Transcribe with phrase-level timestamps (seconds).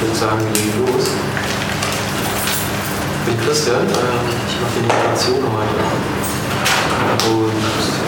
[0.00, 1.12] ich würde sagen, wir legen los.
[3.20, 4.16] Ich bin Christian, äh,
[4.48, 5.76] ich mache die Moderation heute.
[7.28, 7.52] Und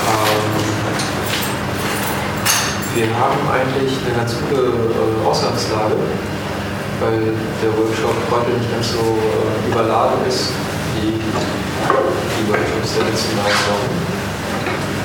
[0.09, 0.53] ähm,
[2.97, 6.01] wir haben eigentlich eine ganz gute äh, Ausgangslage,
[7.05, 10.49] weil der Workshop heute nicht ganz so äh, überladen ist
[10.97, 13.93] wie die Workshops der letzten Wochen.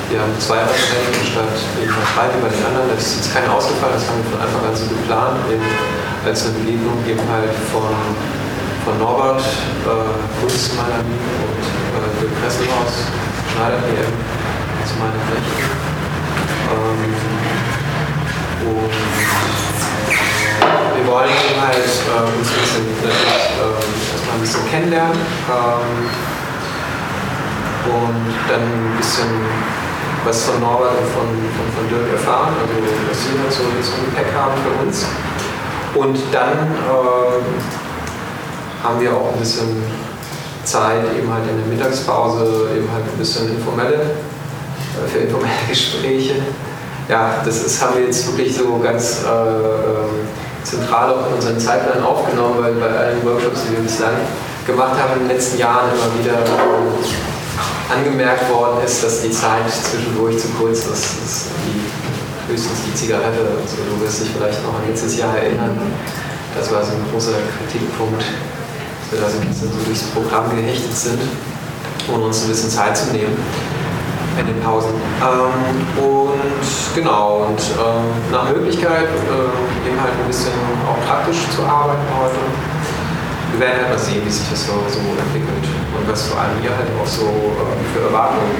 [0.08, 2.96] Wir haben zwei Referenten statt irgendwas drei über den anderen.
[2.96, 5.68] Das ist jetzt keine ausgefallen, das haben wir von Anfang an so geplant, eben
[6.24, 7.94] als eine Begegnung eben halt von,
[8.84, 10.18] von Norbert äh,
[10.76, 11.62] meiner Liebe und
[11.94, 12.94] äh, Dirk Kresselhaus,
[13.52, 14.12] Schneider PM
[14.86, 15.62] zu meiner Rechten.
[16.68, 17.02] Ähm,
[18.68, 18.96] und
[20.96, 23.14] wir wollen eben halt äh, uns ein bisschen, äh,
[24.12, 26.10] erstmal ein bisschen kennenlernen ähm,
[27.94, 29.32] und dann ein bisschen
[30.24, 32.74] was von Norbert und von, von, von Dirk erfahren, also
[33.08, 35.06] was sie halt so im Gepäck haben für uns.
[35.94, 37.42] Und dann äh,
[38.84, 39.82] haben wir auch ein bisschen
[40.64, 46.34] Zeit, eben halt in der Mittagspause, eben halt ein bisschen informelle, äh, für informelle Gespräche.
[47.08, 50.28] Ja, das ist, haben wir jetzt wirklich so ganz äh, ähm,
[50.62, 54.12] zentral auch in unseren Zeitplan aufgenommen, weil bei allen Workshops, die wir bislang
[54.66, 56.38] gemacht haben in den letzten Jahren, immer wieder
[57.88, 60.90] angemerkt worden ist, dass die Zeit zwischendurch zu kurz ist.
[60.90, 62.07] Das die,
[62.48, 63.44] höchstens die Zigarette.
[63.60, 65.76] Also du wirst dich vielleicht noch an letztes Jahr erinnern.
[66.56, 70.50] Das war so ein großer Kritikpunkt, dass wir da so ein bisschen so durchs Programm
[70.50, 71.20] gehechtet sind,
[72.12, 73.36] ohne uns ein bisschen Zeit zu nehmen
[74.40, 74.90] in den Pausen.
[75.20, 80.52] Ähm, und genau, und ähm, nach Möglichkeit äh, eben halt ein bisschen
[80.88, 82.38] auch praktisch zu arbeiten heute
[83.52, 85.66] wir werden halt mal sehen, wie sich das so, so entwickelt
[85.96, 88.54] und was vor allem ihr halt auch so äh, für Erwartungen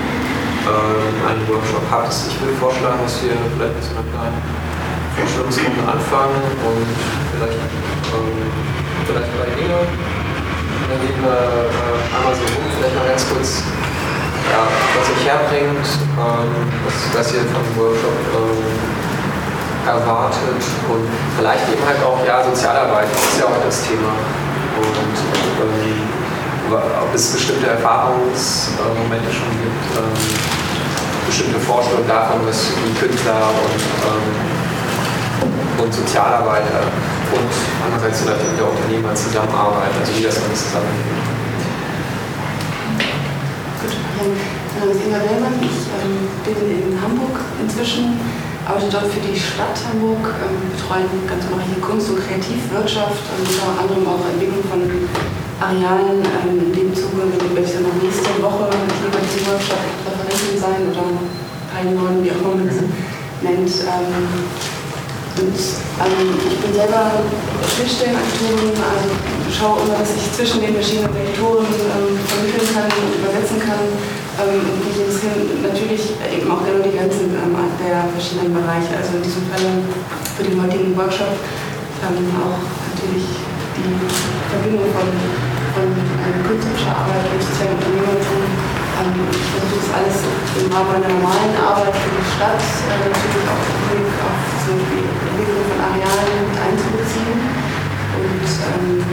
[0.68, 2.12] äh, einen Workshop habt.
[2.12, 4.40] Ich würde vorschlagen, dass wir vielleicht mit so einer kleinen
[5.16, 6.88] Vorstellungsrunde anfangen und
[7.32, 7.60] vielleicht,
[8.12, 8.38] ähm,
[9.08, 9.80] vielleicht bei Inge.
[10.88, 13.64] Dann gehen wir äh, einmal so rum, vielleicht mal ganz kurz,
[14.48, 16.52] ja, was euch herbringt, ähm,
[16.84, 19.08] was, was ihr vom Workshop ähm,
[19.84, 24.12] erwartet und vielleicht eben halt auch ja, Sozialarbeit, das ist ja auch das Thema
[24.78, 25.16] und
[25.64, 26.08] ähm,
[26.68, 30.67] ob es bestimmte Erfahrungsmomente schon gibt, ähm,
[31.28, 36.88] bestimmte Vorstellungen davon, was Künstler und, ähm, und Sozialarbeiter
[37.36, 37.52] und
[37.84, 41.04] andererseits natürlich der Unternehmer zusammenarbeiten, also wie das alles zusammenhängt.
[43.80, 44.32] Gut, mein
[44.80, 48.18] Name ist Inga Wellmann, ich ähm, bin in Hamburg inzwischen
[48.68, 53.80] arbeite dort für die Stadt Hamburg, ähm, betreuen ganz hier Kunst- und Kreativwirtschaft und unter
[53.80, 54.84] anderem auch Entwicklung von
[55.56, 56.20] Arealen.
[56.20, 60.56] Ähm, in dem Zuge werde ich dann noch nächste Woche hier bei diesem Workshop Referentin
[60.60, 61.08] sein oder
[61.72, 62.84] Teilnehmerin, wie auch immer man es
[63.40, 63.72] nennt.
[63.88, 64.28] Ähm,
[65.38, 67.24] und ähm, ich bin selber
[67.72, 69.08] Schnittstellenaktorin, also
[69.48, 73.86] schaue immer, dass ich zwischen den verschiedenen Sektoren ähm, vermitteln kann und übersetzen kann
[74.38, 75.18] ähm, die es
[75.66, 78.94] natürlich eben auch immer die Grenzen ähm, der verschiedenen Bereiche.
[78.94, 79.82] Also in diesem Fall
[80.38, 81.34] für den heutigen Workshop
[82.06, 82.62] ähm, auch
[82.94, 83.26] natürlich
[83.74, 83.98] die
[84.46, 85.10] Verbindung von,
[85.74, 88.42] von ähm, künstlerischer Arbeit und sozialem Unternehmertum.
[88.46, 90.16] Ähm, ich versuche das alles
[90.54, 95.66] im Rahmen meiner normalen Arbeit für die Stadt äh, natürlich auch auf so die Entwicklung
[95.66, 97.57] von Arealen mit einzubeziehen.
[98.18, 99.04] Und ähm,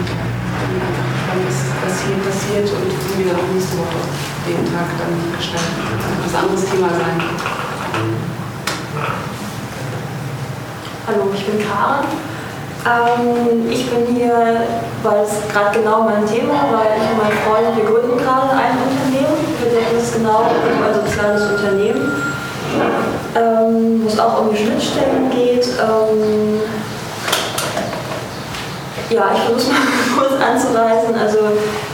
[1.86, 4.02] was hier passiert und wie wir auch nächste Woche
[4.48, 5.78] den Tag dann gestalten.
[6.24, 7.22] Das ein anderes Thema sein.
[11.06, 12.06] Hallo, ich bin Karen.
[12.86, 14.66] Ähm, ich bin hier,
[15.04, 18.74] weil es gerade genau mein Thema, weil ich und mein Freund, wir gründen gerade ein
[18.90, 19.38] Unternehmen.
[19.62, 22.12] Wir denken es genau um ein soziales Unternehmen,
[23.36, 25.68] ähm, wo es auch um die Schnittstellen geht.
[25.78, 26.60] Ähm,
[29.10, 31.16] ja, ich versuche mal kurz anzureißen.
[31.16, 31.40] Also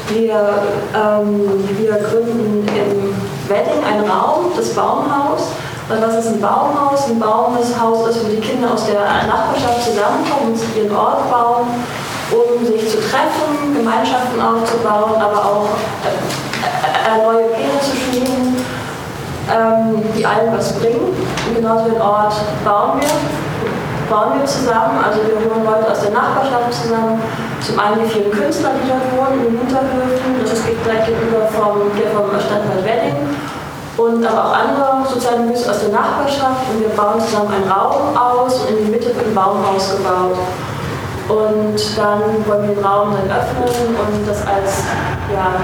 [0.10, 0.64] wir,
[0.96, 5.52] ähm, wir gründen im Wedding einen Raum, das Baumhaus.
[5.90, 7.08] Und was ist ein Baumhaus?
[7.08, 11.68] Ein Baumhaus ist, wo die Kinder aus der Nachbarschaft zusammenkommen und ihren Ort bauen,
[12.32, 15.68] um sich zu treffen, Gemeinschaften aufzubauen, aber auch
[16.06, 18.66] äh, äh, neue Pläne zu schmieden,
[19.52, 21.12] ähm, die allen was bringen.
[21.48, 23.51] Und genauso den Ort bauen wir
[24.12, 25.00] bauen wir zusammen.
[25.00, 27.24] Also wir holen Leute aus der Nachbarschaft zusammen.
[27.64, 30.44] Zum einen die vielen Künstler, die dort wohnen in den Hinterhöfen.
[30.44, 33.24] Das ist direkt gegenüber vom, hier vom Stadtteil Wedding.
[33.96, 36.68] Und aber auch andere soziale Müsse aus der Nachbarschaft.
[36.68, 40.36] Und wir bauen zusammen einen Raum aus und in die Mitte wird ein Baumhaus gebaut.
[41.32, 44.84] Und dann wollen wir den Raum dann öffnen und das als
[45.32, 45.56] ja,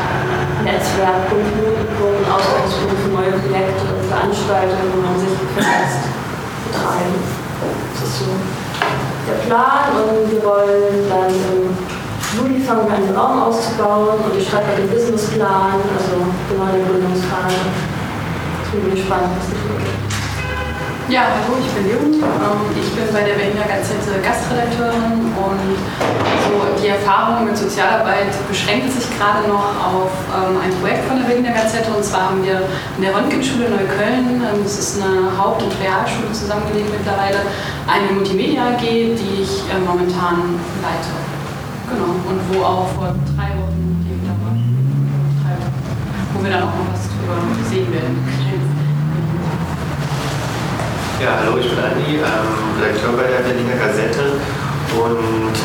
[0.63, 6.07] Netzwerk, Kulturpunkt, Ausgangspunkt für neue Projekte und Veranstaltungen, wo man sich vernetzt,
[6.71, 7.26] betreiben
[8.17, 8.25] zu
[9.27, 11.69] der Plan und wir wollen dann im
[12.35, 16.85] Juli fangen wir an, den Raum auszubauen und ich schreibe den Businessplan, also genau den
[16.87, 17.51] Gründungsplan.
[18.63, 19.96] Ich bin gespannt, was das wird.
[21.09, 22.19] Ja, hallo, ich bin Jürgen.
[22.19, 25.79] Ähm, ich bin bei der Berliner Gazette Gastredakteurin und
[26.43, 31.31] so die Erfahrung mit Sozialarbeit beschränkt sich gerade noch auf ähm, ein Projekt von der
[31.31, 32.59] Berliner Gazette und zwar haben wir
[32.99, 37.39] in der Röntgenschule Neukölln, ähm, das ist eine Haupt- und Realschule zusammengelegt mittlerweile,
[37.87, 41.15] eine Multimedia AG, die ich momentan leite.
[41.87, 43.95] Genau, und wo auch vor drei Wochen,
[46.35, 47.39] wo wir dann auch noch was drüber
[47.71, 48.46] sehen werden.
[51.17, 54.37] Ja, hallo, ich bin Andi, ähm, Redakteur bei der Berliner Gazette
[54.93, 55.57] und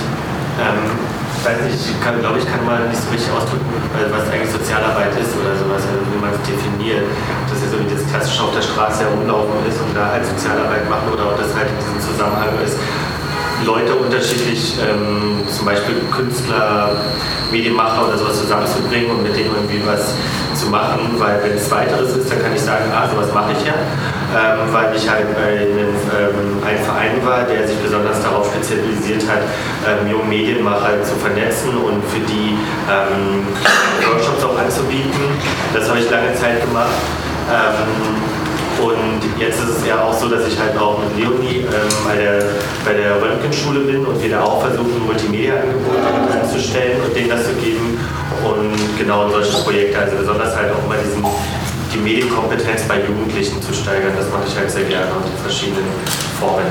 [0.57, 4.49] ähm, ich weiß nicht, ich glaube ich, kann mal nicht so richtig ausdrücken, was eigentlich
[4.49, 7.05] Sozialarbeit ist oder sowas, also wie man es definiert.
[7.05, 10.25] Ob das ja so wie das klassische auf der Straße herumlaufen ist und da halt
[10.25, 12.81] Sozialarbeit machen oder ob das halt in diesem Zusammenhang ist,
[13.65, 16.97] Leute unterschiedlich, ähm, zum Beispiel Künstler,
[17.51, 20.15] Medienmacher oder sowas zusammenzubringen und mit denen irgendwie was
[20.55, 23.67] zu machen, weil wenn es weiteres ist, dann kann ich sagen, ah, sowas mache ich
[23.67, 23.75] ja
[24.33, 29.45] ähm, weil ich halt bei einem, ähm, Verein war, der sich besonders darauf spezialisiert hat,
[29.87, 32.57] ähm, junge Medienmacher zu vernetzen und für die
[32.89, 33.45] ähm,
[34.09, 35.37] Workshops auch anzubieten.
[35.75, 36.97] Das habe ich lange Zeit gemacht.
[38.81, 42.17] Und jetzt ist es ja auch so, dass ich halt auch mit Leonie ähm, bei,
[42.17, 42.45] der,
[42.85, 47.55] bei der Röntgenschule bin und wir da auch versuchen, Multimedia-Angebote anzustellen und denen das zu
[47.55, 47.99] geben.
[48.43, 51.23] Und genau solche Projekte, also besonders halt auch immer diesen
[51.93, 54.13] die Medienkompetenz bei Jugendlichen zu steigern.
[54.17, 55.85] Das mache ich halt sehr gerne und in verschiedenen
[56.41, 56.67] Formen.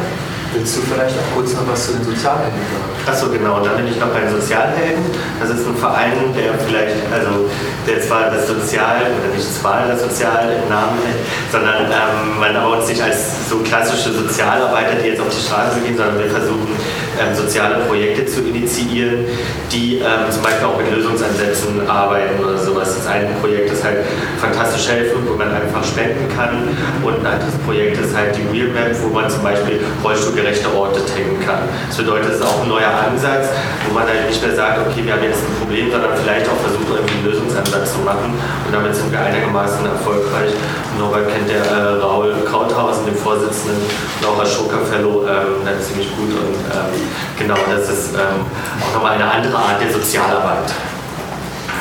[0.54, 2.92] Willst du vielleicht auch kurz noch was zu den Sozialhelden sagen?
[3.08, 3.64] Achso, genau.
[3.64, 5.04] Dann bin ich noch bei den Sozialhelden.
[5.40, 7.50] Das ist ein Verein, der vielleicht, also
[7.88, 11.20] der zwar das Sozial, oder nicht zwar das Sozial im Namen hat,
[11.52, 15.80] sondern ähm, man aber uns nicht als so klassische Sozialarbeiter, die jetzt auf die Straße
[15.82, 16.76] gehen, sondern wir versuchen,
[17.22, 19.26] ähm, soziale Projekte zu initiieren,
[19.72, 22.96] die ähm, zum Beispiel auch mit Lösungsansätzen arbeiten oder sowas.
[22.96, 24.00] Das eine Projekt ist halt
[24.40, 26.68] fantastisch helfen, wo man einfach spenden kann.
[27.04, 30.68] Und ein anderes Projekt ist halt die Real Map, wo man zum Beispiel Rollstuhl gerechte
[30.74, 31.70] Orte taggen kann.
[31.88, 33.50] Das bedeutet, es ist auch ein neuer Ansatz,
[33.88, 36.58] wo man halt nicht mehr sagt, okay, wir haben jetzt ein Problem, sondern vielleicht auch
[36.58, 38.34] versucht, irgendwie einen Lösungsansatz zu machen.
[38.66, 40.52] Und damit sind wir einigermaßen erfolgreich.
[40.98, 46.10] Norbert kennt der äh, Raul Krauthausen, den Vorsitzenden, und auch Ashoka Fellow, ähm, dann ziemlich
[46.16, 46.30] gut.
[46.30, 46.94] Und ähm,
[47.38, 48.46] genau, das ist ähm,
[48.82, 50.72] auch nochmal eine andere Art der Sozialarbeit.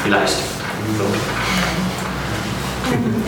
[0.02, 0.36] Vielleicht.
[0.96, 1.04] So.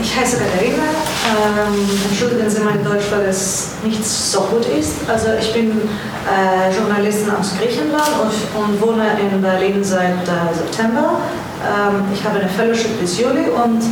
[0.00, 0.82] Ich heiße Katharina.
[1.24, 5.08] Ähm, entschuldigen Sie mein Deutsch, weil es nicht so gut ist.
[5.08, 11.20] Also ich bin äh, Journalistin aus Griechenland und, und, wohne in Berlin seit äh, September.
[11.62, 13.82] Ähm, ich habe eine Fellowship bis Juli und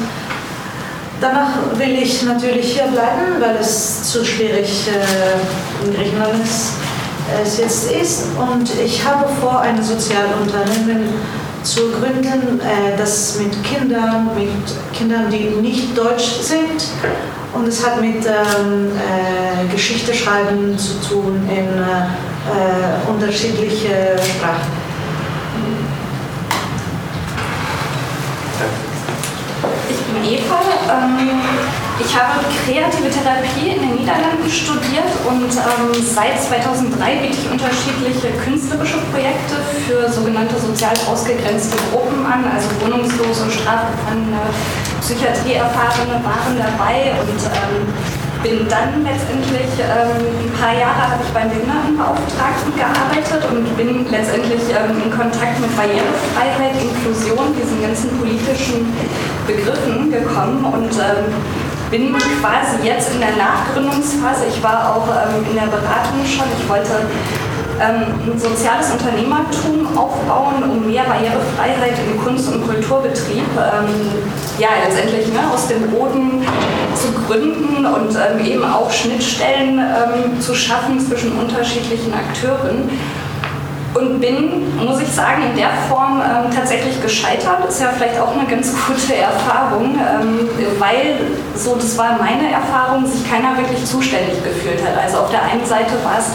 [1.20, 6.72] danach will ich natürlich hier bleiben, weil es zu schwierig äh, in Griechenland ist,
[7.42, 8.26] es jetzt ist.
[8.36, 11.08] Und ich habe vor, ein Sozialunternehmen
[11.62, 14.48] zu gründen, äh, das mit Kindern, mit
[14.92, 16.88] Kindern, die nicht deutsch sind.
[17.52, 24.80] Und es hat mit ähm, äh, Geschichte schreiben zu tun in äh, unterschiedliche Sprachen.
[29.88, 30.60] Ich bin Eva.
[30.88, 37.50] Ähm ich habe kreative Therapie in den Niederlanden studiert und ähm, seit 2003 biete ich
[37.50, 44.40] unterschiedliche künstlerische Projekte für sogenannte sozial ausgegrenzte Gruppen an, also wohnungslose, strafgefangene,
[45.00, 47.88] Psychiatrieerfahrene waren dabei und ähm,
[48.42, 54.64] bin dann letztendlich ähm, ein paar Jahre habe ich beim Behindertenbeauftragten gearbeitet und bin letztendlich
[54.72, 58.88] ähm, in Kontakt mit Barrierefreiheit, Inklusion, diesen ganzen politischen
[59.46, 61.28] Begriffen gekommen und ähm,
[61.90, 64.44] bin quasi jetzt in der Nachgründungsphase.
[64.48, 66.46] Ich war auch ähm, in der Beratung schon.
[66.58, 66.92] Ich wollte
[67.80, 73.88] ähm, ein soziales Unternehmertum aufbauen, um mehr Barrierefreiheit im Kunst- und Kulturbetrieb ähm,
[74.58, 76.44] ja, letztendlich ne, aus dem Boden
[76.94, 82.88] zu gründen und ähm, eben auch Schnittstellen ähm, zu schaffen zwischen unterschiedlichen Akteuren
[83.94, 87.68] und bin, muss ich sagen, in der Form ähm, tatsächlich gescheitert.
[87.68, 91.20] Ist ja vielleicht auch eine ganz gute Erfahrung, ähm, weil,
[91.54, 95.02] so das war meine Erfahrung, sich keiner wirklich zuständig gefühlt hat.
[95.02, 96.30] Also auf der einen Seite war es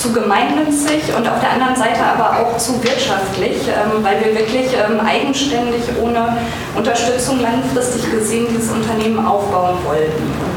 [0.00, 4.72] zu gemeinnützig und auf der anderen Seite aber auch zu wirtschaftlich, ähm, weil wir wirklich
[4.72, 6.38] ähm, eigenständig ohne
[6.76, 10.49] Unterstützung langfristig gesehen dieses Unternehmen aufbauen wollten.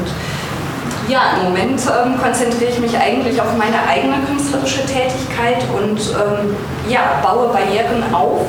[1.06, 6.56] Ja, im Moment ähm, konzentriere ich mich eigentlich auf meine eigene künstlerische Tätigkeit und ähm,
[6.88, 8.46] ja, baue Barrieren auf,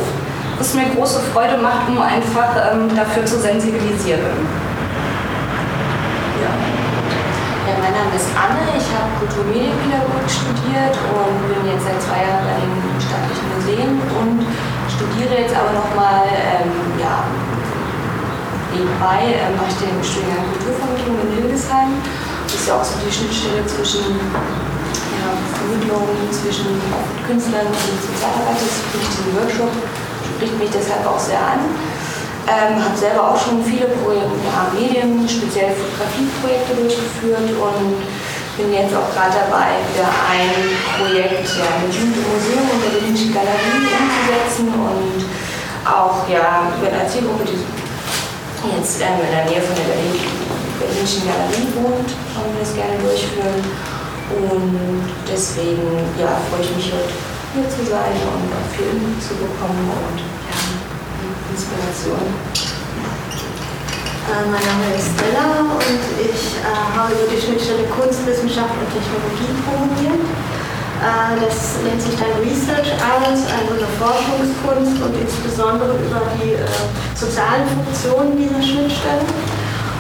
[0.58, 4.40] was mir große Freude macht, um einfach ähm, dafür zu sensibilisieren.
[6.40, 6.52] Ja.
[7.68, 12.48] ja, mein Name ist Anne, ich habe Kulturmedienpädagogik studiert und bin jetzt seit zwei Jahren
[12.56, 14.48] an den staatlichen Museen und
[14.88, 16.72] studiere jetzt aber nochmal, ähm,
[17.04, 17.28] ja,
[18.72, 22.00] nebenbei ähm, mache ich den Studiengang Kulturvermittlung in Hildesheim.
[22.56, 25.28] Ist ja auch so die Schnittstelle zwischen ja,
[25.60, 26.80] Vermittlung zwischen
[27.28, 28.64] Künstlern und Sozialarbeiter.
[28.64, 29.74] Das ich diesen Workshop,
[30.24, 31.68] spricht mich deshalb auch sehr an.
[32.48, 37.98] Ähm, habe selber auch schon viele Projekte, ja, Medien, speziell Fotografieprojekte durchgeführt und
[38.56, 40.54] bin jetzt auch gerade dabei, wieder ein
[40.96, 45.26] Projekt ja, im Museum und der Berlinischen Galerie umzusetzen und
[45.84, 47.66] auch ja, mit einer Zielgruppe, die
[48.78, 50.45] jetzt ähm, in der Nähe von der Berlin,
[50.80, 53.62] Berlinischen Galerie wohnt, wollen wir das gerne durchführen.
[54.26, 55.86] Und deswegen
[56.18, 57.14] ja, freue ich mich heute
[57.54, 60.18] hier zu sein und auch viel Input zu bekommen und
[60.50, 60.60] ja,
[61.54, 62.26] Inspiration.
[64.26, 69.54] Äh, mein Name ist Stella und ich äh, habe über die Schnittstelle Kunstwissenschaft und Technologie
[69.62, 70.26] promoviert.
[70.98, 76.66] Äh, das nennt sich dann Research Arts, also eine Forschungskunst und insbesondere über die äh,
[77.14, 79.30] sozialen Funktionen dieser Schnittstellen.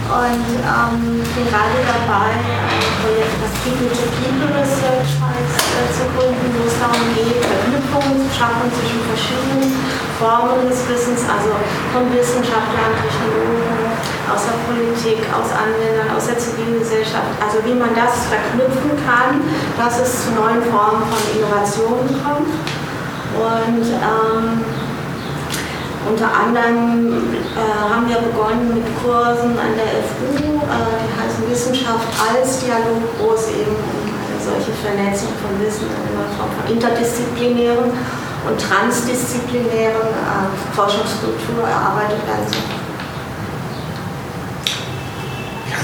[0.05, 6.77] Und ähm, gerade dabei, ein Projekt, das People-to-People Research heißt, äh, zu gründen, wo es
[6.77, 9.74] darum geht, Verknüpfungen zu schaffen zwischen verschiedenen
[10.21, 11.57] Formen des Wissens, also
[11.89, 13.97] von Wissenschaftlern, Technologen,
[14.29, 17.33] aus der Politik, aus Anwendern, aus der Zivilgesellschaft.
[17.41, 19.41] Also wie man das verknüpfen kann,
[19.74, 22.53] dass es zu neuen Formen von Innovationen kommt.
[23.41, 24.84] Und ähm,
[26.07, 32.07] unter anderem äh, haben wir begonnen mit Kursen an der FU, äh, die heißen Wissenschaft
[32.21, 36.65] als Dialog, wo es eben um eine solche Vernetzung von Wissen in einer Form von
[36.71, 42.62] interdisziplinären und transdisziplinären äh, Forschungskultur erarbeitet werden soll.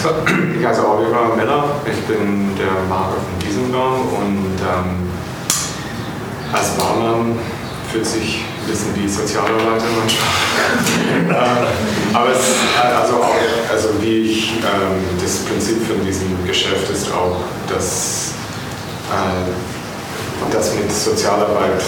[0.59, 5.09] Ich heiße Oliver Miller, ich bin der Maler von diesem Raum und ähm,
[6.53, 7.37] als Barmann
[7.91, 10.29] fühlt sich ein bisschen wie Sozialarbeiter manchmal.
[11.29, 12.55] äh, aber es,
[13.01, 13.35] also, auch,
[13.71, 17.37] also wie ich, ähm, das Prinzip von diesem Geschäft ist auch,
[17.67, 18.33] dass
[19.09, 21.81] äh, das mit Sozialarbeit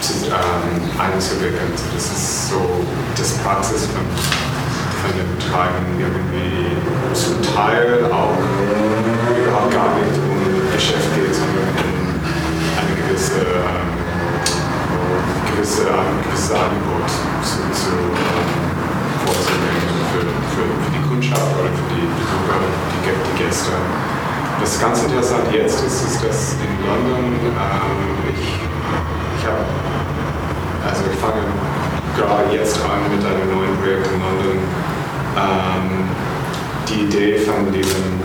[0.00, 1.72] zu, ähm, einzuwickeln.
[1.94, 2.84] Das ist so
[3.16, 4.04] das Praxis von,
[5.02, 6.76] von dem Treiben irgendwie
[7.14, 8.36] zum Teil auch
[9.36, 12.20] überhaupt gar nicht um Geschäft geht, sondern um
[12.78, 13.92] eine gewisse ähm,
[15.62, 17.06] gewisse, ein gewisses Angebot
[17.46, 18.50] zu, zu ähm,
[19.22, 23.70] vorzulegen für, für, für die Kundschaft oder für die Besucher, die, die Gäste.
[24.58, 28.02] Das ganz interessant jetzt ist, ist dass in London ähm,
[28.34, 29.62] ich, ich habe,
[30.82, 31.46] also ich fange
[32.18, 34.58] gerade jetzt an mit einem neuen Projekt in London,
[35.38, 36.10] ähm,
[36.88, 38.18] die Idee von diesem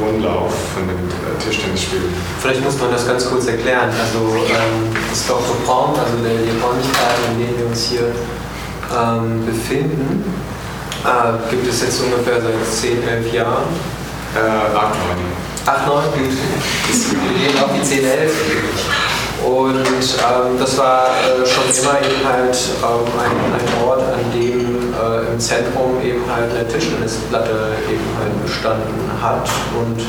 [0.00, 2.14] Rundlauf von den äh, Tischtennisspielen.
[2.40, 3.90] Vielleicht muss man das ganz kurz erklären.
[3.90, 4.94] Also ähm,
[5.30, 8.12] of Palm, also der, die Räumlichkeit, in denen wir uns hier
[8.94, 10.24] ähm, befinden,
[11.04, 13.66] äh, gibt es jetzt ungefähr seit 10, 11 Jahren.
[14.34, 14.94] Äh, 8,
[15.64, 15.74] 9.
[15.74, 16.22] 8, 9, gut.
[16.88, 18.32] Wir gehen auf die 10, 11.
[19.44, 24.92] Und ähm, das war äh, schon immer eben halt ähm, ein, ein, Ort, an dem
[24.92, 29.48] äh, im Zentrum eben halt eine Tischtennisplatte eben halt bestanden hat.
[29.78, 30.02] Und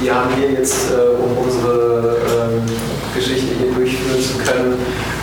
[0.00, 2.62] die haben wir jetzt, äh, um unsere ähm,
[3.14, 4.78] Geschichte hier durchführen zu können,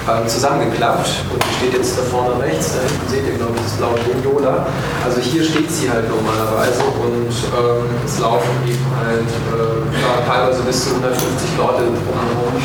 [0.10, 1.10] ähm, zusammengeklappt.
[1.32, 3.96] Und die steht jetzt da vorne rechts, da hinten seht ihr, glaube ich, das blaue
[4.24, 4.67] Yola.
[5.05, 10.84] Also hier steht sie halt normalerweise und ähm, es laufen eben halt äh, teilweise bis
[10.84, 12.60] zu 150 Leute drumherum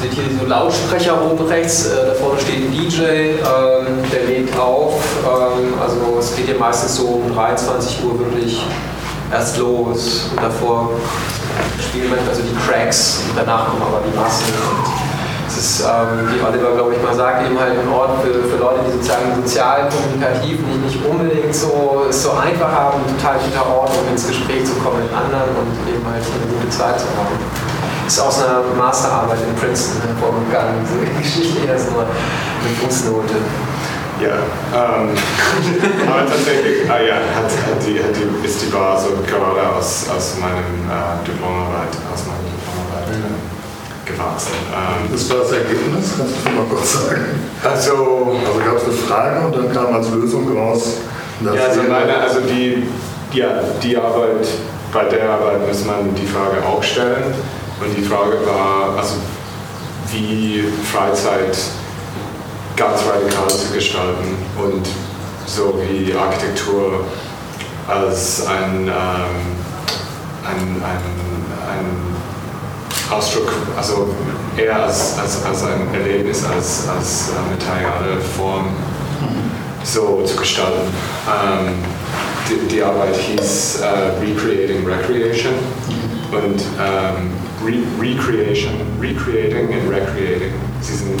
[0.00, 4.56] seht hier so Lautsprecher oben rechts, äh, da vorne steht ein DJ, ähm, der legt
[4.58, 5.00] auf.
[5.24, 8.62] Ähm, also es geht hier meistens so um 23 Uhr wirklich
[9.32, 10.90] erst los und davor
[11.80, 15.17] spielen manchmal so die Cracks und danach kommen aber die Massen.
[15.58, 18.78] Ist, ähm, wie Oliver glaube ich mal sagt, eben halt ein Ort für, für Leute,
[18.86, 23.66] die sozusagen sozial, kommunikativ nicht, nicht unbedingt so, es so einfach haben, ein total guter
[23.66, 27.10] Ort, um ins Gespräch zu kommen mit anderen und eben halt eine gute Zeit zu
[27.18, 27.34] haben
[28.06, 30.80] ist aus einer Masterarbeit in Princeton hervorgegangen.
[30.86, 33.36] So die Geschichte hier ist nur eine Fußnote.
[34.18, 34.34] Ja,
[34.74, 35.14] ähm,
[36.08, 40.06] aber tatsächlich, ah ja, hat, hat die, hat die, ist die Bar so gerade aus,
[40.08, 43.37] aus meinem äh, Diplomarbeit, aus meiner Diplomarbeit äh,
[44.08, 44.52] gewachsen.
[44.72, 47.24] Ähm, das war das Ergebnis, kannst du mal kurz sagen?
[47.62, 50.94] Also, also gab es eine Frage und dann kam als Lösung raus.
[51.44, 52.88] Ja, also, meine, also die,
[53.32, 54.46] ja, die Arbeit,
[54.92, 57.34] bei der Arbeit muss man die Frage auch stellen.
[57.80, 59.14] Und die Frage war, also
[60.10, 61.56] wie Freizeit
[62.76, 64.86] ganz radikal zu gestalten und
[65.46, 67.04] so wie Architektur
[67.86, 68.90] als ein, ähm,
[70.44, 71.04] ein, ein,
[71.70, 72.07] ein
[73.10, 74.08] Ausdruck, also
[74.56, 78.68] eher als, als, als ein Erlebnis, als, als äh, materiale Form
[79.82, 80.92] so zu gestalten.
[81.26, 81.74] Ähm,
[82.48, 83.86] die, die, Arbeit hieß äh,
[84.20, 85.54] Recreating Recreation
[86.32, 87.32] und ähm,
[87.64, 91.20] Re Recreation, Recreating and Recreating, sie sind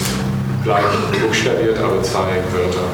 [0.64, 0.84] gleich
[1.22, 2.88] buchstabiert, aber zwei Wörter.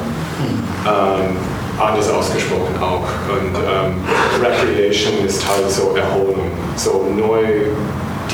[0.87, 1.35] Ähm,
[1.79, 3.07] anders ausgesprochen auch.
[3.29, 3.95] Und ähm,
[4.41, 7.43] Recreation ist halt so Erholung, so neu,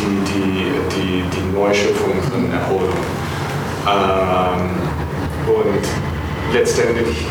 [0.02, 2.98] die, die, die, die Neuschöpfung von Erholung.
[3.88, 4.70] Ähm,
[5.48, 5.84] und
[6.54, 7.26] letztendlich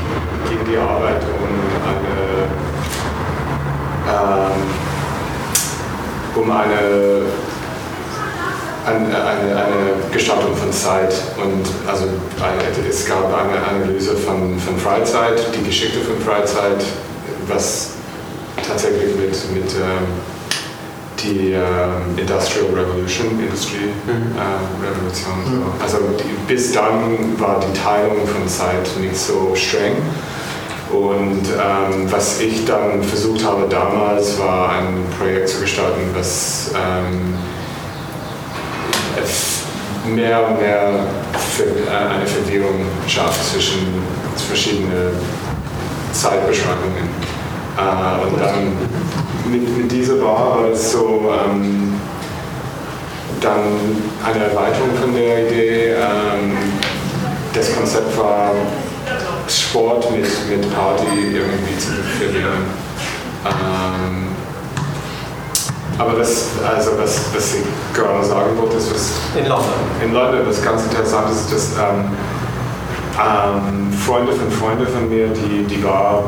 [0.48, 1.50] ging die Arbeit um
[1.90, 2.16] eine,
[4.08, 4.60] ähm,
[6.36, 7.30] um eine
[8.86, 12.06] eine, eine, eine, Gestaltung von Zeit und also
[12.88, 16.82] es gab eine Analyse von, von Freizeit, die Geschichte von Freizeit,
[17.46, 17.90] was
[18.66, 20.08] tatsächlich mit, mit ähm,
[21.22, 24.36] die ähm, Industrial Revolution, Industry mhm.
[24.36, 25.58] äh, Revolution.
[25.58, 25.62] Mhm.
[25.82, 29.96] Also die, bis dann war die Teilung von Zeit nicht so streng.
[30.90, 37.34] Und ähm, was ich dann versucht habe damals, war ein Projekt zu gestalten, was ähm,
[40.14, 41.04] mehr und mehr
[41.58, 44.02] äh, eine Verwirrung schafft zwischen
[44.48, 45.12] verschiedenen
[46.12, 47.08] Zeitbeschreibungen.
[47.76, 48.72] Äh, und dann
[49.46, 51.94] mit, mit dieser Bar war es so ähm,
[53.40, 53.60] dann
[54.24, 55.92] eine Erweiterung von der Idee.
[55.92, 56.56] Ähm,
[57.54, 58.52] das Konzept war
[59.48, 62.46] Sport mit, mit Party irgendwie zu verbinden.
[63.44, 64.28] Ähm,
[65.98, 67.62] aber das, also was, was ich
[67.94, 69.68] gerade sagen wollte, ist, was in London.
[70.02, 72.04] In London, was ganz interessant ist, dass ähm,
[73.18, 76.24] ähm, Freunde von Freunden von mir, die die Bar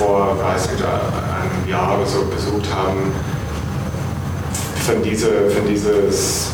[0.00, 3.12] vor, weiß nicht, einem Jahr oder so besucht haben,
[4.86, 6.48] von dieser von dieses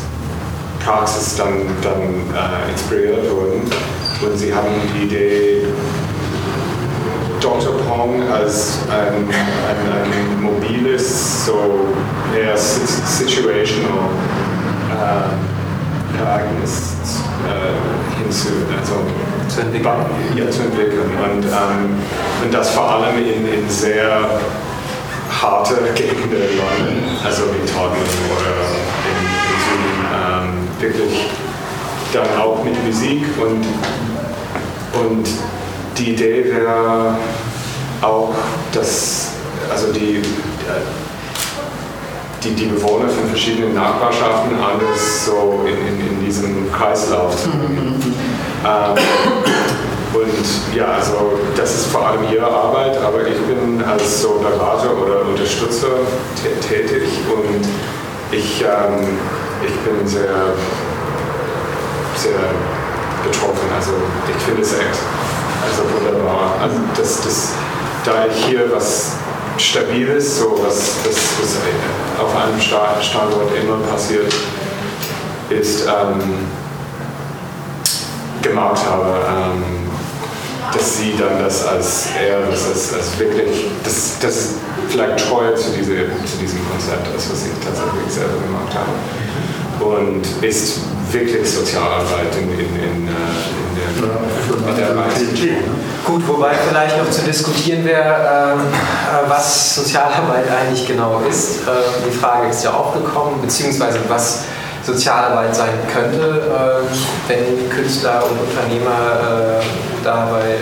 [0.83, 2.01] Praxis dann, dann
[2.35, 3.61] äh, inspiriert wurden.
[4.21, 5.65] Und sie haben die Idee,
[7.39, 7.73] Dr.
[7.87, 11.87] Pong als ein, ein, ein mobiles, so
[12.37, 14.09] eher situational
[14.91, 16.95] äh, Ereignis
[17.45, 18.95] äh, hinzu, also
[19.47, 19.93] zu entwickeln.
[20.35, 21.11] Ja, zu entwickeln.
[21.17, 21.99] Und, ähm,
[22.43, 24.39] und das vor allem in, in sehr
[25.41, 28.53] harte Gegenden London, also wie Tottenham oder
[29.09, 31.29] in, in Süden, ähm, wirklich
[32.13, 33.65] dann auch mit Musik und,
[34.99, 35.27] und
[35.97, 37.17] die Idee wäre
[38.01, 38.33] auch,
[38.71, 39.31] dass
[39.71, 40.21] also die,
[42.43, 48.01] die, die Bewohner von verschiedenen Nachbarschaften alles so in, in, in diesem Kreislauf zu bringen.
[48.65, 48.95] Ähm,
[50.13, 54.91] und ja, also das ist vor allem ihre Arbeit, aber ich bin als so Berater
[54.97, 55.87] oder Unterstützer
[56.67, 57.67] tätig und
[58.31, 59.17] ich, ähm,
[59.65, 60.53] ich bin sehr,
[62.15, 62.39] sehr
[63.23, 63.69] betroffen.
[63.75, 63.91] Also
[64.27, 64.99] ich finde es echt
[65.63, 66.55] also wunderbar.
[66.61, 67.51] Also das, das,
[68.05, 69.13] da ich hier was
[69.59, 74.33] Stabiles, so was, das, was auf einem Standort immer passiert
[75.49, 76.47] ist, ähm,
[78.41, 79.63] gemacht habe, ähm,
[80.73, 84.53] dass sie dann das als eher, das als, als wirklich, das, das
[84.89, 89.93] vielleicht treu zu, diese, zu diesem Konzept ist, was ich tatsächlich selber gemacht habe.
[89.95, 90.79] Und ist
[91.19, 95.25] wirklich Sozialarbeit in, in, in, äh, in der, in der Reise.
[96.05, 101.67] Gut, wobei vielleicht noch zu diskutieren wäre, ähm, äh, was Sozialarbeit eigentlich genau ist.
[101.67, 104.45] Ähm, die Frage ist ja aufgekommen, beziehungsweise was
[104.83, 106.87] Sozialarbeit sein könnte, ähm,
[107.27, 109.65] wenn Künstler und Unternehmer äh,
[110.01, 110.59] dabei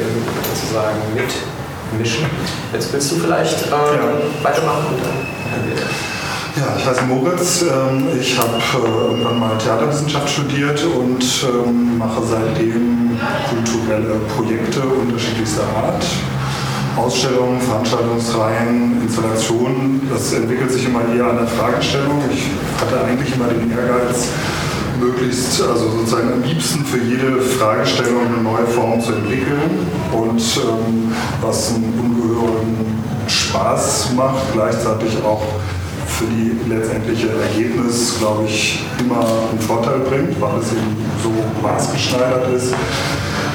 [0.52, 2.26] sozusagen mitmischen.
[2.74, 4.44] Jetzt willst du vielleicht ähm, ja.
[4.44, 5.14] weitermachen und dann
[5.52, 6.05] hören wir.
[6.58, 7.64] Ja, ich heiße Moritz.
[7.64, 8.54] Ähm, ich habe
[9.10, 16.06] irgendwann mal Theaterwissenschaft studiert und ähm, mache seitdem kulturelle Projekte unterschiedlichster Art.
[16.96, 20.08] Ausstellungen, Veranstaltungsreihen, Installationen.
[20.10, 22.24] Das entwickelt sich immer eher an der Fragestellung.
[22.34, 22.46] Ich
[22.80, 24.30] hatte eigentlich immer den Ehrgeiz,
[24.98, 31.14] möglichst, also sozusagen am liebsten für jede Fragestellung eine neue Form zu entwickeln und ähm,
[31.42, 35.44] was einen ungehörigen Spaß macht, gleichzeitig auch
[36.18, 42.56] für die letztendliche Ergebnis, glaube ich, immer einen Vorteil bringt, weil es eben so maßgeschneidert
[42.56, 42.74] ist.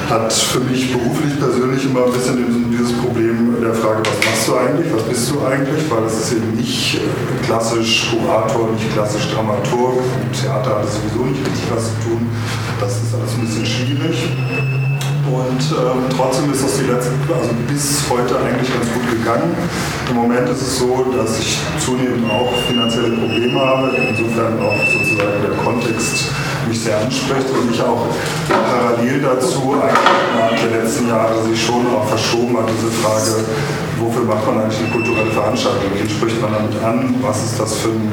[0.09, 4.55] Hat für mich beruflich persönlich immer ein bisschen dieses Problem der Frage, was machst du
[4.57, 6.99] eigentlich, was bist du eigentlich, weil es ist eben nicht
[7.45, 9.97] klassisch Kurator, nicht klassisch Dramaturg.
[10.21, 12.29] Im Theater hat es sowieso nicht richtig was zu tun.
[12.79, 14.80] Das ist alles ein bisschen schwierig.
[15.31, 19.55] Und ähm, trotzdem ist das die letzte, also bis heute eigentlich ganz gut gegangen.
[20.09, 25.39] Im Moment ist es so, dass ich zunehmend auch finanzielle Probleme habe, insofern auch sozusagen
[25.39, 26.25] der Kontext
[26.67, 28.07] mich sehr anspricht und ich auch
[28.49, 33.45] parallel dazu innerhalb der letzten Jahre sich schon auch verschoben hat, diese Frage,
[33.99, 35.91] wofür macht man eigentlich eine kulturelle Veranstaltung?
[35.95, 37.15] Wen spricht man damit an?
[37.21, 38.11] Was ist das für ein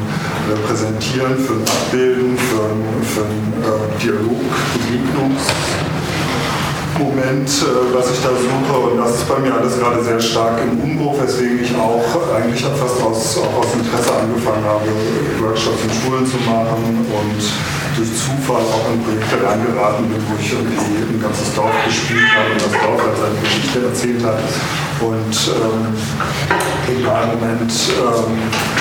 [0.50, 4.38] Repräsentieren, für ein Abbilden, für ein, für ein äh, Dialog,
[4.86, 5.42] Begegnungs
[6.98, 8.78] Moment, äh, was ich da suche.
[8.78, 12.62] Und das ist bei mir alles gerade sehr stark im Umbruch, weswegen ich auch eigentlich
[12.62, 14.90] fast aus, auch aus Interesse angefangen habe,
[15.40, 17.40] Workshops in Schulen zu machen und
[17.96, 22.52] durch Zufall auch in Projekte reingeraten bin, wo ich irgendwie ein ganzes Dorf gespielt habe
[22.52, 24.42] und das Dorf halt seine Geschichte erzählt hat.
[24.98, 25.94] Und ähm,
[26.90, 28.77] in einem Moment ähm,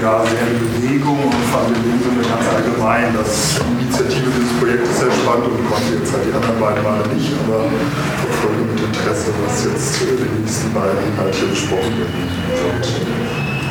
[0.00, 4.54] ja, sehr in Bewegung und fand in dem Sinne ganz allgemein, dass die Initiative dieses
[4.58, 8.78] Projektes sehr spannend und konnte jetzt halt die anderen beiden Male nicht, aber verfolge mit
[8.78, 12.12] Interesse, was jetzt die nächsten beiden halt hier besprochen wird.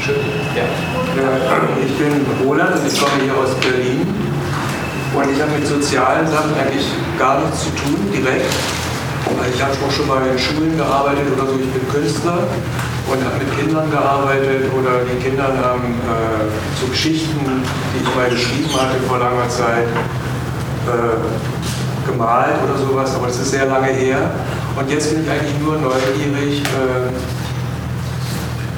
[0.04, 0.20] Schön.
[0.56, 0.68] Ja.
[1.84, 4.08] Ich bin Roland und ich komme hier aus Berlin.
[5.16, 6.86] Und ich habe mit sozialen Sachen eigentlich
[7.18, 8.52] gar nichts zu tun, direkt.
[9.54, 11.60] Ich habe auch schon mal in Schulen gearbeitet oder so.
[11.60, 12.48] Ich bin Künstler
[13.10, 17.40] und habe mit Kindern gearbeitet oder die Kinder haben äh, so Geschichten,
[17.94, 19.88] die ich mal geschrieben hatte vor langer Zeit,
[20.88, 24.32] äh, gemalt oder sowas, aber das ist sehr lange her.
[24.78, 27.12] Und jetzt bin ich eigentlich nur neugierig, äh,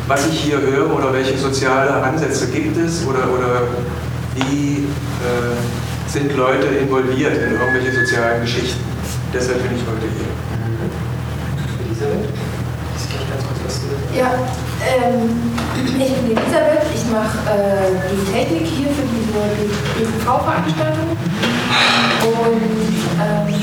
[0.08, 3.62] was ich hier höre oder welche soziale Ansätze gibt es oder, oder
[4.36, 4.88] wie
[5.26, 8.80] äh, sind Leute involviert in irgendwelche sozialen Geschichten.
[9.34, 10.26] Deshalb bin ich heute hier.
[11.86, 12.49] Elisabeth?
[14.15, 14.32] Ja,
[14.82, 15.30] ähm,
[15.86, 19.39] ich bin Elisabeth, ich mache äh, die Technik hier für diese
[20.04, 21.17] EV-Veranstaltung
[22.24, 22.62] und
[23.22, 23.56] ähm,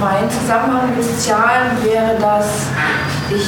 [0.00, 2.46] mein Zusammenhang mit Sozialen wäre, dass
[3.30, 3.46] ich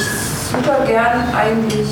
[0.51, 1.87] super gern eigentlich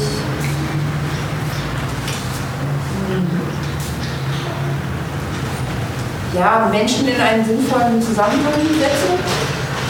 [6.35, 9.17] ja, Menschen in einen sinnvollen Zusammenhang setze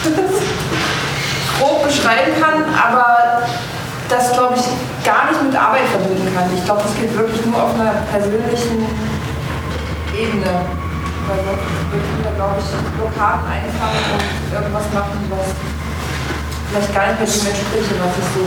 [1.58, 3.42] grob beschreiben kann, aber
[4.08, 4.64] das, glaube ich,
[5.04, 6.48] gar nicht mit Arbeit verbinden kann.
[6.54, 8.86] Ich glaube, das geht wirklich nur auf einer persönlichen
[10.16, 10.64] Ebene.
[11.28, 15.52] Weil wir da, glaube ich, Blockaden einfangen und irgendwas machen, was
[16.70, 18.44] vielleicht gar nicht mehr dem entspricht, was ich so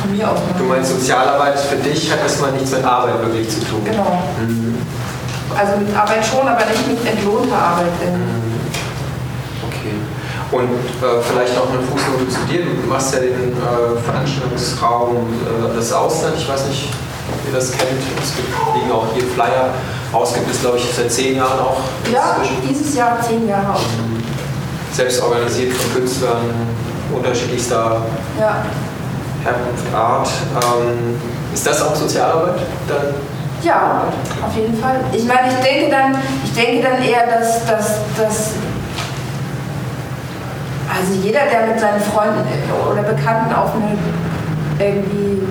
[0.00, 0.58] von mir aus mache.
[0.58, 3.84] Du meinst, Sozialarbeit für dich hat erstmal nichts mit Arbeit wirklich zu tun?
[3.84, 4.22] Genau.
[4.40, 4.78] Mhm.
[5.56, 7.92] Also mit Arbeit schon, aber nicht mit entlohnter Arbeit.
[8.00, 8.55] Mhm.
[10.52, 12.64] Und äh, vielleicht noch eine Fußnote zu dir.
[12.64, 16.34] Du machst ja den äh, Veranstaltungsraum äh, das Ausland.
[16.38, 16.88] Ich weiß nicht,
[17.32, 18.00] ob ihr das kennt.
[18.22, 19.74] Es gibt, liegen auch hier Flyer
[20.12, 20.34] aus.
[20.34, 21.78] Gibt es, glaube ich, seit zehn Jahren auch.
[22.12, 22.36] Ja,
[22.68, 23.80] dieses Jahr zehn Jahre auch.
[24.92, 26.38] Selbst organisiert von Künstlern
[27.12, 28.02] unterschiedlichster
[28.38, 28.64] Ja.
[29.44, 30.28] Herkunft, Art.
[30.54, 31.20] Ähm,
[31.52, 32.60] ist das auch Sozialarbeit?
[32.88, 33.14] Dann
[33.62, 34.04] Ja,
[34.46, 35.00] auf jeden Fall.
[35.12, 38.50] Ich meine, ich denke dann, ich denke dann eher, dass, dass, dass
[40.88, 42.42] also jeder, der mit seinen Freunden
[42.90, 43.98] oder Bekannten auf eine
[44.78, 45.42] irgendwie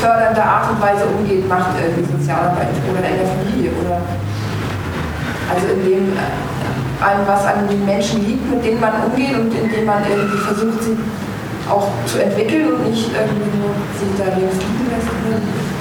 [0.00, 4.00] fördernde Art und Weise umgeht, macht irgendwie Sozialarbeit oder in der Familie oder
[5.50, 6.48] also in dem äh,
[7.00, 10.38] an was an den Menschen liegt, mit denen man umgeht und in dem man irgendwie
[10.38, 10.98] versucht, sie
[11.68, 15.77] auch zu entwickeln und nicht irgendwie nur sie da links liegen lässt.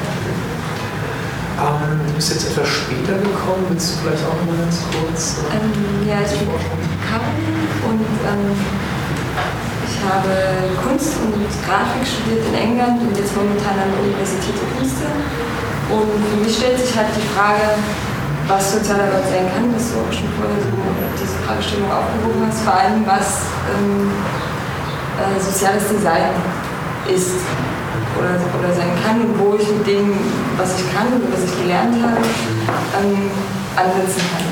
[1.58, 3.66] Ähm, du bist jetzt etwas später gekommen.
[3.70, 5.42] Willst du vielleicht auch mal ganz kurz?
[5.50, 6.54] äh, Ähm, ja, ich bin
[7.02, 7.58] Karin
[7.90, 8.54] und ähm,
[9.90, 10.30] ich habe
[10.86, 11.34] Kunst und
[11.66, 15.10] Grafik studiert in England und jetzt momentan an der Universität der Künste.
[15.90, 17.74] Und für mich stellt sich halt die Frage,
[18.46, 20.70] was Sozialarbeit sein kann, dass du auch schon vorher so
[21.18, 24.14] diese Fragestellung aufgehoben hast, vor allem was ähm,
[25.18, 26.38] äh, soziales Design
[27.10, 27.42] ist
[28.18, 30.18] oder, oder sein kann und wo ich mit dem,
[30.58, 32.18] was ich kann und was ich gelernt habe,
[32.98, 33.30] ähm,
[33.76, 34.48] ansetzen kann.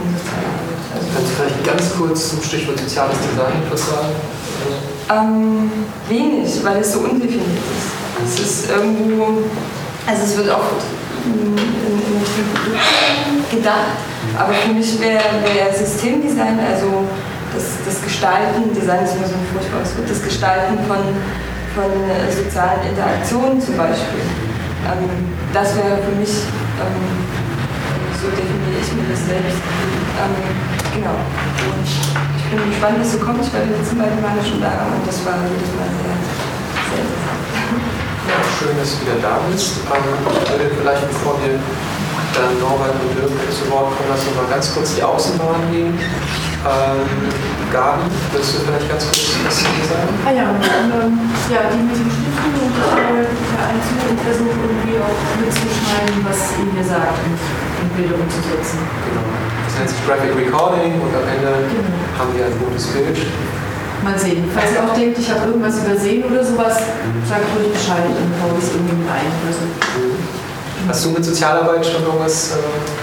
[0.00, 0.80] Sozialarbeit.
[0.94, 4.14] Also, Kannst du vielleicht ganz kurz zum Stichwort soziales Design etwas sagen?
[5.10, 5.70] Ähm,
[6.08, 7.90] wenig, weil es so undefiniert ist.
[8.22, 9.42] Es ist irgendwo,
[10.06, 10.60] also es wird auch
[11.24, 12.20] in, in, in
[13.50, 13.96] gedacht,
[14.38, 17.04] aber für mich wäre wär Systemdesign, also
[17.54, 20.98] das, das Gestalten, Design ist immer so ein furchtbares Wort, das Gestalten von,
[21.74, 24.24] von äh, sozialen Interaktionen zum Beispiel.
[24.86, 26.46] Ähm, das wäre für mich,
[26.82, 27.04] ähm,
[28.18, 29.60] so definiere ich mir das selbst.
[30.18, 30.34] Ähm,
[30.94, 31.14] genau.
[31.14, 33.44] Und ich bin gespannt, es so kommt.
[33.44, 36.16] Ich war die letzten beiden Male schon da und das war jedes Mal sehr,
[36.90, 37.42] sehr interessant.
[38.26, 39.82] Ja, schön, dass du wieder da bist.
[39.82, 41.58] Ich würde vielleicht, bevor wir
[42.34, 45.98] dann Norbert und Dirk zu Wort kommen lassen, mal ganz kurz die Außenbahn gehen.
[46.60, 47.08] Ähm,
[47.72, 48.04] Gabi,
[48.36, 50.12] willst du vielleicht ganz kurz was zu sagen?
[50.28, 51.16] Ah ja, und, ähm,
[51.48, 56.68] ja, die mit dem Stiften und einen Zug und versuche irgendwie auch mitzuschneiden, was ihr
[56.68, 57.40] mir sagt und
[57.80, 58.76] in Bilder umzusetzen.
[59.08, 59.24] Genau.
[59.64, 61.64] Das nennt sich Graphic Recording und am Ende
[62.20, 63.16] haben wir ein gutes Bild.
[64.04, 64.44] Mal sehen.
[64.52, 66.76] Falls ihr auch denkt, ich habe irgendwas übersehen oder sowas,
[67.24, 69.32] sagt ruhig Bescheid, dann baue ich es irgendwie mit ein.
[69.48, 69.64] Also,
[70.88, 72.52] Hast du mit Sozialarbeit schon irgendwas?
[72.52, 72.99] Äh,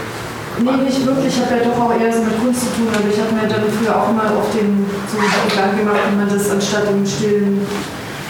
[0.60, 1.34] Nee, nicht wirklich.
[1.36, 3.48] Ich habe ja doch auch eher so mit Kunst zu tun, aber ich habe mir
[3.48, 7.62] dann früher auch mal auf den so Gedanken gemacht, wie man das anstatt im stillen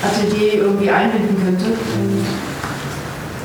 [0.04, 1.66] Atelier irgendwie einbinden könnte.
[1.66, 2.26] Und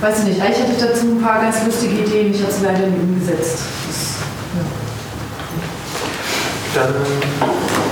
[0.01, 2.64] weiß ich nicht, eigentlich hatte ich dazu ein paar ganz lustige Ideen, ich habe sie
[2.64, 3.59] leider nie umgesetzt.
[3.87, 4.18] Das,
[6.75, 6.83] ja.
[6.83, 6.95] Dann,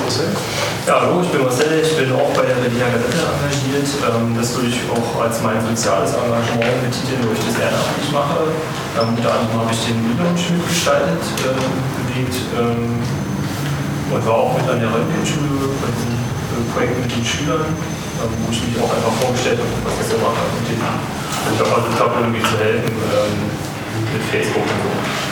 [0.03, 0.50] Marcel?
[0.91, 3.87] Ja, hallo, ich bin Marcel, ich bin auch bei der Berliner Gazette engagiert.
[4.11, 8.51] Ähm, das würde ich auch als mein soziales Engagement betiteln, wo ich das ehrenamtlich mache.
[8.99, 14.67] Ähm, unter anderem habe ich den Relaunch mitgestaltet, äh, bewegt ähm, und war auch mit
[14.67, 18.91] an der Röntgenschule bei diesem äh, Projekt mit den Schülern, ähm, wo ich mich auch
[18.91, 20.43] einfach vorgestellt habe, was ich so mache.
[20.43, 23.39] Und ich habe also versucht, irgendwie zu helfen ähm,
[24.11, 25.30] mit Facebook und so.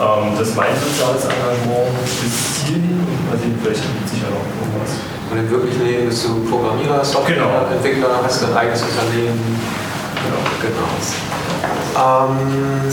[0.00, 1.92] Ähm, das ist mein soziales Engagement
[2.24, 4.96] bis hierhin und mal sehen, vielleicht gibt es sicher noch irgendwas.
[5.30, 9.60] Und im wirklichen Leben bist du Programmierer, Softwareentwickler, hast dein eigenes Unternehmen.
[10.24, 10.40] Genau.
[10.64, 10.88] genau.
[12.00, 12.88] Ähm,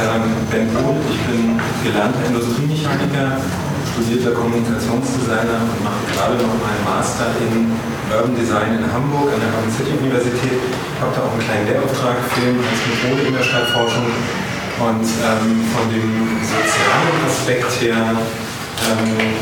[0.00, 3.36] ähm, Ben Pohl, ich bin gelernter Industriemechaniker,
[3.92, 7.74] studierter Kommunikationsdesigner und mache gerade noch meinen Master in
[8.10, 10.58] Urban Design in Hamburg an der Urban City Universität.
[10.62, 14.08] Ich habe da auch einen kleinen Lehrauftrag Film als Methode in der Stadtforschung
[14.80, 16.10] und ähm, von dem
[16.42, 19.36] sozialen Aspekt her ähm,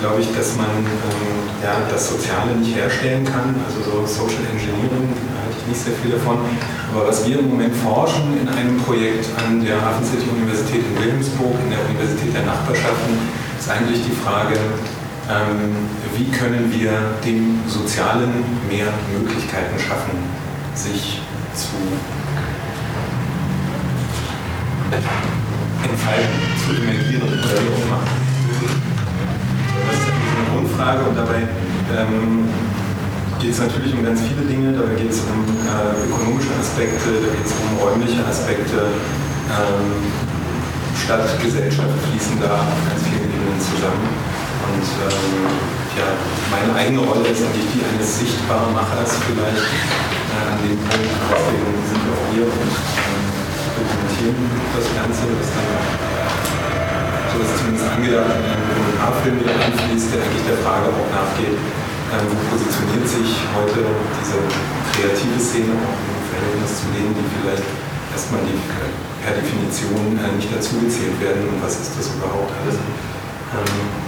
[0.00, 5.08] glaube ich, dass man ähm, ja, das Soziale nicht herstellen kann, also so Social Engineering,
[5.32, 6.44] da halte ich nicht sehr viel davon.
[6.92, 10.94] Aber was wir im Moment forschen in einem Projekt an der Hafen City Universität in
[11.00, 13.16] Wilhelmsburg, in der Universität der Nachbarschaften,
[13.64, 14.56] ist eigentlich die Frage,
[15.24, 16.92] ähm, wie können wir
[17.24, 20.18] dem Sozialen mehr Möglichkeiten schaffen,
[20.74, 21.22] sich
[21.54, 21.72] zu
[25.82, 28.00] entfalten, zu emergieren wie auch immer.
[29.88, 31.48] Das ist eine Grundfrage und dabei
[31.96, 32.48] ähm,
[33.40, 34.76] geht es natürlich um ganz viele Dinge.
[34.76, 38.92] Dabei geht es um äh, ökonomische Aspekte, da geht es um räumliche Aspekte.
[39.48, 40.34] Ähm,
[41.04, 43.13] Stadt, Gesellschaft fließen da ganz vielen
[43.54, 44.10] Ebenen zusammen.
[44.66, 45.46] Und ähm,
[45.94, 46.08] ja,
[46.50, 51.14] meine eigene Rolle ist eigentlich die eines Sichtbarmachers vielleicht äh, an dem Punkt.
[51.30, 53.22] Deswegen sind wir auch hier und ähm,
[53.78, 54.38] dokumentieren
[54.74, 55.70] das Ganze, das dann
[57.30, 61.54] so ist zumindest angedacht, in einem Dokumentarfilm wieder anfließt, der eigentlich der Frage auch nachgeht,
[61.54, 63.82] ähm, wo positioniert sich heute
[64.18, 64.38] diese
[64.94, 67.66] kreative Szene auch im Verhältnis zu denen, die vielleicht
[68.14, 68.54] erstmal die,
[69.22, 72.78] per Definition äh, nicht dazugezählt werden und was ist das überhaupt alles.
[73.54, 74.04] Ähm,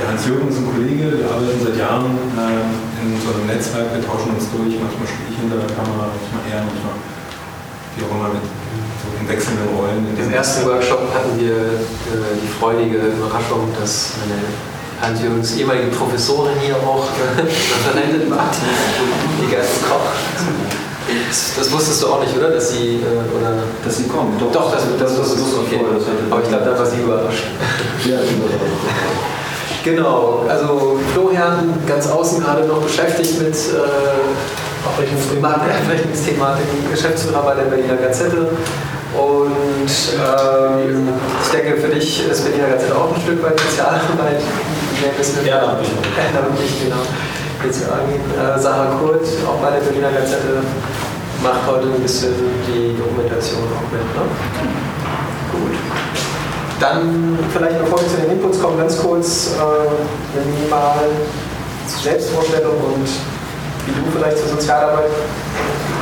[0.00, 4.00] der Hans-Jürgen ist ein Kollege, wir arbeiten seit Jahren äh, in so einem Netzwerk, wir
[4.00, 6.96] tauschen uns durch, manchmal stehe ich hinter der Kamera, manchmal er, manchmal
[7.96, 8.46] wie auch immer mit
[9.20, 10.06] in wechselnden Rollen.
[10.16, 14.40] Im ersten Workshop hatten wir äh, die freudige Überraschung, dass meine
[15.00, 17.44] Hans-Jürgens ehemalige Professorin hier auch äh,
[17.84, 18.48] verwendet war,
[19.42, 20.79] die Gerste Koch.
[21.28, 22.50] Das, das, wusstest du auch nicht, oder?
[22.50, 24.40] Dass sie, äh, oder dass sie kommt.
[24.40, 25.80] Doch, doch das, das, das, das wusste okay.
[26.30, 27.44] Aber ich glaube, da war sie überrascht.
[28.04, 29.84] Ja, überrascht.
[29.84, 37.96] Genau, also Florian ganz außen gerade noch beschäftigt mit äh, Abrechnungsthematiken, Geschäftsführer bei der Berliner
[37.96, 38.48] Gazette
[39.12, 41.08] und ähm,
[41.42, 44.40] ich denke, für dich ist Berliner Gazette auch ein Stück weit Sozialarbeit.
[45.44, 45.90] Ehrenamtlich.
[46.16, 47.02] Ehrenamtlich, genau.
[47.64, 50.62] Jetzt äh, Sarah Kurt, auch bei der Berliner Gazette,
[51.42, 52.32] macht heute ein bisschen
[52.66, 54.00] die Dokumentation auch mit.
[54.00, 54.22] Ne?
[55.52, 55.76] Gut.
[56.80, 61.10] Dann vielleicht, bevor wir zu den Inputs kommen, ganz kurz äh, eine minimale
[62.02, 63.08] Selbstvorstellung und
[63.86, 65.10] wie du vielleicht zur Sozialarbeit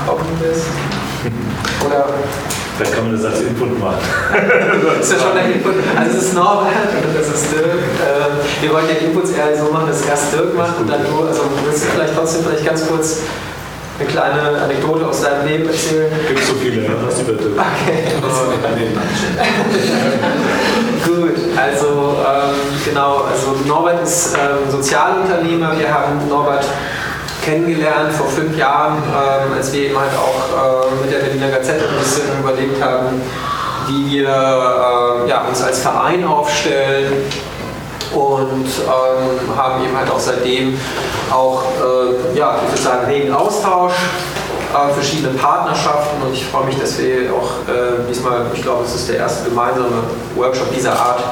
[0.06, 0.66] gekommen bist.
[1.84, 2.06] Oder
[2.78, 3.98] Vielleicht kann man das als Input machen.
[3.98, 5.74] das ist ja schon der Input.
[5.98, 7.74] Also es ist Norbert und das ist Dirk.
[7.74, 11.26] Ähm, wir wollen ja Inputs eher so machen, dass erst Dirk macht und dann du.
[11.26, 13.22] Also willst du vielleicht trotzdem vielleicht ganz kurz
[13.98, 16.06] eine kleine Anekdote aus deinem Leben erzählen?
[16.28, 16.90] Gibt so viele, ne?
[17.04, 17.58] Was über Dirk.
[17.58, 18.12] Okay.
[21.04, 25.76] Gut, also ähm, genau, also Norbert ist ähm, Sozialunternehmer.
[25.76, 26.64] Wir haben Norbert
[27.48, 31.88] kennengelernt vor fünf Jahren, ähm, als wir eben halt auch äh, mit der Berliner Gazette
[31.88, 33.22] ein bisschen überlegt haben,
[33.87, 37.24] wie wir äh, ja, uns als Verein aufstellen
[38.12, 40.78] und ähm, haben eben halt auch seitdem
[41.30, 43.94] auch, äh, ja, ich würde sagen, regen Austausch
[44.74, 48.94] äh, verschiedene Partnerschaften und ich freue mich, dass wir auch äh, diesmal, ich glaube, es
[48.94, 50.02] ist der erste gemeinsame
[50.37, 51.22] Workshop dieser Art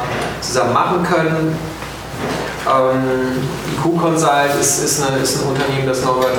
[0.41, 1.59] zusammen machen können.
[2.67, 3.39] Ähm,
[3.81, 6.33] Q-Consult ist, ist, eine, ist ein Unternehmen, das Norbert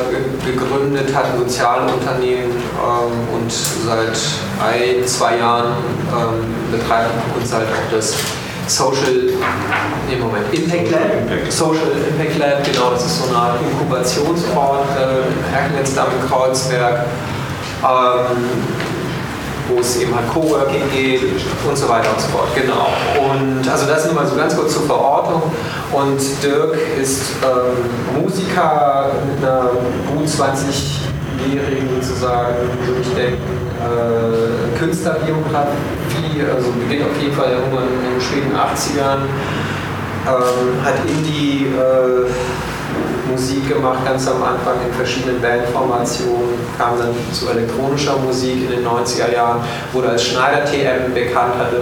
[0.45, 4.17] gegründet hat, ein Sozialunternehmen ähm, und seit
[4.61, 5.71] ein, zwei Jahren
[6.11, 8.13] ähm, betreibt Q-Consult auch das
[8.67, 9.31] Social,
[10.09, 11.01] nee, Moment, Impact Lab,
[11.49, 15.55] Social Impact Lab, genau, das ist so eine Art Inkubationsort äh,
[16.11, 17.05] im Kreuzberg.
[17.83, 18.37] Ähm,
[19.69, 21.21] wo es eben halt Coworking geht
[21.67, 22.47] und so weiter und so fort.
[22.55, 22.87] Genau.
[23.29, 25.41] Und also das nur mal so ganz kurz zur Verortung.
[25.91, 29.69] Und Dirk ist ähm, Musiker mit einer
[30.13, 38.11] gut 20-jährigen sozusagen, würde ich denken, äh, Künstlerbiografie, also beginnt auf jeden Fall irgendwann in
[38.11, 39.21] den späten 80ern,
[40.27, 42.16] ähm, hat Indie äh,
[43.47, 48.85] Musik gemacht, ganz am Anfang in verschiedenen Bandformationen, kam dann zu elektronischer Musik in den
[48.85, 49.61] 90er Jahren,
[49.93, 51.79] wurde als Schneider TM bekannt, hatte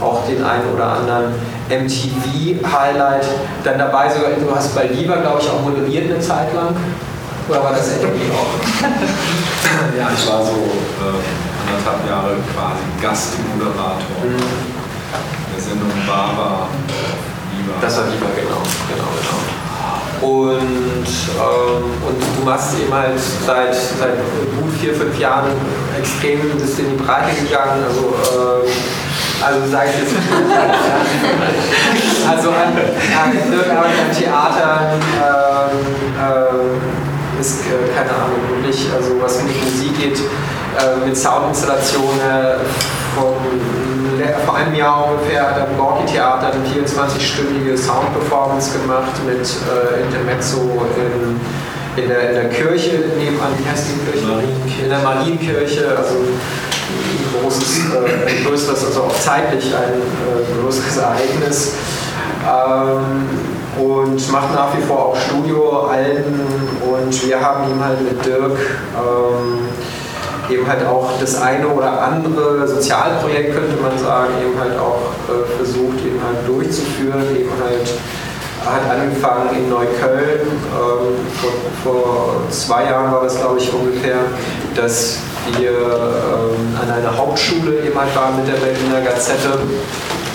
[0.00, 1.34] auch den einen oder anderen
[1.70, 3.26] MTV-Highlight.
[3.62, 6.74] Dann dabei sogar, du hast bei Lieber, glaube ich, auch moderiert eine Zeit lang.
[7.48, 8.58] Oder war das MTV auch?
[9.96, 14.36] ja, ich war so äh, anderthalb Jahre quasi Gastmoderator mhm.
[15.54, 16.66] der Sendung Baba.
[17.56, 17.74] Lieber.
[17.80, 18.58] Das war Lieber, genau.
[18.88, 19.67] genau, genau.
[20.20, 24.18] Und, ähm, und du machst eben halt seit, seit
[24.60, 25.52] gut vier, fünf Jahren
[25.98, 27.82] extrem bist in die Breite gegangen.
[27.86, 28.68] Also, äh,
[29.40, 30.14] also sage ich jetzt
[32.28, 32.68] also an, an,
[33.70, 35.78] an Theatern ähm,
[36.18, 42.58] äh, ist, äh, keine Ahnung, wirklich, also was mit Musik geht, äh, mit Soundinstallationen
[43.14, 43.36] von
[44.44, 50.86] vor einem Jahr ungefähr hat am Gorki Theater eine 24-stündige Soundperformance gemacht mit äh, Intermezzo
[50.96, 54.26] in, in, der, in der Kirche nebenan, wie heißt die Kirche?
[54.26, 54.82] Marienkirche.
[54.82, 60.96] In der Marienkirche, also ein großes, äh, ein größeres, also auch zeitlich ein äh, größeres
[60.96, 61.72] Ereignis.
[62.44, 66.40] Ähm, und macht nach wie vor auch Studioalben
[66.82, 68.58] und wir haben ihm halt mit Dirk
[68.96, 69.68] ähm,
[70.50, 75.56] eben halt auch das eine oder andere Sozialprojekt, könnte man sagen, eben halt auch äh,
[75.56, 77.88] versucht, eben halt durchzuführen, eben halt
[78.66, 84.18] hat angefangen in Neukölln, ähm, vor, vor, zwei Jahren war das glaube ich ungefähr,
[84.74, 85.18] dass
[85.56, 89.58] wir ähm, an einer Hauptschule eben halt waren mit der Berliner Gazette.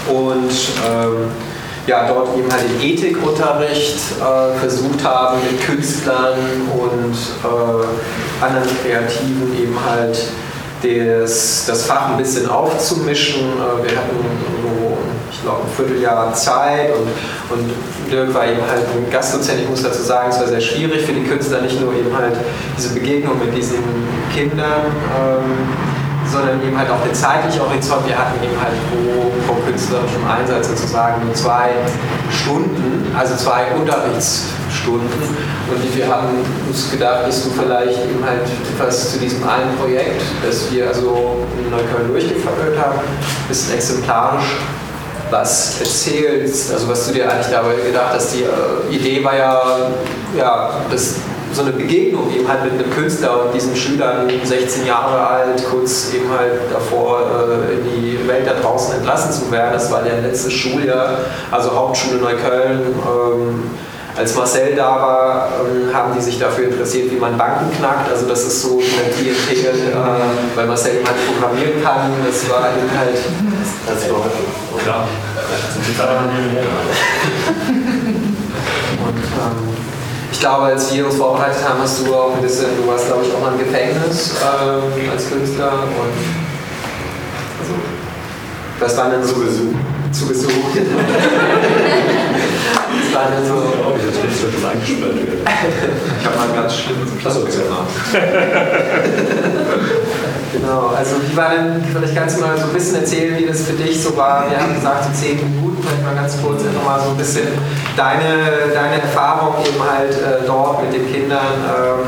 [0.08, 0.52] Und
[0.90, 1.30] ähm,
[1.88, 6.38] ja, dort eben halt den Ethikunterricht äh, versucht haben mit Künstlern
[6.72, 10.18] und äh, anderen Kreativen eben halt
[10.82, 13.42] das, das Fach ein bisschen aufzumischen.
[13.42, 14.16] Äh, wir hatten
[14.62, 14.98] so,
[15.32, 17.72] ich glaube, ein Vierteljahr Zeit und, und
[18.10, 19.62] Dirk war eben halt ein Gastdozent.
[19.62, 22.36] Ich muss dazu sagen, es war sehr schwierig für die Künstler, nicht nur eben halt
[22.78, 23.84] diese Begegnung mit diesen
[24.34, 24.86] Kindern.
[25.18, 26.03] Ähm,
[26.34, 28.08] sondern eben halt auch den zeitlichen Horizont.
[28.08, 31.70] Wir hatten eben halt pro, pro künstlerischem Einsatz sozusagen nur zwei
[32.32, 35.22] Stunden, also zwei Unterrichtsstunden.
[35.70, 36.30] Und wir haben
[36.68, 38.42] uns gedacht, dass du vielleicht eben halt
[38.74, 44.58] etwas zu diesem einen Projekt, das wir also in Neukölln durchgeführt haben, ein bisschen exemplarisch
[45.30, 48.36] was erzählst, also was du dir eigentlich dabei gedacht hast.
[48.36, 49.62] Die äh, Idee war ja,
[50.38, 51.16] ja, das
[51.54, 56.14] so eine Begegnung eben halt mit einem Künstler und diesen Schülern, 16 Jahre alt, kurz
[56.14, 59.74] eben halt davor äh, in die Welt da draußen entlassen zu werden.
[59.74, 61.18] Das war der letzte Schuljahr,
[61.52, 62.82] also Hauptschule Neukölln.
[62.82, 63.64] Ähm,
[64.16, 68.12] als Marcel da war, ähm, haben die sich dafür interessiert, wie man Banken knackt.
[68.12, 72.12] Also das ist so eine Klientel, äh, weil Marcel eben halt programmieren kann.
[72.26, 73.18] Das war eben halt...
[73.88, 74.20] Das war,
[74.84, 75.08] klar.
[79.04, 79.83] Und ähm,
[80.34, 83.24] ich glaube, als wir uns vorbereitet haben, hast du auch ein bisschen, du warst glaube
[83.24, 86.14] ich auch mal im Gefängnis ähm, als Künstler und
[87.60, 87.76] also,
[88.80, 89.76] das war dann so Besuch.
[90.12, 90.52] Zu Besuch.
[92.94, 93.54] das war dann so.
[93.54, 95.14] Oh, ich jetzt bin schon eingesperrt
[96.20, 97.88] Ich habe mal einen ganz schlimmen Klassenzimmer.
[100.54, 103.64] Genau, also wie war denn, vielleicht kannst du mal so ein bisschen erzählen, wie das
[103.64, 104.48] für dich so war.
[104.48, 107.48] Wir haben gesagt, so zehn Minuten, vielleicht mal ganz kurz einfach mal so ein bisschen
[107.98, 112.06] deine, deine Erfahrung eben halt äh, dort mit den Kindern, ähm,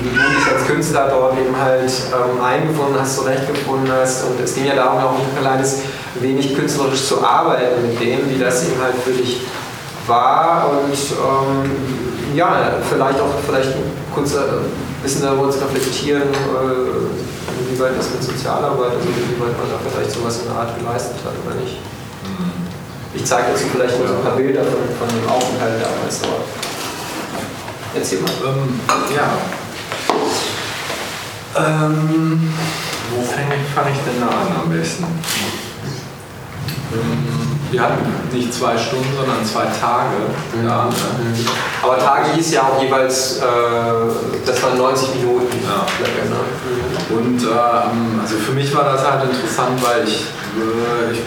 [0.00, 4.24] wie du dich als Künstler dort eben halt ähm, eingefunden hast, zurechtgefunden hast.
[4.24, 5.82] Und es ging ja darum, auch ein kleines
[6.14, 9.42] wenig künstlerisch zu arbeiten mit denen, wie das eben halt für dich
[10.06, 10.70] war.
[10.70, 11.70] Und ähm,
[12.34, 13.70] ja, vielleicht auch vielleicht
[14.12, 16.22] kurz ein äh, bisschen darüber zu reflektieren.
[16.22, 21.16] Äh, inwieweit das mit Sozialarbeit, also inwieweit man da vielleicht sowas in der Art geleistet
[21.24, 21.78] hat oder nicht.
[22.26, 22.50] Mhm.
[23.14, 26.44] Ich zeige dazu vielleicht mal so ein paar Bilder von, von dem Aufenthalt damals dort.
[27.94, 28.30] Erzähl mal.
[28.44, 28.80] Ähm,
[29.14, 29.38] ja.
[31.56, 32.52] Ähm,
[33.14, 35.04] wo fange ich, fang ich denn da an am besten?
[36.92, 40.14] Ähm, wir hatten nicht zwei Stunden, sondern zwei Tage.
[40.64, 41.46] Ja, Mhm.
[41.82, 43.42] Aber Tage hieß ja auch jeweils, äh,
[44.46, 45.58] das waren 90 Minuten.
[45.64, 45.84] Ja.
[47.16, 51.20] Und ähm, also für mich war das halt interessant, weil ich, äh, ich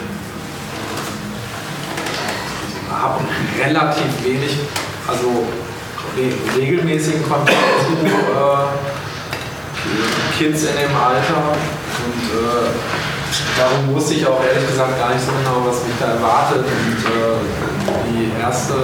[2.90, 3.20] habe
[3.62, 4.58] relativ wenig,
[5.06, 5.46] also
[6.16, 8.68] re regelmäßigen Kontakt zu äh,
[10.38, 11.52] Kids in dem Alter
[12.04, 13.17] und äh,
[13.56, 16.64] darum wusste ich auch ehrlich gesagt gar nicht so genau, was mich da erwartet.
[16.64, 17.38] Und äh,
[18.12, 18.74] die erste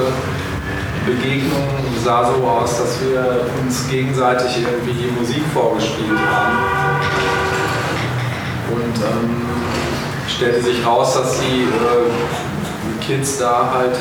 [1.07, 1.69] Begegnung
[2.05, 6.57] sah so aus, dass wir uns gegenseitig irgendwie Musik vorgespielt haben.
[8.71, 9.43] Und ähm,
[10.29, 13.97] stellte sich raus, dass die äh, Kids da halt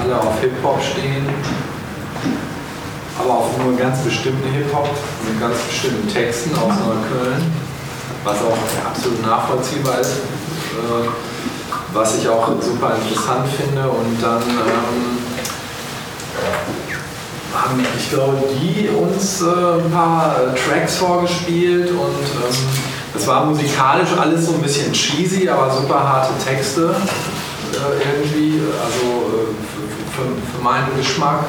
[0.00, 1.28] alle auf Hip-Hop stehen,
[3.18, 4.88] aber auf nur ganz bestimmten Hip-Hop
[5.26, 7.52] mit ganz bestimmten Texten aus Neukölln,
[8.24, 11.08] was auch absolut nachvollziehbar ist, äh,
[11.92, 13.88] was ich auch super interessant finde.
[13.88, 15.18] Und dann ähm,
[17.54, 24.46] haben, ich glaube, die uns äh, ein paar Tracks vorgespielt und ähm, war musikalisch alles
[24.46, 26.94] so ein bisschen cheesy, aber super harte Texte
[27.72, 31.44] äh, irgendwie, also äh, für, für, für meinen Geschmack.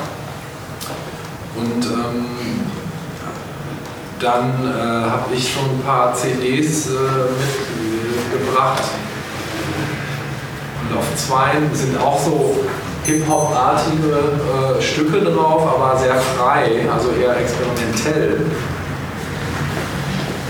[1.55, 2.26] Und ähm,
[4.20, 6.91] dann äh, habe ich schon ein paar CDs äh,
[8.32, 8.84] mitgebracht.
[10.82, 12.63] Und auf zwei sind auch so
[13.05, 18.45] Hip-Hop-artige äh, Stücke drauf, aber sehr frei, also eher experimentell.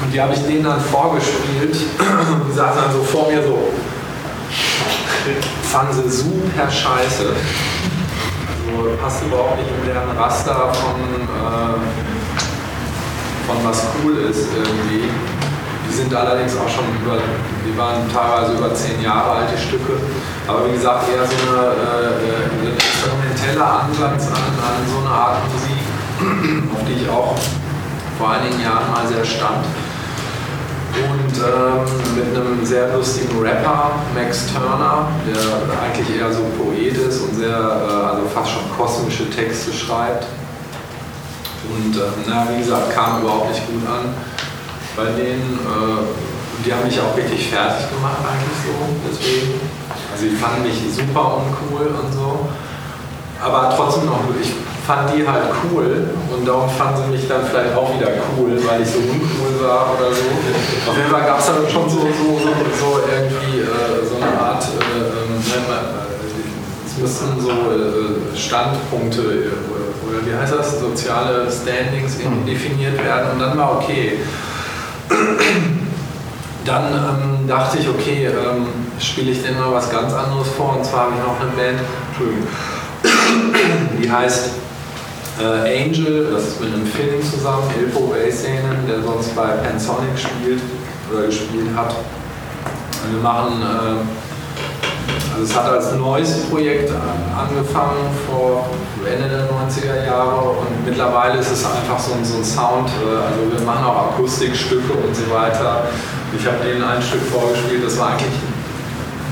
[0.01, 1.76] Und die habe ich denen dann vorgespielt.
[2.49, 3.72] Die saßen dann so vor mir so,
[5.63, 7.34] fanden sie super scheiße.
[8.78, 12.24] Also passt überhaupt nicht in deren Raster von, äh,
[13.48, 15.10] von was cool ist irgendwie.
[15.88, 17.22] Die sind allerdings auch schon über,
[17.64, 20.02] die waren teilweise über zehn Jahre alt, die Stücke.
[20.48, 25.38] Aber wie gesagt, eher so eine, äh, ein experimenteller Ansatz an, an so eine Art
[25.54, 25.86] Musik,
[26.74, 27.36] auf die ich auch
[28.18, 29.66] vor einigen Jahren mal sehr stand.
[30.96, 31.84] Und ähm,
[32.16, 37.50] mit einem sehr lustigen Rapper, Max Turner, der eigentlich eher so Poet ist und sehr,
[37.50, 40.26] äh, also fast schon kosmische Texte schreibt.
[41.74, 44.13] Und äh, na, wie gesagt, kam überhaupt nicht gut an
[44.95, 45.59] bei denen.
[45.63, 46.05] Äh,
[46.66, 48.74] die haben mich auch wirklich fertig gemacht eigentlich so,
[49.05, 49.59] deswegen.
[50.11, 52.47] Also die fanden mich super uncool und so.
[53.43, 54.53] Aber trotzdem noch, ich
[54.88, 58.82] fand die halt cool und darum fanden sie mich dann vielleicht auch wieder cool, weil
[58.82, 60.24] ich so uncool war oder so.
[60.89, 64.39] Auf jeden Fall gab es dann schon so, so, so, so irgendwie äh, so eine
[64.39, 65.41] Art, äh, ähm,
[66.86, 73.32] es müssten so äh, Standpunkte äh, oder wie heißt das, soziale Standings irgendwie definiert werden
[73.34, 74.20] und dann war okay.
[76.66, 78.66] Dann ähm, dachte ich, okay, ähm,
[78.99, 80.78] spiele ich denn mal was ganz anderes vor.
[80.78, 81.80] Und zwar habe ich noch eine Band,
[84.01, 84.49] die heißt
[85.39, 90.61] äh, Angel, das ist mit einem Film zusammen, Ilpo Bassenen, der sonst bei Pansonic spielt
[91.13, 91.93] oder gespielt hat.
[93.03, 94.34] Und wir machen, äh,
[95.36, 96.89] also es hat als neues Projekt
[97.36, 98.69] angefangen vor
[99.05, 103.19] Ende der 90er Jahre und mittlerweile ist es einfach so ein, so ein Sound, äh,
[103.19, 105.83] also wir machen auch Akustikstücke und so weiter.
[106.31, 108.39] Ich habe denen ein Stück vorgespielt, das war eigentlich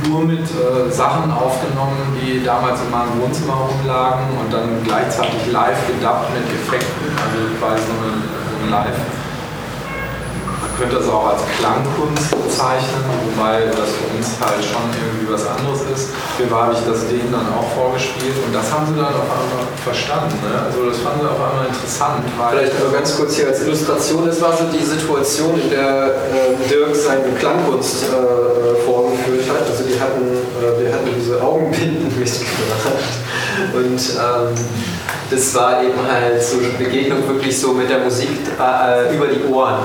[0.10, 5.88] nur mit äh, Sachen aufgenommen, die damals in meinem Wohnzimmer rumlagen und dann gleichzeitig live
[5.88, 9.23] gedubbt mit Effekten, also quasi so ein, so ein Live.
[10.78, 15.82] Könnte das auch als Klangkunst bezeichnen, wobei das für uns halt schon irgendwie was anderes
[15.94, 16.10] ist.
[16.38, 19.70] Hier habe ich das denen dann auch vorgespielt und das haben sie dann auf einmal
[19.84, 20.34] verstanden.
[20.42, 20.54] Ne?
[20.66, 22.26] Also das fanden sie auf einmal interessant.
[22.26, 26.70] Vielleicht nur ganz kurz hier als Illustration, das war so die Situation, in der äh,
[26.70, 29.70] Dirk seine Klangkunst äh, vorgeführt hat.
[29.70, 30.26] Also die hatten,
[30.58, 33.14] äh, wir hatten diese Augenbinden mitgebracht
[33.74, 34.58] und ähm,
[35.30, 39.44] das war eben halt so eine Begegnung wirklich so mit der Musik äh, über die
[39.52, 39.80] Ohren.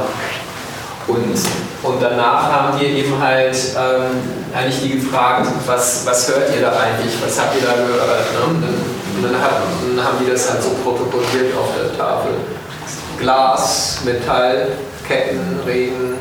[1.08, 1.34] Und,
[1.82, 4.20] und danach haben die eben halt ähm,
[4.54, 8.60] eigentlich die gefragt, was, was hört ihr da eigentlich, was habt ihr da gehört?
[8.60, 8.68] Ne?
[9.16, 9.62] Und dann, hat,
[9.96, 12.32] dann haben die das halt so protokolliert auf der Tafel.
[13.18, 14.68] Glas, Metall,
[15.06, 16.18] Ketten, Reden,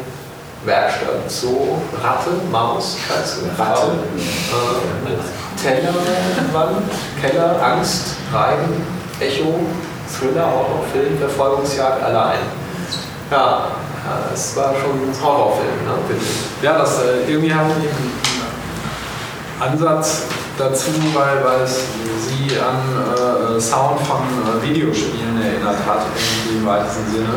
[0.65, 5.93] Werkstatt, so, Ratte, Maus, Katze, Ratte, äh, Teller,
[6.53, 6.89] Wand,
[7.21, 8.83] Keller, Angst, Reiben,
[9.19, 9.59] Echo,
[10.07, 12.39] Thriller, auch noch Film, Verfolgungsjagd, allein.
[13.29, 13.67] Ja,
[14.32, 16.18] das war schon ein Horrorfilm, ne?
[16.62, 17.88] Ja, das äh, irgendwie haben die
[19.64, 20.24] einen Ansatz
[20.58, 21.82] dazu, weil, weil es
[22.28, 26.05] sie an äh, Sound von äh, Videospielen erinnert hat,
[26.49, 27.34] im weitesten Sinne.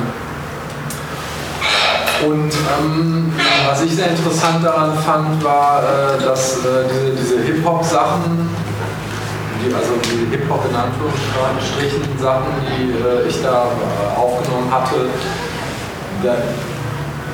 [2.26, 3.32] Und ähm,
[3.66, 8.50] was ich sehr interessant daran fand, war, äh, dass äh, diese, diese Hip-Hop-Sachen,
[9.64, 15.08] die, also die Hip-Hop in Anführungsstrichen Sachen, die äh, ich da äh, aufgenommen hatte,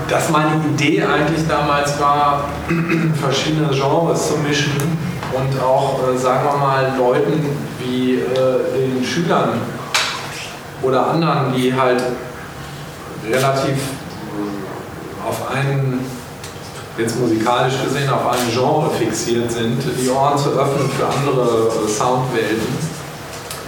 [0.09, 2.45] dass meine Idee eigentlich damals war,
[3.21, 4.99] verschiedene Genres zu mischen
[5.33, 7.45] und auch, äh, sagen wir mal, Leuten
[7.81, 8.21] wie äh,
[8.75, 9.61] den Schülern
[10.83, 12.03] oder anderen, die halt
[13.29, 13.77] relativ
[15.27, 16.01] auf einen,
[16.97, 21.89] jetzt musikalisch gesehen, auf ein Genre fixiert sind, die Ohren zu öffnen für andere äh,
[21.89, 22.97] Soundwelten.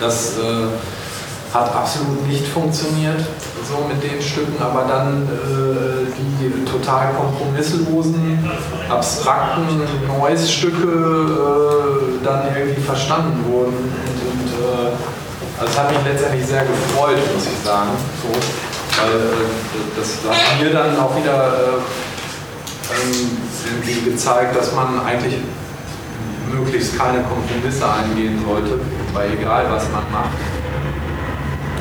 [0.00, 3.20] Das äh, hat absolut nicht funktioniert,
[3.68, 6.08] so mit den Stücken, aber dann äh,
[6.40, 8.38] die total kompromisslosen,
[8.88, 13.76] abstrakten Noise-Stücke äh, dann irgendwie verstanden wurden.
[13.76, 14.48] Und, und
[15.60, 17.90] also das hat mich letztendlich sehr gefreut, muss ich sagen.
[18.22, 18.32] So,
[19.02, 21.78] weil äh, das hat mir dann auch wieder äh,
[22.94, 25.34] ähm, irgendwie gezeigt, dass man eigentlich
[26.50, 28.80] möglichst keine Kompromisse eingehen sollte,
[29.12, 30.57] bei egal was man macht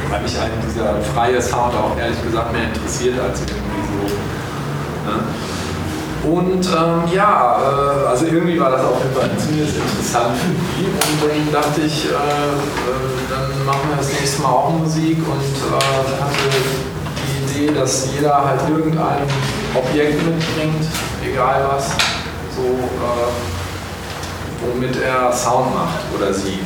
[0.10, 5.12] weil mich eigentlich dieser freie Sound auch ehrlich gesagt mehr interessiert als irgendwie so.
[5.12, 5.24] Ne?
[6.24, 10.86] Und ähm, ja, äh, also irgendwie war das auf jeden Fall ziemlich interessant für die.
[10.86, 12.14] Und dann dachte ich, äh, äh,
[13.30, 16.49] dann machen wir das nächste Mal auch Musik und äh, hatte
[17.16, 19.24] die Idee, dass jeder halt irgendein
[19.74, 20.86] Objekt mitbringt,
[21.24, 21.91] egal was,
[22.55, 23.32] so äh,
[24.66, 26.60] womit er Sound macht oder sie.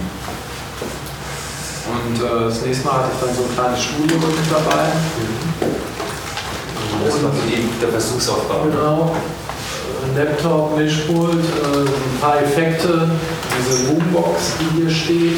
[1.88, 4.92] Und äh, das nächste Mal hatte ich dann so ein kleines Studio mit dabei.
[7.04, 8.66] Das war die, der Versuchsaufbau.
[8.66, 9.16] Genau.
[10.04, 13.10] Ein Laptop, Mischpult, äh, ein paar Effekte,
[13.58, 15.38] diese Boombox, die hier steht.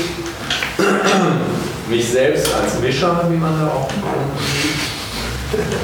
[1.90, 4.80] Mich selbst als Mischer, wie man da auch sieht.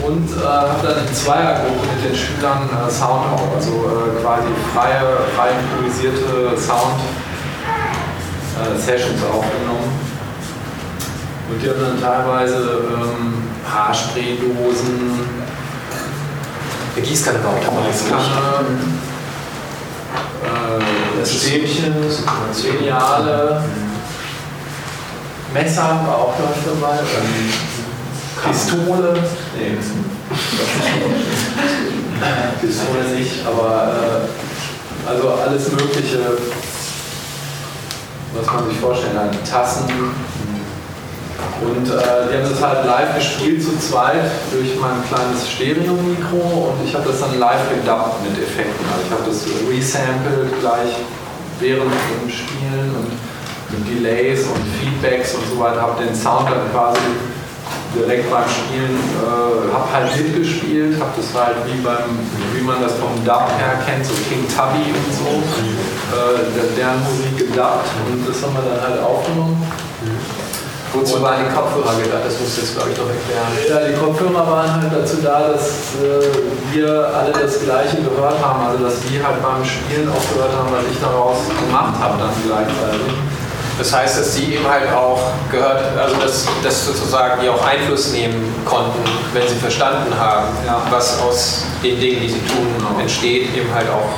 [0.03, 4.47] Und äh, habe dann in Zweiergruppe mit den Schülern äh, Sound auch, also äh, quasi
[4.73, 5.01] freie,
[5.35, 10.08] frei improvisierte Sound-Sessions aufgenommen.
[11.49, 13.33] Und die haben dann teilweise ähm,
[13.67, 15.19] Haarspraydosen,
[16.95, 18.79] eine Gießkanne baut Gießkanne,
[20.43, 21.95] äh, Stäbchen,
[22.63, 23.63] Lineale,
[25.53, 27.51] Messer war auch noch dabei, ähm,
[28.45, 29.17] Pistole,
[29.57, 29.77] nee,
[32.61, 34.27] Pistole nicht, aber äh,
[35.09, 36.19] also alles Mögliche,
[38.35, 39.85] was man sich vorstellen kann, Tassen,
[41.61, 46.85] und äh, die haben das halt live gespielt zu zweit durch mein kleines Stereo-Mikro und
[46.85, 48.85] ich habe das dann live gedubbt mit Effekten.
[48.87, 50.95] Also ich habe das resampled gleich
[51.59, 53.11] während dem Spielen und
[53.71, 56.99] mit Delays und Feedbacks und so weiter, habe den Sound dann quasi
[57.93, 62.17] direkt beim Spielen, äh, habe halt mitgespielt, habe das halt wie beim,
[62.53, 65.43] wie man das vom Dub her kennt, so King Tubby und so,
[66.15, 69.88] äh, deren Musik gedubbt und das haben wir dann halt aufgenommen.
[70.93, 72.25] Wozu waren die Kopfhörer gedacht?
[72.25, 73.53] Das musst du jetzt, glaube ich, noch erklären.
[73.69, 78.65] Ja, die Kopfhörer waren halt dazu da, dass äh, wir alle das Gleiche gehört haben.
[78.65, 82.33] Also, dass die halt beim Spielen auch gehört haben, was ich daraus gemacht habe, dann
[82.41, 83.13] gleichzeitig.
[83.77, 88.11] Das heißt, dass sie eben halt auch gehört, also dass, dass sozusagen die auch Einfluss
[88.11, 88.99] nehmen konnten,
[89.31, 90.81] wenn sie verstanden haben, ja.
[90.89, 92.99] was aus den Dingen, die sie tun, genau.
[92.99, 94.09] entsteht, eben halt auch,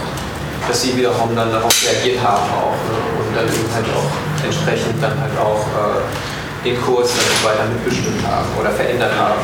[0.68, 2.98] dass sie wiederum dann darauf reagiert haben auch ne?
[3.22, 6.31] und dann eben halt auch entsprechend dann halt auch äh,
[6.64, 9.42] den Kurs dann weiter mitbestimmt haben oder verändert haben.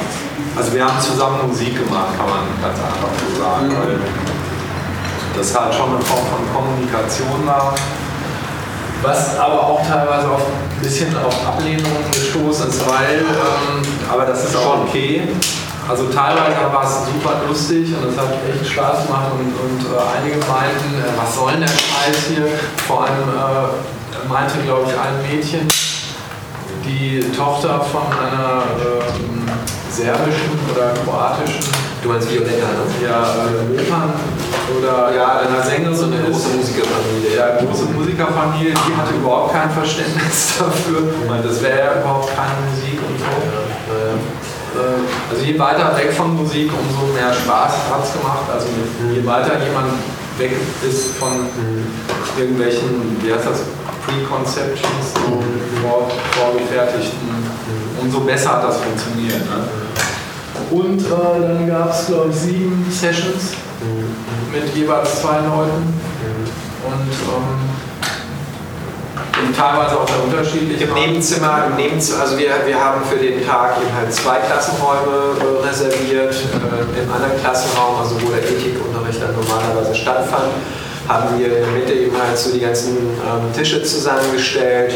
[0.55, 3.77] Also wir haben zusammen Musik gemacht, kann man ganz einfach so sagen, mhm.
[3.77, 3.99] weil
[5.37, 7.75] das halt schon eine Form von Kommunikation war,
[9.01, 14.45] was aber auch teilweise auf ein bisschen auf Ablehnung gestoßen ist, weil, ähm, aber das
[14.45, 15.27] ist auch okay.
[15.87, 20.17] Also teilweise war es super lustig und es hat echt Spaß gemacht und, und äh,
[20.17, 22.47] einige meinten, äh, was soll denn der Scheiß hier?
[22.87, 25.67] Vor allem äh, meinte, glaube ich, ein Mädchen,
[26.87, 29.43] die Tochter von einer ähm,
[29.91, 31.59] serbischen oder kroatischen.
[32.01, 32.85] Du meinst Violetta, ne?
[33.03, 34.13] Ja, äh, Opern
[34.77, 36.13] oder ja, einer Sängerin.
[36.13, 37.35] Eine große Musikerfamilie.
[37.35, 41.09] Ja, große Musikerfamilie, die hatte überhaupt kein Verständnis dafür.
[41.09, 43.25] Ich das wäre ja überhaupt keine Musik und so.
[43.25, 44.37] Äh,
[45.31, 48.45] also je weiter weg von Musik, umso mehr Spaß hat es gemacht.
[48.53, 48.67] Also
[49.11, 49.89] je weiter jemand
[50.37, 50.51] weg
[50.87, 51.47] ist von
[52.37, 53.61] irgendwelchen, wie heißt das,
[54.05, 55.43] Preconceptions, so
[55.81, 57.27] vor, vorgefertigten,
[58.01, 59.41] umso besser hat das funktioniert.
[59.49, 59.67] Ne?
[60.71, 63.53] Und äh, dann gab es, glaube ich, sieben Sessions
[64.51, 65.93] mit jeweils zwei Leuten.
[66.87, 67.76] Und ähm,
[69.45, 70.81] Und teilweise auch sehr unterschiedlich.
[70.81, 75.37] Im Nebenzimmer, im Nebenzimmer, also wir, wir haben für den Tag eben halt zwei Klassenräume
[75.39, 76.33] äh, reserviert.
[76.33, 80.51] Äh, Im anderen Klassenraum, also wo der Ethikunterricht dann normalerweise stattfand,
[81.07, 84.95] haben wir in der Mitte eben halt so die ganzen ähm, Tische zusammengestellt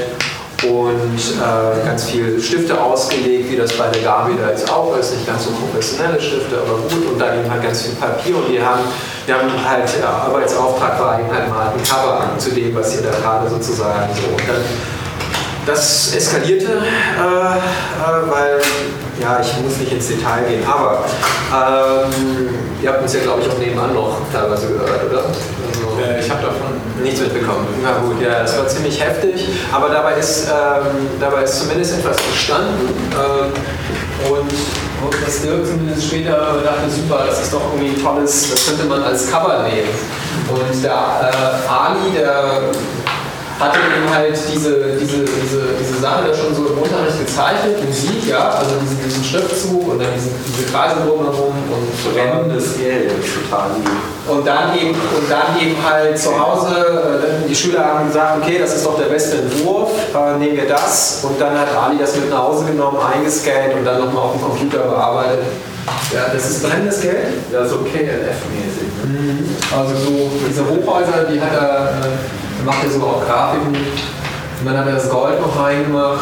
[0.63, 5.13] und äh, ganz viele Stifte ausgelegt, wie das bei der Gabi da jetzt auch ist.
[5.13, 7.11] Nicht ganz so professionelle Stifte, aber gut.
[7.11, 8.35] Und dann eben halt ganz viel Papier.
[8.37, 8.81] Und wir haben,
[9.25, 12.95] wir haben halt, ja, Arbeitsauftrag war eben halt mal ein Cover an zu dem, was
[12.95, 14.27] ihr da gerade sozusagen so.
[14.29, 14.63] Und dann,
[15.65, 18.61] das eskalierte, äh, äh, weil,
[19.21, 21.05] ja, ich muss nicht ins Detail gehen, aber
[21.53, 22.49] ähm,
[22.81, 25.19] ihr habt uns ja, glaube ich, auch nebenan noch teilweise gehört, oder?
[25.19, 27.67] Also, Äh, ich habe davon Nichts mitbekommen.
[27.81, 32.17] Na gut, ja, es war ziemlich heftig, aber dabei ist, ähm, dabei ist zumindest etwas
[32.17, 32.89] entstanden.
[33.13, 34.51] Ähm, und
[35.03, 38.85] und das Dirk zumindest später dachte, super, das ist doch irgendwie ein tolles, das könnte
[38.85, 39.89] man als Cover nehmen.
[40.47, 42.61] Und der äh, Ali, der
[43.59, 48.27] hatte eben halt diese, diese, diese, diese Sache da schon so im Unterricht gezeichnet, Musik,
[48.27, 53.11] ja, also diesen, diesen Schriftzug und dann diese, diese Kreise drumherum und brennendes Geld,
[53.49, 53.89] total lieb.
[54.31, 56.75] Und dann eben, und dann eben halt zu Hause,
[57.45, 60.67] äh, die Schüler haben gesagt, okay, das ist doch der beste Entwurf, äh, nehmen wir
[60.67, 61.19] das.
[61.23, 64.41] Und dann hat Ali das mit nach Hause genommen, eingescannt und dann nochmal auf dem
[64.41, 65.39] Computer bearbeitet.
[66.13, 67.17] Ja, das ist brennendes Geld.
[67.51, 68.87] Ja, so KLF-mäßig.
[69.05, 69.55] Mhm.
[69.77, 73.75] Also so diese Hochhäuser, die hat er, äh, macht er so auch Grafiken.
[73.75, 76.19] Und dann hat er das Gold noch reingemacht.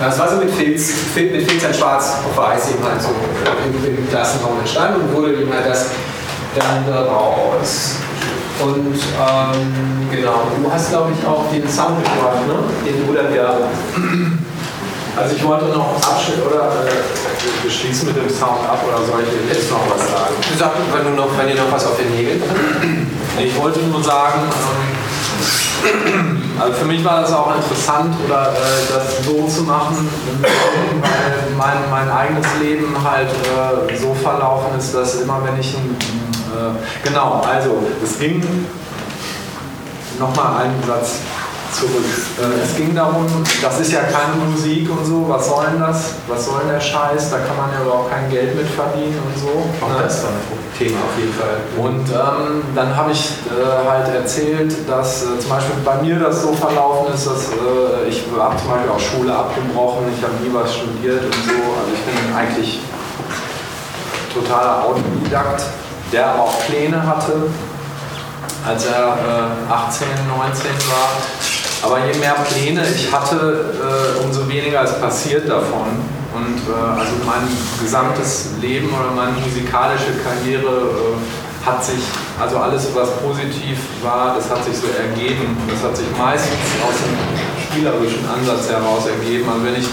[0.00, 3.10] Das war so mit Filz, Fil- mit Filz in Schwarz auf Weiß eben halt so
[3.10, 5.86] im, im Klassenraum entstanden und wurde eben halt das
[6.56, 7.96] dann raus.
[8.60, 12.54] Und ähm, genau, du hast glaube ich auch den Sound mitgebracht, ne?
[12.84, 13.54] Den ja.
[15.16, 19.22] Also ich wollte noch abschließen oder äh, wir schließen mit dem Sound ab oder soll
[19.22, 20.34] ich jetzt noch was sagen?
[20.40, 22.42] Du sagst, wenn, du noch, wenn ihr noch was auf den Nägeln
[23.38, 24.40] ich wollte nur sagen,
[25.84, 30.08] ähm, also für mich war das auch interessant, oder äh, das so zu machen,
[30.40, 35.96] weil mein, mein eigenes Leben halt äh, so verlaufen ist, dass immer wenn ich ein,
[36.54, 38.42] äh, genau, also es ging
[40.18, 41.18] nochmal einen Satz
[41.74, 42.04] zurück.
[42.38, 43.26] Äh, es ging darum,
[43.60, 46.14] das ist ja keine Musik und so, was soll denn das?
[46.28, 47.30] Was soll denn der Scheiß?
[47.30, 49.84] Da kann man ja überhaupt kein Geld mit verdienen und so.
[49.84, 51.58] Auch das war ein Thema auf jeden Fall.
[51.76, 56.42] Und ähm, dann habe ich äh, halt erzählt, dass äh, zum Beispiel bei mir das
[56.42, 60.52] so verlaufen ist, dass äh, ich habe zum Beispiel auch Schule abgebrochen, ich habe nie
[60.52, 61.50] was studiert und so.
[61.50, 62.80] Also ich bin eigentlich
[64.32, 65.62] totaler Autodidakt,
[66.14, 67.50] der aber auch Pläne hatte,
[68.64, 69.18] als er
[69.68, 71.10] äh, 18, 19 war.
[71.82, 75.88] Aber je mehr Pläne ich hatte, äh, umso weniger ist passiert davon.
[76.32, 77.46] Und äh, also mein
[77.82, 82.00] gesamtes Leben oder meine musikalische Karriere äh, hat sich,
[82.40, 85.56] also alles was positiv war, das hat sich so ergeben.
[85.68, 86.52] Das hat sich meistens
[86.86, 89.48] aus dem spielerischen Ansatz heraus ergeben.
[89.50, 89.88] Also wenn ich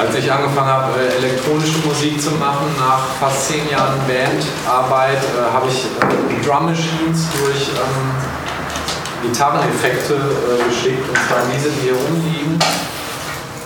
[0.00, 5.52] als ich angefangen habe, äh, elektronische Musik zu machen, nach fast zehn Jahren Bandarbeit, äh,
[5.52, 11.94] habe ich äh, Drum Machines durch ähm, Gitarreneffekte äh, geschickt, und zwar diese, die hier
[11.94, 12.58] rumliegen.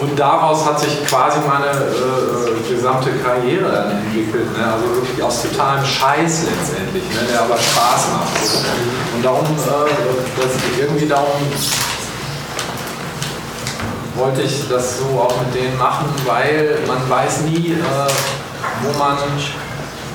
[0.00, 4.50] Und daraus hat sich quasi meine äh, gesamte Karriere dann entwickelt.
[4.58, 4.66] Ne?
[4.66, 7.30] Also wirklich aus totalem Scheiß letztendlich, ne?
[7.30, 8.66] der aber Spaß macht.
[9.14, 9.90] Und darum, äh,
[10.36, 11.40] das irgendwie darum
[14.14, 18.12] wollte ich das so auch mit denen machen, weil man weiß nie, äh,
[18.82, 19.16] wo man,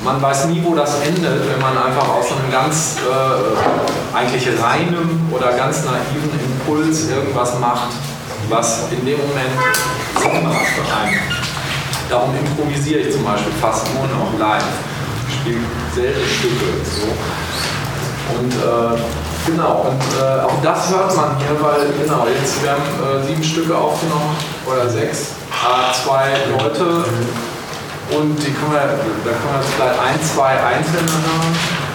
[0.04, 5.30] man weiß nie, wo das endet, wenn man einfach aus einem ganz äh, eigentlich reinem
[5.32, 7.90] oder ganz naiven Impuls irgendwas macht,
[8.48, 9.52] was in dem Moment
[10.20, 11.20] Sinn macht für einen.
[12.10, 14.64] Darum improvisiere ich zum Beispiel fast nur noch live.
[15.30, 15.60] Spiele
[15.94, 16.66] selten Stücke.
[16.84, 17.08] So.
[18.40, 19.02] Und äh,
[19.52, 23.44] genau, und äh, auch das hört man hier, weil genau, jetzt wir haben äh, sieben
[23.44, 24.36] Stücke aufgenommen
[24.66, 27.04] oder sechs, äh, zwei Leute
[28.18, 31.90] und die können wir, da können wir vielleicht ein, zwei einzelne hören.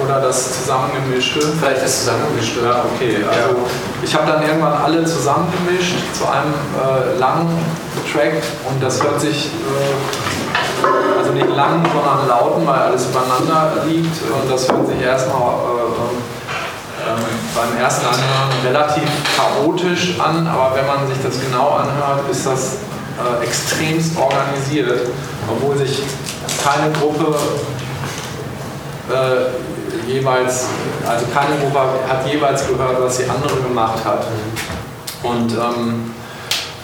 [0.00, 1.40] Oder das zusammengemischte?
[1.58, 2.60] Vielleicht das zusammengemischte.
[2.64, 3.16] Ja, okay.
[3.28, 3.66] Also
[4.00, 7.48] ich habe dann irgendwann alle zusammengemischt zu einem äh, langen
[8.12, 8.40] Track
[8.70, 14.48] und das hört sich äh, also nicht lang, sondern lauten, weil alles übereinander liegt und
[14.48, 16.22] das hört sich erstmal äh, ähm,
[17.54, 22.76] beim ersten Anhören relativ chaotisch an, aber wenn man sich das genau anhört, ist das
[23.18, 25.08] äh, extremst organisiert,
[25.48, 26.02] obwohl sich
[26.62, 27.34] keine Gruppe
[29.10, 30.66] äh, jeweils,
[31.06, 34.26] also keine Gruppe hat jeweils gehört, was die andere gemacht hat.
[35.22, 36.14] Und ähm,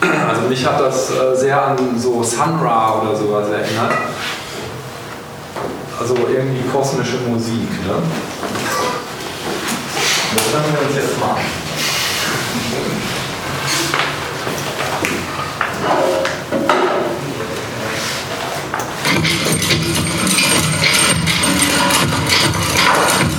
[0.28, 3.92] also mich hat das äh, sehr an so Sun Ra oder sowas erinnert.
[5.98, 7.70] Also irgendwie kosmische Musik.
[7.86, 8.02] Ne?
[10.34, 11.36] Das hören wir uns jetzt mal an.
[22.96, 23.33] Thank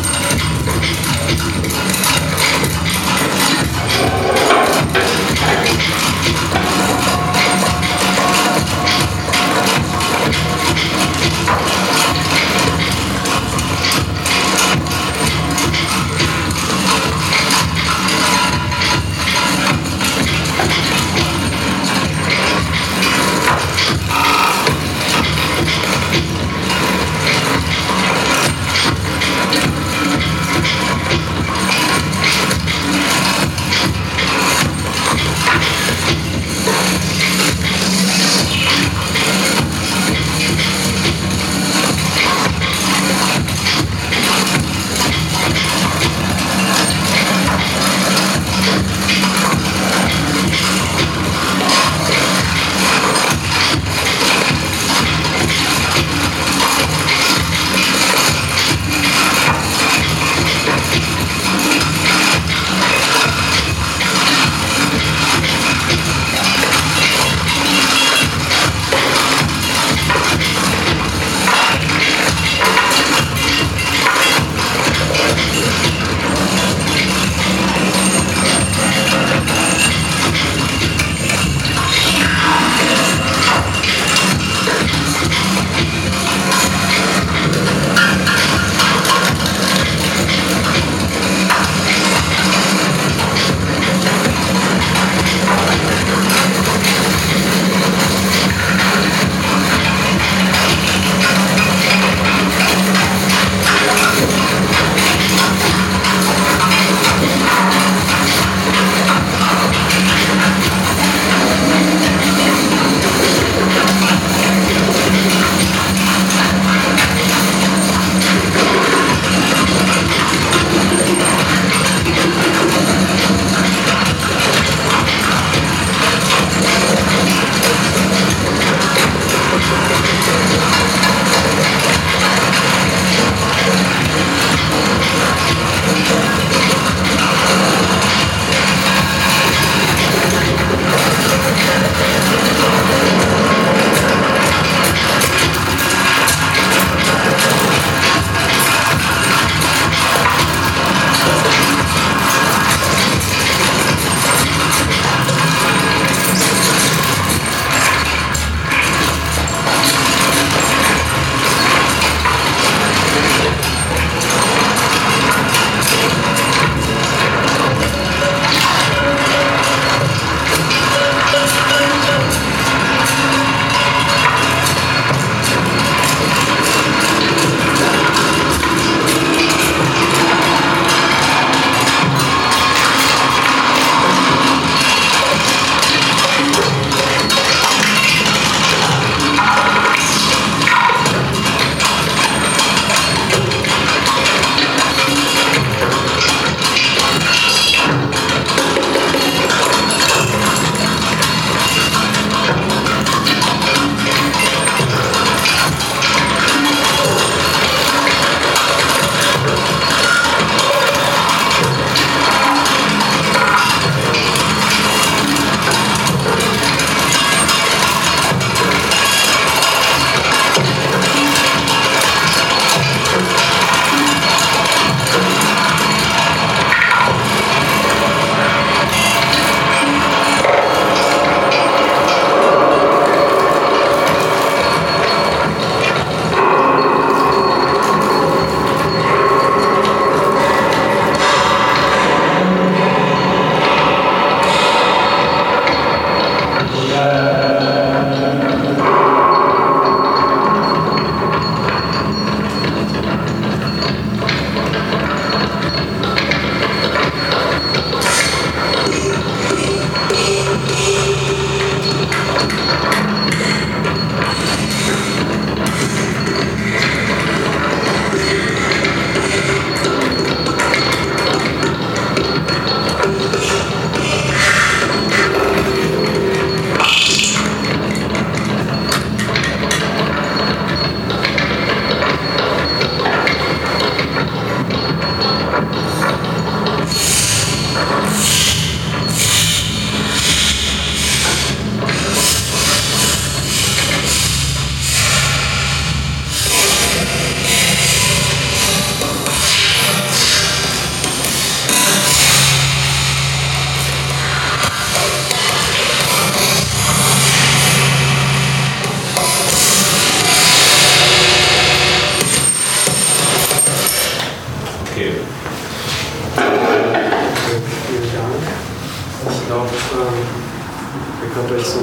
[321.35, 321.79] ihr könnt euch so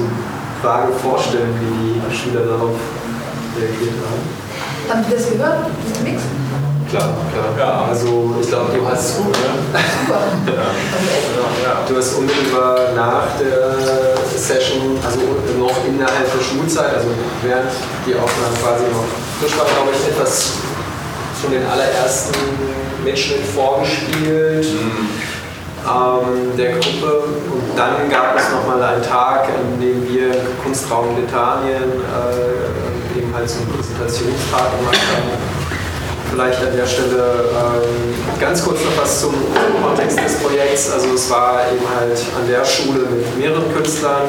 [0.61, 2.75] vage vorstellen, wie die Schüler darauf
[3.59, 4.23] reagiert haben.
[4.89, 5.67] Habt ihr das gehört?
[5.85, 6.21] Diesen Mix?
[6.89, 7.45] Klar, klar.
[7.57, 10.53] Ja, also ich glaube, du hast gut, ne?
[11.87, 15.19] Du hast unmittelbar nach der Session, also
[15.59, 17.07] noch innerhalb der Schulzeit, also
[17.41, 17.71] während
[18.05, 19.05] die Aufnahme quasi noch
[19.39, 20.53] frisch war, glaube ich, etwas
[21.41, 22.33] von den allerersten
[23.03, 24.67] Mitschnitt vorgespielt.
[25.83, 27.23] Ähm, der Gruppe.
[27.51, 33.33] Und dann gab es nochmal einen Tag, an dem wir im Kunstraum Britannien äh, eben
[33.35, 35.53] halt so einen Präsentationstag gemacht haben.
[36.31, 39.33] Vielleicht an der Stelle ähm, ganz kurz noch was zum
[39.83, 40.91] Kontext des Projekts.
[40.91, 44.23] Also es war eben halt an der Schule mit mehreren Künstlern,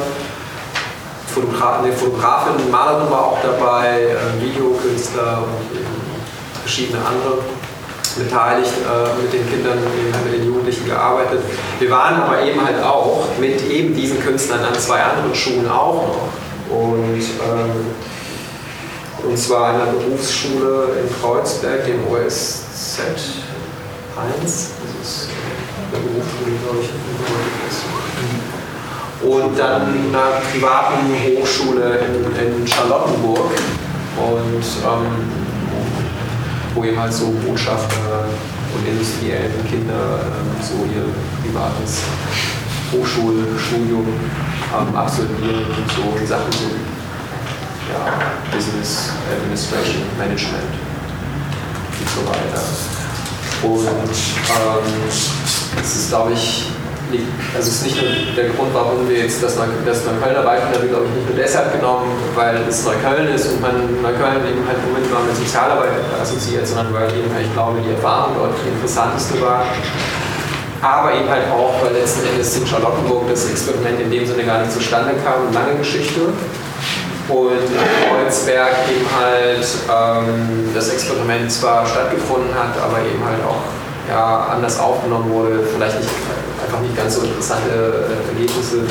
[1.33, 5.79] Fotogra eine Fotografin, Malerin war auch dabei, äh, Videokünstler und
[6.61, 7.39] verschiedene andere
[8.15, 9.79] beteiligt, äh, mit den Kindern,
[10.25, 11.41] mit den Jugendlichen gearbeitet.
[11.79, 16.07] Wir waren aber eben halt auch mit eben diesen Künstlern an zwei anderen Schulen auch
[16.07, 16.77] noch.
[16.77, 17.93] Und ähm,
[19.23, 24.43] und zwar an der Berufsschule in Kreuzberg, dem OSZ 1.
[24.43, 24.51] Das
[25.01, 25.29] ist
[25.91, 26.89] eine Berufsschule, glaube ich.
[29.27, 33.51] Und dann einer privaten Hochschule in, in Charlottenburg.
[34.17, 35.44] Und ähm,
[36.75, 38.27] wo eben halt so Botschafter
[38.75, 41.07] und industriellen Kinder ähm, so ihr
[41.41, 42.03] privates
[42.91, 46.69] Hochschulstudium ähm, absolvieren und so Sachen so
[47.89, 50.73] ja, Business Administration Management
[51.99, 52.61] und so weiter.
[53.63, 55.09] Und ähm,
[55.81, 56.74] es ist, glaube ich,
[57.11, 57.25] nicht,
[57.55, 60.89] also es ist nicht nur der Grund, warum wir jetzt das, das Neukölln erweitern, haben
[60.89, 64.79] glaube ich, nicht nur deshalb genommen, weil es Neukölln ist und man Neukölln eben halt
[64.85, 65.91] unmittelbar mit Sozialarbeit
[66.21, 69.65] assoziiert, sondern weil eben, halt, ich glaube, die Erfahrung dort die interessanteste war.
[70.81, 74.59] Aber eben halt auch, weil letzten Endes in Charlottenburg das Experiment in dem Sinne gar
[74.59, 76.29] nicht zustande kam, lange Geschichte.
[77.27, 83.65] Und in Kreuzberg eben halt ähm, das Experiment zwar stattgefunden hat, aber eben halt auch
[84.07, 86.09] ja, anders aufgenommen wurde, vielleicht nicht,
[86.65, 88.81] einfach nicht ganz so interessante äh, Ergebnisse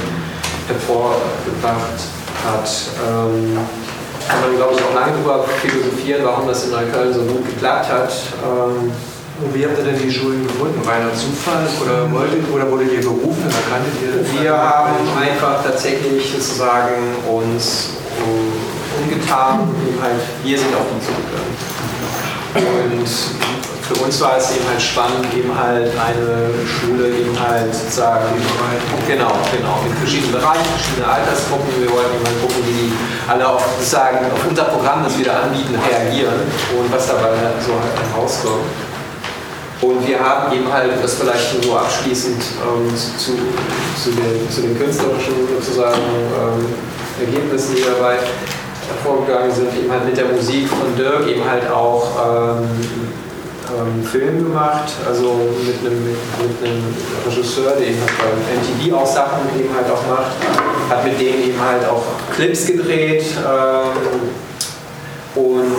[0.69, 2.01] hervorgebracht
[2.47, 2.71] hat.
[3.03, 3.59] Ähm,
[4.27, 7.91] kann man, glaube ich, auch lange darüber philosophieren, warum das in Neukölln so gut geklappt
[7.91, 8.13] hat.
[8.43, 8.93] Ähm,
[9.43, 10.81] und wie habt ihr denn die Schulen gefunden?
[10.87, 16.31] Reiner Zufall oder, wolltet, oder wurdet ihr berufen oder kanntet ihr Wir haben einfach tatsächlich
[16.31, 17.91] sozusagen uns
[19.03, 21.55] umgetan, eben halt, wir sind auf ihn zugegangen.
[22.95, 23.09] Und
[23.89, 28.25] für uns war es eben halt spannend, eben halt eine Schule eben halt sozusagen,
[29.07, 31.69] genau, genau, in verschiedenen Bereichen, verschiedene Altersgruppen.
[31.81, 32.93] Wir wollten eben halt gucken, wie die
[33.29, 37.73] alle auf, sozusagen, auf unser Programm, das wir da anbieten, reagieren und was dabei so
[37.77, 38.65] halt herauskommt.
[39.83, 43.33] Und wir haben eben halt, das vielleicht nur abschließend ähm, zu,
[44.01, 46.65] zu, den, zu den künstlerischen sozusagen ähm,
[47.21, 48.17] Ergebnissen, die dabei
[48.89, 52.69] hervorgegangen sind, eben halt mit der Musik von Dirk eben halt auch ähm,
[53.79, 56.95] ähm, Film gemacht, also mit einem, mit, einem
[57.27, 60.33] Regisseur, der eben halt beim MTV auch Sachen eben halt auch macht,
[60.91, 62.03] hat mit denen eben halt auch
[62.35, 64.31] Clips gedreht ähm,
[65.35, 65.77] und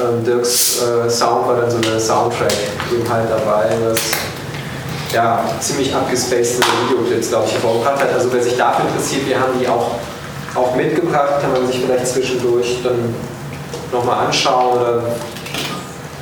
[0.00, 2.52] ähm, Dirks äh, Sound war dann so eine Soundtrack
[2.92, 4.00] eben halt dabei, was
[5.12, 8.12] ja, ziemlich abgespacede Videoclips, glaube ich, hervorgebracht hat.
[8.12, 9.92] Also wer sich dafür interessiert, wir haben die auch
[10.54, 13.14] auch mitgebracht, kann man sich vielleicht zwischendurch dann
[13.92, 15.02] nochmal anschauen oder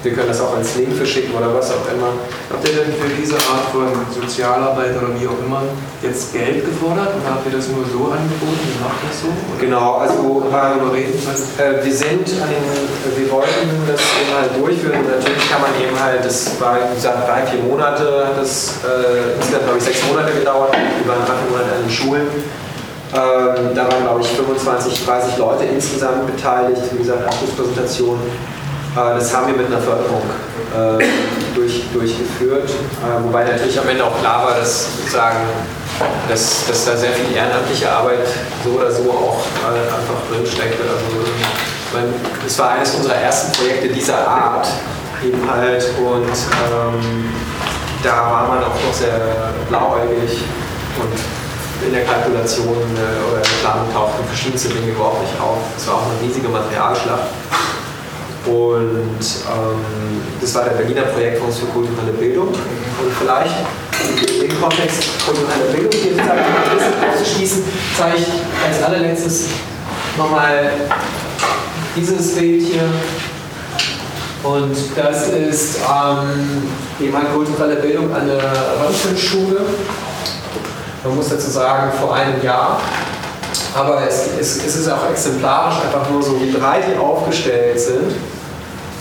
[0.02, 2.10] wir können das auch als Link verschicken oder was auch immer.
[2.50, 5.62] Habt ihr denn für diese Art von Sozialarbeit oder wie auch immer
[6.02, 8.66] jetzt Geld gefordert oder habt ihr das nur so angeboten?
[8.66, 9.30] Wie macht das so?
[9.30, 12.66] Oder genau, also ähm, äh, wir sind an den,
[13.14, 15.06] wir wollten das eben halt durchführen.
[15.06, 19.38] Natürlich kann man eben halt, das war wie gesagt drei, vier Monate, hat das äh,
[19.38, 22.26] insgesamt glaube ich sechs Monate gedauert, wir waren drei, vier Monate an den Schulen.
[23.12, 26.80] Ähm, da waren, glaube ich, 25, 30 Leute insgesamt beteiligt.
[26.92, 28.18] Wie gesagt, Abschlusspräsentation.
[28.94, 30.22] Das haben wir mit einer Förderung
[30.74, 31.04] äh,
[31.54, 32.68] durch, durchgeführt.
[32.68, 35.46] Äh, wobei natürlich am Ende auch klar war, dass sozusagen
[36.28, 38.26] dass, dass da sehr viel ehrenamtliche Arbeit
[38.64, 40.82] so oder so auch äh, einfach drin steckte.
[40.82, 42.02] Also,
[42.46, 44.66] es war eines unserer ersten Projekte dieser Art
[45.22, 47.30] eben halt und ähm,
[48.02, 50.42] da war man auch noch sehr blauäugig
[50.98, 55.58] und in der Kalkulation äh, oder in der Planung tauchten verschiedenste Dinge überhaupt nicht auf.
[55.76, 57.28] Es war auch eine riesige Materialschlacht.
[58.46, 62.48] Und ähm, das war der Berliner Projektfonds für kulturelle Bildung.
[62.48, 63.54] Und vielleicht
[64.32, 66.14] in dem Kontext kulturelle Bildung hier
[67.14, 67.62] auszuschließen,
[67.96, 68.26] zeige ich
[68.66, 69.46] als allerletztes
[70.16, 70.72] nochmal
[71.96, 72.82] dieses Bild hier.
[74.42, 76.62] Und das ist ähm,
[77.00, 78.42] eben eine kulturelle Bildung an der
[78.84, 79.60] Röntgenschule
[81.04, 82.80] Man muss dazu sagen, vor einem Jahr.
[83.74, 88.12] Aber es, es, es ist auch exemplarisch einfach nur so, wie breit die aufgestellt sind.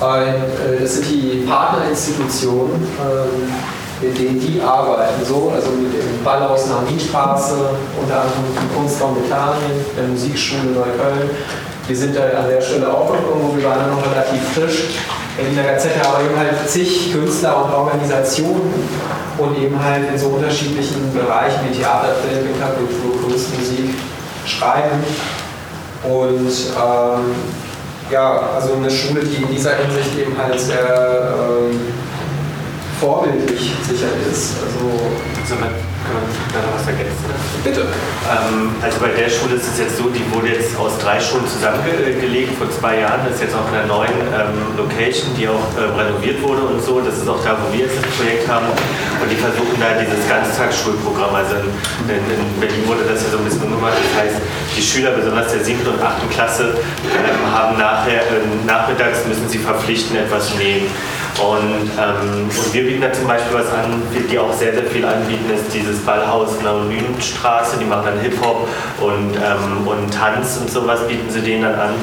[0.01, 3.53] Äh, das sind die Partnerinstitutionen, ähm,
[4.01, 5.23] mit denen die arbeiten.
[5.23, 7.53] So, also mit dem Ballhaus Nahminstraße,
[8.01, 11.29] unter anderem im Kunstraum Bethanien, der Musikschule Neukölln.
[11.87, 15.01] Wir sind da an der Stelle auch noch irgendwo, wir waren noch relativ frisch
[15.37, 18.73] in der Gazette, aber eben halt zig Künstler und Organisationen
[19.37, 23.95] und eben halt in so unterschiedlichen Bereichen wie Theater, Film, Interkultur, Kunst, Musik
[24.45, 25.03] schreiben.
[26.03, 27.35] Und ähm,
[28.11, 31.79] ja, also eine Schule, die in dieser Hinsicht eben halt sehr ähm,
[33.01, 34.61] vorbildlich sicher ist.
[34.61, 34.85] Also,
[35.49, 35.73] kann man
[36.53, 37.25] da noch was ergänzen?
[37.65, 37.81] Bitte.
[38.29, 41.45] Ähm, also bei der Schule ist es jetzt so, die wurde jetzt aus drei Schulen
[41.49, 43.25] zusammengelegt vor zwei Jahren.
[43.25, 46.81] Das ist jetzt auch in einer neuen ähm, Location, die auch äh, renoviert wurde und
[46.81, 47.01] so.
[47.01, 48.69] Das ist auch da, wo wir jetzt das Projekt haben.
[48.69, 51.33] Und die versuchen da dieses Ganztagsschulprogramm.
[51.33, 51.57] Also
[52.05, 53.97] in, in Berlin wurde das ja so ein bisschen umgemacht.
[53.97, 54.37] Das heißt,
[54.77, 55.85] die Schüler, besonders der 7.
[55.85, 56.29] und 8.
[56.29, 60.85] Klasse, ähm, haben nachher, äh, nachmittags müssen sie verpflichten etwas nehmen.
[61.39, 65.05] Und, ähm, und wir bieten da zum Beispiel was an, die auch sehr, sehr viel
[65.05, 67.77] anbieten, ist dieses Ballhaus in der Olympenstraße.
[67.79, 68.67] Die machen dann Hip-Hop
[68.99, 71.93] und, ähm, und Tanz und sowas bieten sie denen dann an.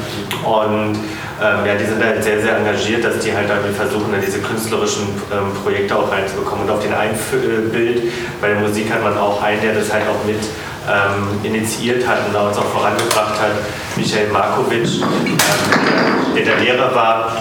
[0.44, 0.96] Und
[1.40, 4.40] ähm, ja, die sind halt sehr, sehr engagiert, dass die halt damit versuchen, dann diese
[4.40, 6.64] künstlerischen ähm, Projekte auch reinzubekommen.
[6.64, 7.16] Und auf den einen
[7.70, 8.02] Bild
[8.40, 10.40] bei der Musik hat man auch einen, der das halt auch mit
[10.88, 13.52] ähm, initiiert hat und uns auch vorangebracht hat,
[13.94, 15.36] Michael Markovic, ähm,
[16.34, 17.36] der der Lehrer war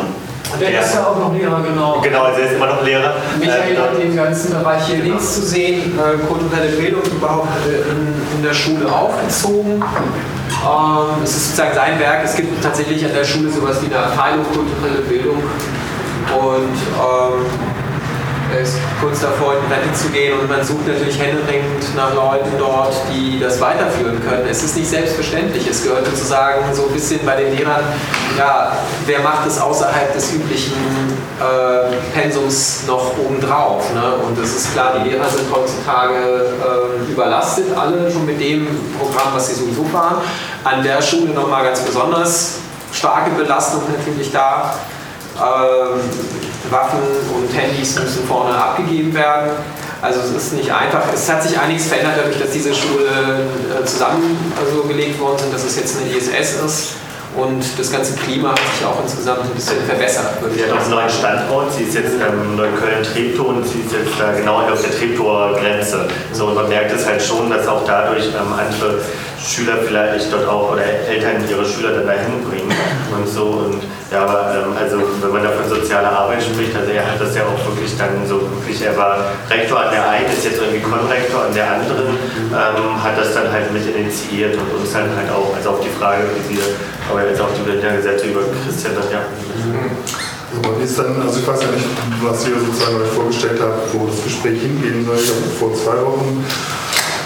[0.59, 1.99] der, der ist ja auch noch Lehrer, genau.
[2.01, 3.15] Genau, also er ist immer noch Lehrer.
[3.39, 7.91] Michael äh, hat den ganzen Bereich hier links zu sehen, äh, kulturelle Bildung überhaupt äh,
[7.91, 9.83] in, in, der Schule aufgezogen.
[9.83, 12.23] Ähm, es ist sozusagen sein Werk.
[12.23, 15.37] Es gibt tatsächlich an der Schule sowas wie eine Abteilung kulturelle Bildung.
[16.33, 17.45] Und ähm,
[18.55, 22.93] ist kurz davor, in Rente zu gehen und man sucht natürlich händeringend nach Leuten dort,
[23.11, 24.47] die das weiterführen können.
[24.49, 25.67] Es ist nicht selbstverständlich.
[25.67, 27.83] Es gehört sozusagen so ein bisschen bei den Lehrern,
[28.37, 28.71] ja,
[29.05, 30.73] wer macht es außerhalb des üblichen
[31.39, 33.93] äh, Pensums noch obendrauf?
[33.93, 34.15] Ne?
[34.25, 38.67] Und es ist klar, die Lehrer sind heutzutage äh, überlastet, alle schon mit dem
[38.99, 40.17] Programm, was sie sowieso fahren.
[40.63, 42.59] An der Schule nochmal ganz besonders
[42.93, 44.75] starke Belastung natürlich da.
[45.37, 45.99] Ähm,
[46.71, 46.99] Waffen
[47.35, 49.51] und Handys müssen vorne abgegeben werden.
[50.01, 51.01] Also es ist nicht einfach.
[51.13, 53.47] Es hat sich einiges verändert dadurch, dass diese Schulen
[53.81, 56.93] äh, zusammengelegt worden sind, dass es jetzt eine ISS ist.
[57.35, 60.25] Und das ganze Klima hat sich auch insgesamt ein bisschen verbessert.
[60.55, 61.71] Sie hat auch einen neuen Standort.
[61.73, 66.07] Sie ist jetzt in Neukölln-Treptow und sie ist jetzt da genau auf der Treptower Grenze.
[66.33, 69.01] So, und man merkt es halt schon, dass auch dadurch ähm, andere
[69.39, 72.73] Schüler vielleicht dort auch oder Eltern ihre Schüler dann dahin bringen
[73.15, 73.43] und so.
[73.43, 77.19] Und ja, aber ähm, also wenn man da von sozialer Arbeit spricht, also er hat
[77.19, 80.61] das ja auch wirklich dann so wirklich, er war Rektor an der einen, ist jetzt
[80.61, 82.15] irgendwie Konrektor an der anderen,
[82.47, 85.91] ähm, hat das dann halt mit initiiert und uns dann halt auch, also auf die
[85.99, 86.61] Frage, wie sie,
[87.09, 89.21] aber jetzt auch die Berliner Gesetze über Christian dann, ja.
[90.79, 91.85] Wie ist dann, also ich weiß ja nicht,
[92.23, 95.17] was ihr sozusagen euch vorgestellt habt, wo das Gespräch hingehen soll.
[95.19, 96.45] Ich habe vor zwei Wochen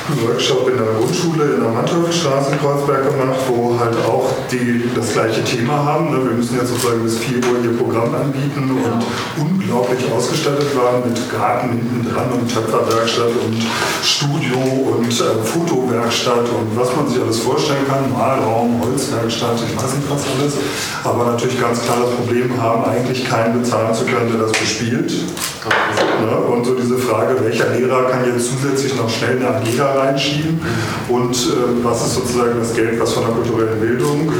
[0.09, 5.13] einen Workshop in der Grundschule in der in Kreuzberg gemacht, wo halt auch die das
[5.13, 6.11] gleiche Thema haben.
[6.11, 6.23] Ne?
[6.23, 9.03] Wir müssen jetzt sozusagen bis 4 Uhr ihr Programm anbieten und
[9.41, 13.57] unglaublich ausgestattet waren mit Garten hinten dran und Töpferwerkstatt und
[14.03, 14.57] Studio
[14.97, 20.09] und äh, Fotowerkstatt und was man sich alles vorstellen kann, Malraum, Holzwerkstatt, ich weiß nicht
[20.09, 20.53] was alles.
[21.03, 25.11] Aber natürlich ganz klar das Problem haben, eigentlich keinen bezahlen zu können, der das bespielt.
[26.21, 26.35] Ne?
[26.35, 29.55] Und so diese Frage, welcher Lehrer kann jetzt zusätzlich noch schnell eine
[29.95, 30.59] Reinschieben.
[31.09, 34.31] Und äh, was ist sozusagen das Geld, was von der kulturellen Bildung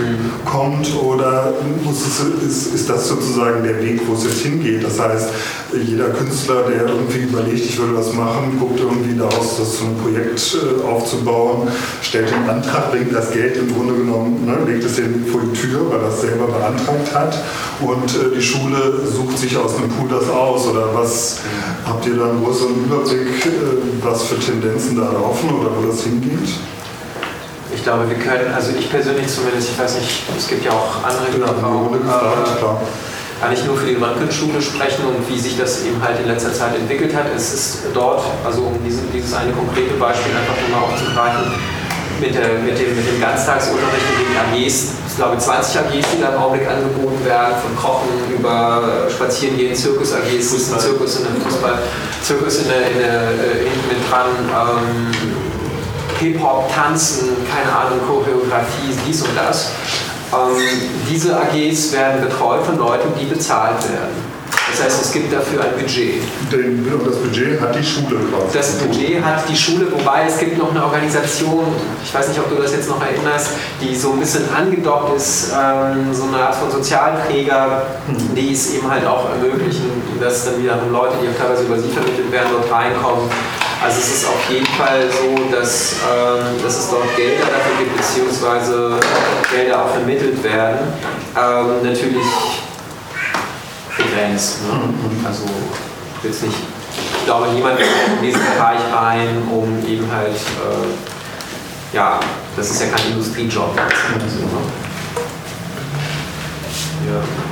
[0.46, 0.94] kommt?
[1.02, 1.54] Oder
[1.90, 4.84] es, ist, ist das sozusagen der Weg, wo es jetzt hingeht?
[4.84, 5.30] Das heißt,
[5.74, 9.98] jeder Künstler, der irgendwie überlegt, ich würde was machen, guckt irgendwie daraus, das zu einem
[9.98, 11.68] Projekt äh, aufzubauen,
[12.02, 15.58] stellt den Antrag, bringt das Geld im Grunde genommen, ne, legt es den vor die
[15.58, 17.38] Tür, weil es selber beantragt hat.
[17.82, 20.68] Und äh, die Schule sucht sich aus dem Pool das aus.
[20.68, 21.40] Oder was
[21.86, 23.50] habt ihr da einen größeren Überblick, äh,
[24.04, 25.10] was für Tendenzen da
[25.42, 26.50] laufen oder wo das hingeht?
[27.74, 31.04] Ich glaube, wir können, also ich persönlich zumindest, ich weiß nicht, es gibt ja auch
[31.04, 35.84] andere, genau, auch, äh, kann ich nur für die Röntgenschule sprechen und wie sich das
[35.84, 37.26] eben halt in letzter Zeit entwickelt hat.
[37.36, 41.52] Es ist dort, also um diese, dieses eine konkrete Beispiel einfach nur mal aufzugreifen,
[42.22, 46.22] mit, der, mit, dem, mit dem Ganztagsunterricht in den AGs, ich glaube 20 AGs, die
[46.22, 51.80] da im Augenblick angeboten werden, von Kochen über Spazierengehen, Zirkus-AGs, Zirkus in der Fußball,
[52.22, 55.31] Zirkus in der, in der, äh, hinten mit dran, ähm,
[56.22, 59.72] Hip-Hop, Tanzen, keine Ahnung, Choreografie, dies und das.
[60.32, 60.56] Ähm,
[61.10, 64.32] diese AGs werden betreut von Leuten, die bezahlt werden.
[64.72, 66.22] Das heißt, es gibt dafür ein Budget.
[66.54, 68.58] Und das Budget hat die Schule quasi.
[68.58, 71.66] Das Budget hat die Schule, wobei es gibt noch eine Organisation,
[72.04, 73.50] ich weiß nicht, ob du das jetzt noch erinnerst,
[73.82, 77.84] die so ein bisschen angedockt ist, ähm, so eine Art von Sozialträger,
[78.36, 79.92] die es eben halt auch ermöglichen,
[80.22, 83.30] dass dann wiederum Leute, die auch teilweise über sie vermittelt werden, dort reinkommen.
[83.84, 87.98] Also es ist auf jeden Fall so, dass, ähm, dass es dort Gelder dafür gibt,
[87.98, 89.00] beziehungsweise
[89.52, 90.94] Gelder auch vermittelt werden.
[91.36, 92.28] Ähm, natürlich
[93.98, 94.60] begrenzt.
[94.68, 95.28] Ne?
[95.28, 95.46] Also
[96.22, 96.58] jetzt nicht,
[97.18, 102.20] ich glaube, niemand kommt in diesen Bereich rein, um eben halt, äh, ja,
[102.56, 103.72] das ist ja kein Industriejob.
[103.80, 104.62] Also, ne?
[107.10, 107.51] ja.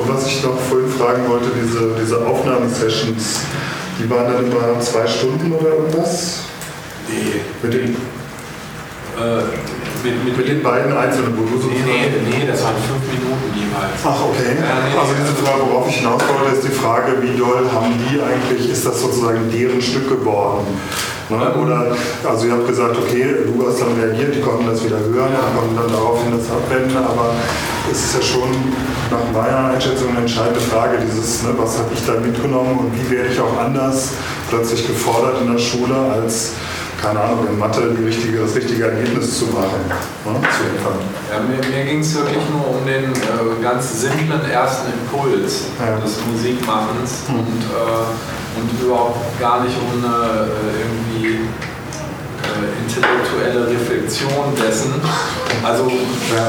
[0.00, 3.40] Und was ich noch vorhin fragen wollte, diese, diese Aufnahmesessions,
[3.98, 6.38] die waren dann immer zwei Stunden oder irgendwas?
[7.06, 7.40] Nee.
[7.62, 7.94] Mit Äh,
[10.02, 13.04] mit, mit, mit den beiden Einzelnen, wo du so nee, nee, nee, das waren fünf
[13.12, 14.00] Minuten jeweils.
[14.04, 14.56] Ach, okay.
[14.98, 18.70] Also diese Frage, worauf ich hinaus wollte, ist die Frage, wie doll haben die eigentlich,
[18.70, 20.66] ist das sozusagen deren Stück geworden?
[21.30, 21.54] Ne?
[21.62, 21.94] Oder,
[22.28, 25.56] also ihr habt gesagt, okay, du hast dann reagiert, die konnten das wieder hören und
[25.56, 27.34] konnten dann daraufhin das abwenden, aber
[27.90, 28.50] es ist ja schon
[29.10, 33.14] nach meiner Einschätzung eine entscheidende Frage, dieses, ne, was habe ich da mitgenommen und wie
[33.14, 34.10] werde ich auch anders
[34.48, 36.54] plötzlich gefordert in der Schule als
[37.02, 39.80] keine Ahnung, in Mathe die richtige, das richtige Ergebnis zu machen.
[39.88, 40.32] Ne?
[40.34, 40.98] Zu liefern.
[41.30, 45.96] Ja, mir mir ging es wirklich nur um den äh, ganz simplen ersten Impuls Ja.
[45.96, 51.40] des Musikmachens und, äh, und überhaupt gar nicht um eine äh, irgendwie
[52.44, 54.92] äh, intellektuelle Reflexion dessen.
[55.62, 55.90] Also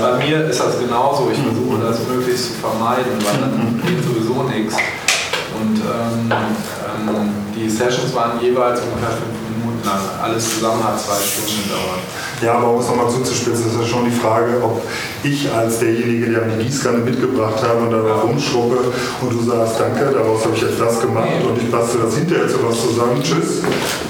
[0.02, 1.30] bei mir ist das genauso.
[1.32, 4.76] Ich versuche das möglichst zu vermeiden, weil dann geht sowieso nichts.
[5.60, 9.51] Und ähm, ähm, die Sessions waren jeweils ungefähr fünf
[9.82, 10.24] Minuten lang.
[10.24, 12.02] Alles zusammen hat zwei Stunden gedauert.
[12.42, 14.82] Ja, aber um es nochmal zuzuspitzen, ist ja schon die Frage, ob
[15.24, 18.78] ich als derjenige, der die Gießkanne mitgebracht habe und darauf rumschrubbe
[19.22, 22.48] und du sagst, danke, daraus habe ich jetzt das gemacht und ich bastel das hinterher
[22.48, 23.62] zu was zusammen, tschüss.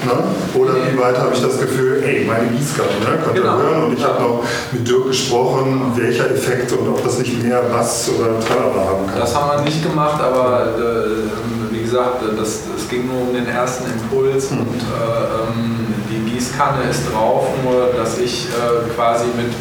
[0.05, 0.13] Ne?
[0.53, 3.19] Oder wie weit habe ich das Gefühl, ey, meine Gießkanne, ne?
[3.23, 3.57] könnt ihr Genau.
[3.57, 7.61] hören und ich habe noch mit Dirk gesprochen, welcher Effekt und ob das nicht mehr
[7.63, 9.19] Bass oder Tralala haben kann.
[9.19, 11.60] Das haben wir nicht gemacht, aber äh,
[11.91, 17.11] gesagt, das, es ging nur um den ersten Impuls und äh, ähm, die Gießkanne ist
[17.11, 19.51] drauf, nur dass ich äh, quasi mit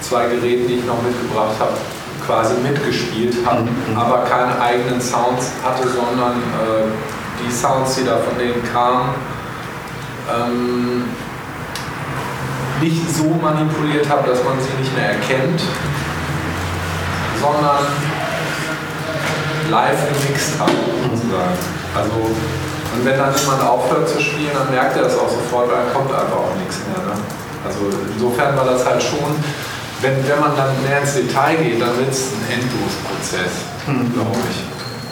[0.00, 1.72] zwei Geräten, die ich noch mitgebracht habe,
[2.24, 3.64] quasi mitgespielt habe,
[3.96, 6.86] aber keine eigenen Sounds hatte, sondern äh,
[7.42, 9.08] die Sounds, die da von denen kamen,
[10.32, 11.04] ähm,
[12.80, 15.60] nicht so manipuliert habe, dass man sie nicht mehr erkennt,
[17.40, 17.84] sondern
[19.70, 20.72] live gemixt habe,
[21.10, 21.58] sozusagen.
[21.94, 22.30] Also,
[22.94, 25.92] und wenn dann jemand aufhört zu spielen, dann merkt er das auch sofort, weil dann
[25.92, 27.02] kommt einfach auch nichts mehr.
[27.02, 27.18] Ne?
[27.66, 29.34] Also insofern war das halt schon,
[30.00, 33.66] wenn, wenn man dann mehr ins Detail geht, dann wird es ein Endlosprozess,
[34.14, 34.58] glaube ich.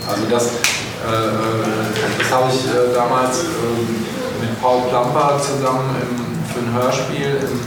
[0.07, 6.61] Also das, äh, das habe ich äh, damals äh, mit Paul Plamper zusammen im, für
[6.61, 7.59] ein Hörspiel im,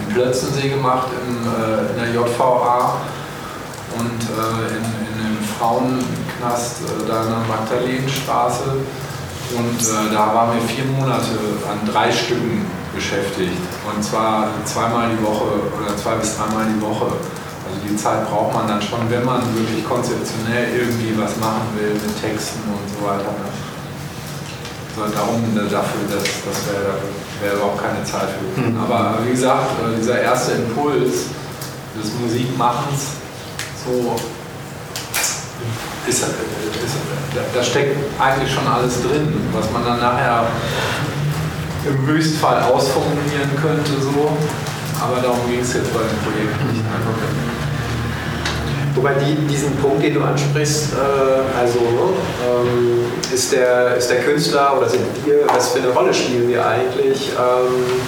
[0.00, 2.94] im Plötzensee gemacht, im, äh, in der JVA
[3.98, 5.05] und äh, in,
[5.58, 8.64] Frauenknast äh, da in der Magdalenenstraße.
[9.56, 11.38] Und äh, da waren wir vier Monate
[11.70, 13.60] an drei Stücken beschäftigt.
[13.86, 17.06] Und zwar zweimal die Woche oder zwei bis dreimal die Woche.
[17.66, 21.94] Also die Zeit braucht man dann schon, wenn man wirklich konzeptionell irgendwie was machen will
[21.94, 23.34] mit Texten und so weiter.
[24.96, 26.96] So, darum, äh, dafür, das, das wäre
[27.42, 28.60] wär überhaupt keine Zeit für.
[28.60, 28.80] Mhm.
[28.80, 31.28] Aber wie gesagt, äh, dieser erste Impuls
[31.92, 33.20] des Musikmachens,
[33.84, 34.16] so
[36.08, 36.96] ist, ist,
[37.54, 40.46] da, steckt eigentlich schon alles drin, was man dann nachher
[41.86, 44.36] im Höchstfall ausformulieren könnte, so.
[45.00, 46.84] Aber darum ging es jetzt bei dem Projekt nicht.
[46.84, 47.16] Einfach
[48.96, 54.78] Wobei die, diesen Punkt, den du ansprichst, äh, also ähm, ist, der, ist der Künstler
[54.78, 57.30] oder sind wir, was für eine Rolle spielen wir eigentlich?
[57.38, 58.00] Ähm,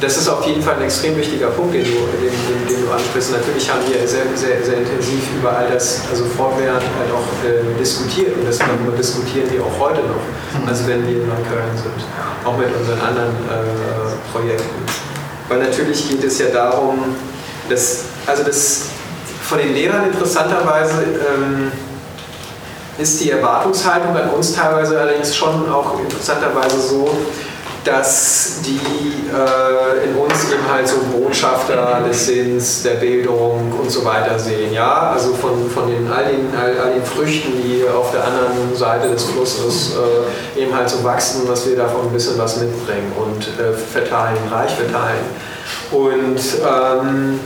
[0.00, 2.92] das ist auf jeden Fall ein extrem wichtiger Punkt, den du, den, den, den du
[2.92, 3.32] ansprichst.
[3.32, 7.78] Natürlich haben wir sehr, sehr, sehr intensiv über all das, also fortwährend halt auch äh,
[7.78, 11.98] diskutiert und das darüber diskutieren wir auch heute noch, also wenn wir in Neukölln sind,
[12.44, 14.84] auch mit unseren anderen äh, Projekten.
[15.48, 16.98] Weil natürlich geht es ja darum,
[17.68, 18.82] dass, also das
[19.42, 21.72] von den Lehrern interessanterweise ähm,
[22.98, 27.08] ist die Erwartungshaltung an uns teilweise allerdings schon auch interessanterweise so,
[27.84, 34.04] dass die äh, in uns eben halt so Botschafter des Sinns, der Bildung und so
[34.04, 34.72] weiter sehen.
[34.72, 38.74] Ja, also von, von den, all, den, all, all den Früchten, die auf der anderen
[38.74, 39.92] Seite des Flusses
[40.56, 44.38] äh, eben halt so wachsen, dass wir davon ein bisschen was mitbringen und äh, verteilen,
[44.50, 45.24] reich verteilen.
[45.90, 47.40] Und ähm,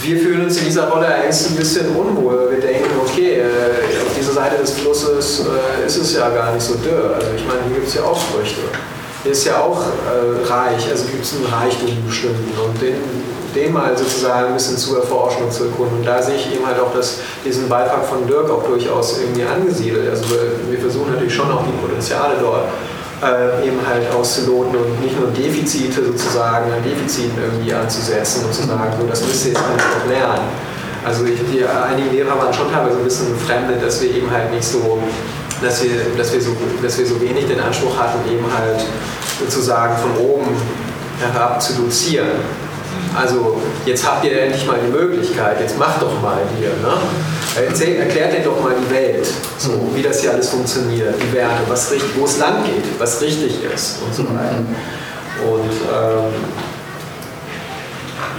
[0.00, 2.50] wir fühlen uns in dieser Rolle eigentlich ein bisschen unwohl.
[2.50, 6.64] Wir denken, okay, äh, auf dieser Seite des Flusses äh, ist es ja gar nicht
[6.64, 7.14] so dürr.
[7.14, 8.60] Also ich meine, hier gibt es ja auch Früchte.
[9.30, 12.96] Ist ja auch äh, reich, also gibt es einen Reichtum bestimmten und den,
[13.54, 15.98] den mal sozusagen ein bisschen zu erforschen und zu erkunden.
[15.98, 19.44] Und da sehe ich eben halt auch das, diesen Beitrag von Dirk auch durchaus irgendwie
[19.44, 20.08] angesiedelt.
[20.08, 22.64] Also wir, wir versuchen natürlich schon auch die Potenziale dort
[23.22, 28.62] äh, eben halt auszuloten und nicht nur Defizite sozusagen an Defiziten irgendwie anzusetzen und zu
[28.62, 30.48] sagen, so, das müsst ihr jetzt alles noch lernen.
[31.04, 34.52] Also ich, die, einige Lehrer waren schon teilweise ein bisschen befremdet, dass wir eben halt
[34.52, 34.98] nicht so,
[35.62, 38.84] dass wir, dass wir so, dass wir so wenig den Anspruch hatten, eben halt
[39.38, 40.46] sozusagen von oben
[41.20, 42.28] herab zu dozieren.
[43.16, 46.68] Also jetzt habt ihr endlich mal die Möglichkeit, jetzt macht doch mal hier.
[46.68, 47.66] Ne?
[47.68, 49.26] Erzähl, erklärt dir doch mal die Welt,
[49.58, 53.64] so, wie das hier alles funktioniert, die Werte, was, wo es lang geht, was richtig
[53.64, 54.58] ist und so weiter.
[55.44, 56.32] Und ähm,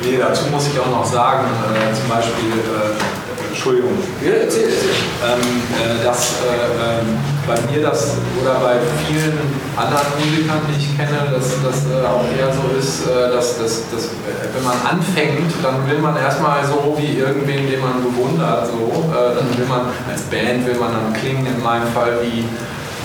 [0.01, 1.45] Nee, dazu muss ich auch noch sagen,
[1.75, 4.95] äh, zum Beispiel, äh, Entschuldigung, ja, erzähl, erzähl.
[5.19, 7.19] Ähm, äh, dass äh, ähm,
[7.49, 8.77] bei mir das oder bei
[9.07, 9.33] vielen
[9.75, 13.89] anderen Musikern, die ich kenne, dass das äh, auch eher so ist, äh, dass, dass,
[13.89, 14.09] dass
[14.53, 19.49] wenn man anfängt, dann will man erstmal so wie irgendwen, den man bewundert, so, dann
[19.57, 22.45] will man als Band will man dann klingen, in meinem Fall wie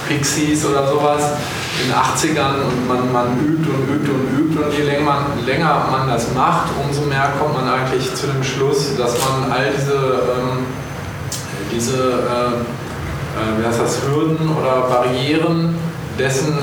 [0.09, 1.23] Pixies oder sowas
[1.81, 5.47] in den 80ern und man, man übt und übt und übt und je länger man,
[5.47, 9.73] länger man das macht, umso mehr kommt man eigentlich zu dem Schluss, dass man all
[9.75, 10.67] diese, ähm,
[11.73, 12.23] diese
[13.37, 15.77] äh, äh, wie heißt das, Hürden oder Barrieren
[16.19, 16.57] dessen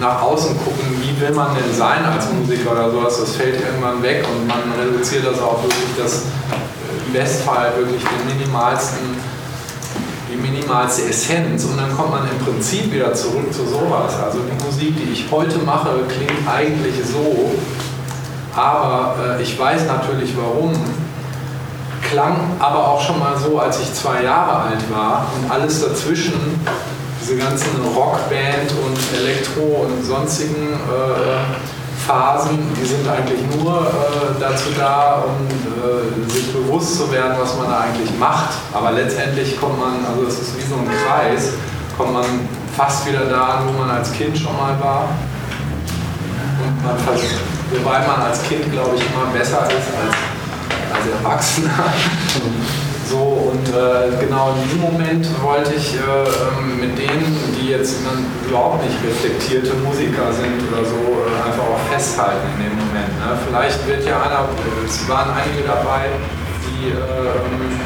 [0.00, 4.02] nach außen gucken, wie will man denn sein als Musiker oder sowas, das fällt irgendwann
[4.02, 6.22] weg und man reduziert das auf wirklich das
[7.12, 9.16] Westfall, wirklich den minimalsten
[10.30, 14.14] die minimalste Essenz und dann kommt man im Prinzip wieder zurück zu sowas.
[14.22, 17.52] Also die Musik, die ich heute mache, klingt eigentlich so,
[18.54, 20.72] aber äh, ich weiß natürlich warum.
[22.10, 26.34] Klang aber auch schon mal so, als ich zwei Jahre alt war und alles dazwischen,
[27.20, 34.68] diese ganzen Rockband und Elektro und sonstigen äh, Phasen, die sind eigentlich nur äh, dazu
[34.78, 38.50] da, um äh, sich bewusst zu werden, was man da eigentlich macht.
[38.72, 41.54] Aber letztendlich kommt man, also es ist wie so ein Kreis,
[41.96, 42.24] kommt man
[42.76, 45.08] fast wieder da wo man als Kind schon mal war.
[46.62, 47.40] Und man versucht,
[47.72, 50.14] wobei man als Kind, glaube ich, immer besser ist als,
[51.06, 51.70] als Erwachsener.
[53.08, 58.02] So, und äh, genau in diesem Moment wollte ich äh, ähm, mit denen, die jetzt
[58.48, 63.14] überhaupt nicht reflektierte Musiker sind oder so, äh, einfach auch festhalten in dem Moment.
[63.22, 63.38] Ne?
[63.46, 64.48] Vielleicht wird ja einer,
[64.84, 66.10] es waren einige dabei,
[66.66, 67.78] die ähm,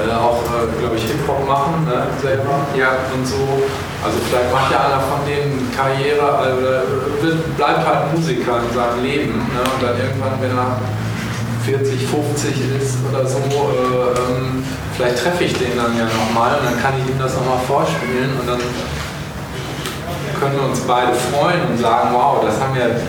[0.00, 2.96] äh, auch, äh, glaube ich, Hip-Hop machen ne, selber ja.
[3.12, 3.68] und so.
[4.00, 9.44] Also vielleicht macht ja einer von denen Karriere, also bleibt halt Musiker in seinem Leben
[9.52, 9.60] ne?
[9.60, 10.80] und dann irgendwann, wenn er
[11.66, 14.64] 40, 50 ist oder so, äh, ähm,
[14.96, 18.38] vielleicht treffe ich den dann ja nochmal und dann kann ich ihm das nochmal vorspielen
[18.40, 18.60] und dann
[20.38, 23.00] können wir uns beide freuen und sagen, wow, das haben wir,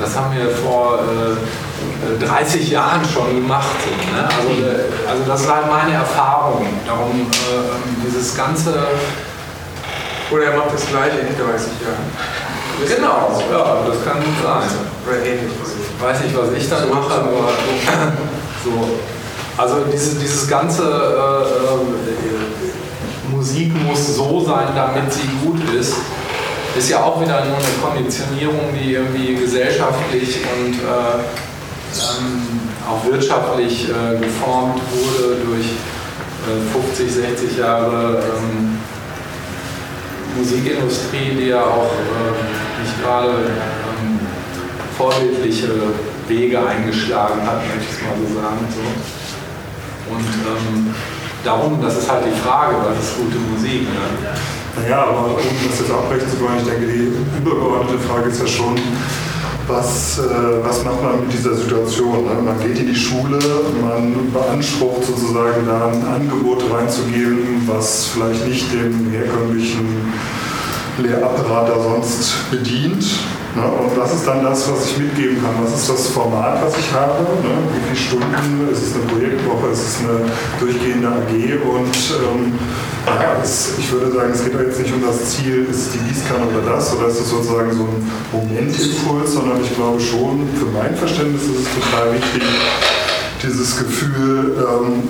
[0.00, 3.76] das haben wir vor äh, 30 Jahren schon gemacht.
[4.12, 4.24] Ne?
[4.24, 6.66] Also, äh, also das halt meine Erfahrung.
[6.86, 8.74] Darum äh, ähm, dieses ganze...
[10.30, 11.40] Oder er macht das gleiche in 30
[11.82, 12.06] Jahren.
[12.86, 14.68] Genau, ja, das kann gut sein.
[15.06, 15.16] Oder
[16.00, 17.52] weiß nicht, was ich dann mache, aber
[18.64, 18.98] so.
[19.56, 21.74] Also diese, dieses ganze äh,
[22.10, 25.96] äh, Musik muss so sein, damit sie gut ist,
[26.76, 31.20] ist ja auch wieder nur eine Konditionierung, die irgendwie gesellschaftlich und äh,
[31.92, 35.66] ähm, auch wirtschaftlich äh, geformt wurde durch
[36.72, 38.69] 50, äh, 60 Jahre ähm,
[40.36, 44.18] Musikindustrie, die ja auch äh, nicht gerade ähm,
[44.96, 45.68] vorbildliche
[46.28, 48.66] Wege eingeschlagen hat, möchte ich es mal so sagen.
[48.70, 50.14] So.
[50.14, 50.94] Und ähm,
[51.44, 53.82] darum, das ist halt die Frage, was ist gute Musik?
[53.82, 54.30] Ne?
[54.76, 55.34] Naja, aber um
[55.68, 58.76] das jetzt abbrechen zu wollen, ich denke, die übergeordnete Frage ist ja schon,
[59.70, 60.22] was, äh,
[60.64, 62.24] was macht man mit dieser Situation?
[62.24, 62.42] Ne?
[62.42, 63.38] Man geht in die Schule,
[63.80, 70.12] man beansprucht sozusagen da ein Angebot reinzugeben, was vielleicht nicht dem herkömmlichen
[70.98, 73.04] Lehrapparat da sonst bedient.
[73.56, 73.62] Ne?
[73.62, 75.54] Und was ist dann das, was ich mitgeben kann?
[75.62, 77.22] Was ist das Format, was ich habe?
[77.42, 77.50] Ne?
[77.74, 78.68] Wie viele Stunden?
[78.70, 79.72] Ist es eine Projektwoche?
[79.72, 81.32] Ist es eine durchgehende AG?
[81.66, 82.52] Und ähm,
[83.06, 86.46] ja, es, ich würde sagen, es geht jetzt nicht um das Ziel, ist die Gießkanne
[86.46, 90.94] oder das, oder ist es sozusagen so ein Momentimpuls, sondern ich glaube schon, für mein
[90.94, 92.42] Verständnis ist es total wichtig,
[93.42, 95.02] dieses Gefühl, ähm,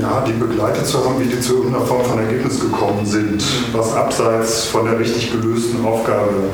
[0.00, 3.94] ja, die begleitet zu haben, wie die zu irgendeiner Form von Ergebnis gekommen sind, was
[3.94, 6.50] abseits von der richtig gelösten Aufgabe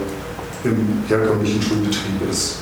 [0.64, 2.56] im herkömmlichen Schulbetrieb ist.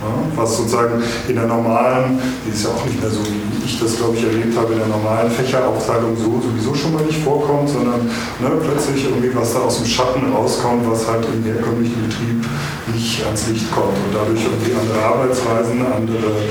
[0.00, 3.80] Ja, was sozusagen in der normalen, die ist ja auch nicht mehr so, wie ich
[3.80, 7.68] das glaube ich erlebt habe, in der normalen Fächeraufteilung so sowieso schon mal nicht vorkommt,
[7.68, 8.06] sondern
[8.38, 12.46] ne, plötzlich irgendwie was da aus dem Schatten rauskommt, was halt im herkömmlichen Betrieb
[12.94, 16.46] nicht ans Licht kommt und dadurch irgendwie andere Arbeitsweisen, andere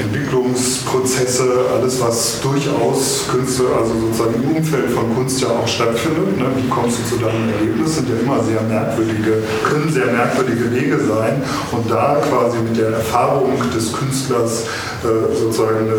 [0.00, 6.36] Entwicklungsprozesse, alles was durchaus Künste, also sozusagen im Umfeld von Kunst ja auch stattfindet.
[6.36, 6.46] Ne?
[6.56, 7.96] Wie kommst du zu deinem Erlebnis?
[7.96, 11.42] Sind ja immer sehr merkwürdige, können sehr merkwürdige Wege sein.
[11.70, 14.64] Und da quasi mit der Erfahrung des Künstlers
[15.04, 15.94] äh, sozusagen eine,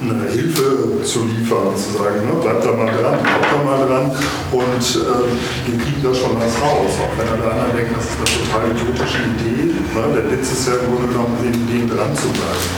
[0.00, 2.32] eine Hilfe zu liefern, zu sagen, ne?
[2.42, 4.10] bleib da mal dran, bleib da mal dran
[4.52, 4.66] und äh,
[5.64, 6.92] wir kriegen da schon was raus.
[7.00, 9.72] Auch wenn der andere denkt, das ist eine total idiotische Idee.
[9.72, 10.12] Ne?
[10.14, 12.68] Der Witz ist ja im Grunde genommen, den Ideen dran zu bleiben.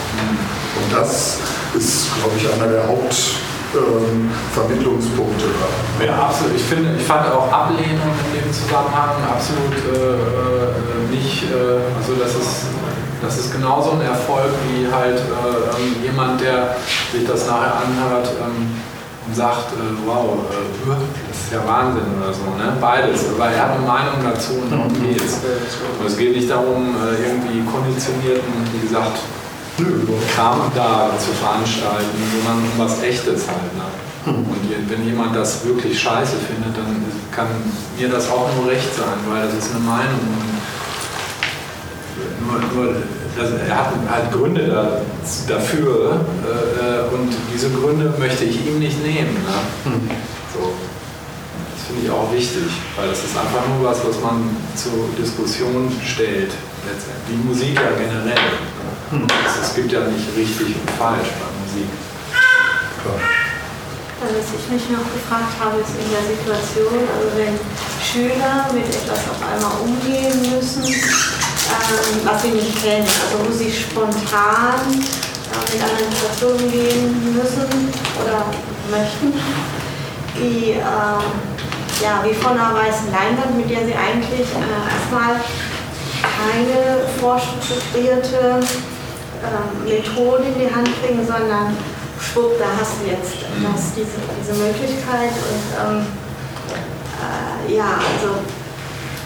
[0.79, 1.41] Und das
[1.75, 5.51] ist, glaube ich, einer der Hauptvermittlungspunkte.
[5.99, 6.55] Ähm, ja, absolut.
[6.55, 12.15] Ich finde, ich fand auch Ablehnung in dem Zusammenhang absolut äh, äh nicht, äh, also
[12.15, 12.71] das ist
[13.23, 16.77] das ist genauso ein Erfolg wie halt äh, ähm, jemand, der
[17.13, 18.71] sich das nachher anhört ähm,
[19.27, 20.91] und sagt, äh, wow, äh,
[21.29, 22.45] das ist ja Wahnsinn oder so.
[22.57, 22.77] Ne?
[22.81, 25.39] Beides, weil er hat eine Meinung dazu und darum geht es.
[26.07, 29.19] Es geht nicht darum, äh, irgendwie konditionierten, wie gesagt,
[30.35, 33.71] Kram da zu veranstalten, sondern um was Echtes halt.
[33.79, 33.87] Ne?
[34.27, 36.97] Und wenn jemand das wirklich scheiße findet, dann
[37.31, 37.47] kann
[37.97, 40.19] mir das auch nur recht sein, weil das ist eine Meinung.
[42.49, 42.95] Nur, nur
[43.39, 45.01] also er hat halt Gründe da,
[45.47, 49.35] dafür äh, und diese Gründe möchte ich ihm nicht nehmen.
[49.35, 49.93] Ne?
[49.93, 50.11] Hm.
[50.55, 50.73] So.
[51.75, 55.93] Das finde ich auch wichtig, weil das ist einfach nur was, was man zur Diskussion
[56.05, 56.53] stellt.
[57.29, 58.45] Wie Musik ja generell.
[59.11, 59.27] Hm.
[59.47, 61.89] Es, es gibt ja nicht richtig und falsch bei Musik.
[64.21, 67.55] Also was ich mich noch gefragt habe, ist in der Situation, also wenn
[68.03, 70.83] Schüler mit etwas auf einmal umgehen müssen,
[71.69, 77.93] ähm, was sie nicht kennen, also wo sie spontan äh, mit einer Situation gehen müssen
[78.23, 78.45] oder
[78.91, 79.33] möchten,
[80.37, 80.83] wie, äh,
[82.03, 85.41] ja, wie von einer weißen Leinwand, mit der sie eigentlich äh, erstmal
[86.23, 88.61] keine vorstrukturierte
[89.39, 91.77] äh, Methode in die Hand kriegen, sondern
[92.21, 95.31] schwupp, da hast du jetzt das, diese, diese Möglichkeit.
[95.31, 96.07] Und ähm,
[97.19, 98.39] äh, ja, also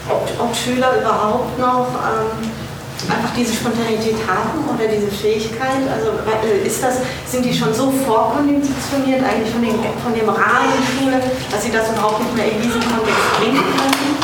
[0.08, 2.50] ob, ob Schüler überhaupt noch ähm,
[3.10, 5.86] einfach diese Spontanität haben oder diese Fähigkeit?
[5.90, 10.78] Also äh, ist das, sind die schon so vorkonditioniert eigentlich von, den, von dem Rahmen
[10.98, 11.20] Schule,
[11.50, 14.16] dass sie das überhaupt nicht mehr in diesen Kontext bringen können?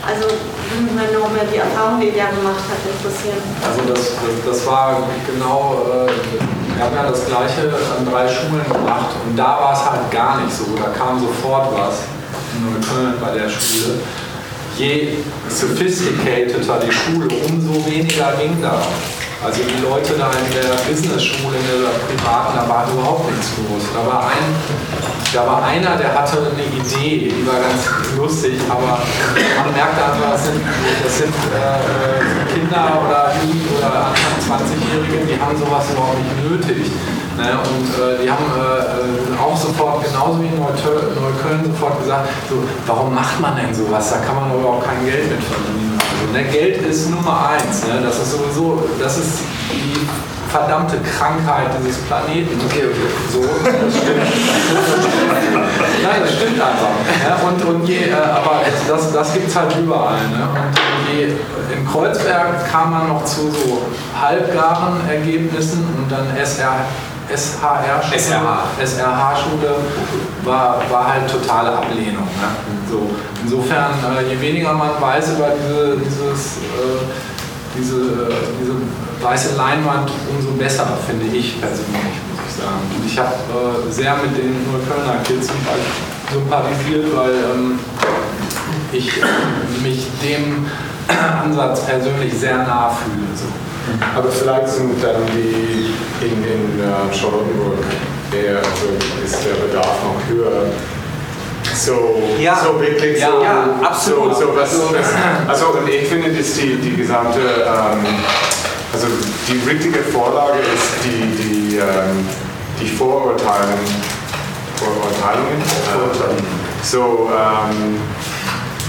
[0.00, 3.40] Also würde mich noch mehr die Erfahrung, die der gemacht hat, interessieren.
[3.60, 4.16] Also das,
[4.46, 6.10] das, war genau, äh,
[6.74, 10.40] wir haben ja das gleiche an drei Schulen gemacht und da war es halt gar
[10.40, 10.64] nicht so.
[10.76, 12.08] Da kam sofort was
[12.56, 14.00] in Neukölln bei der Schule
[14.80, 18.82] je sophisticateder die Schule, umso weniger ging da.
[19.42, 23.88] Also die Leute da in der Business-Schule, in der privaten, da war überhaupt nichts los.
[23.96, 24.52] Da war, ein,
[25.32, 27.88] da war einer, der hatte eine Idee, die war ganz
[28.18, 33.32] lustig, aber man merkte einfach, das sind, das sind äh, Kinder oder
[33.80, 36.92] oder Anfang 20-Jährige, die haben sowas überhaupt nicht nötig.
[37.40, 37.56] Ne?
[37.64, 42.56] Und äh, die haben äh, auch sofort, genauso wie in Neukölln, sofort gesagt, so,
[42.86, 44.10] warum macht man denn sowas?
[44.10, 46.09] Da kann man überhaupt kein Geld mit verdienen.
[46.32, 46.44] Ne?
[46.44, 47.86] Geld ist Nummer eins.
[47.86, 48.00] Ne?
[48.02, 49.40] Das ist sowieso, das ist
[49.72, 50.06] die
[50.50, 52.60] verdammte Krankheit dieses Planeten.
[52.66, 53.10] Okay, okay.
[53.32, 54.20] So, das stimmt.
[56.02, 56.90] Nein, das stimmt einfach.
[57.26, 60.18] Ja, und, und je, äh, aber das, das gibt es halt überall.
[60.28, 60.48] Ne?
[60.52, 61.24] Und je,
[61.74, 63.82] in Kreuzberg kam man noch zu so
[64.20, 66.86] halbgaren Ergebnissen und dann SR
[67.34, 68.64] SHR-Schule SRH.
[68.82, 69.36] SRH
[70.44, 72.24] war, war halt totale Ablehnung.
[72.24, 72.48] Ne?
[72.90, 73.10] So,
[73.42, 77.00] insofern, äh, je weniger man weiß über diese, dieses, äh,
[77.76, 78.72] diese, äh, diese
[79.22, 82.80] weiße Leinwand, umso besser, finde ich persönlich, muss ich sagen.
[82.96, 85.48] Und ich habe äh, sehr mit den Neuköllner Kids
[86.32, 87.78] sympathisiert, weil ähm,
[88.92, 89.12] ich
[89.82, 90.66] mich dem
[91.44, 93.26] Ansatz persönlich sehr nah fühle.
[93.34, 93.69] So.
[94.16, 95.94] Aber vielleicht sind dann die
[96.24, 97.78] in, in uh, Charlottenburg
[98.32, 98.86] eher, also
[99.24, 100.66] ist der Bedarf noch höher.
[101.74, 102.56] So, ja.
[102.62, 104.34] so wirklich ja, so, ja, absolut.
[104.34, 105.06] So, so was, das,
[105.48, 108.04] also und ich finde, dass die, die gesamte, ähm,
[108.92, 109.06] also
[109.48, 112.28] die richtige Vorlage ist die, die, ähm,
[112.80, 113.78] die Vorurteilen,
[114.76, 118.00] Vorurteilungen, äh, so ähm,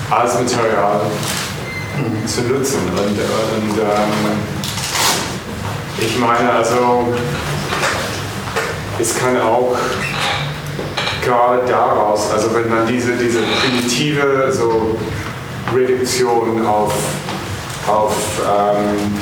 [0.09, 1.01] als Material
[2.25, 4.60] zu nutzen und, und ähm,
[6.01, 7.13] ich meine, also
[8.99, 9.75] es kann auch
[11.23, 14.97] gerade daraus, also wenn man diese, diese primitive so
[15.73, 16.93] Reduktion auf,
[17.87, 18.15] auf
[18.45, 19.19] ähm,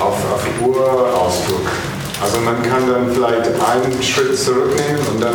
[0.00, 1.68] auf, auf Urausdruck.
[2.22, 5.34] Also man kann dann vielleicht einen Schritt zurücknehmen und dann,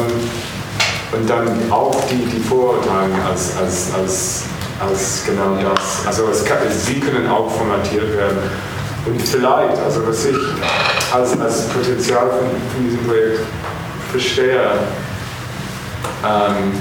[1.12, 4.44] und dann auch die, die Vorurteile als, als, als,
[4.80, 6.06] als genau das.
[6.06, 8.38] Also es kann, sie können auch formatiert werden.
[9.06, 10.36] Und vielleicht, also was ich
[11.14, 13.42] als, als Potenzial von, von diesem Projekt
[14.12, 14.62] verstehe,
[16.24, 16.72] ähm,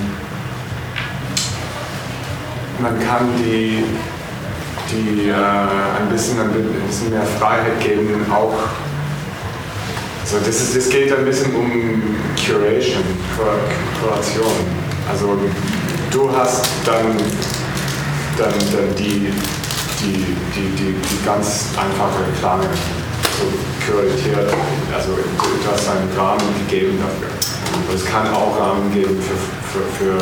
[2.79, 3.85] man kann die,
[4.91, 6.53] die äh, ein, bisschen, ein
[6.87, 8.55] bisschen mehr Freiheit geben, auch
[10.25, 11.71] so, das, ist, das geht ein bisschen um
[12.37, 13.03] Curation,
[14.01, 14.53] Kuration.
[15.11, 15.37] Also
[16.11, 17.17] du hast dann,
[18.39, 19.33] dann, dann die,
[20.03, 22.67] die, die, die, die ganz einfache, klare,
[23.39, 23.47] so
[23.87, 24.53] kuratiert,
[24.95, 27.33] also du hast einen Rahmen gegeben dafür.
[27.89, 30.19] Und es kann auch Rahmen geben für, für, für,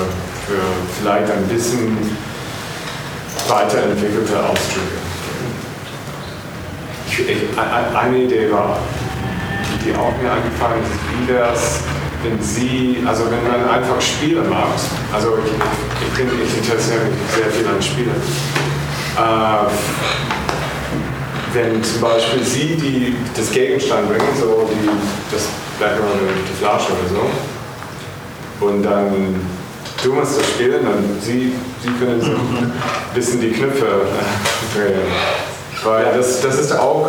[0.46, 0.62] für
[1.00, 1.96] vielleicht ein bisschen
[3.48, 5.00] weiterentwickelte Ausdrücke.
[7.08, 8.78] Ich, ich, eine Idee war,
[9.84, 11.80] die auch mir eingefallen ist, wie wäre es,
[12.22, 14.78] wenn Sie, also wenn man einfach Spiele macht,
[15.12, 18.22] also ich, ich, ich interessiere mich sehr viel an Spielen,
[21.52, 24.88] wenn zum Beispiel Sie die, das Gegenstand bringen, so die,
[25.32, 25.44] das
[25.78, 29.40] Background oder die Flasche oder so, und dann
[30.02, 32.72] du musst das spielen, dann Sie, Sie können so ein
[33.14, 35.00] bisschen die Knöpfe äh, drehen.
[35.82, 37.08] Weil das, das ist auch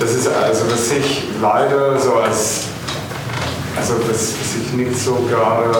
[0.00, 2.62] das ist also, was ich leider so als,
[3.76, 5.70] also was, was ich nicht so gerade,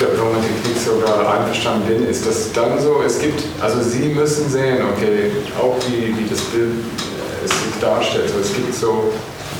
[0.00, 4.08] womit ich nicht so gerade einverstanden bin, ist, dass dann so, es gibt, also Sie
[4.08, 8.74] müssen sehen, okay, auch wie, wie das Bild äh, es sich darstellt, also es gibt
[8.74, 9.12] so,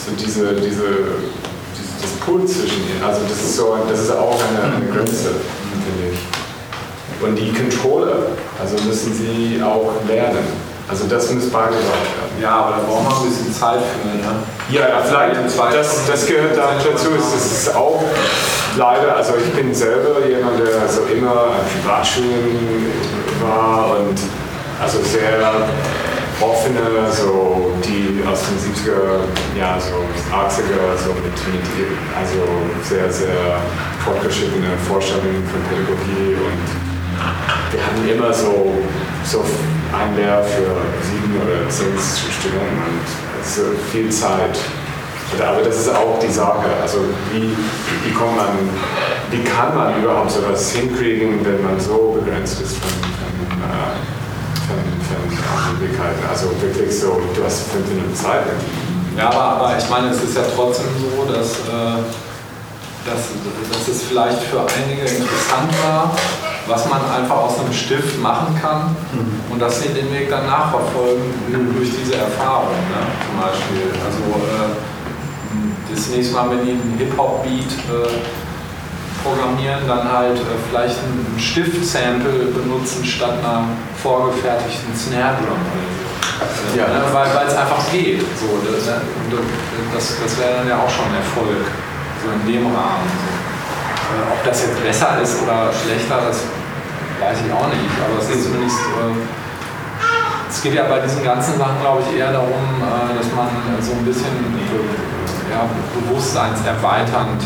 [0.04, 0.84] so diese, diese, diese
[2.00, 5.34] das Pool zwischen ihnen, also das ist so, das ist auch eine, eine Grenze,
[5.84, 6.18] finde ich.
[7.22, 10.69] Und die Controller, also müssen Sie auch lernen.
[10.90, 12.42] Also das muss beigebracht werden.
[12.42, 14.08] Ja, aber da braucht man ein bisschen Zeit für.
[14.08, 14.42] Ne?
[14.70, 17.10] Ja, vielleicht, das, das gehört dazu.
[17.14, 18.02] Das ist auch
[18.76, 22.90] leider, also ich bin selber jemand, der so immer an Privatschulen
[23.40, 24.18] war und
[24.82, 25.68] also sehr
[26.40, 29.20] offene, so die aus den 70er,
[29.56, 29.94] ja, so
[30.34, 31.88] 80er, so mit, mit
[32.18, 32.40] also
[32.82, 33.60] sehr, sehr
[34.04, 36.79] fortgeschrittene Vorstellungen von Pädagogie und
[37.70, 38.74] wir hatten immer so,
[39.24, 39.44] so
[39.92, 44.58] ein Lehrer für sieben oder zehn Studenten und so viel Zeit.
[45.38, 46.66] Aber das ist auch die Sache.
[46.82, 46.98] Also
[47.32, 47.54] wie,
[48.04, 48.48] wie, kommt man,
[49.30, 53.94] wie kann man überhaupt sowas hinkriegen, wenn man so begrenzt ist von, von, äh,
[54.66, 56.18] von, von Möglichkeiten?
[56.28, 58.42] Also wirklich so, du hast fünf Minuten Zeit.
[59.16, 62.02] Ja, aber, aber ich meine, es ist ja trotzdem so, dass, äh,
[63.06, 63.30] dass,
[63.70, 66.16] dass es vielleicht für einige interessant war,
[66.70, 69.52] was man einfach aus einem Stift machen kann mhm.
[69.52, 71.74] und dass sie den Weg dann nachverfolgen mhm.
[71.76, 72.70] durch diese Erfahrung.
[72.70, 73.02] Ne?
[73.26, 78.22] Zum Beispiel, also äh, das nächste Mal, wenn die einen Hip-Hop-Beat äh,
[79.24, 83.64] programmieren, dann halt äh, vielleicht ein Stift-Sample benutzen statt einer
[84.00, 85.58] vorgefertigten Snare-Drum
[86.78, 87.02] Ja, ne?
[87.12, 88.22] Weil es einfach geht.
[88.38, 91.66] So, das, das, das wäre dann ja auch schon ein Erfolg,
[92.22, 93.10] so in dem Rahmen.
[93.10, 93.50] So.
[94.10, 96.42] Äh, ob das jetzt besser ist oder schlechter, das
[97.20, 98.78] weiß ich auch nicht, aber es ist zumindest.
[98.78, 99.40] Äh,
[100.50, 103.48] es geht ja bei diesen ganzen Sachen, glaube ich, eher darum, äh, dass man
[103.80, 107.42] so ein bisschen äh, ja, bewusstseinserweiternd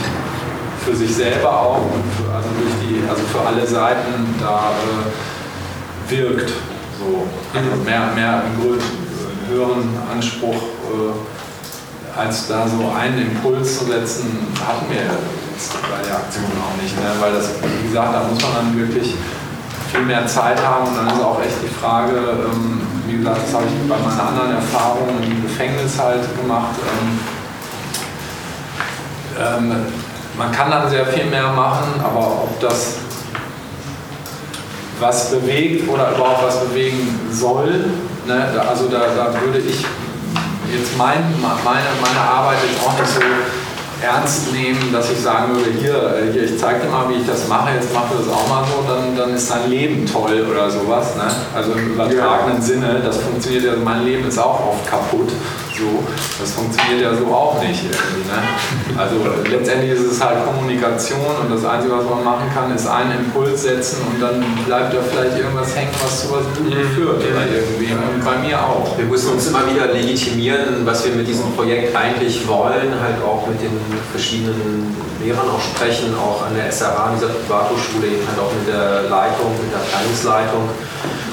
[0.84, 6.10] für sich selber auch und für, also durch die, also für alle Seiten da äh,
[6.10, 6.50] wirkt.
[6.98, 7.26] So.
[7.54, 8.80] Also mehr, mehr einen
[9.48, 15.02] höheren Anspruch äh, als da so einen Impuls zu setzen, hatten wir
[15.52, 16.96] jetzt bei der Aktion auch nicht.
[16.96, 17.10] Ne?
[17.20, 19.14] Weil das, wie gesagt, da muss man dann wirklich
[19.94, 20.88] viel mehr Zeit haben.
[20.88, 24.28] Und dann ist auch echt die Frage, ähm, wie gesagt, das habe ich bei meiner
[24.28, 26.74] anderen Erfahrung im Gefängnis halt gemacht.
[26.82, 27.20] Ähm,
[29.40, 29.86] ähm,
[30.36, 32.96] man kann dann sehr viel mehr machen, aber ob das
[35.00, 37.84] was bewegt oder überhaupt was bewegen soll,
[38.26, 39.84] ne, also da, da würde ich
[40.72, 43.20] jetzt mein, meine, meine Arbeit jetzt auch nicht so
[44.02, 47.26] ernst nehmen, dass ich sagen würde, hier, äh, hier ich zeige dir mal, wie ich
[47.26, 50.46] das mache, jetzt mach du das auch mal so, dann, dann ist dein Leben toll
[50.50, 51.16] oder sowas.
[51.16, 51.30] Ne?
[51.54, 52.62] Also im übertragenen ja.
[52.62, 55.32] Sinne, das funktioniert, also mein Leben ist auch oft kaputt.
[55.76, 56.04] So,
[56.38, 58.22] das funktioniert ja so auch nicht irgendwie.
[58.30, 58.38] Ne?
[58.96, 59.16] Also
[59.50, 63.62] letztendlich ist es halt Kommunikation und das Einzige, was man machen kann, ist einen Impuls
[63.62, 67.90] setzen und dann bleibt da vielleicht irgendwas hängen, was zu was Gutem führt oder irgendwie.
[67.90, 68.96] Und bei mir auch.
[68.96, 73.44] Wir müssen uns immer wieder legitimieren, was wir mit diesem Projekt eigentlich wollen, halt auch
[73.48, 73.74] mit den
[74.12, 74.94] verschiedenen
[75.24, 79.50] Lehrern auch sprechen, auch an der SRA, dieser Privathochschule, eben halt auch mit der Leitung,
[79.58, 80.68] mit der Abteilungsleitung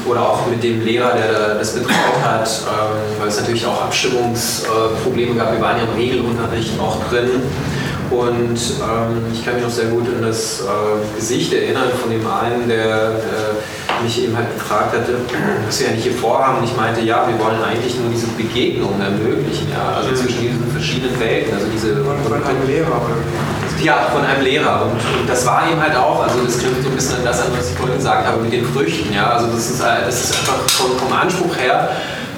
[0.06, 5.36] oder auch mit dem Lehrer, der das betreut hat, ähm, weil es natürlich auch Abstimmungsprobleme
[5.36, 5.53] gab.
[5.53, 7.30] Wir waren ja im Regelunterricht auch drin.
[8.11, 12.28] Und ähm, ich kann mich noch sehr gut an das äh, Gesicht erinnern von dem
[12.28, 15.15] einen, der äh, mich eben halt gefragt hatte,
[15.65, 16.57] was wir eigentlich hier vorhaben.
[16.57, 20.72] Und ich meinte, ja, wir wollen eigentlich nur diese Begegnung ermöglichen, ja, also zwischen diesen
[20.72, 21.53] verschiedenen Welten.
[21.53, 23.02] Also diese von einem Lehrer.
[23.84, 24.84] Ja, von einem Lehrer.
[24.84, 27.41] Und, und, das war eben halt auch, also das knüpft so ein bisschen an das
[27.41, 29.12] an, was ich vorhin gesagt habe, mit den Früchten.
[29.14, 29.32] Ja?
[29.32, 31.90] Also das ist, äh, das ist einfach vom, vom Anspruch her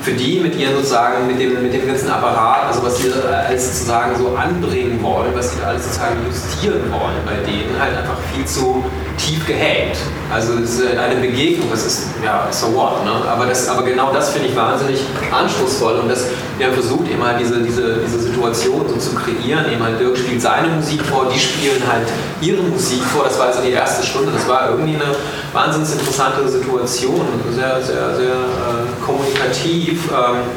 [0.03, 3.79] für die mit ihren sozusagen, mit dem, mit dem ganzen Apparat, also was sie alles
[3.79, 8.45] sozusagen so anbringen wollen, was sie alles sozusagen justieren wollen, bei denen halt einfach viel
[8.45, 8.83] zu
[9.17, 9.95] tief gehängt.
[10.33, 13.11] Also es ist eine Begegnung, das ist, ja, so what, ne?
[13.29, 14.99] aber, das, aber genau das finde ich wahnsinnig
[15.31, 16.25] anspruchsvoll und das,
[16.57, 20.17] wir haben versucht eben halt diese, diese, diese Situation so zu kreieren, eben halt Dirk
[20.17, 22.07] spielt seine Musik vor, die spielen halt
[22.41, 25.15] ihre Musik vor, das war also die erste Stunde, das war irgendwie eine
[25.53, 27.21] wahnsinnig interessante Situation,
[27.55, 30.47] sehr, sehr, sehr äh, kommunikativ, ähm,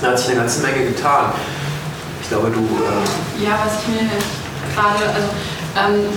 [0.00, 1.32] da hat sich eine ganze Menge getan.
[2.22, 2.60] Ich glaube, du...
[2.60, 4.08] Äh ja, was ich mir
[4.74, 5.28] gerade, also
[5.76, 6.08] ähm,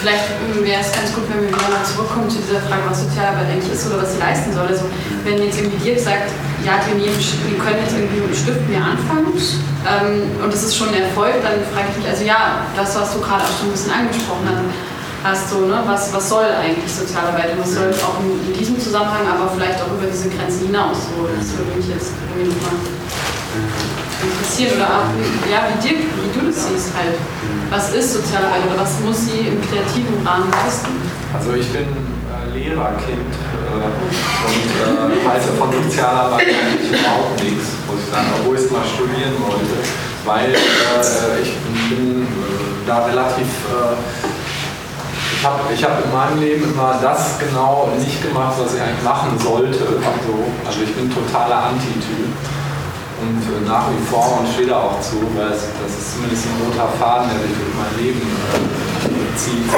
[0.00, 0.26] vielleicht
[0.60, 3.72] wäre es ganz gut, wenn wir wieder mal zurückkommen zu dieser Frage, was Sozialarbeit eigentlich
[3.72, 4.66] ist oder was sie leisten soll.
[4.66, 4.90] Also
[5.22, 6.30] wenn jetzt irgendwie dir sagt,
[6.66, 10.90] ja, wir, wir können jetzt irgendwie mit Stiften mehr anfangen ähm, und das ist schon
[10.90, 13.76] ein Erfolg, dann frage ich mich, also ja, das, was du gerade auch schon ein
[13.78, 14.66] bisschen angesprochen hast,
[15.26, 18.78] hast du, ne, was, was soll eigentlich Sozialarbeit und was soll auch in, in, diesem
[18.78, 21.10] Zusammenhang, aber vielleicht auch über diese Grenzen hinaus.
[21.10, 22.78] So, das würde mich jetzt irgendwie nochmal
[24.22, 25.10] interessieren oder auch,
[25.50, 27.18] ja, wie, dir, wie du das siehst halt.
[27.70, 30.94] Was ist Sozialarbeit oder was muss sie im kreativen Rahmen leisten?
[31.34, 31.90] Also ich bin
[32.30, 33.90] äh, Lehrerkind äh,
[34.46, 38.86] und äh, weiß von Sozialarbeit eigentlich überhaupt nichts, muss ich sagen, obwohl ich es mal
[38.86, 39.74] studieren wollte,
[40.24, 41.50] weil äh, ich
[41.90, 43.50] bin äh, da relativ
[45.32, 49.02] ich habe ich hab in meinem Leben immer das genau nicht gemacht, was ich eigentlich
[49.02, 49.80] machen sollte.
[49.80, 50.32] Also,
[50.66, 52.30] also ich bin totaler Anti-Typ
[53.20, 56.44] und äh, nach wie vor und stehe da auch zu, weil es, das ist zumindest
[56.46, 59.70] ein roter Faden, der sich durch mein Leben äh, zieht.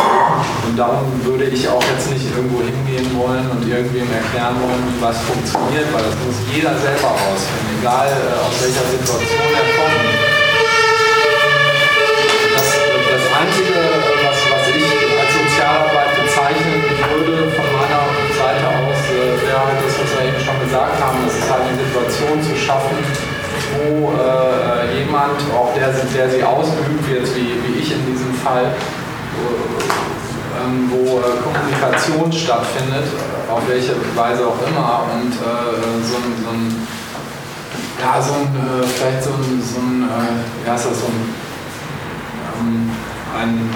[0.66, 4.98] Und darum würde ich auch jetzt nicht irgendwo hingehen wollen und irgendwem erklären wollen, wie
[4.98, 10.18] was funktioniert, weil das muss jeder selber rausfinden, egal äh, aus welcher Situation er kommt.
[12.58, 13.77] Das, das Einzige,
[20.68, 23.00] gesagt haben, das ist halt eine Situation zu schaffen,
[23.72, 28.76] wo äh, jemand, auch der, der sie ausübt, jetzt wie, wie ich in diesem Fall,
[30.60, 33.08] ähm, wo äh, Kommunikation stattfindet,
[33.48, 36.86] auf welche Weise auch immer, und äh, so ein, so ein
[38.00, 41.34] ja, so ein, äh, vielleicht so ein, so ein äh, ja, ist das so ein,
[42.60, 42.90] ähm,
[43.34, 43.70] ein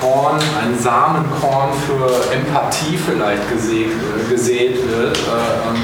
[0.00, 5.16] Korn, ein Samenkorn für Empathie vielleicht gesät, äh, gesät wird.
[5.16, 5.82] Äh, ähm,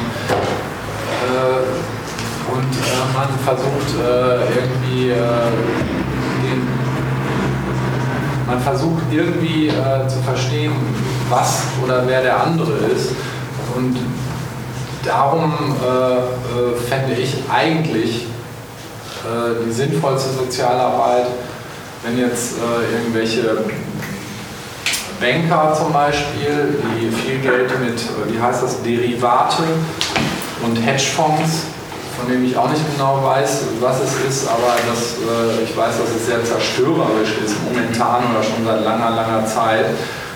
[2.53, 6.69] und äh, man versucht irgendwie den,
[8.47, 10.73] man versucht irgendwie äh, zu verstehen,
[11.31, 13.13] was oder wer der andere ist.
[13.75, 13.97] Und
[15.05, 15.53] darum
[15.83, 18.27] äh, äh, fände ich eigentlich
[19.65, 21.27] die sinnvollste Sozialarbeit,
[22.03, 22.55] wenn jetzt
[22.93, 23.57] irgendwelche
[25.23, 29.63] Banker zum Beispiel, die viel Geld mit, wie heißt das, Derivate
[30.65, 31.67] und Hedgefonds
[32.19, 35.99] von dem ich auch nicht genau weiß, was es ist, aber das, äh, ich weiß,
[35.99, 39.87] dass es sehr zerstörerisch ist, momentan oder schon seit langer, langer Zeit.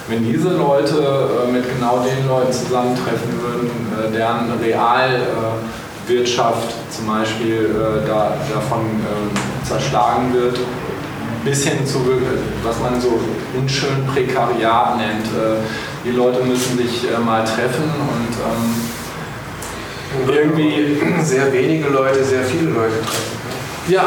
[0.08, 7.66] Wenn diese Leute äh, mit genau den Leuten zusammentreffen würden, äh, deren Realwirtschaft zum Beispiel
[7.66, 9.30] äh, da, davon äh,
[9.66, 10.58] zerschlagen wird,
[11.47, 12.01] bis hin zu,
[12.64, 13.20] was man so
[13.56, 15.27] unschön Prekariat nennt.
[15.27, 15.62] Äh,
[16.05, 18.74] die Leute müssen sich mal treffen und ähm,
[20.28, 23.36] irgendwie sehr wenige Leute, sehr viele Leute treffen.
[23.89, 24.05] Ja,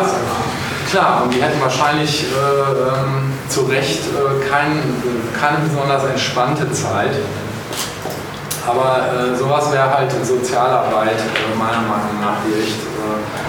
[0.90, 4.82] klar, und die hätten wahrscheinlich äh, ähm, zu Recht äh, kein,
[5.40, 7.12] keine besonders entspannte Zeit.
[8.68, 13.49] Aber äh, sowas wäre halt Sozialarbeit, äh, meiner Meinung nach, die echt äh,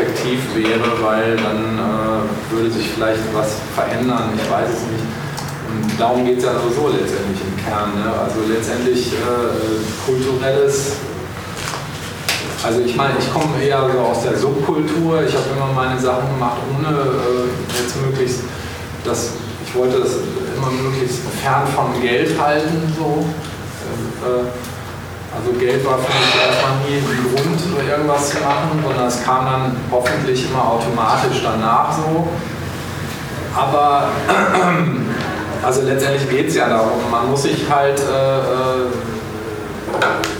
[0.00, 5.04] effektiv wäre, weil dann äh, würde sich vielleicht was verändern, ich weiß es nicht.
[5.70, 7.94] Und darum geht es ja sowieso letztendlich im Kern.
[7.94, 8.10] Ne?
[8.12, 9.12] Also letztendlich
[10.04, 10.96] kulturelles
[12.64, 15.22] Also ich meine, ich komme eher so aus der Subkultur.
[15.22, 18.40] Ich habe immer meine Sachen gemacht, ohne äh, jetzt möglichst,
[19.04, 19.32] das,
[19.64, 20.16] ich wollte das
[20.56, 22.92] immer möglichst fern von Geld halten.
[22.98, 23.24] So.
[24.26, 24.69] Äh,
[25.34, 29.44] also Geld war für mich erstmal nie ein Grund, irgendwas zu machen, sondern es kam
[29.46, 32.28] dann hoffentlich immer automatisch danach so.
[33.56, 34.08] Aber
[35.62, 38.90] also letztendlich geht es ja darum, man muss sich halt äh, äh,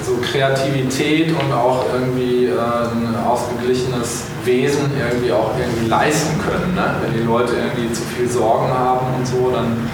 [0.04, 6.74] so Kreativität und auch irgendwie äh, ein ausgeglichenes Wesen irgendwie auch irgendwie leisten können.
[6.74, 6.94] Ne?
[7.02, 9.88] Wenn die Leute irgendwie zu viel Sorgen haben und so, dann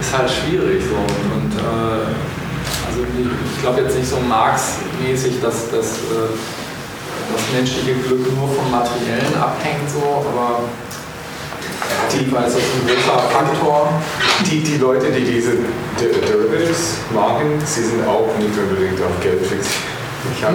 [0.00, 0.96] ist halt schwierig so.
[0.96, 2.31] Und, äh,
[2.92, 3.06] also
[3.54, 6.28] ich glaube jetzt nicht so Marx-mäßig, dass, dass äh,
[7.32, 10.60] das menschliche Glück nur vom Materiellen abhängt, so, aber
[12.08, 13.88] es ist ein großer Faktor.
[14.50, 15.52] Die, die Leute, die diese
[15.98, 19.92] Derivatives machen, sie sind auch nicht unbedingt auf Geld fixiert.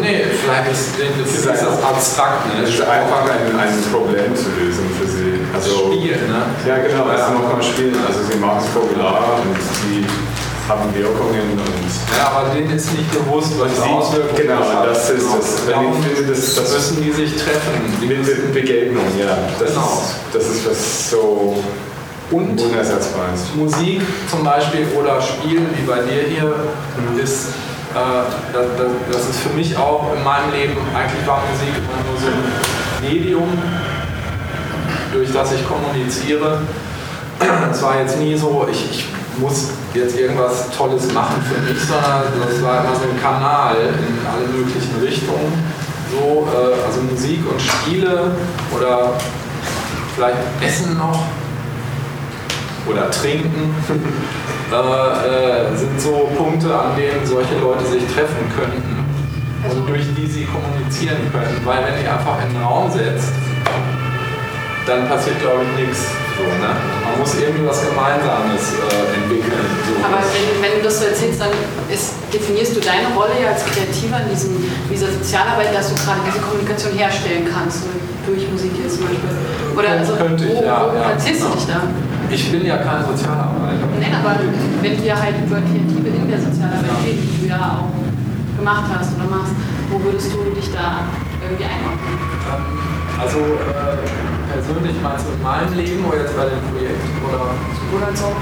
[0.01, 2.47] Nee, vielleicht ist, das ist das abstrakt.
[2.47, 2.61] Ne?
[2.61, 5.39] Das ist einfach ein, ein Problem zu lösen für sie.
[5.53, 6.45] Also, Spielen, ne?
[6.65, 7.95] Ja, genau, also noch am Spielen.
[8.07, 10.05] Also sie machen es popular und sie
[10.68, 12.18] haben Wirkungen und.
[12.18, 15.94] Ja, aber denen ist nicht bewusst, was die Auswirkungen Genau, das ist Genau.
[16.27, 16.56] das.
[16.56, 17.73] Das, müssen die sich treffen.
[18.02, 19.38] Die mit Begegnung, ja.
[19.60, 20.03] Das, Genau.
[20.03, 21.57] ist, das ist was so
[22.30, 22.60] Und.
[23.56, 26.56] Musik zum Beispiel oder Spielen wie bei dir hier
[27.23, 27.48] ist,
[27.95, 27.99] äh,
[28.53, 32.19] das, das, das ist für mich auch in meinem Leben, eigentlich war Musik immer nur
[32.19, 33.48] so ein Medium,
[35.14, 36.60] durch das ich kommuniziere.
[37.72, 39.07] Es war jetzt nie so, ich, ich
[39.38, 44.26] muss jetzt irgendwas Tolles machen für mich, sondern das war immer so ein Kanal in
[44.26, 45.53] alle möglichen Richtungen.
[46.11, 48.31] So, äh, also Musik und Spiele
[48.76, 49.14] oder
[50.15, 51.23] vielleicht Essen noch
[52.88, 53.76] oder Trinken
[54.72, 59.05] äh, äh, sind so Punkte, an denen solche Leute sich treffen könnten
[59.69, 61.61] und durch die sie kommunizieren können.
[61.65, 63.34] Weil wenn ihr einfach in den Raum setzt,
[64.88, 66.07] dann passiert glaube ich nichts.
[66.38, 66.72] So, ne?
[67.03, 69.68] Man muss irgendwie was Gemeinsames äh, entwickeln.
[69.84, 69.99] So.
[69.99, 71.51] Aber wenn, wenn du das so erzählst, dann
[71.91, 74.53] ist, definierst du deine Rolle ja als Kreativer in diesem,
[74.88, 77.84] dieser Sozialarbeit, dass du gerade diese Kommunikation herstellen kannst,
[78.26, 79.34] durch Musik jetzt zum Beispiel.
[79.76, 81.55] Oder also, Könnte ich, wo, ja, wo ja, platzierst du genau.
[81.57, 81.80] dich da?
[82.30, 83.88] Ich bin ja kein Sozialarbeiter.
[83.99, 84.35] Nein, aber
[84.81, 87.91] wenn wir halt über Kreative in der Sozialarbeit reden, die du ja auch
[88.57, 89.53] gemacht hast oder machst,
[89.89, 91.07] wo würdest du dich da
[91.41, 92.19] irgendwie einordnen?
[92.51, 92.77] Ähm,
[93.18, 94.95] Also äh, persönlich
[95.26, 97.03] du in meinem Leben oder jetzt bei dem Projekt?
[97.28, 97.53] Oder,
[97.95, 98.36] oder so?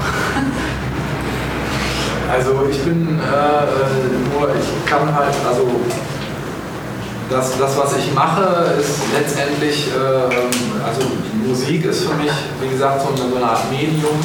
[2.30, 5.68] Also ich bin äh, nur, ich kann halt, also
[7.30, 11.02] das, das was ich mache, ist letztendlich, äh, also
[11.46, 14.18] Musik ist für mich, wie gesagt, so eine, so eine Art Medium.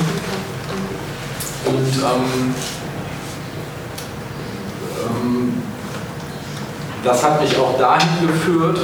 [1.66, 2.56] Und ähm,
[5.06, 5.64] ähm,
[7.04, 8.80] das hat mich auch dahin geführt,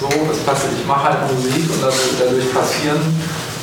[0.00, 3.00] so, das passiert, ich mache halt Musik und das, dadurch passieren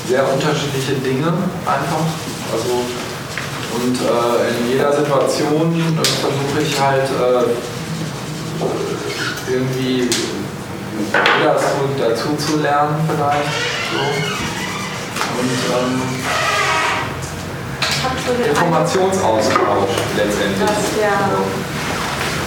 [0.07, 1.33] sehr unterschiedliche Dinge
[1.65, 2.05] einfach.
[2.51, 2.83] Also,
[3.73, 7.45] und äh, in jeder Situation äh, versuche ich halt äh,
[9.51, 10.09] irgendwie
[11.01, 13.51] wieder dazu, dazu zu lernen vielleicht.
[13.91, 14.01] So.
[15.39, 16.01] Und ähm,
[18.27, 19.85] so Informationsaustausch
[20.17, 20.59] letztendlich.
[20.59, 21.17] dass der,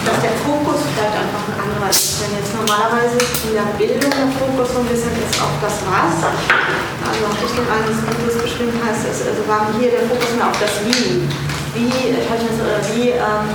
[0.05, 2.21] dass der Fokus vielleicht einfach ein anderer ist.
[2.21, 6.21] Wenn jetzt normalerweise in der Bildung der Fokus so ein bisschen ist auf das Was,
[6.21, 10.29] also auch Richtung eines, wie du es beschrieben hast, ist, also war hier der Fokus
[10.37, 11.25] mehr auf das Wie.
[11.75, 13.45] Wie, wie ähm,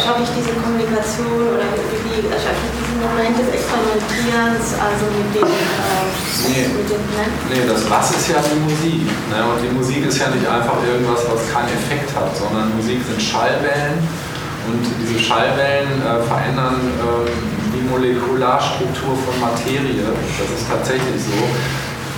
[0.00, 5.28] schaffe ich diese Kommunikation oder wie, wie schaffe ich diesen Moment des Experimentierens, also mit
[5.36, 6.08] dem, äh,
[6.48, 6.64] Nee.
[6.72, 7.28] mit dem ne?
[7.52, 9.04] Nee, das Was ist ja die Musik.
[9.28, 9.44] Ne?
[9.44, 13.20] Und die Musik ist ja nicht einfach irgendwas, was keinen Effekt hat, sondern Musik sind
[13.20, 14.00] Schallwellen
[14.68, 20.04] und diese Schallwellen äh, verändern ähm, die Molekularstruktur von Materie.
[20.04, 21.40] Das ist tatsächlich so.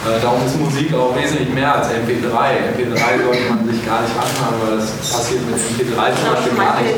[0.00, 2.72] Äh, darum ist Musik auch wesentlich mehr als MP3.
[2.72, 6.80] MP3 sollte man sich gar nicht anhören, weil das passiert mit MP3 zum Beispiel gar
[6.80, 6.96] nicht.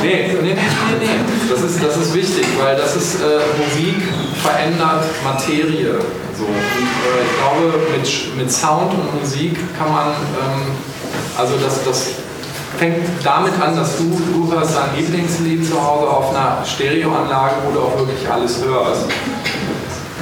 [0.00, 1.50] Nee, nee, nee, nee, nee.
[1.50, 3.98] Das ist, das ist wichtig, weil das ist äh, Musik
[4.40, 5.98] verändert Materie.
[6.38, 6.44] So.
[6.46, 10.08] Und, äh, ich glaube, mit, mit Sound und Musik kann man,
[10.38, 10.70] ähm,
[11.36, 12.10] also das, das
[12.80, 17.72] fängt damit an, dass du, du hörst dein Lieblingslied zu Hause auf einer Stereoanlage, wo
[17.72, 19.04] du auch wirklich alles hörst.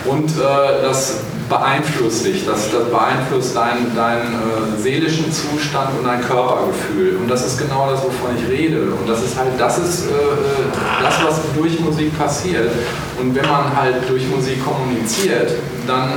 [0.05, 6.21] Und äh, das beeinflusst dich, das, das beeinflusst deinen deinen äh, seelischen Zustand und dein
[6.21, 7.19] Körpergefühl.
[7.19, 8.91] Und das ist genau das, wovon ich rede.
[8.91, 12.73] Und das ist halt, das ist äh, äh, das, was durch Musik passiert.
[13.21, 15.53] Und wenn man halt durch Musik kommuniziert,
[15.87, 16.15] dann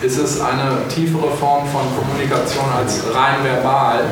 [0.00, 4.06] ist es eine tiefere Form von Kommunikation als rein verbal.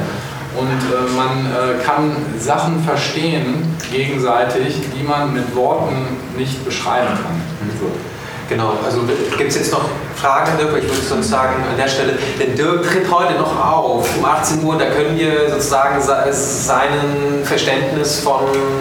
[0.57, 7.41] Und äh, man äh, kann Sachen verstehen gegenseitig, die man mit Worten nicht beschreiben kann.
[7.79, 7.87] So.
[8.49, 9.03] Genau, also
[9.39, 9.85] gibt es jetzt noch
[10.17, 10.77] Fragen, Dirk?
[10.77, 14.65] Ich würde sonst sagen, an der Stelle, denn Dirk tritt heute noch auf um 18
[14.65, 18.41] Uhr, da können wir sozusagen seinen Verständnis von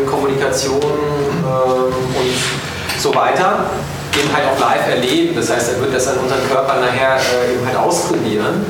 [0.10, 3.70] Kommunikation ähm, und so weiter
[4.20, 5.36] eben halt auch live erleben.
[5.36, 8.66] Das heißt, er wird das an unseren Körper nachher äh, eben halt austrainieren.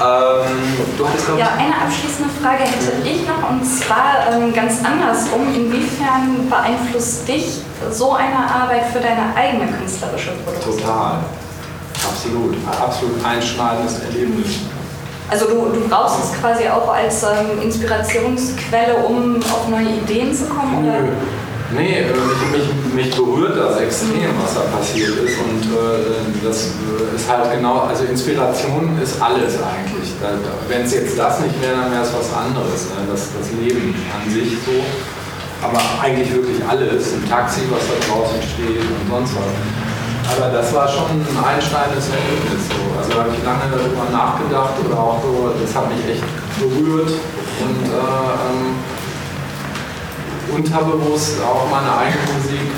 [0.00, 5.54] Ähm, hattest, ja, eine abschließende Frage hätte ich noch und zwar ähm, ganz andersrum.
[5.54, 10.78] Inwiefern beeinflusst dich so eine Arbeit für deine eigene künstlerische Produktion?
[10.78, 11.18] Total.
[12.04, 12.56] Absolut.
[12.68, 14.60] Absolut einschneidendes Erlebnis.
[15.30, 20.44] Also du, du brauchst es quasi auch als ähm, Inspirationsquelle, um auf neue Ideen zu
[20.44, 20.84] kommen?
[20.84, 20.98] Oder?
[21.74, 25.38] Nee, äh, mich, mich, berührt das extrem, was da passiert ist.
[25.42, 30.14] Und äh, das äh, ist halt genau, also Inspiration ist alles eigentlich.
[30.68, 32.94] Wenn es jetzt das nicht wäre, dann wäre es was anderes.
[32.94, 33.10] Ne?
[33.10, 34.78] Das, das Leben an sich so.
[35.66, 37.14] Aber eigentlich wirklich alles.
[37.14, 39.50] Ein Taxi, was da draußen steht und sonst was.
[40.36, 42.62] Aber das war schon ein einschneidendes Erlebnis.
[42.70, 42.80] So.
[42.96, 46.24] Also da habe ich lange darüber nachgedacht oder auch so, das hat mich echt
[46.56, 47.10] berührt.
[47.10, 48.78] Und äh, ähm,
[50.54, 52.70] unterbewusst auch meine eigene Musik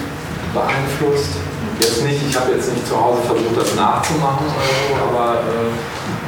[0.52, 1.36] beeinflusst.
[1.78, 5.68] Jetzt nicht, ich habe jetzt nicht zu Hause versucht, das nachzumachen oder so, aber äh,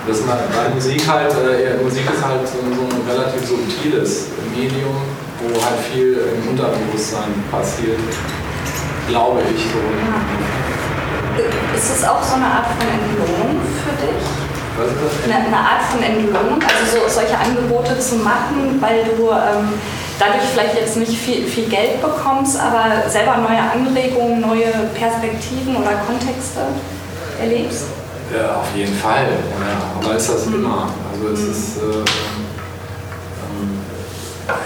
[0.07, 4.97] das bei Musik halt, äh, Musik ist halt so, so, ein relativ subtiles Medium,
[5.41, 7.99] wo halt viel im Unterbewusstsein passiert,
[9.09, 9.81] glaube ich so.
[11.75, 14.21] Ist es auch so eine Art von Entlohnung für dich?
[14.77, 15.25] Was ist das?
[15.25, 19.73] Eine, eine Art von Entlohnung, also so, solche Angebote zu machen, weil du ähm,
[20.19, 25.93] dadurch vielleicht jetzt nicht viel, viel Geld bekommst, aber selber neue Anregungen, neue Perspektiven oder
[26.07, 26.61] Kontexte
[27.41, 27.85] erlebst?
[28.35, 29.27] Ja, auf jeden Fall.
[29.27, 30.57] Ja, aber ist das mhm.
[30.57, 30.89] immer.
[31.13, 31.51] Also es mhm.
[31.51, 31.77] ist.
[31.79, 31.99] Äh,
[33.45, 33.81] ähm,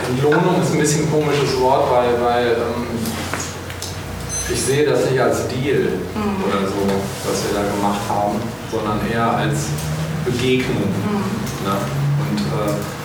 [0.09, 2.87] Entlohnung ist ein bisschen ein komisches Wort, weil, weil ähm,
[4.53, 6.45] ich sehe das nicht als Deal mhm.
[6.45, 6.83] oder so,
[7.29, 9.66] was wir da gemacht haben, sondern eher als
[10.24, 10.83] Begegnung.
[10.83, 11.66] Mhm.
[11.66, 11.77] Ne?
[12.31, 13.02] Und äh,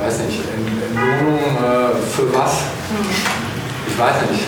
[0.00, 2.52] weiß nicht, Entlohnung äh, für was?
[2.90, 3.10] Mhm.
[3.88, 4.44] Ich weiß nicht,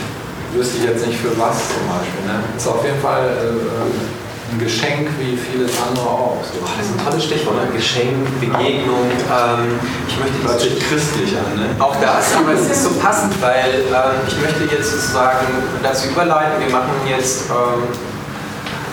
[0.52, 2.24] wüsste ich jetzt nicht für was zum Beispiel.
[2.26, 2.42] Ne?
[2.56, 6.40] Ist auf jeden Fall äh, ein Geschenk wie vieles andere auch.
[6.42, 6.60] So.
[6.60, 7.68] Oh, das ist ein tolles Stichwort, ne?
[7.72, 9.04] Geschenk, Begegnung.
[9.28, 11.68] Ähm, ich möchte das sich christlich an, ne?
[11.78, 15.46] Auch das, aber es ist so passend, weil ähm, ich möchte jetzt sozusagen
[15.82, 16.64] dazu überleiten.
[16.64, 17.92] Wir machen jetzt ähm,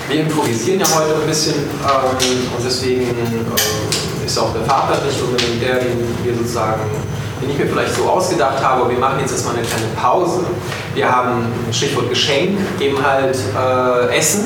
[0.08, 5.22] wir improvisieren ja heute ein bisschen ähm, und deswegen äh, ist auch der Vater nicht
[5.22, 6.82] unbedingt der, den wir sozusagen,
[7.42, 8.90] den ich mir vielleicht so ausgedacht habe.
[8.90, 10.46] Wir machen jetzt erstmal eine kleine Pause.
[10.94, 14.46] Wir haben Stichwort Geschenk, eben halt äh, Essen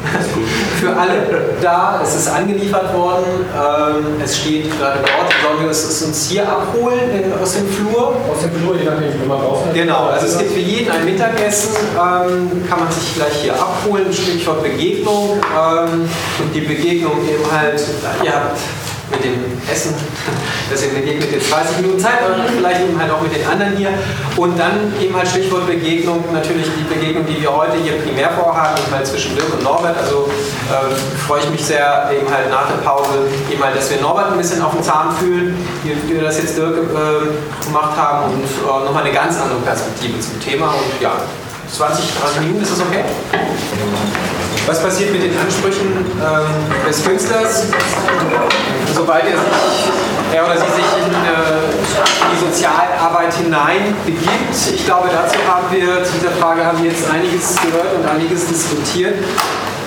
[0.80, 2.00] für alle da.
[2.02, 3.24] Es ist angeliefert worden.
[3.52, 5.32] Ähm, es steht gerade dort.
[5.42, 8.16] Sollen wir es uns hier abholen in, aus dem Flur?
[8.30, 11.04] Aus dem Flur, je nachdem, wie man raus Genau, also es gibt für jeden ein
[11.04, 11.74] Mittagessen.
[11.94, 14.12] Ähm, kann man sich gleich hier abholen.
[14.12, 15.40] Stichwort Begegnung.
[15.42, 16.08] Ähm,
[16.38, 17.82] und die Begegnung eben halt,
[18.24, 18.58] ihr habt
[19.10, 19.34] mit dem
[19.70, 19.94] Essen.
[20.70, 23.90] Deswegen begegnet jetzt 30 Minuten Zeit, aber vielleicht eben halt auch mit den anderen hier.
[24.36, 28.80] Und dann eben halt Stichwort Begegnung, natürlich die Begegnung, die wir heute hier primär vorhaben,
[28.80, 29.96] eben halt zwischen Dirk und Norbert.
[29.98, 30.30] Also
[30.70, 30.94] äh,
[31.26, 34.38] freue ich mich sehr eben halt nach der Pause, eben halt, dass wir Norbert ein
[34.38, 38.44] bisschen auf den Zahn fühlen, wie, wie wir das jetzt Dirk äh, gemacht haben und
[38.44, 40.66] äh, nochmal eine ganz andere Perspektive zum Thema.
[40.66, 41.12] Und ja,
[41.72, 43.04] 20, 30 Minuten, ist das okay?
[44.70, 47.64] Was passiert mit den Ansprüchen ähm, des Künstlers,
[48.94, 49.90] sobald er, sich,
[50.32, 51.58] er oder sie sich in, äh,
[52.30, 54.54] die Sozialarbeit hinein begibt?
[54.72, 58.46] Ich glaube, dazu haben wir, zu dieser Frage haben wir jetzt einiges gehört und einiges
[58.46, 59.14] diskutiert.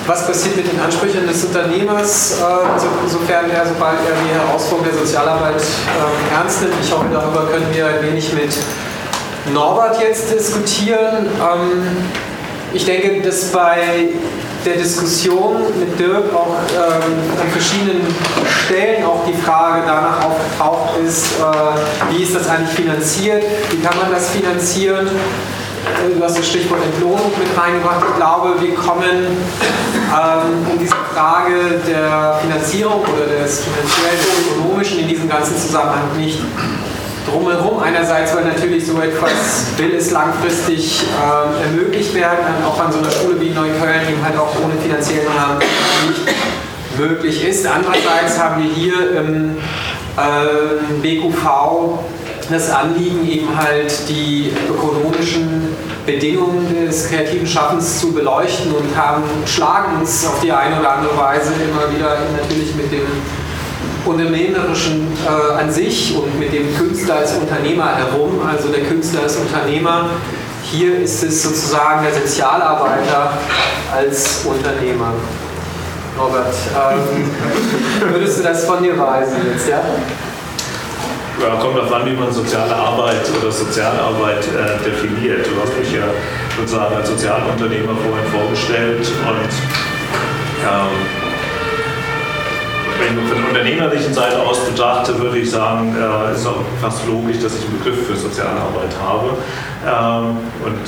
[0.06, 4.92] Was passiert mit den Ansprüchen des Unternehmers, äh, so, sofern er, sobald er die Herausforderung
[4.92, 6.74] der Sozialarbeit äh, ernst nimmt?
[6.84, 8.52] Ich hoffe, darüber können wir ein wenig mit
[9.54, 11.28] Norbert jetzt diskutieren.
[11.40, 12.06] Ähm,
[12.74, 14.10] ich denke, dass bei
[14.66, 18.02] der Diskussion mit Dirk auch ähm, an verschiedenen
[18.66, 23.98] Stellen auch die Frage danach aufgetaucht ist, äh, wie ist das eigentlich finanziert, wie kann
[23.98, 25.10] man das finanzieren.
[26.18, 28.06] Du hast das Stichwort Entlohnung mit reingebracht.
[28.10, 29.38] Ich glaube, wir kommen
[30.14, 36.40] ähm, um diese Frage der Finanzierung oder des finanziellen, ökonomischen in diesem ganzen Zusammenhang nicht
[37.30, 37.80] drumherum.
[37.82, 43.12] Einerseits, weil natürlich so etwas will es langfristig äh, ermöglicht werden, auch an so einer
[43.12, 45.60] Schule wie Neukölln eben halt auch ohne finanziellen Rahmen
[46.08, 46.22] nicht
[46.98, 47.66] möglich ist.
[47.66, 49.58] Andererseits haben wir hier im
[50.18, 52.00] äh, BQV
[52.50, 55.70] das Anliegen, eben halt die ökonomischen
[56.06, 61.18] Bedingungen des kreativen Schaffens zu beleuchten und haben, schlagen uns auf die eine oder andere
[61.18, 63.08] Weise immer wieder natürlich mit dem
[64.06, 68.42] Unternehmerischen äh, an sich und mit dem Künstler als Unternehmer herum.
[68.46, 70.10] Also der Künstler als Unternehmer,
[70.64, 73.34] hier ist es sozusagen der Sozialarbeiter
[73.96, 75.14] als Unternehmer.
[76.20, 77.32] Robert, ähm,
[78.14, 79.82] würdest du das von dir weisen jetzt, ja?
[81.42, 85.48] Ja, kommt darauf an, wie man soziale Arbeit oder Sozialarbeit äh, definiert.
[85.48, 86.06] Du hast mich ja
[86.58, 89.50] sozusagen als Sozialunternehmer vorhin vorgestellt und
[90.62, 91.23] ähm,
[93.00, 97.06] wenn man von der unternehmerischen Seite aus betrachte, würde ich sagen, äh, ist auch fast
[97.08, 99.38] logisch, dass ich einen Begriff für Sozialarbeit habe.
[99.86, 100.80] Ähm, und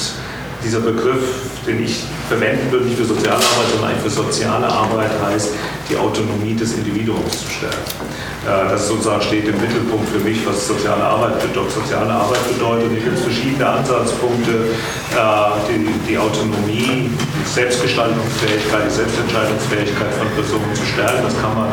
[0.64, 5.54] dieser Begriff, den ich verwenden würde, nicht für Sozialarbeit, sondern eigentlich für soziale Arbeit, heißt,
[5.90, 8.15] die Autonomie des Individuums zu stärken.
[8.46, 11.74] Äh, das sozusagen steht im Mittelpunkt für mich, was soziale Arbeit bedeutet.
[11.74, 14.70] Soziale Arbeit bedeutet, ich gibt verschiedene Ansatzpunkte,
[15.18, 21.26] äh, die, Autonomie, die Selbstgestaltungsfähigkeit, die Selbstentscheidungsfähigkeit von Personen zu stärken.
[21.26, 21.70] Das kann man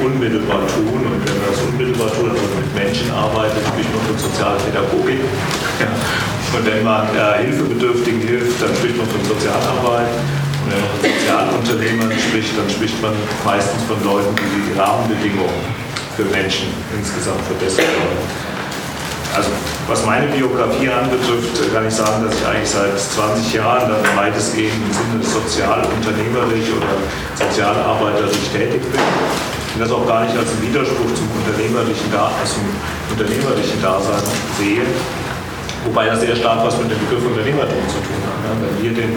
[0.00, 1.04] unmittelbar tun.
[1.04, 5.20] Und wenn man das unmittelbar tut, also mit Menschen arbeitet, spricht man von Sozialpädagogik.
[5.84, 5.92] Ja.
[6.56, 10.08] Und wenn man äh, Hilfebedürftigen hilft, dann spricht man von Sozialarbeit.
[10.64, 13.12] Und wenn man von Sozialunternehmern spricht, dann spricht man
[13.44, 15.85] meistens von Leuten, die die Rahmenbedingungen
[16.16, 18.24] für Menschen insgesamt verbessert worden.
[19.36, 19.50] Also
[19.86, 24.80] was meine Biografie anbetrifft, kann ich sagen, dass ich eigentlich seit 20 Jahren dann weitestgehend
[24.80, 26.96] im Sinne sozialunternehmerisch oder
[27.36, 29.00] sozialarbeiterisch tätig bin.
[29.76, 32.64] Und das auch gar nicht als einen Widerspruch zum unternehmerischen, zum
[33.12, 34.24] unternehmerischen Dasein
[34.56, 34.88] sehe,
[35.86, 38.36] Wobei das sehr stark was mit dem Begriff Unternehmertum zu tun hat.
[38.60, 39.14] Wenn wir den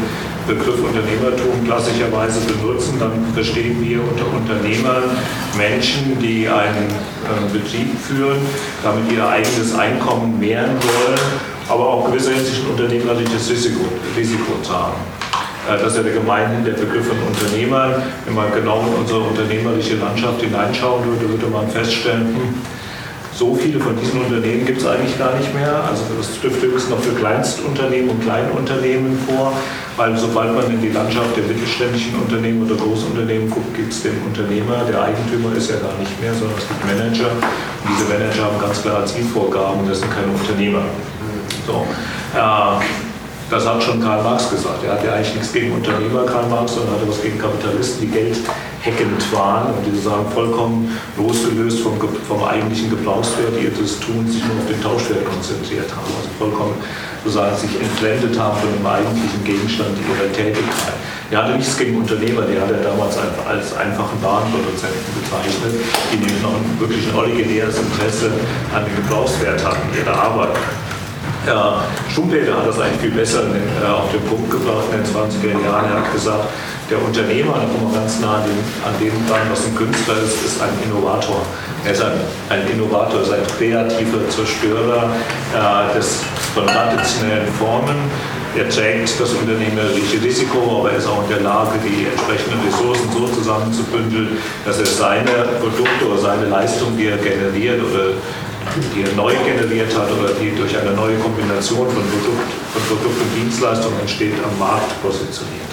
[0.47, 5.03] Begriff Unternehmertum klassischerweise benutzen, dann verstehen wir unter Unternehmern
[5.57, 8.39] Menschen, die einen äh, Betrieb führen,
[8.83, 11.19] damit ihr eigenes Einkommen mehren wollen,
[11.67, 13.85] aber auch gewisser Hinsicht ein unternehmerisches Risiko,
[14.15, 14.97] Risiko tragen.
[15.69, 18.01] Äh, das ist ja der gemeinhin der Begriff von Unternehmern.
[18.25, 22.78] Wenn man genau in unsere unternehmerische Landschaft hineinschauen würde, würde man feststellen, hm,
[23.33, 25.83] so viele von diesen Unternehmen gibt es eigentlich gar nicht mehr.
[25.89, 29.53] Also das trifft höchstens noch für Kleinstunternehmen und Kleinunternehmen vor,
[29.97, 34.17] weil sobald man in die Landschaft der mittelständischen Unternehmen oder Großunternehmen guckt, gibt es den
[34.25, 37.31] Unternehmer, der Eigentümer ist ja gar nicht mehr, sondern es gibt Manager.
[37.31, 40.83] Und diese Manager haben ganz klare Zielvorgaben, das sind keine Unternehmer.
[41.65, 41.85] So.
[42.35, 43.08] Äh,
[43.49, 44.83] das hat schon Karl Marx gesagt.
[44.83, 48.07] Er hat ja eigentlich nichts gegen Unternehmer, Karl Marx, sondern hatte was gegen Kapitalisten, die
[48.07, 51.97] geldhackend waren und die sozusagen vollkommen losgelöst vom,
[52.27, 56.07] vom eigentlichen Gebrauchswert ihres Tuns sich nur auf den Tauschwert konzentriert haben.
[56.13, 56.75] Also vollkommen
[57.23, 60.97] sozusagen sich entfremdet haben von dem eigentlichen Gegenstand ihrer Tätigkeit.
[61.31, 65.73] Er hatte nichts gegen Unternehmer, der hat er damals als einfachen Warenproduzenten bezeichnet,
[66.11, 68.31] die nämlich noch ein wirklich ein originäres Interesse
[68.73, 70.57] an dem Gebrauchswert hatten, ihrer Arbeit.
[71.47, 71.83] Ja,
[72.13, 75.85] Schumpeter hat das eigentlich viel besser äh, auf den Punkt gebracht in den 20er Jahren.
[75.85, 76.49] Er hat gesagt,
[76.89, 80.15] der Unternehmer, da kommen wir ganz nah an dem, an dem dran, was ein Künstler
[80.25, 81.41] ist, ist ein Innovator.
[81.85, 85.09] Er ist ein, ein Innovator, ist ein kreativer Zerstörer
[85.55, 87.95] äh, des, von traditionellen Formen.
[88.57, 93.07] Er trägt das unternehmerische Risiko, aber er ist auch in der Lage, die entsprechenden Ressourcen
[93.13, 98.17] so zusammenzubündeln, dass er seine Produkte oder seine Leistung, die er generiert oder
[98.95, 103.21] die er neu generiert hat oder die durch eine neue Kombination von Produkt, von Produkt
[103.21, 105.69] und Dienstleistung entsteht, am Markt positioniert.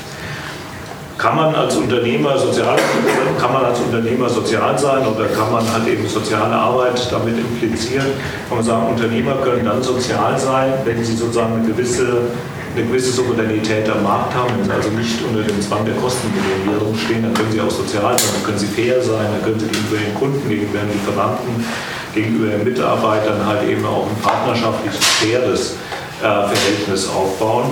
[1.18, 2.76] Kann man als Unternehmer sozial,
[3.40, 8.06] kann man als Unternehmer sozial sein oder kann man halt eben soziale Arbeit damit implizieren?
[8.48, 12.20] Kann man sagen, Unternehmer können dann sozial sein, wenn sie sozusagen eine gewisse
[12.76, 16.94] eine gewisse Souveränität am Markt haben, wenn sie also nicht unter dem Zwang der Kostenminimierung
[16.96, 19.66] stehen, dann können sie auch sozial sein, dann können sie fair sein, dann können sie
[19.66, 21.64] gegenüber den Kunden, gegenüber den Lieferanten
[22.16, 25.74] gegenüber den Mitarbeitern halt eben auch ein partnerschaftliches, faires
[26.20, 27.70] äh, Verhältnis aufbauen.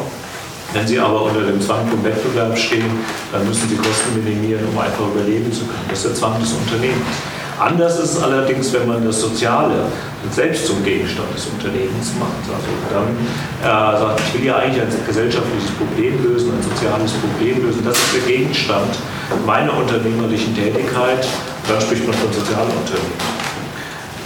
[0.73, 2.91] Wenn sie aber unter dem Zwang vom Wettbewerb stehen,
[3.33, 5.87] dann müssen sie Kosten minimieren, um einfach überleben zu können.
[5.89, 7.17] Das ist der Zwang des Unternehmens.
[7.59, 9.87] Anders ist es allerdings, wenn man das Soziale
[10.31, 12.43] selbst zum Gegenstand des Unternehmens macht.
[12.51, 13.15] Also dann
[13.63, 17.83] äh, sagt, ich will ja eigentlich ein gesellschaftliches Problem lösen, ein soziales Problem lösen.
[17.85, 18.99] Das ist der Gegenstand
[19.47, 21.27] meiner unternehmerischen Tätigkeit.
[21.69, 23.45] Dann spricht man von Sozialunternehmen.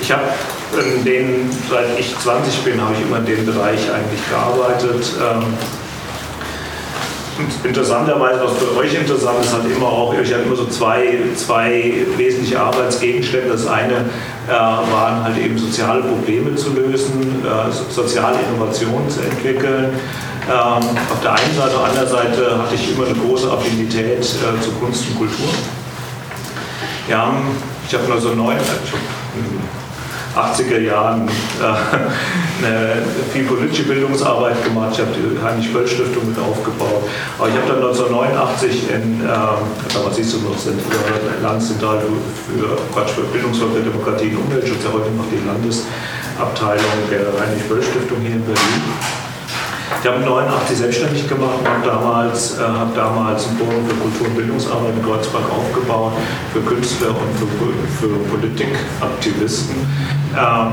[0.01, 0.25] Ich habe
[0.97, 5.13] in den, seit ich 20 bin, habe ich immer in dem Bereich eigentlich gearbeitet.
[5.21, 5.55] Ähm,
[7.65, 11.95] interessanterweise, was für euch interessant ist, hat immer auch, ich hatte immer so zwei, zwei
[12.17, 13.51] wesentliche Arbeitsgegenstände.
[13.51, 13.95] Das eine
[14.47, 19.91] äh, waren halt eben soziale Probleme zu lösen, äh, soziale Innovationen zu entwickeln.
[20.49, 24.21] Ähm, auf der einen Seite, auf der anderen Seite hatte ich immer eine große Affinität
[24.21, 25.49] äh, zu Kunst und Kultur.
[27.09, 27.33] Ja,
[27.87, 28.59] ich habe 1909,
[30.39, 33.03] 80er Jahren äh, eine,
[33.33, 34.91] viel politische Bildungsarbeit gemacht.
[34.93, 37.03] Ich habe die Heinrich-Böll-Stiftung mit aufgebaut.
[37.39, 39.27] Aber ich habe dann 1989 in, äh,
[39.93, 40.81] damals siehst du noch, sind
[41.43, 48.21] Landeszentral für, Quatsch, für Bildungswelt, Demokratie und Umweltschutz, ja heute noch die Landesabteilung der Heinrich-Böll-Stiftung
[48.21, 49.28] hier in Berlin
[50.01, 54.37] ich habe 89 selbstständig gemacht und damals, äh, habe damals ein Forum für Kultur- und
[54.37, 56.13] Bildungsarbeit in Kreuzberg aufgebaut,
[56.53, 57.47] für Künstler und für,
[57.99, 59.75] für Politikaktivisten.
[60.37, 60.73] Ähm,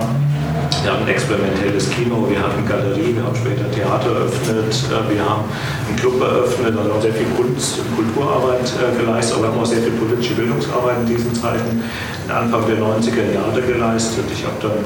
[0.84, 5.26] wir haben ein experimentelles Kino, wir hatten Galerie, wir haben später Theater eröffnet, äh, wir
[5.26, 5.46] haben
[5.88, 9.60] einen Club eröffnet, also auch sehr viel Kunst- und Kulturarbeit äh, geleistet, aber wir haben
[9.60, 11.82] auch sehr viel politische Bildungsarbeit in diesen Zeiten
[12.30, 14.26] Anfang der 90er Jahre geleistet.
[14.32, 14.78] Ich habe dann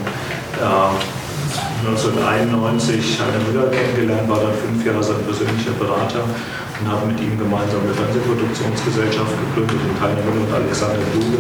[0.63, 1.18] äh,
[1.79, 7.39] 1991 Heiner Müller kennengelernt, war dann fünf Jahre sein persönlicher Berater und habe mit ihm
[7.39, 11.39] gemeinsam eine Fernsehproduktionsgesellschaft gegründet und Heiner Müller und Alexander Bluge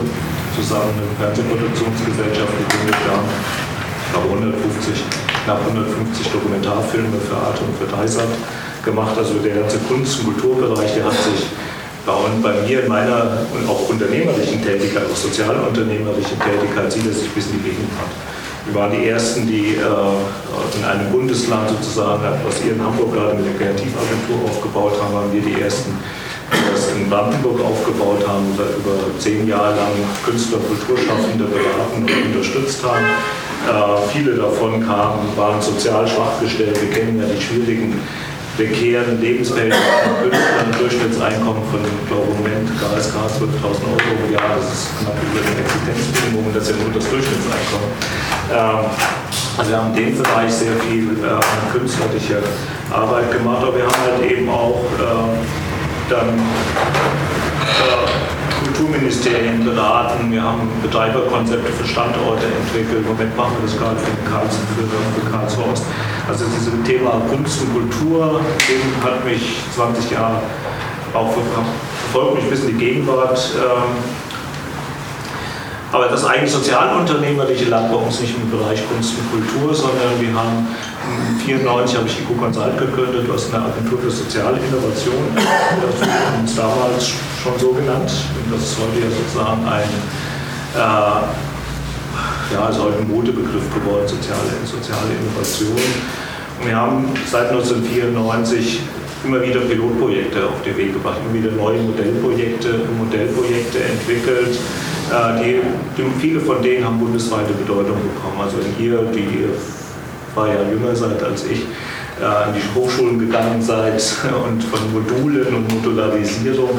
[0.55, 3.27] zusammen eine Fernsehproduktionsgesellschaft gegründet haben.
[3.27, 5.03] Ich habe 150,
[5.43, 8.31] knapp 150 Dokumentarfilme für Arte und für Dreisat
[8.87, 9.19] gemacht.
[9.19, 11.51] Also der ganze Kunst- und Kulturbereich, der hat sich
[12.09, 17.29] und bei mir in meiner und auch unternehmerlichen Tätigkeit, auch sozialunternehmerischen Tätigkeit, sieht er sich
[17.29, 17.85] bis in die Gegend
[18.65, 23.35] Wir waren die Ersten, die äh, in einem Bundesland sozusagen, was ihr in Hamburg gerade
[23.35, 25.91] mit der Kreativagentur aufgebaut haben, waren wir die Ersten,
[26.51, 29.93] die das in Brandenburg aufgebaut haben, über zehn Jahre lang
[30.25, 33.05] Künstler, Kulturschaffende beraten und unterstützt haben.
[33.67, 36.79] Äh, viele davon kamen, waren sozial schwach gestellt.
[36.81, 37.99] Wir kennen ja die schwierigen
[38.59, 44.59] prekären Lebensverhältnisse von Künstlern, ein Durchschnittseinkommen von, glaube, im Moment KSK 12.000 Euro im Jahr,
[44.59, 47.89] das ist knapp über dem Existenzminimum das ist ja nur das Durchschnittseinkommen.
[48.51, 48.83] Ähm,
[49.57, 52.43] also wir haben in dem Bereich sehr viel äh, künstlerische
[52.91, 58.18] Arbeit gemacht, aber wir haben halt eben auch äh, dann äh,
[58.79, 63.03] Kulturministerien beraten, wir haben Betreiberkonzepte für Standorte entwickelt.
[63.05, 64.87] Im Moment machen wir das gerade für Karlsruhe,
[65.19, 65.83] für Karlshorst.
[66.29, 68.39] Also dieses Thema Kunst und Kultur
[69.03, 70.41] hat mich 20 Jahre
[71.13, 73.51] auch verfolgt, mich bis in die Gegenwart.
[73.57, 74.28] Ähm,
[75.91, 80.33] aber das eigentlich sozialunternehmerliche lag bei uns nicht im Bereich Kunst und Kultur, sondern wir
[80.33, 80.67] haben
[81.47, 85.33] 1994 habe ich die Consult gegründet, was eine Agentur für soziale Innovation.
[85.35, 87.09] Das haben uns damals
[87.41, 88.11] schon so genannt.
[88.11, 89.89] Und das ist heute ja sozusagen ein
[90.75, 91.49] äh,
[92.53, 95.77] ja, ist heute ein Modebegriff geworden, soziale, soziale Innovation.
[96.59, 98.81] Und wir haben seit 1994
[99.23, 104.59] immer wieder Pilotprojekte auf den Weg gebracht, immer wieder neue Modellprojekte, Modellprojekte entwickelt.
[105.09, 105.61] Äh, die,
[105.97, 108.39] die, viele von denen haben bundesweite Bedeutung bekommen.
[108.41, 109.49] Also ihr, die
[110.35, 111.65] war ja jünger seid als ich,
[112.21, 113.95] an die Hochschulen gegangen seid
[114.45, 116.69] und von Modulen und Modularisierung.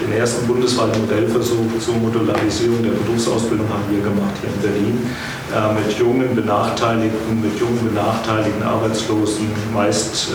[0.00, 5.10] Den ersten bundesweiten Modellversuch zur Modularisierung der Berufsausbildung haben wir gemacht hier in Berlin
[5.50, 10.28] äh, mit jungen Benachteiligten, mit jungen benachteiligten Arbeitslosen, meist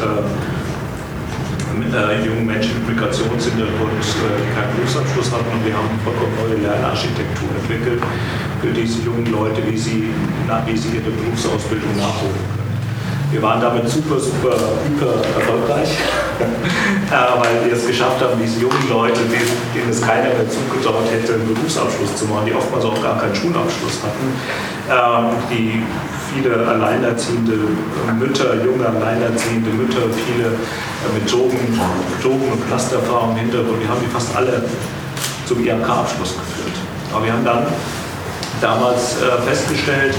[1.84, 6.62] äh, jungen Menschen mit Migrationshintergrund, äh, die keinen Berufsabschluss hatten und wir haben vollkommen neue
[6.62, 8.02] Lernarchitektur entwickelt
[8.62, 10.10] für diese jungen Leute, wie sie,
[10.66, 12.65] wie sie ihre Berufsausbildung nachholen können.
[13.36, 14.56] Wir waren damit super, super,
[14.88, 15.92] hyper erfolgreich,
[16.40, 21.34] äh, weil wir es geschafft haben, diese jungen Leute, denen, es keiner mehr zugetraut hätte,
[21.34, 24.32] einen Berufsabschluss zu machen, die oftmals auch gar keinen Schulabschluss hatten,
[24.88, 25.84] ähm, die
[26.32, 27.60] viele alleinerziehende
[28.18, 31.60] Mütter, junge alleinerziehende Mütter, viele äh, mit Drogen,
[32.24, 34.64] Drogen- und Clustererfahrung im Hintergrund, die haben die fast alle
[35.46, 36.78] zum IHK-Abschluss geführt.
[37.12, 37.68] Aber wir haben dann
[38.62, 40.16] damals äh, festgestellt,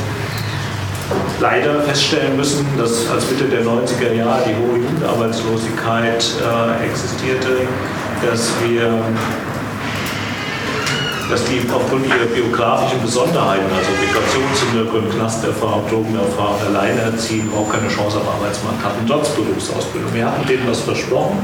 [1.40, 7.66] leider feststellen müssen, dass als Mitte der 90er Jahre die hohe Jugendarbeitslosigkeit äh, existierte,
[8.24, 9.02] dass wir
[11.28, 18.28] dass die aufgrund ihrer biografischen Besonderheiten, also Migrationshintergrund, Clustererfahrung, Drogenerfahrung, Alleinerziehend, auch keine Chance am
[18.28, 20.14] Arbeitsmarkt hatten, trotz Berufsausbildung.
[20.14, 21.38] Wir hatten denen was versprochen,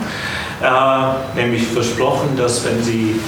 [0.62, 3.18] äh, nämlich versprochen, dass wenn sie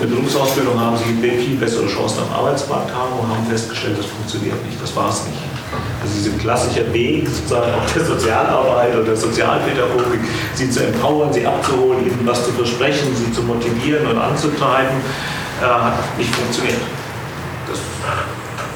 [0.00, 4.64] eine Berufsausbildung haben sie viel bessere Chancen am Arbeitsmarkt haben und haben festgestellt, das funktioniert
[4.64, 5.38] nicht, das war es nicht.
[6.00, 10.20] Also dieser klassische Weg sozusagen auch der Sozialarbeit oder der Sozialpädagogik,
[10.54, 14.96] sie zu empowern, sie abzuholen, ihnen was zu versprechen, sie zu motivieren und anzutreiben,
[15.60, 16.80] äh, hat nicht funktioniert.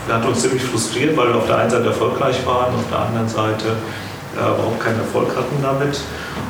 [0.09, 2.99] Das hat uns ziemlich frustriert, weil wir auf der einen Seite erfolgreich waren, auf der
[2.99, 3.77] anderen Seite
[4.35, 6.01] äh, überhaupt keinen Erfolg hatten damit.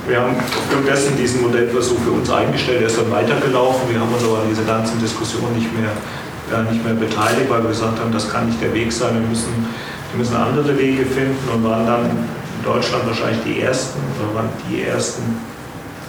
[0.09, 3.89] Wir haben aufgrund dessen diesen Modellversuch für uns eingestellt, er ist dann weitergelaufen.
[3.89, 5.95] Wir haben uns aber an dieser ganzen Diskussion nicht mehr,
[6.51, 9.15] äh, nicht mehr beteiligt, weil wir gesagt haben, das kann nicht der Weg sein.
[9.15, 9.55] Wir müssen,
[10.11, 14.49] wir müssen andere Wege finden und waren dann in Deutschland wahrscheinlich die Ersten, oder waren
[14.69, 15.23] die Ersten,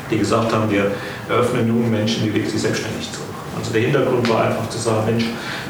[0.10, 0.90] die gesagt haben, wir
[1.30, 3.45] eröffnen jungen Menschen die Weg, sich selbstständig zu machen.
[3.60, 5.26] Also der Hintergrund war einfach zu sagen, Mensch,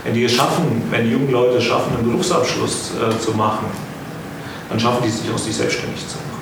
[0.05, 3.65] wenn die es schaffen, wenn die jungen Leute es schaffen, einen Berufsabschluss äh, zu machen,
[4.69, 6.32] dann schaffen die sich auch sich selbstständig zu machen.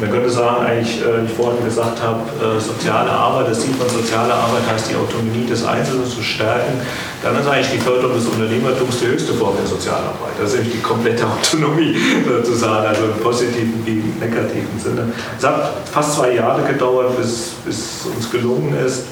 [0.00, 3.74] Man könnte sagen, eigentlich, äh, wie ich vorhin gesagt habe, äh, soziale Arbeit, das Ziel
[3.74, 6.80] von sozialer Arbeit heißt, die Autonomie des Einzelnen zu stärken.
[7.20, 10.38] Dann ist eigentlich die Förderung des Unternehmertums die höchste Form der Sozialarbeit.
[10.40, 11.96] Das ist nämlich die komplette Autonomie
[12.28, 15.12] sozusagen, also im positiven wie im negativen Sinne.
[15.36, 19.06] Es hat fast zwei Jahre gedauert, bis, bis uns gelungen ist,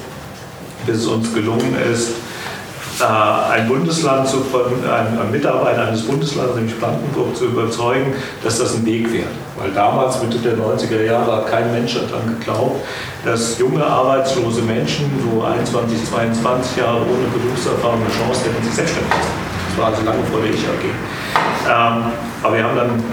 [0.85, 2.11] bis es uns gelungen ist,
[3.05, 8.13] ein Bundesland, zu, ein, ein Mitarbeiter eines Bundeslandes, nämlich Brandenburg, zu überzeugen,
[8.43, 9.27] dass das ein Weg wäre.
[9.57, 12.85] Weil damals, Mitte der 90er Jahre, hat kein Mensch daran geglaubt,
[13.25, 19.11] dass junge arbeitslose Menschen, so 21, 22 Jahre ohne Berufserfahrung, eine Chance hätten, sich selbstständig
[19.11, 19.47] zu machen.
[19.69, 20.85] Das war also lange vor der Ich-AG.
[21.69, 22.03] Ähm,
[22.41, 23.03] aber wir haben dann,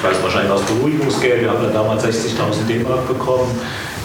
[0.00, 3.52] ich weiß wahrscheinlich aus Beruhigungsgeld, wir haben dann damals 60.000 D-Mark bekommen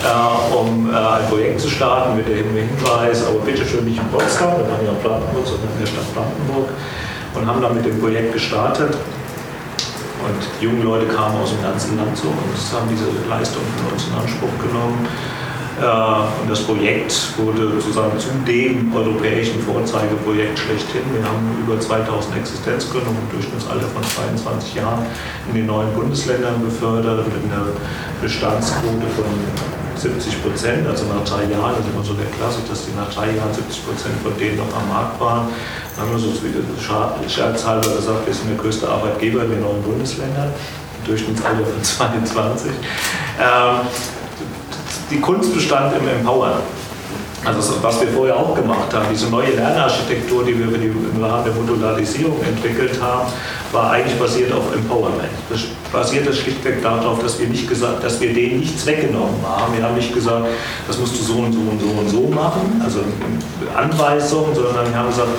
[0.04, 4.08] äh, um äh, ein Projekt zu starten mit dem Hinweis, aber bitte schön nicht in
[4.10, 6.70] Potsdam, wir waren ja in Brandenburg, sondern in der Stadt Brandenburg
[7.34, 8.92] und haben dann mit dem Projekt gestartet.
[10.26, 14.08] Und junge Leute kamen aus dem ganzen Land zu uns, haben diese Leistung von uns
[14.08, 15.08] in Anspruch genommen.
[15.82, 21.02] Äh, und das Projekt wurde sozusagen zu dem europäischen Vorzeigeprojekt schlechthin.
[21.14, 25.06] Wir haben über 2000 Existenzgründungen im Durchschnittsalter von 22 Jahren
[25.50, 27.68] in den neuen Bundesländern befördert mit einer
[28.22, 29.26] Bestandsquote von
[29.98, 33.12] 70 Prozent, also nach drei Jahren, das ist immer so der Klassik, dass die nach
[33.14, 35.48] drei Jahren 70 Prozent von denen noch am Markt waren.
[35.96, 36.32] Dann haben wir so
[37.28, 40.52] scherzhalber gesagt, wir sind der größte Arbeitgeber in den neuen Bundesländern,
[41.06, 42.72] Durchschnittsalter von 22.
[43.40, 43.88] Ähm,
[45.10, 46.60] die Kunst bestand im Empowern.
[47.46, 51.54] Also was wir vorher auch gemacht haben, diese neue Lernarchitektur, die wir im Rahmen der
[51.54, 53.32] Modularisierung entwickelt haben,
[53.72, 55.30] war eigentlich basiert auf Empowerment.
[55.50, 55.62] Das
[55.92, 59.78] basierte schlichtweg darauf, dass wir nicht gesagt, dass wir denen nichts weggenommen haben.
[59.78, 60.48] Wir haben nicht gesagt,
[60.88, 63.02] das musst du so und so und so und so machen, also
[63.76, 65.30] Anweisungen, sondern wir haben gesagt,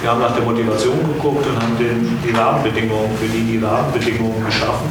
[0.00, 4.46] wir haben nach der Motivation geguckt und haben den, die Rahmenbedingungen, für die die Rahmenbedingungen
[4.46, 4.86] geschaffen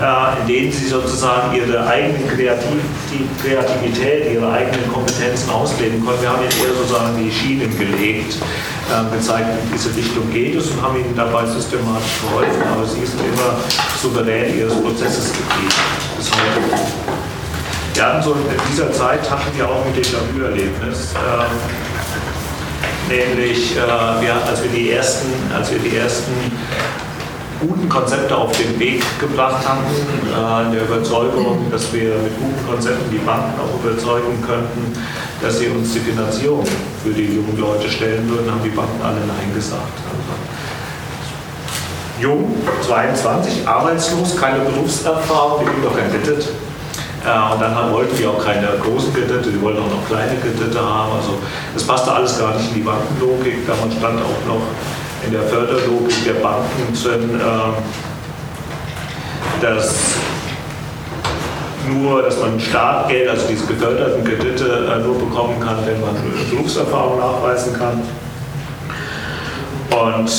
[0.00, 2.80] in denen sie sozusagen ihre eigene Kreativ
[3.42, 6.22] Kreativität, ihre eigenen Kompetenzen ausleben können.
[6.22, 8.36] Wir haben ihnen eher sozusagen die Schienen gelegt,
[8.88, 13.04] äh, gezeigt, in diese Richtung geht es und haben ihnen dabei systematisch geholfen, aber sie
[13.04, 13.56] sind immer
[14.00, 15.74] souverän ihres Prozesses geblieben
[16.16, 16.82] bis heute.
[17.92, 18.38] Wir hatten so in
[18.70, 21.12] dieser Zeit hatten wir auch ein Déjà-vu-Erlebnis.
[21.16, 21.56] Ähm,
[23.08, 23.80] nämlich äh,
[24.22, 26.32] wir, als wir die ersten, als wir die ersten
[27.60, 32.66] guten Konzepte auf den Weg gebracht haben, äh, in der Überzeugung, dass wir mit guten
[32.66, 34.96] Konzepten die Banken auch überzeugen könnten,
[35.42, 36.64] dass sie uns die Finanzierung
[37.04, 40.00] für die jungen Leute stellen würden, haben die Banken alle Nein gesagt.
[40.08, 40.32] Also,
[42.20, 42.54] jung,
[42.86, 46.48] 22, arbeitslos, keine Berufserfahrung, die kriegen doch kein Kredit.
[47.20, 50.80] Äh, und dann wollten die auch keine großen Kredite, die wollten auch noch kleine Kredite
[50.80, 51.12] haben.
[51.12, 51.36] Also
[51.74, 53.66] das passte alles gar nicht in die Bankenlogik.
[53.66, 54.62] Da stand auch noch
[55.26, 57.74] in der Förderlogik der Banken drin, ähm,
[59.60, 59.94] dass
[61.88, 66.14] nur, dass man Startgeld, also diese geförderten Kredite, äh, nur bekommen kann, wenn man
[66.50, 68.02] Berufserfahrung nachweisen kann.
[69.90, 70.30] Und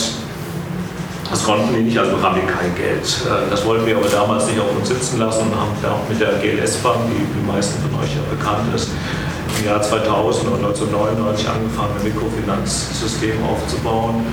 [1.30, 3.04] das konnten wir nicht, also haben wir kein Geld.
[3.04, 6.20] Äh, das wollten wir aber damals nicht auf uns sitzen lassen und haben auch mit
[6.20, 8.90] der GLS-Bank, die die meisten von euch ja bekannt ist,
[9.60, 14.26] im Jahr 2000 und 1999 angefangen, ein Mikrofinanzsystem aufzubauen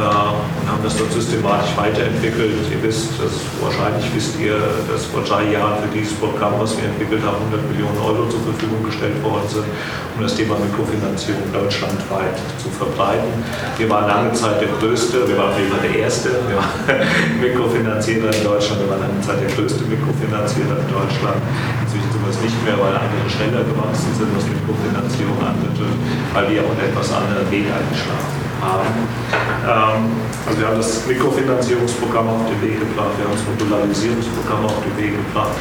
[0.00, 2.64] und haben das dort systematisch weiterentwickelt.
[2.72, 4.56] Ihr wisst, das, wahrscheinlich wisst ihr,
[4.88, 8.40] dass vor drei Jahren für dieses Programm, was wir entwickelt haben, 100 Millionen Euro zur
[8.40, 9.68] Verfügung gestellt worden sind,
[10.16, 13.28] um das Thema Mikrofinanzierung deutschlandweit zu verbreiten.
[13.76, 16.72] Wir waren lange Zeit der größte, wir waren immer der erste wir waren
[17.44, 21.40] Mikrofinanzierer in Deutschland, wir waren lange Zeit der größte Mikrofinanzierer in Deutschland.
[21.84, 26.00] Inzwischen sind wir es nicht mehr, weil andere schneller gewachsen sind, was Mikrofinanzierung anbetrifft,
[26.32, 28.51] weil wir auch einen etwas anderen Weg eingeschlagen haben.
[28.62, 30.10] Ähm,
[30.46, 34.96] also wir haben das Mikrofinanzierungsprogramm auf den Weg gebracht, wir haben das Modularisierungsprogramm auf den
[35.02, 35.56] Weg gebracht.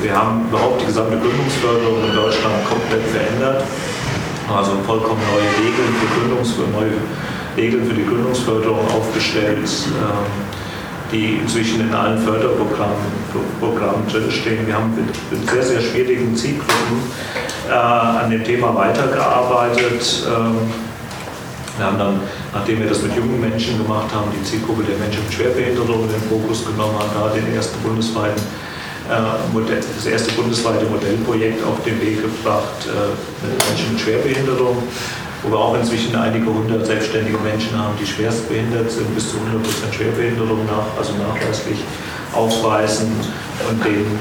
[0.00, 3.62] Wir haben überhaupt die gesamte Gründungsförderung in Deutschland komplett verändert.
[4.50, 6.98] Also vollkommen neue Regeln für, Gründungs neue
[7.56, 10.26] Regeln für die Gründungsförderung aufgestellt, ähm,
[11.12, 13.22] die inzwischen in allen Förderprogrammen
[13.60, 14.66] Programmen drinstehen.
[14.66, 16.98] Wir haben mit, mit sehr, sehr schwierigen Zielgruppen
[17.68, 20.26] äh, an dem Thema weitergearbeitet.
[20.26, 20.91] Ähm,
[21.76, 22.20] wir haben dann,
[22.52, 26.12] nachdem wir das mit jungen Menschen gemacht haben, die Zielgruppe der Menschen mit Schwerbehinderung in
[26.12, 28.42] den Fokus genommen, haben da den ersten bundesweiten
[29.08, 33.12] äh, das erste bundesweite Modellprojekt auf den Weg gebracht äh,
[33.46, 34.76] mit Menschen mit Schwerbehinderung,
[35.42, 39.92] wo wir auch inzwischen einige hundert selbstständige Menschen haben, die schwerstbehindert sind, bis zu 100%
[39.92, 41.78] Schwerbehinderung nach, also nachweislich
[42.32, 43.12] aufweisen
[43.68, 44.18] und denen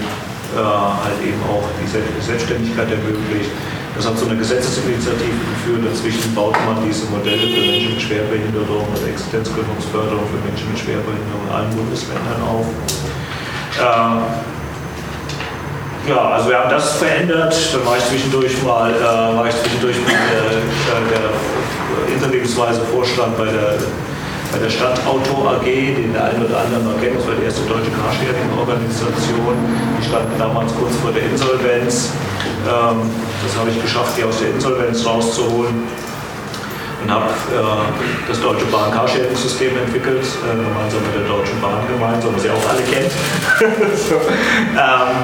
[0.56, 1.88] äh, halt eben auch die
[2.24, 3.52] Selbstständigkeit ermöglicht.
[3.96, 5.84] Das hat so eine Gesetzesinitiative geführt.
[5.86, 11.44] Dazwischen baut man diese Modelle für Menschen mit Schwerbehinderung oder Existenzgründungsförderung für Menschen mit Schwerbehinderung
[11.48, 12.66] in allen Bundesländern auf.
[13.78, 14.52] Äh,
[16.10, 17.56] ja, also wir haben das verändert.
[17.74, 23.38] Dann war ich zwischendurch mal, äh, war ich zwischendurch mal der, äh, der interimsweise Vorstand
[23.38, 23.78] bei der,
[24.52, 27.18] bei der Stadtauto AG, den der eine oder andere noch kennt.
[27.18, 29.56] Das war die erste deutsche Carsharing-Organisation.
[29.98, 32.12] Die standen damals kurz vor der Insolvenz.
[32.68, 33.10] Ähm,
[33.44, 35.88] das habe ich geschafft, die aus der Insolvenz rauszuholen
[37.02, 42.36] und habe äh, das Deutsche Bahn Carsharing-System entwickelt, äh, gemeinsam mit der Deutschen Bahn gemeinsam,
[42.36, 43.12] was ihr auch alle kennt.
[44.76, 45.16] ähm,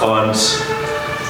[0.00, 0.38] und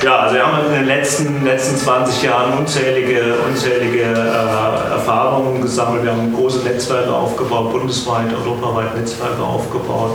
[0.05, 6.05] ja, also wir haben in den letzten, letzten 20 Jahren unzählige, unzählige äh, Erfahrungen gesammelt.
[6.05, 10.12] Wir haben große Netzwerke aufgebaut, bundesweit, europaweit Netzwerke aufgebaut,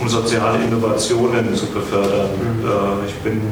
[0.00, 2.30] um soziale Innovationen zu befördern.
[2.40, 2.66] Mhm.
[2.66, 3.42] Äh, ich bin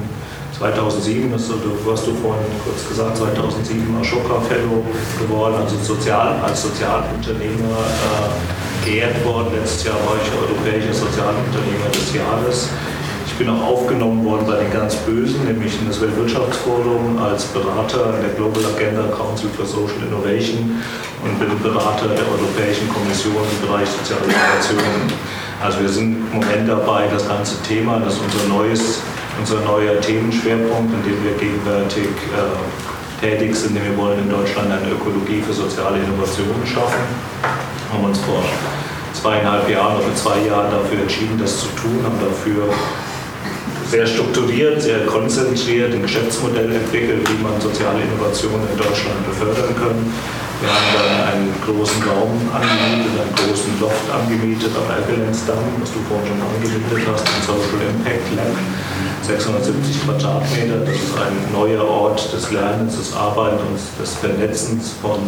[0.59, 4.83] 2007, das, du hast du vorhin kurz gesagt, 2007 Ashoka Fellow
[5.21, 9.49] geworden, also sozial, als Sozialunternehmer äh, geehrt worden.
[9.55, 12.69] Letztes Jahr war ich Europäischer Sozialunternehmer des Jahres
[13.39, 18.23] bin auch aufgenommen worden bei den ganz Bösen, nämlich in das Weltwirtschaftsforum als Berater in
[18.27, 20.83] der Global Agenda Council for Social Innovation
[21.23, 25.15] und bin Berater der Europäischen Kommission im Bereich soziale Innovation.
[25.63, 29.03] Also wir sind im Moment dabei, das ganze Thema, das ist unser neues,
[29.39, 34.67] unser neuer Themenschwerpunkt, in dem wir gegenwärtig äh, tätig sind, denn wir wollen in Deutschland
[34.71, 37.07] eine Ökologie für soziale Innovationen schaffen.
[37.93, 38.43] Haben uns vor
[39.15, 42.67] zweieinhalb Jahren oder zwei Jahren dafür entschieden, das zu tun, haben dafür
[43.91, 49.97] sehr strukturiert, sehr konzentriert ein Geschäftsmodell entwickelt, wie man soziale Innovationen in Deutschland befördern kann.
[50.61, 56.01] Wir haben dann einen großen Raum angemietet, einen großen Loft angemietet am Ergelenzdamm, was du
[56.11, 58.53] vorhin schon angemietet hast, ein Social Impact Lab,
[59.23, 60.83] 670 Quadratmeter.
[60.85, 65.21] Das ist ein neuer Ort des Lernens, des Arbeitens des Vernetzens von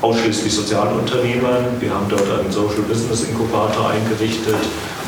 [0.00, 1.76] ausschließlich Sozialunternehmern.
[1.80, 4.56] Wir haben dort einen Social Business Inkubator eingerichtet,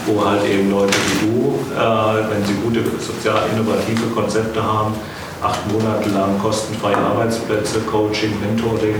[0.06, 4.94] wo halt eben Leute wie du, äh, wenn sie gute sozial innovative Konzepte haben,
[5.42, 8.96] acht Monate lang kostenfreie Arbeitsplätze, Coaching, Mentoring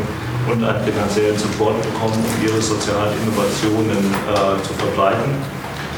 [0.51, 5.35] und einen finanziellen Support bekommen, um ihre sozialen Innovationen äh, zu verbreiten,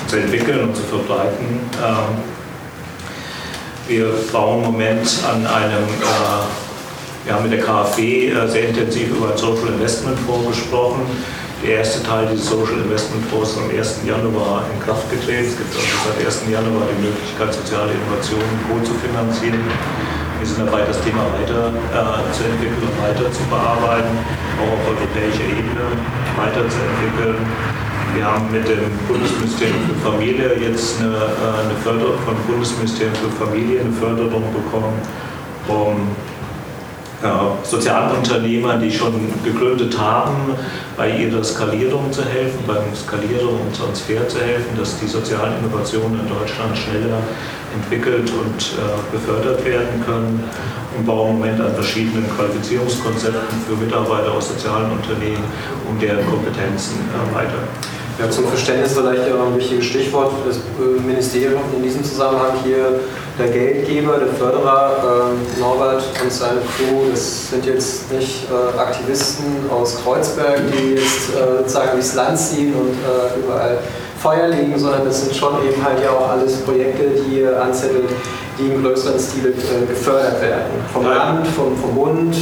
[0.07, 1.61] zu entwickeln und zu verbreiten.
[1.85, 2.39] Ähm,
[3.89, 6.47] wir bauen im Moment an einem äh,
[7.25, 11.03] wir haben mit der KfW äh, sehr intensiv über ein Social Investment Fonds gesprochen
[11.63, 14.01] der erste Teil dieses Social Investment Fonds am 1.
[14.07, 15.49] Januar in Kraft getreten.
[15.49, 16.47] Es gibt also seit 1.
[16.51, 19.59] Januar die Möglichkeit, soziale Innovationen co-zu-finanzieren.
[20.39, 24.15] Wir sind dabei, das Thema weiter äh, zu entwickeln und weiter zu bearbeiten,
[24.63, 25.99] auch auf europäischer Ebene
[26.39, 27.43] weiterzuentwickeln.
[28.15, 33.35] Wir haben mit dem Bundesministerium für Familie jetzt eine, äh, eine Förderung vom Bundesministerium für
[33.35, 34.95] Familie eine Förderung bekommen,
[35.67, 36.15] um
[37.65, 39.13] Sozialunternehmer, die schon
[39.43, 40.55] gegründet haben,
[40.97, 46.21] bei ihrer Skalierung zu helfen, beim Skalierung und Transfer zu helfen, dass die sozialen Innovationen
[46.21, 47.19] in Deutschland schneller
[47.75, 50.45] entwickelt und äh, befördert werden können
[50.97, 55.45] und bauen im Moment an verschiedenen Qualifizierungskonzepten für Mitarbeiter aus sozialen Unternehmen,
[55.89, 57.67] um deren Kompetenzen äh, weiter.
[58.19, 60.33] Ja, zum Verständnis vielleicht ein wichtiges Stichwort.
[60.47, 63.01] Das äh, Ministerium in diesem Zusammenhang hier
[63.39, 69.45] der Geldgeber, der Förderer, äh, Norbert und seine Crew, das sind jetzt nicht äh, Aktivisten
[69.71, 73.79] aus Kreuzberg, die jetzt äh, sozusagen durchs Land ziehen und äh, überall
[74.21, 78.11] Feuer legen, sondern das sind schon eben halt ja auch alles Projekte, die ihr anzettelt,
[78.59, 80.73] die im größeren Stil äh, gefördert werden.
[80.93, 82.37] Vom Land, vom, vom Bund.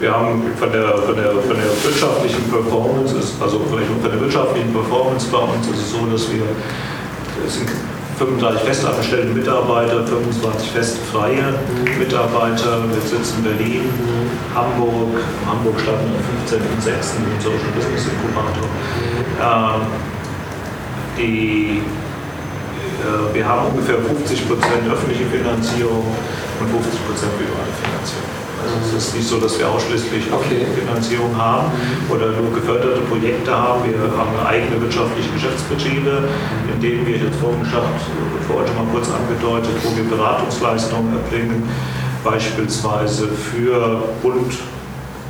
[0.00, 5.28] Wir haben von der, von der, von der wirtschaftlichen Performance, also von der wirtschaftlichen Performance
[5.30, 6.42] bei uns ist es so, dass wir
[7.46, 7.68] es sind
[8.18, 11.54] 35 festangestellte Mitarbeiter, 25 festfreie
[11.98, 12.82] Mitarbeiter.
[12.88, 13.82] Wir sitzen in Berlin,
[14.54, 15.20] Hamburg.
[15.46, 16.16] Hamburg starten am
[16.48, 17.16] 15.06.
[17.18, 18.68] im Social Business Inkubator.
[19.38, 19.82] Ähm,
[21.18, 21.82] die,
[23.02, 26.06] äh, wir haben ungefähr 50% öffentliche Finanzierung
[26.60, 26.72] und 50%
[27.36, 28.45] private Finanzierung.
[28.62, 30.66] Also es ist nicht so, dass wir ausschließlich okay.
[30.74, 31.70] Finanzierung haben
[32.08, 33.84] oder nur geförderte Projekte haben.
[33.84, 36.28] Wir haben eigene wirtschaftliche Geschäftsbetriebe,
[36.72, 41.68] in denen wir jetzt vorhin schon mal kurz angedeutet, wo wir Beratungsleistungen erbringen,
[42.24, 44.52] beispielsweise für Bund,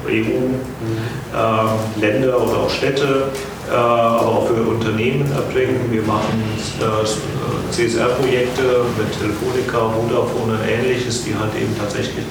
[0.06, 5.90] EU, äh, Länder oder auch Städte, äh, aber auch für Unternehmen erbringen.
[5.90, 6.42] Wir machen
[6.80, 12.24] äh, CSR-Projekte mit Telefonica, Vodafone und ähnliches, die halt eben tatsächlich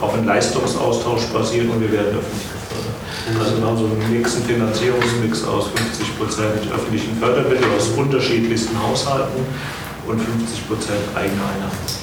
[0.00, 2.96] auf einem Leistungsaustausch basieren und wir werden öffentlich gefördert.
[3.38, 9.44] Also wir haben so einen Mix, einen Finanzierungsmix aus 50% öffentlichen Fördermitteln aus unterschiedlichsten Haushalten
[10.06, 11.99] und 50 Prozent eigene Einnahmen.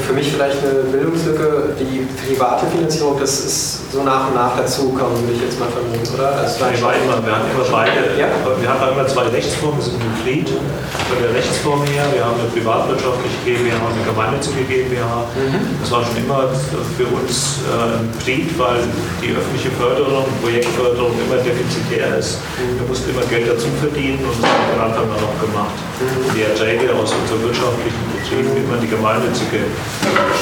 [0.00, 5.16] Für mich vielleicht eine Bildungslücke, die private Finanzierung, das ist so nach und nach dazukommen,
[5.22, 6.36] würde ich jetzt mal vermuten, oder?
[6.36, 8.28] Also wir, war immer, wir hatten immer beide, ja?
[8.34, 12.38] wir hatten immer zwei Rechtsformen, wir sind ein Hybrid von der Rechtsform her, wir haben
[12.40, 15.26] eine privatwirtschaftliche GmbH und eine gemeinnützige GmbH.
[15.38, 15.80] Mhm.
[15.80, 16.50] Das war schon immer
[16.98, 18.82] für uns äh, ein Hybrid, weil
[19.22, 22.42] die öffentliche Förderung, Projektförderung immer defizitär ist.
[22.58, 22.80] Mhm.
[22.82, 25.76] Wir mussten immer Geld dazu verdienen und das haben wir von Anfang an auch gemacht.
[26.02, 26.34] Mhm.
[26.34, 29.62] Die Erträge aus unseren wirtschaftlichen Betrieben immer die gemeinnützige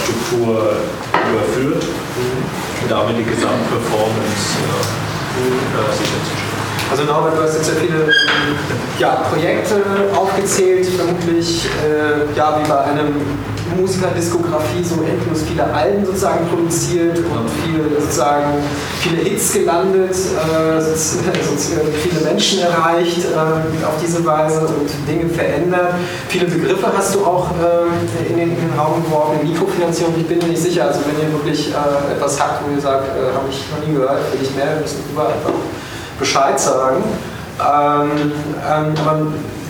[0.03, 0.77] Struktur
[1.31, 1.85] überführt
[2.83, 4.59] und damit die Gesamtperformance
[5.39, 6.44] äh, sicherzustellen.
[6.95, 8.09] Also Norbert, du hast jetzt ja viele
[9.01, 9.83] ja, Projekte
[10.15, 13.21] aufgezählt, vermutlich äh, ja, wie bei einem
[13.77, 18.63] Musikerdiskografie so endlos viele Alben sozusagen produziert und viele sozusagen
[19.01, 20.81] viele Hits gelandet, äh,
[22.01, 25.95] viele Menschen erreicht äh, auf diese Weise und Dinge verändert.
[26.29, 30.39] Viele Begriffe hast du auch äh, in, den, in, den, Raum geworfen, Mikrofinanzierung, ich bin
[30.39, 33.51] mir nicht sicher, also wenn ihr wirklich äh, etwas habt, wo ihr sagt, äh, habe
[33.51, 35.51] ich noch nie gehört, will ich mehr, müssen wir einfach
[36.19, 37.03] Bescheid sagen.
[37.61, 38.33] Ähm,
[38.69, 39.27] ähm, aber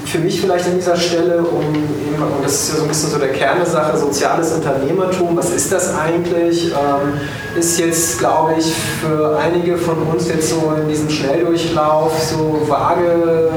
[0.06, 1.74] für mich vielleicht an dieser Stelle, um
[2.14, 5.36] eben, und das ist ja so ein bisschen so der Kern der Sache, soziales Unternehmertum,
[5.36, 6.66] was ist das eigentlich?
[6.72, 7.20] Ähm,
[7.58, 13.50] ist jetzt, glaube ich, für einige von uns jetzt so in diesem Schnelldurchlauf so vage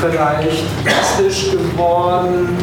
[0.00, 2.56] vielleicht plastisch geworden.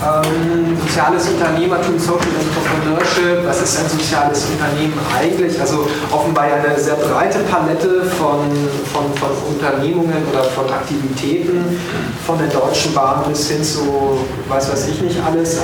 [0.00, 5.60] Ähm, soziales Unternehmertum, Social Entrepreneurship, was ist ein soziales Unternehmen eigentlich?
[5.60, 8.48] Also offenbar eine sehr breite Palette von,
[8.94, 11.78] von, von Unternehmungen oder von Aktivitäten,
[12.26, 14.18] von der Deutschen Bahn bis hin zu,
[14.48, 15.60] weiß was ich nicht alles, äh,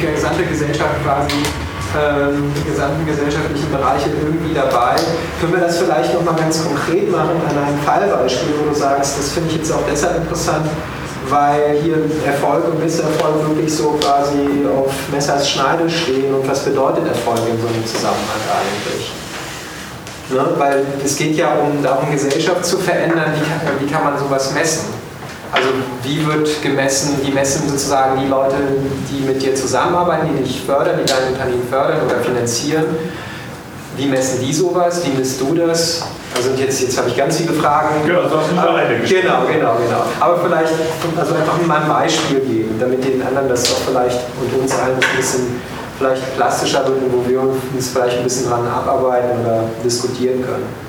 [0.00, 1.36] die gesamte Gesellschaft quasi
[2.00, 4.96] ähm, gesamten gesellschaftlichen Bereiche irgendwie dabei.
[5.38, 9.32] Können wir das vielleicht nochmal ganz konkret machen an einem Fallbeispiel, wo du sagst, das
[9.32, 10.66] finde ich jetzt auch deshalb interessant,
[11.28, 11.96] weil hier
[12.26, 16.34] Erfolg und Misserfolg wirklich so quasi auf Messers Schneide stehen.
[16.34, 19.12] Und was bedeutet Erfolg in so einem Zusammenhang eigentlich?
[20.30, 20.58] Ne?
[20.58, 23.32] Weil es geht ja um darum, Gesellschaft zu verändern.
[23.34, 24.86] Wie kann, wie kann man sowas messen?
[25.52, 25.68] Also
[26.02, 28.56] wie wird gemessen, wie messen sozusagen die Leute,
[29.08, 32.86] die mit dir zusammenarbeiten, die dich fördern, die dein Unternehmen fördern oder finanzieren,
[33.96, 35.02] wie messen die sowas?
[35.04, 36.02] Wie misst du das?
[36.36, 37.94] Also jetzt, jetzt habe ich ganz viele Fragen.
[38.06, 40.02] Das hast du aber, Genau, genau, genau.
[40.18, 40.72] Aber vielleicht
[41.16, 44.94] also einfach mal ein Beispiel geben, damit den anderen das auch vielleicht und uns allen
[44.94, 45.60] ein bisschen
[45.98, 50.83] vielleicht plastischer wird und wo wir uns vielleicht ein bisschen dran abarbeiten oder diskutieren können.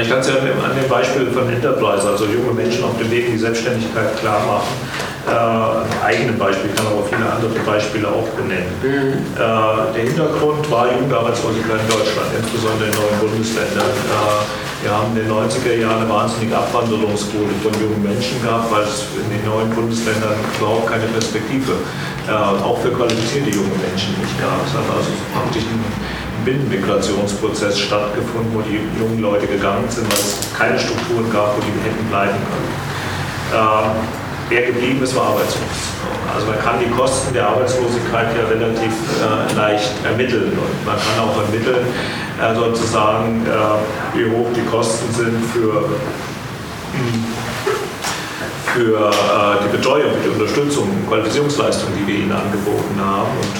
[0.00, 3.26] Ich kann es ja an dem Beispiel von Enterprise, also junge Menschen auf dem Weg
[3.26, 4.74] in die Selbstständigkeit klar machen
[5.26, 8.68] äh, eigenen Beispiel, kann aber viele andere Beispiele auch benennen.
[8.82, 9.24] Mhm.
[9.34, 13.88] Äh, der Hintergrund war Jugendarbeitslosigkeit in Deutschland, insbesondere in neuen Bundesländern.
[13.88, 18.84] Äh, wir haben in den 90er Jahren eine wahnsinnige Abwanderungsquote von jungen Menschen gehabt, weil
[18.84, 21.72] es in den neuen Bundesländern überhaupt keine Perspektive,
[22.28, 24.60] äh, auch für qualifizierte junge Menschen nicht gab.
[24.60, 25.80] Es hat also praktisch ein
[26.44, 31.72] Binnenmigrationsprozess stattgefunden, wo die jungen Leute gegangen sind, weil es keine Strukturen gab, wo die
[31.82, 33.62] hätten bleiben können.
[33.62, 35.64] Äh, Wer geblieben ist, war arbeitslos.
[36.34, 41.24] Also man kann die Kosten der Arbeitslosigkeit ja relativ äh, leicht ermitteln und man kann
[41.24, 41.86] auch ermitteln,
[42.40, 45.88] äh, sozusagen, äh, wie hoch die Kosten sind für,
[48.74, 53.30] für äh, die Betreuung, die Unterstützung, Qualifizierungsleistungen, die wir ihnen angeboten haben.
[53.40, 53.56] Und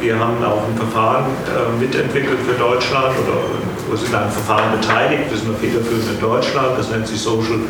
[0.00, 5.30] wir haben auch ein Verfahren äh, mitentwickelt für Deutschland oder sind an einem Verfahren beteiligt.
[5.30, 6.78] Wir sind federführend in Deutschland.
[6.78, 7.60] Das nennt sich Social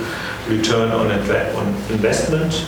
[0.51, 1.11] Return on
[1.89, 2.67] Investment.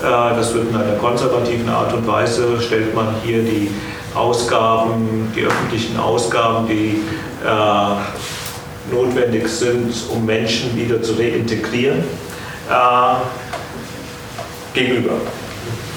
[0.00, 3.70] Äh, das wird in einer konservativen Art und Weise, stellt man hier die
[4.14, 7.02] Ausgaben, die öffentlichen Ausgaben, die
[7.44, 12.04] äh, notwendig sind, um Menschen wieder zu reintegrieren,
[12.70, 13.14] äh,
[14.72, 15.14] gegenüber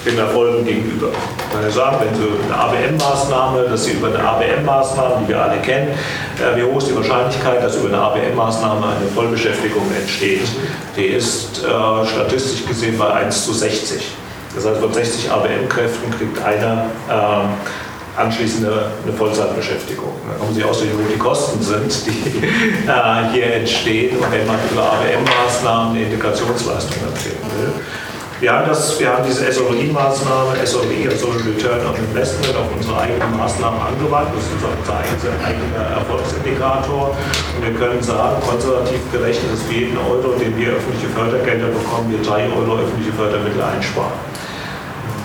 [0.08, 1.10] den Erfolgen gegenüber.
[1.54, 5.58] Man kann sagen, wenn Sie eine ABM-Maßnahme, dass Sie über eine ABM-Maßnahme, die wir alle
[5.58, 10.48] kennen, äh, wie hoch ist die Wahrscheinlichkeit, dass über eine ABM-Maßnahme eine Vollbeschäftigung entsteht?
[10.96, 14.08] Die ist äh, statistisch gesehen bei 1 zu 60.
[14.56, 20.14] Das heißt, von 60 ABM-Kräften kriegt einer äh, anschließend eine, Vollzeitbeschäftigung.
[20.28, 22.38] Da kommen Sie aus, wie hoch die Kosten sind, die
[22.88, 24.18] äh, hier entstehen.
[24.32, 27.74] Wenn man über ABM-Maßnahmen eine Integrationsleistung erzählen will,
[28.40, 33.36] wir haben, das, wir haben diese SOI-Maßnahme, SOI, Social Return on Investment, auf unsere eigenen
[33.36, 34.30] Maßnahmen angewandt.
[34.36, 34.94] Das ist unser
[35.44, 37.18] eigener Erfolgsindikator.
[37.56, 42.12] Und wir können sagen, konservativ gerechnet ist für jeden Euro, den wir öffentliche Fördergelder bekommen,
[42.12, 44.14] wir drei Euro öffentliche Fördermittel einsparen.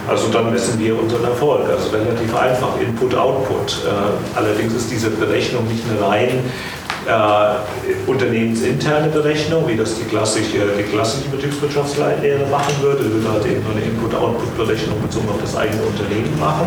[0.08, 1.68] Also dann messen wir unseren Erfolg.
[1.68, 3.84] Also relativ einfach, Input, Output.
[3.84, 6.50] Äh, allerdings ist diese Berechnung nicht eine rein
[7.06, 13.04] äh, unternehmensinterne Berechnung, wie das die klassische, die klassische Betriebswirtschaftslehre machen würde.
[13.12, 16.66] Würde halt eben so eine Input-Output-Berechnung bezogen auf das eigene Unternehmen machen.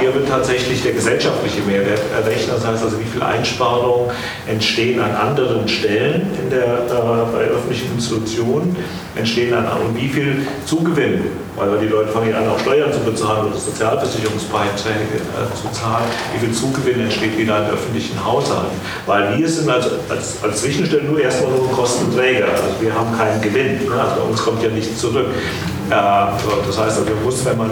[0.00, 2.56] Hier wird tatsächlich der gesellschaftliche Mehrwert errechnet.
[2.56, 4.10] Das heißt also, wie viel Einsparungen
[4.46, 8.76] entstehen an anderen Stellen in der, äh, bei öffentlichen Institutionen,
[9.14, 11.22] entstehen an, und wie viel Zugewinn,
[11.56, 16.46] weil die Leute fangen an, auch Steuern zu bezahlen oder Sozialversicherungsbeiträge äh, zu zahlen, wie
[16.46, 18.76] viel Zugewinn entsteht wieder in öffentlichen Haushalten.
[19.06, 22.46] Weil wir sind als, als, als Zwischenstelle nur erstmal nur Kostenträger.
[22.46, 23.86] Also wir haben keinen Gewinn.
[23.86, 23.94] Ne?
[23.94, 25.26] Also bei uns kommt ja nichts zurück.
[25.88, 27.70] Äh, das heißt, also muss, wenn man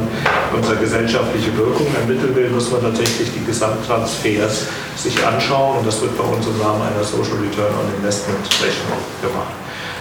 [0.55, 4.67] unsere gesellschaftliche Wirkung ermitteln will, muss man tatsächlich die Gesamttransfers
[4.97, 8.99] sich anschauen und das wird bei uns im Rahmen einer Social Return on Investment Rechnung
[9.21, 9.53] gemacht.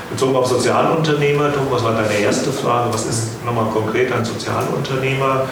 [0.09, 2.93] Bezogen auf Sozialunternehmertum, was war deine erste Frage?
[2.93, 5.47] Was ist nochmal konkret ein Sozialunternehmer?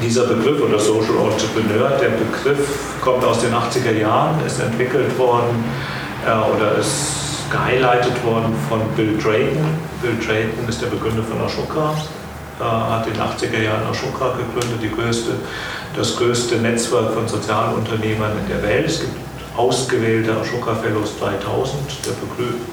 [0.00, 2.68] Dieser Begriff oder Social Entrepreneur, der Begriff
[3.02, 5.64] kommt aus den 80er Jahren, ist entwickelt worden
[6.24, 9.66] äh, oder ist gehighlightet worden von Bill Drayton.
[10.00, 11.94] Bill Drayton ist der Begründer von Ashoka,
[12.60, 15.32] äh, hat in den 80er Jahren Ashoka gegründet, die größte,
[15.96, 18.86] das größte Netzwerk von Sozialunternehmern in der Welt.
[18.86, 19.16] Es gibt
[19.56, 21.74] ausgewählte Ashoka Fellows 3000.
[22.06, 22.12] Der,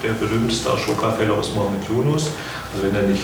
[0.03, 2.30] der berühmteste Ashoka Fellow ist Mohamed Yunus.
[2.72, 3.23] Also wenn er nicht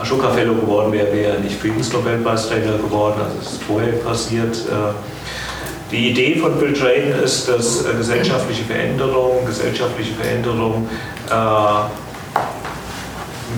[0.00, 3.20] Ashoka Fellow geworden wäre, wäre er nicht Friedensnobelpreisträger geworden.
[3.24, 4.56] Also es ist vorher passiert.
[4.56, 4.92] Äh,
[5.90, 10.88] die Idee von Bill Drayton ist, dass äh, gesellschaftliche Veränderungen, gesellschaftliche Veränderungen
[11.30, 11.32] äh,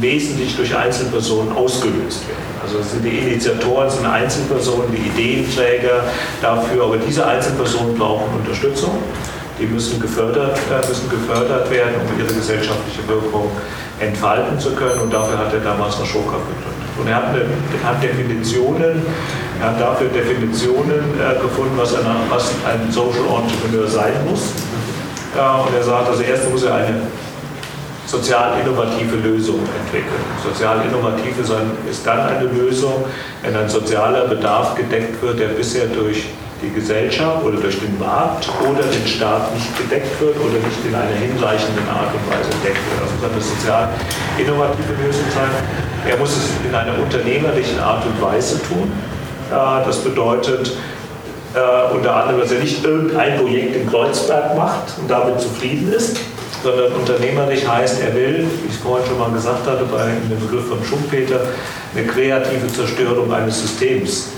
[0.01, 2.45] wesentlich durch Einzelpersonen ausgelöst werden.
[2.63, 6.05] Also sind die Initiatoren sind Einzelpersonen, die Ideenträger
[6.43, 8.99] dafür, aber diese Einzelpersonen brauchen Unterstützung.
[9.61, 13.51] Die müssen gefördert, äh, müssen gefördert werden, um ihre gesellschaftliche Wirkung
[14.01, 15.01] entfalten zu können.
[15.01, 16.79] Und dafür hat er damals Ashoka gegründet.
[16.99, 17.45] Und er hat, eine,
[17.85, 19.03] hat Definitionen,
[19.61, 24.53] er hat dafür Definitionen äh, gefunden, was, eine, was, ein Social Entrepreneur sein muss.
[25.37, 27.03] Ja, und er sagt, also erst muss er eine
[28.07, 30.25] sozial innovative Lösungen entwickeln.
[30.43, 33.05] Sozial innovativ ist dann eine Lösung,
[33.43, 36.29] wenn ein sozialer Bedarf gedeckt wird, der bisher durch
[36.63, 40.95] die Gesellschaft oder durch den Markt oder den Staat nicht gedeckt wird oder nicht in
[40.95, 43.01] einer hinreichenden Art und Weise gedeckt wird.
[43.03, 43.89] Also soll eine sozial
[44.39, 45.51] innovative Lösung sein.
[46.09, 48.91] Er muss es in einer unternehmerlichen Art und Weise tun.
[49.51, 50.77] Das bedeutet,
[51.55, 56.19] äh, unter anderem, dass er nicht irgendein Projekt in Kreuzberg macht und damit zufrieden ist,
[56.63, 60.41] sondern unternehmerlich heißt, er will, wie ich es vorhin schon mal gesagt hatte, bei dem
[60.41, 61.41] Begriff von Schumpeter,
[61.95, 64.29] eine kreative Zerstörung eines Systems,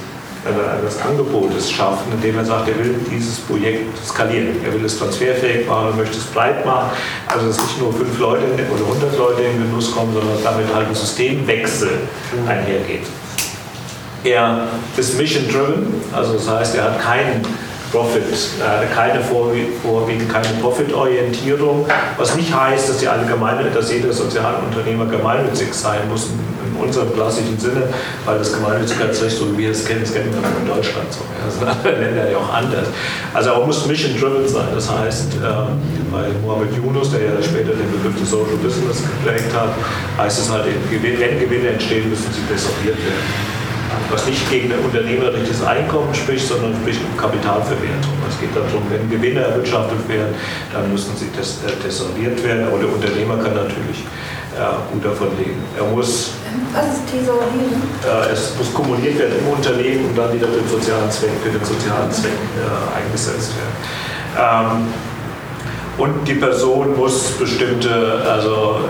[0.44, 4.56] also eines Angebotes schaffen, indem er sagt, er will dieses Projekt skalieren.
[4.64, 6.90] Er will es transferfähig machen, er möchte es breit machen,
[7.26, 10.88] also dass nicht nur fünf Leute oder 100 Leute in Genuss kommen, sondern damit halt
[10.88, 12.00] ein Systemwechsel
[12.48, 13.06] einhergeht.
[14.24, 17.42] Er ist mission-driven, also das heißt, er hat keinen
[17.90, 21.86] Profit, äh, keine vorwiegend keine Profitorientierung,
[22.16, 27.58] was nicht heißt, dass, die allgemeine, dass jeder Sozialunternehmer gemeinnützig sein muss in, unserem klassischen
[27.58, 27.82] Sinne,
[28.24, 31.20] weil das Gemeinnützigkeitsrecht, so wie wir es kennen, das kennen wir in Deutschland so.
[31.44, 32.88] Das sind andere Länder ja auch anders.
[33.34, 34.68] Also er muss mission-driven sein.
[34.74, 39.52] Das heißt, äh, bei Mohamed Yunus, der ja später den Begriff des Social Business geprägt
[39.54, 39.74] hat,
[40.16, 43.59] heißt es halt, wenn Gewinne entstehen, müssen sie desoriert werden
[44.10, 48.14] was nicht gegen ein unternehmerisches Einkommen spricht, sondern spricht um Kapitalverwertung.
[48.28, 50.34] Es geht darum, wenn Gewinne erwirtschaftet werden,
[50.72, 51.28] dann müssen sie
[51.82, 54.04] tesoriert äh, werden, aber der Unternehmer kann natürlich
[54.56, 55.62] äh, gut davon leben.
[55.76, 56.32] Er muss,
[56.74, 57.82] was ist tesorieren?
[58.04, 61.50] Äh, es muss kumuliert werden im Unternehmen und dann wieder für den sozialen Zweck, für
[61.50, 63.76] den sozialen Zweck äh, eingesetzt werden.
[64.38, 64.86] Ähm,
[65.98, 68.80] und die Person muss bestimmte, also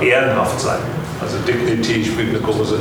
[0.00, 0.78] ehrenhaft sein.
[1.20, 2.78] Also Dignity spielt eine große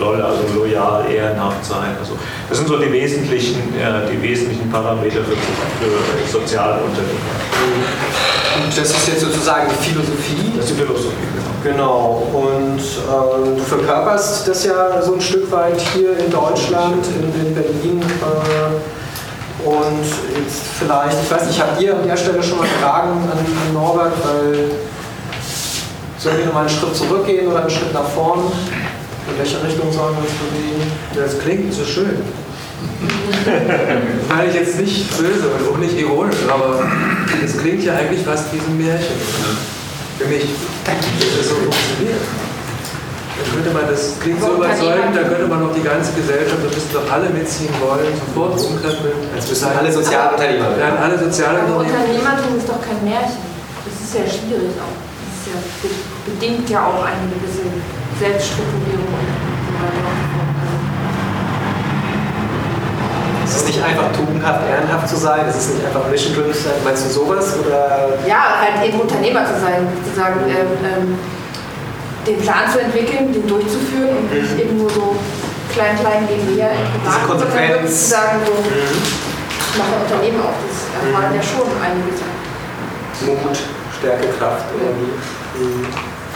[0.00, 1.96] Rolle, also loyal, ehrenhaft sein.
[1.98, 2.12] Also
[2.48, 7.20] das sind so die wesentlichen, äh, die wesentlichen Parameter für, für soziale Unternehmen.
[8.56, 10.52] Und das ist jetzt sozusagen die Philosophie.
[10.56, 11.46] Das ist die Philosophie, genau.
[11.62, 12.22] Genau.
[12.32, 17.54] Und ähm, du verkörperst das ja so ein Stück weit hier in Deutschland, in, in
[17.54, 18.00] Berlin.
[18.02, 20.04] Äh, und
[20.38, 23.74] jetzt vielleicht, ich weiß nicht, habt ihr an der Stelle schon mal Fragen an, an
[23.74, 24.70] Norbert, weil
[26.26, 28.50] Sollen wir nochmal einen Schritt zurückgehen oder einen Schritt nach vorn?
[29.30, 30.82] In welche Richtung sollen wir uns bewegen?
[31.14, 32.18] Das klingt so schön.
[34.26, 36.82] Weil ich jetzt nicht böse und auch nicht ironisch, aber
[37.44, 39.14] es klingt ja eigentlich fast wie so ein Märchen.
[40.18, 40.50] Für mich,
[40.82, 42.18] dass es so funktioniert.
[42.18, 46.66] Dann könnte man, das klingt so überzeugend, da könnte man noch die ganze Gesellschaft, da
[46.74, 49.30] müssten doch alle mitziehen wollen, sofort umkrempeln.
[49.30, 50.90] Jetzt müssen alle Sozialunternehmer werden.
[50.90, 51.86] Ja, alle Sozialunternehmer.
[51.86, 53.46] Aber Unternehmertum ist doch kein Märchen.
[53.86, 55.06] Das ist ja schwierig auch.
[55.46, 55.90] Das ist ja
[56.26, 57.62] bedingt ja auch eine gewisse
[58.18, 59.06] Selbststrukturierung.
[63.44, 66.62] Es ist nicht einfach tugendhaft, ehrenhaft zu sein, es ist nicht einfach mission driven zu
[66.62, 66.72] sein.
[66.84, 67.54] Meinst du sowas?
[67.64, 68.18] Oder?
[68.26, 71.18] Ja, halt eben Unternehmer zu sein, sozusagen ähm, ähm,
[72.26, 74.58] den Plan zu entwickeln, den durchzuführen und nicht Mhm.
[74.60, 75.14] eben nur so
[75.72, 78.98] klein, klein nebenher in privaten zu sagen, so, Mhm.
[79.70, 82.18] ich mache ein Unternehmen auf, das erfordert ja schon einiges.
[83.22, 83.58] Mut,
[83.98, 84.66] Stärke, Kraft.
[84.74, 85.86] Mhm.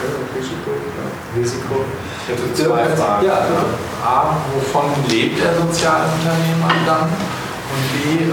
[0.01, 0.71] Ja, Risiko.
[0.73, 1.41] Ja.
[1.41, 1.85] Risiko.
[2.23, 3.27] Ich hätte zwei Fragen.
[3.27, 3.69] Ja, genau.
[4.05, 7.05] A, wovon lebt der Sozialunternehmer dann?
[7.71, 8.33] Und B, äh,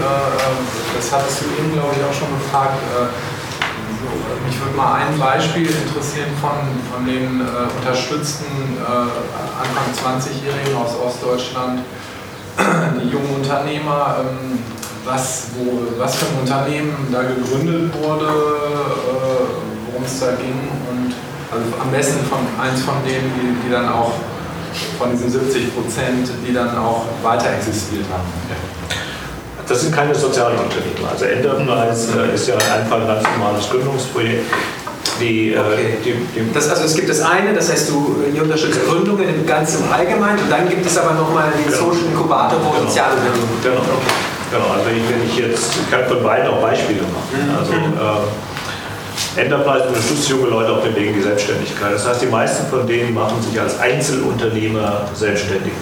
[0.96, 5.18] das hattest du eben, glaube ich, auch schon gefragt, äh, äh, mich würde mal ein
[5.18, 6.56] Beispiel interessieren von,
[6.90, 11.82] von den äh, unterstützten äh, Anfang 20-Jährigen aus Ostdeutschland,
[13.02, 14.58] die jungen Unternehmer, ähm,
[15.08, 21.14] was, wo, was für ein Unternehmen da gegründet wurde, äh, worum es da ging und
[21.50, 24.12] also am besten von eins von denen, die, die dann auch
[24.98, 28.28] von diesen 70 Prozent, die dann auch weiter existiert haben.
[29.66, 31.08] Das sind keine sozialen Unternehmen.
[31.10, 34.44] Also Enterprise äh, ist ja einfach ein ganz normales Gründungsprojekt.
[35.20, 35.60] Die, äh,
[36.04, 39.46] die, die Das, also es gibt das eine, das heißt, du ihr unterstützt Gründungen im
[39.46, 43.48] Ganzen im Allgemeinen und dann gibt es aber nochmal den Social Inkubator, wo Sozialunternehmen.
[43.62, 43.82] Genau.
[44.50, 47.56] Genau, also ich, wenn ich jetzt, ich kann von beiden auch Beispiele machen.
[47.58, 51.92] Also äh, Enterprise unterstützt junge Leute auf dem Weg in die Selbstständigkeit.
[51.92, 55.72] Das heißt, die meisten von denen machen sich als Einzelunternehmer selbstständig.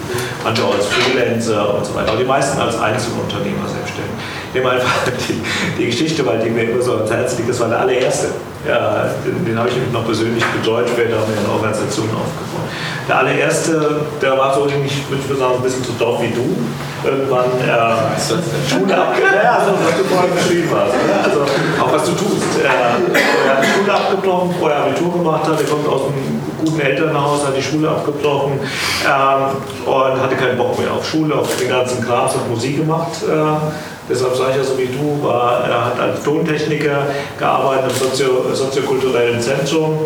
[0.43, 2.09] Manche auch als Freelancer und so weiter.
[2.09, 4.13] Aber die meisten als Einzelunternehmer selbstständig.
[4.49, 4.91] Ich nehme einfach
[5.27, 5.41] die,
[5.77, 7.49] die Geschichte, weil die mir immer so ans Herz liegt.
[7.49, 8.27] Das war der allererste.
[8.67, 12.67] Ja, den, den habe ich noch persönlich betreut, später haben wir eine Organisation aufgebaut.
[13.07, 16.57] Der allererste, der war so ähnlich, würde ich sagen, ein bisschen so dort wie du.
[17.03, 19.39] Irgendwann äh, Schule abgebrochen.
[19.43, 20.93] Ja, also, was du vorhin beschrieben hast.
[20.93, 21.13] Ne?
[21.23, 21.41] Also
[21.81, 22.59] auch was du tust.
[22.59, 26.79] Äh, er hat die Schule abgebrochen, vorher Abitur gemacht hat, er kommt aus einem guten
[26.79, 31.69] Elternhaus, hat die Schule abgebrochen ähm, und hatte keinen Bock mehr auf Schule, auf den
[31.69, 33.11] ganzen Kram, hat Musik gemacht.
[33.23, 33.71] Äh,
[34.09, 37.07] Deshalb sage ich ja so wie du, war, er hat als Tontechniker
[37.37, 39.99] gearbeitet im Sozio, soziokulturellen Zentrum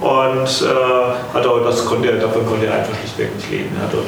[0.00, 3.76] und äh, hat auch, das konnte er, davon konnte er einfach schlichtweg nicht leben.
[3.76, 4.06] Er hat auch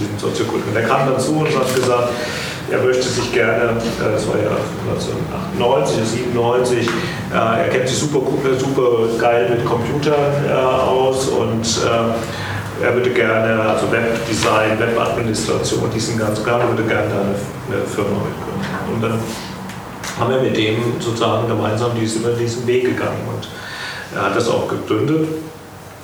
[0.00, 0.74] diesen Soziokultur.
[0.74, 2.08] Er kam dazu und hat gesagt,
[2.70, 4.50] er möchte sich gerne, äh, das war ja
[4.88, 11.62] 1998, 97, äh, er kennt sich super, gut- super geil mit Computern äh, aus und
[11.84, 17.34] äh, er würde gerne, also Webdesign, Webadministration, diesen ganzen Kram, er würde gerne da eine,
[17.78, 18.94] eine Firma mitgründen.
[18.94, 19.18] Und dann
[20.18, 23.48] haben wir mit dem sozusagen gemeinsam diesen, diesen Weg gegangen und
[24.16, 25.28] er hat das auch gegründet.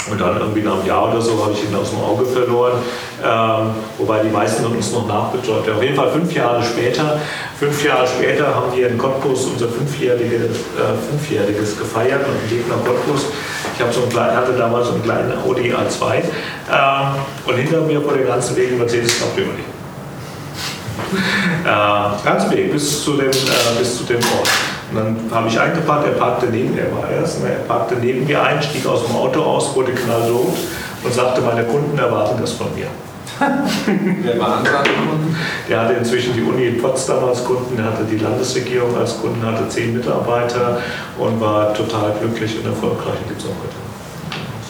[0.08, 2.78] Und dann irgendwie nach einem Jahr oder so habe ich ihn aus dem Auge verloren,
[3.22, 5.76] ähm, wobei die meisten von uns noch nachbetreut haben.
[5.76, 7.20] Auf jeden Fall fünf Jahre später,
[7.58, 12.84] fünf Jahre später haben wir in Cottbus unser fünfjähriges, äh, fünfjähriges gefeiert und wir nach
[12.84, 13.26] Cottbus.
[13.74, 16.22] Ich habe so einen kleinen, hatte damals so einen kleinen Audi A2 ähm,
[17.46, 19.58] und hinter mir vor dem ganzen Weg ein Mercedes Cabriolet.
[21.64, 24.48] Äh, ganz Weg bis zu dem, äh, bis zu dem Ort.
[24.90, 27.94] Und dann habe ich eingeparkt, er parkte neben mir, er war erst, ne, er parkte
[27.96, 30.56] neben mir ein, stieg aus dem Auto aus, wurde knallrot
[31.02, 32.86] und sagte, meine Kunden erwarten das von mir.
[34.22, 35.36] Wer waren seine Kunden?
[35.68, 39.44] Der hatte inzwischen die Uni in Potsdam als Kunden, der hatte die Landesregierung als Kunden,
[39.46, 40.78] hatte zehn Mitarbeiter
[41.18, 43.16] und war total glücklich und erfolgreich.
[43.28, 43.78] Gibt es auch heute.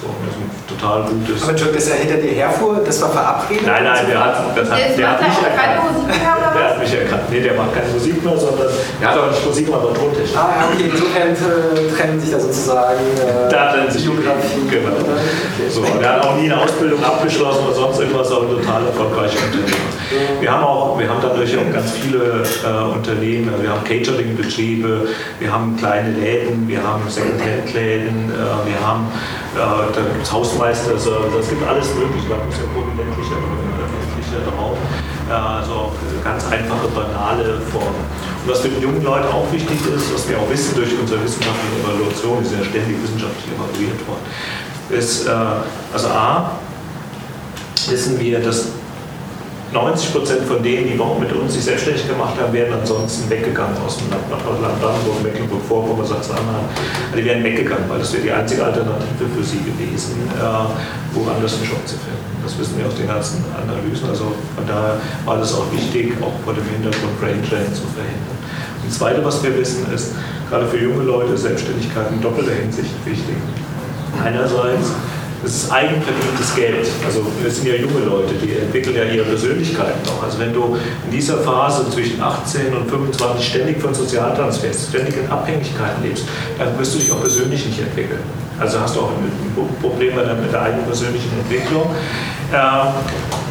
[0.00, 1.42] So, das ist ein total gutes.
[1.42, 3.66] Aber Entschuldigung, dass er hinter dir herfuhr, das war verabredet?
[3.66, 5.92] Nein, nein, der hat, das hat, der macht hat mich erkannt.
[5.92, 7.22] Musik mehr Der hat mich erkannt.
[7.30, 8.68] Nee, der macht keine Musik mehr, sondern
[9.00, 10.36] der hat auch nicht Musik, aber Tontechnik.
[10.36, 14.62] Ah, okay, insofern äh, trennen sich da sozusagen äh, Da trennen sich Biografie.
[14.70, 14.96] Genau.
[15.68, 19.38] So, der hat auch nie eine Ausbildung abgeschlossen oder sonst irgendwas, aber ein total erfolgreicher
[19.46, 19.90] Unternehmer.
[20.40, 25.52] Wir haben auch, wir haben dadurch auch ganz viele äh, Unternehmen, wir haben Catering-Betriebe, wir
[25.52, 29.06] haben kleine Läden, wir haben Second-Hand-Läden, äh, wir haben
[29.54, 32.68] äh, da gibt's Hausmeister-Service, es gibt alles mögliche, da muss ja
[34.56, 34.76] Raum.
[35.28, 35.92] Äh, also
[36.22, 38.04] ganz einfache, banale Formen.
[38.44, 41.22] Und was für die jungen Leute auch wichtig ist, was wir auch wissen durch unsere
[41.24, 44.26] wissenschaftliche Evaluation, die sind ja ständig wissenschaftlich evaluiert worden,
[44.90, 45.30] ist, äh,
[45.92, 46.52] also A,
[47.88, 48.68] wissen wir, dass
[49.72, 53.76] 90 Prozent von denen, die überhaupt mit uns sich selbstständig gemacht haben, wären ansonsten weggegangen
[53.86, 56.66] aus dem Land, nach Land Brandenburg, Mecklenburg-Vorpommern, Sachsen-Anhalt.
[57.16, 60.66] Die wären weggegangen, weil das wäre die einzige Alternative für sie gewesen, äh,
[61.14, 62.30] woanders einen Job zu finden.
[62.42, 64.10] Das wissen wir aus den ganzen Analysen.
[64.10, 68.38] Also von daher war das auch wichtig, auch vor dem Hintergrund Brain Drain zu verhindern.
[68.82, 70.18] Und das Zweite, was wir wissen, ist,
[70.50, 73.36] gerade für junge Leute ist Selbstständigkeit in doppelter Hinsicht wichtig.
[74.18, 74.90] Einerseits
[75.44, 76.86] es ist eigenverdientes Geld.
[77.04, 80.22] Also es sind ja junge Leute, die entwickeln ja ihre Persönlichkeiten noch.
[80.22, 80.76] Also wenn du
[81.06, 86.24] in dieser Phase zwischen 18 und 25 ständig von Sozialtransfers, ständig in Abhängigkeiten lebst,
[86.58, 88.20] dann wirst du dich auch persönlich nicht entwickeln.
[88.58, 91.94] Also hast du auch ein Problem mit der, mit der eigenen persönlichen Entwicklung.
[92.52, 92.88] Ähm,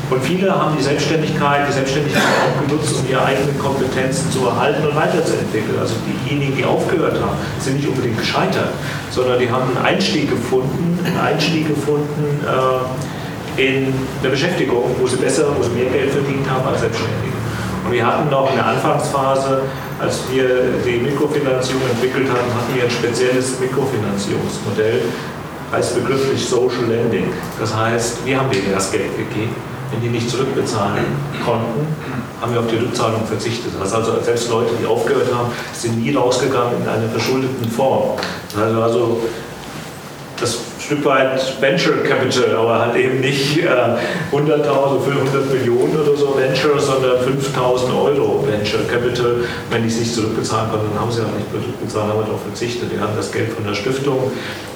[0.09, 4.87] Und viele haben die Selbstständigkeit, die Selbstständigkeit auch genutzt, um ihre eigenen Kompetenzen zu erhalten
[4.87, 5.77] und weiterzuentwickeln.
[5.79, 5.95] Also
[6.25, 8.73] diejenigen, die aufgehört haben, sind nicht unbedingt gescheitert,
[9.11, 15.17] sondern die haben einen Einstieg gefunden, einen Einstieg gefunden äh, in der Beschäftigung, wo sie
[15.17, 17.37] besser, wo sie mehr Geld verdient haben als Selbstständige.
[17.85, 19.61] Und wir hatten noch in der Anfangsphase,
[19.99, 25.01] als wir die Mikrofinanzierung entwickelt hatten, hatten wir ein spezielles Mikrofinanzierungsmodell,
[25.71, 27.25] heißt begrifflich Social Lending.
[27.59, 29.53] Das heißt, wir haben denen das Geld gegeben
[29.91, 31.05] wenn die nicht zurückbezahlen
[31.43, 31.87] konnten,
[32.41, 33.71] haben wir auf die Rückzahlung verzichtet.
[33.79, 38.17] Das heißt also, selbst Leute, die aufgehört haben, sind nie rausgegangen in einer verschuldeten Form.
[38.53, 39.21] Das heißt also,
[40.39, 43.67] das Stück weit Venture Capital, aber halt eben nicht äh,
[44.31, 49.43] 100.000, 500 Millionen oder so Venture, sondern 5.000 Euro Venture Capital.
[49.69, 52.41] Wenn die es nicht zurückbezahlen konnten, dann haben sie auch nicht zurückbezahlt, haben wir darauf
[52.43, 52.89] verzichtet.
[52.91, 54.31] Die haben das Geld von der Stiftung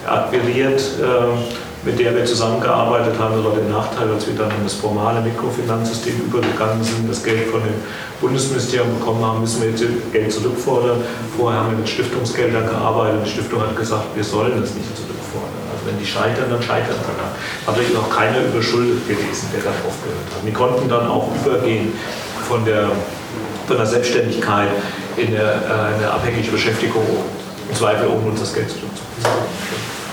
[0.06, 0.82] akquiriert.
[1.02, 4.74] Äh, mit der wir zusammengearbeitet haben, das war der Nachteil, als wir dann in das
[4.74, 7.76] formale Mikrofinanzsystem übergegangen sind, das Geld von dem
[8.22, 11.04] Bundesministerium bekommen haben, müssen wir jetzt Geld zurückfordern.
[11.38, 13.22] Vorher haben wir mit Stiftungsgeldern gearbeitet.
[13.26, 15.60] Die Stiftung hat gesagt, wir sollen das nicht zurückfordern.
[15.76, 17.32] Also wenn die scheitern, dann scheitern sie dann.
[17.68, 20.46] Aber ist auch keiner überschuldet gewesen, der dann aufgehört hat.
[20.46, 21.92] Wir konnten dann auch übergehen
[22.48, 22.92] von der,
[23.68, 24.70] von der Selbstständigkeit
[25.18, 27.04] in eine, äh, eine abhängige Beschäftigung,
[27.70, 28.93] im Zweifel um uns das Geld zurückzubezahlen.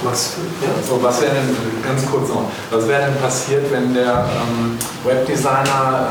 [0.02, 0.68] Was, ja?
[0.86, 6.08] so, was wäre denn, ganz kurz noch, was wäre denn passiert, wenn der ähm, Webdesigner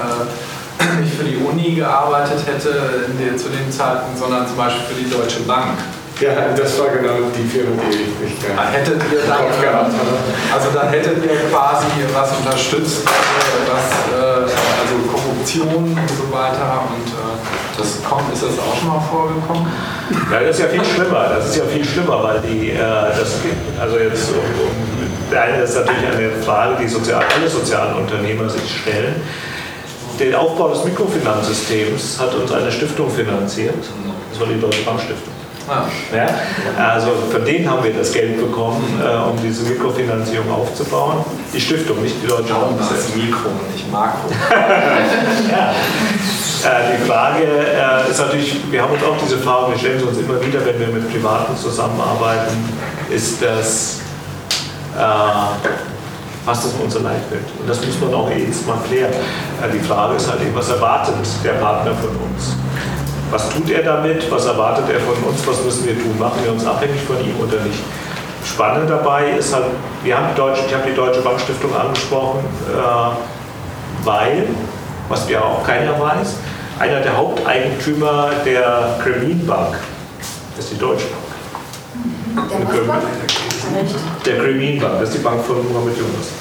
[0.80, 5.02] äh, nicht für die Uni gearbeitet hätte der, zu den Zeiten, sondern zum Beispiel für
[5.02, 5.74] die Deutsche Bank?
[6.22, 9.94] Ja, das war genau die Firma, die ich gerne Hättet ihr dann, gehabt
[10.54, 14.96] also dann hättet ihr quasi was unterstützt, was, äh, also
[15.40, 19.68] Korruption und so weiter und äh, das kommt, ist das auch schon mal vorgekommen?
[20.32, 21.30] Ja, das ist ja viel schlimmer.
[21.30, 23.36] Das ist ja viel schlimmer, weil die, äh, das,
[23.80, 29.16] also jetzt, um, eine ist natürlich eine Frage, die sozial, alle sozialen Unternehmer sich stellen.
[30.20, 33.76] Den Aufbau des Mikrofinanzsystems hat uns eine Stiftung finanziert.
[34.32, 35.39] Das war die Deutsche Bankstiftung.
[36.14, 36.28] Ja?
[36.92, 41.24] Also von denen haben wir das Geld bekommen, äh, um diese Mikrofinanzierung aufzubauen.
[41.54, 42.78] Die Stiftung, nicht die Deutsche Bank.
[42.78, 44.30] Das Mikro, nicht Makro.
[45.52, 45.74] ja.
[46.62, 50.06] Äh, die Frage äh, ist natürlich, wir haben uns auch diese Frage, wir stellen sie
[50.06, 52.52] uns immer wieder, wenn wir mit Privaten zusammenarbeiten,
[53.10, 54.02] ist das,
[54.98, 55.02] äh,
[56.46, 57.44] was das unser Leitbild?
[57.60, 59.14] Und das muss man auch jedes Mal klären.
[59.14, 62.56] Äh, die Frage ist halt eben, was erwartet der Partner von uns?
[63.32, 64.30] Was tut er damit?
[64.32, 65.46] Was erwartet er von uns?
[65.46, 66.18] Was müssen wir tun?
[66.18, 67.80] Machen wir uns abhängig von ihm oder nicht?
[68.44, 69.66] Spannend dabei ist halt,
[70.04, 74.48] wir haben die Deutsche, ich habe die Deutsche Bankstiftung angesprochen, äh, weil
[75.10, 76.38] was ja auch keiner weiß,
[76.80, 79.78] einer der Haupteigentümer der Kremin Bank
[80.58, 82.50] ist die Deutsche Bank.
[84.26, 86.39] Der, der Kremin Bank, das ist die Bank von Mohammed Yunus.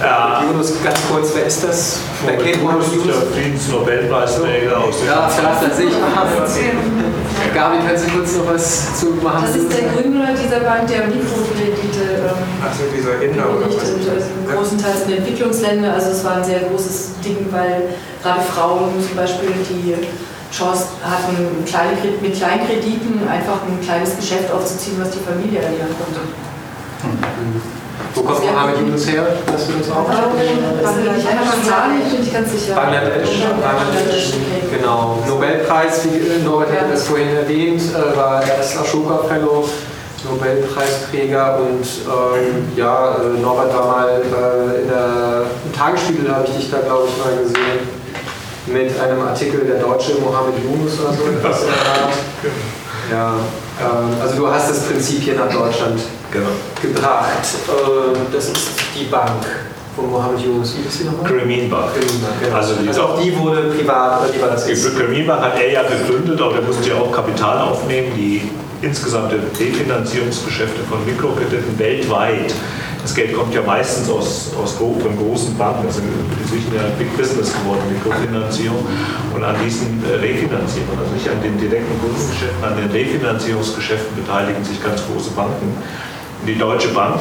[0.00, 0.44] Ja.
[0.44, 2.00] Yunus, ganz kurz, wer ist das?
[2.24, 2.86] Wer kennt Yunus?
[3.04, 7.54] Der Friedensnobelpreisträger aus Ja, das sehe ich.
[7.54, 9.44] Gabi, können Sie kurz noch was zu machen?
[9.46, 13.78] Das ist der Gründer dieser Bank, der Mikrokredite ähm, also dieser Inder oder was?
[13.78, 13.96] Also
[14.46, 15.94] großenteils in Entwicklungsländern.
[15.94, 19.94] Also es war ein sehr großes Ding, weil gerade Frauen zum Beispiel die
[20.54, 25.94] Chance hatten, kleine, mit kleinen Krediten einfach ein kleines Geschäft aufzuziehen, was die Familie ernähren
[25.98, 26.20] konnte.
[27.04, 27.87] Mhm.
[28.14, 30.52] Wo kommt Mohammed Yunus her, dass du das auch Bangladesch,
[32.04, 32.74] ich bin nicht ganz sicher.
[32.74, 33.30] Bangladesch,
[33.62, 34.32] Bangladesch,
[34.70, 35.22] genau.
[35.26, 39.68] Nobelpreis, wie Norbert hat das vorhin erwähnt, äh, war er ist Ashoka Fellow,
[40.24, 45.42] Nobelpreisträger und ähm, ja, äh, Norbert war mal äh, in der
[45.76, 47.98] Tagesspiegel, habe ich dich da glaube ich mal gesehen,
[48.66, 52.14] mit einem Artikel der Deutsche Mohammed Yunus oder so etwas Art.
[53.10, 53.67] Ja, ähm,
[54.20, 56.00] also du hast das Prinzip hier nach Deutschland
[56.32, 56.48] genau.
[56.80, 57.28] gebracht.
[57.68, 59.44] Ähm, das ist die Bank
[59.94, 60.76] von Mohammed Yunus.
[60.76, 61.30] Wie ist die nochmal?
[61.30, 61.90] Grameen Bank.
[61.94, 62.56] Genau.
[62.56, 64.96] Also, also auch die wurde privat, oder wie war das jetzt?
[64.96, 68.12] Grameen Bank hat er ja gegründet, aber er musste ja auch Kapital aufnehmen.
[68.16, 68.50] Die
[68.82, 72.54] insgesamte Refinanzierungsgeschäfte von Mikrokrediten weltweit
[73.02, 77.52] das Geld kommt ja meistens aus, aus von großen Banken, also ist ja Big Business
[77.52, 78.84] geworden, Mikrofinanzierung.
[79.34, 84.64] Und an diesen äh, Refinanzierungen, also nicht an den direkten Kundengeschäften, an den Refinanzierungsgeschäften beteiligen
[84.64, 85.72] sich ganz große Banken.
[85.72, 87.20] Und die Deutsche Bank,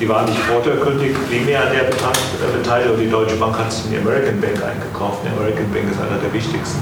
[0.00, 3.98] die war nicht vordergründig primär an der Beteiligung, die Deutsche Bank hat sich in die
[3.98, 5.22] American Bank eingekauft.
[5.24, 6.80] Die American Bank ist einer der wichtigsten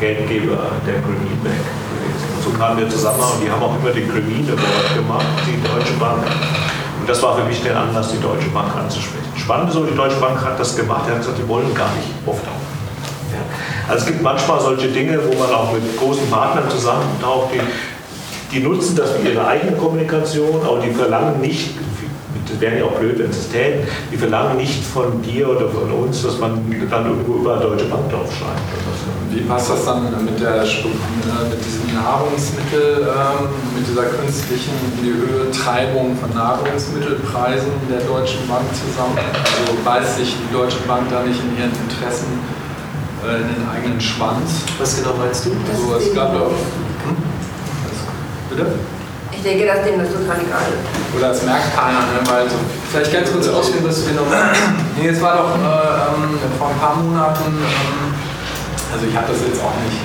[0.00, 2.26] Geldgeber der Grameen Bank gewesen.
[2.36, 5.56] Und so kamen wir zusammen und die haben auch immer den Grameen Award gemacht, die
[5.62, 6.24] Deutsche Bank.
[7.06, 9.30] Und das war für mich der Anlass, die Deutsche Bank anzusprechen.
[9.36, 11.04] Spannend ist, die Deutsche Bank hat das gemacht.
[11.06, 12.66] Er hat gesagt, die wollen gar nicht auftauchen.
[13.30, 13.38] Ja.
[13.88, 17.60] Also es gibt manchmal solche Dinge, wo man auch mit großen Partnern zusammentaucht, die,
[18.56, 21.76] die nutzen das für ihre eigene Kommunikation, aber die verlangen nicht
[22.48, 25.68] das wäre ja auch blöd, wenn sie es täten, die verlangen nicht von dir oder
[25.68, 28.60] von uns, dass man dann irgendwo über Deutsche Bank draufschreibt.
[29.30, 35.12] Wie passt das dann mit, der, mit diesem Nahrungsmittel, ähm, mit dieser künstlichen in die
[35.12, 39.18] Höhe Treibung von Nahrungsmittelpreisen der Deutschen Bank zusammen?
[39.18, 42.38] Also beißt sich die Deutsche Bank da nicht in ihren Interessen
[43.26, 44.62] äh, in den eigenen Schwanz?
[44.78, 45.50] Was genau meinst du?
[45.50, 46.50] Also, es gab doch.
[46.50, 47.16] Hm?
[48.50, 48.95] Bitte?
[49.32, 51.16] Ich denke, dass dem das total egal ist.
[51.16, 52.20] Oder es merkt keiner, ne?
[52.30, 52.56] weil so.
[52.90, 54.26] Vielleicht ganz kurz ausführen, was wir noch
[54.96, 58.14] Nee, es war doch äh, ähm, vor ein paar Monaten, ähm,
[58.92, 59.98] also ich habe das jetzt auch nicht.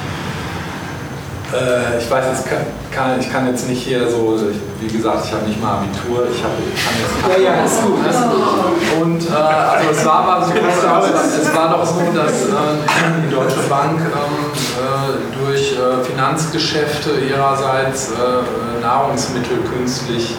[1.54, 2.60] Äh, ich weiß jetzt, kann,
[2.92, 6.28] kann, ich kann jetzt nicht hier so, ich, wie gesagt, ich habe nicht mal Abitur,
[6.32, 8.00] ich, hab, ich kann jetzt Ja, ja, ist gut.
[8.00, 9.02] Gut.
[9.02, 13.60] Und äh, also es war aber so, es war doch so, dass äh, die Deutsche
[13.70, 20.36] Bank ähm, äh, durch äh, Finanzgeschäfte ihrerseits äh, Nahrungsmittel künstlich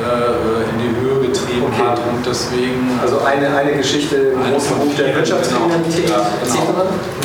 [0.00, 1.82] äh, in die Höhe getrieben Okay.
[1.88, 2.98] hat und deswegen.
[3.00, 6.06] Also eine, eine Geschichte im großen Buch der vielen, Wirtschaftskriminalität.
[6.06, 6.18] genau.
[6.18, 6.76] Ja, genau.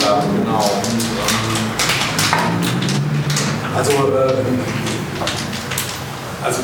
[0.06, 0.64] Ja, genau.
[3.76, 4.60] Also, ähm,
[6.44, 6.62] also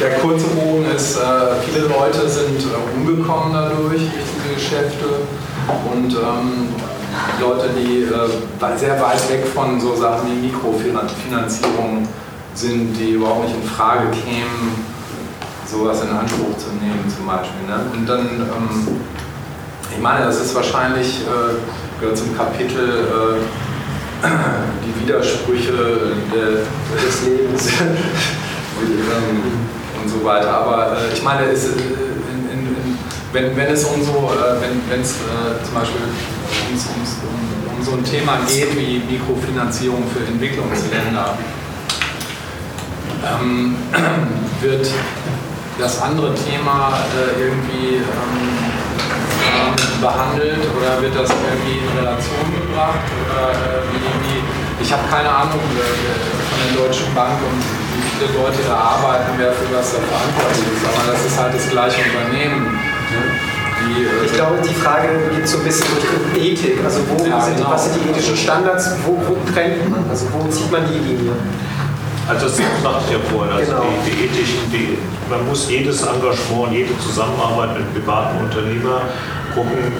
[0.00, 1.20] der kurze Bogen ist, äh,
[1.64, 5.06] viele Leute sind äh, umgekommen dadurch, durch diese Geschäfte
[5.92, 6.68] und ähm,
[7.40, 12.08] Leute, die äh, sehr weit weg von so Sachen wie Mikrofinanzierung
[12.54, 14.84] sind, die überhaupt nicht in Frage kämen,
[15.66, 17.66] sowas in Anspruch zu nehmen zum Beispiel.
[17.66, 17.80] Ne?
[17.92, 19.00] Und dann, ähm,
[19.92, 23.38] ich meine, das ist wahrscheinlich, äh, gehört zum Kapitel
[24.22, 24.26] äh,
[24.84, 25.72] die Widersprüche
[26.34, 26.66] der,
[27.00, 27.68] des Lebens
[30.02, 30.50] und, so weiter.
[30.50, 32.98] Aber äh, ich meine, es, äh, in, in, in,
[33.32, 36.00] wenn, wenn es um so, äh, wenn es äh, zum Beispiel
[36.66, 41.38] ums, ums, um, um so ein Thema geht wie Mikrofinanzierung für Entwicklungsländer,
[43.24, 43.76] ähm,
[44.60, 44.86] wird
[45.78, 48.60] das andere Thema äh, irgendwie ähm,
[49.40, 53.00] ähm, behandelt oder wird das irgendwie in Relation gebracht?
[53.24, 54.40] Oder äh, wie, wie,
[54.84, 59.32] ich habe keine Ahnung äh, von der Deutschen Bank und wie viele Leute da arbeiten,
[59.38, 62.64] wer für was da verantwortlich ist, aber das ist halt das gleiche Unternehmen.
[62.66, 63.22] Ne?
[63.80, 66.76] Die, äh, Ich glaube, die Frage geht so ein bisschen Richtung Ethik.
[66.84, 67.70] Also wo Ja, sind, genau.
[67.72, 70.04] was sind die ethischen Standards, wo, wo trennt man?
[70.10, 71.32] Also wo zieht man die Linie?
[72.30, 72.64] Also das ich
[73.12, 73.82] ja vorhin, also Genau.
[74.06, 79.02] die, die ethischen, die, man muss jedes Engagement, jede Zusammenarbeit mit privaten Unternehmer
[79.52, 79.90] gucken,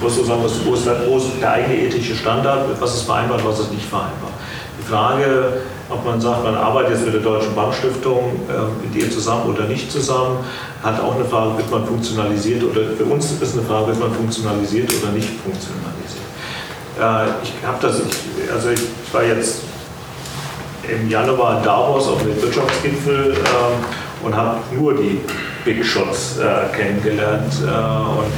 [0.00, 3.44] was so sagen, wo ist, der, wo ist der eigene ethische Standard, was ist vereinbart,
[3.44, 4.32] was ist nicht vereinbart.
[4.80, 9.10] Die Frage, ob man sagt, man arbeitet jetzt mit der Deutschen Bankstiftung, äh, mit ihr
[9.10, 10.38] zusammen oder nicht zusammen,
[10.82, 14.14] hat auch eine Frage, wird man funktionalisiert oder für uns ist eine Frage, wird man
[14.14, 16.24] funktionalisiert oder nicht funktionalisiert.
[16.98, 18.80] Äh, ich habe das, ich, also ich
[19.12, 19.67] war jetzt
[20.88, 25.20] im Januar in Davos auf dem Wirtschaftsgipfel ähm, und habe nur die
[25.64, 27.52] Big Shots äh, kennengelernt.
[27.62, 28.32] Äh, und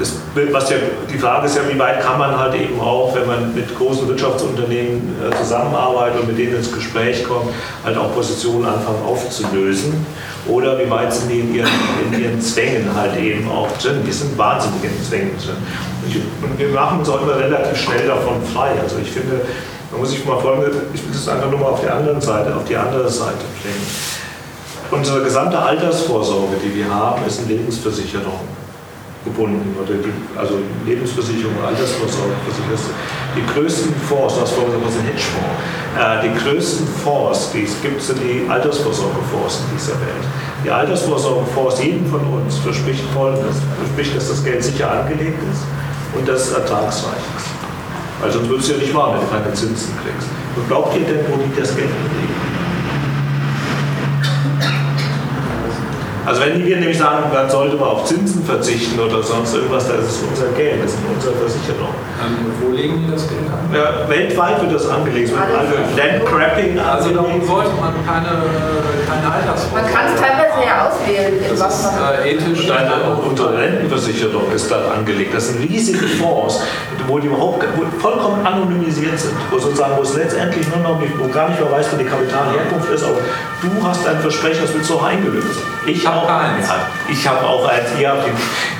[0.00, 0.76] es, was ja,
[1.12, 4.08] die Frage ist ja, wie weit kann man halt eben auch, wenn man mit großen
[4.08, 7.50] Wirtschaftsunternehmen äh, zusammenarbeitet und mit denen ins Gespräch kommt,
[7.84, 10.04] halt auch Positionen anfangen aufzulösen.
[10.48, 11.70] Oder wie weit sind die in ihren,
[12.10, 14.02] in ihren Zwängen halt eben auch drin.
[14.04, 16.22] Die sind wahnsinnig in Zwängen drin.
[16.42, 18.72] Und wir machen uns auch immer relativ schnell davon frei.
[18.82, 19.42] Also ich finde,
[19.92, 22.56] man muss sich mal folgende, ich will das einfach nur mal auf der anderen Seite,
[22.56, 23.86] auf die andere Seite bringen.
[24.90, 28.40] Unsere gesamte Altersvorsorge, die wir haben, ist in Lebensversicherung
[29.24, 29.74] gebunden.
[29.86, 30.54] Die, also
[30.86, 32.32] Lebensversicherung, Altersvorsorge.
[33.36, 35.60] Die größten Fonds, das was ein Hedgefonds,
[35.98, 40.24] äh, die größten Fonds, die es gibt, sind die Altersvorsorgefonds in dieser Welt.
[40.64, 45.62] Die Altersvorsorgefonds, jedem von uns verspricht folgendes, verspricht, dass das Geld sicher angelegt ist
[46.18, 47.51] und dass es ertragsreich ist.
[48.22, 50.28] Weil sonst würdest du ja nicht machen, wenn du keine Zinsen kriegst.
[50.54, 52.52] Und glaubt ihr denn, wo liegt das Geld anlegen?
[56.24, 60.06] Also wenn wir nämlich sagen, man sollte mal auf Zinsen verzichten oder sonst irgendwas, das
[60.06, 61.90] ist unser Geld, das ist unsere Versicherung.
[62.22, 63.66] Ähm, wo legen die das Geld an?
[63.74, 65.32] Ja, weltweit wird das angelegt.
[65.34, 68.38] Also Landcrapping Also darum sollte man keine,
[69.10, 69.82] keine Altersvorsorge.
[69.82, 72.14] Man kann es teilweise ja auswählen, in was man.
[72.14, 72.66] äh, ethisch.
[72.66, 75.34] Deine, unsere Rentenversicherung ist da angelegt.
[75.34, 76.60] Das sind riesige Fonds,
[77.06, 79.32] wo die überhaupt wo vollkommen anonymisiert sind.
[79.50, 82.04] Wo sozusagen, wo es letztendlich nur noch nicht, wo gar nicht mehr weiß, wo die
[82.04, 83.18] Kapitalherkunft ist, aber
[83.62, 85.60] du hast ein Versprechen, das willst du auch eingelöst.
[85.86, 86.68] Ich habe keins.
[86.68, 86.76] Ja,
[87.10, 88.24] ich habe auch eins, ihr habt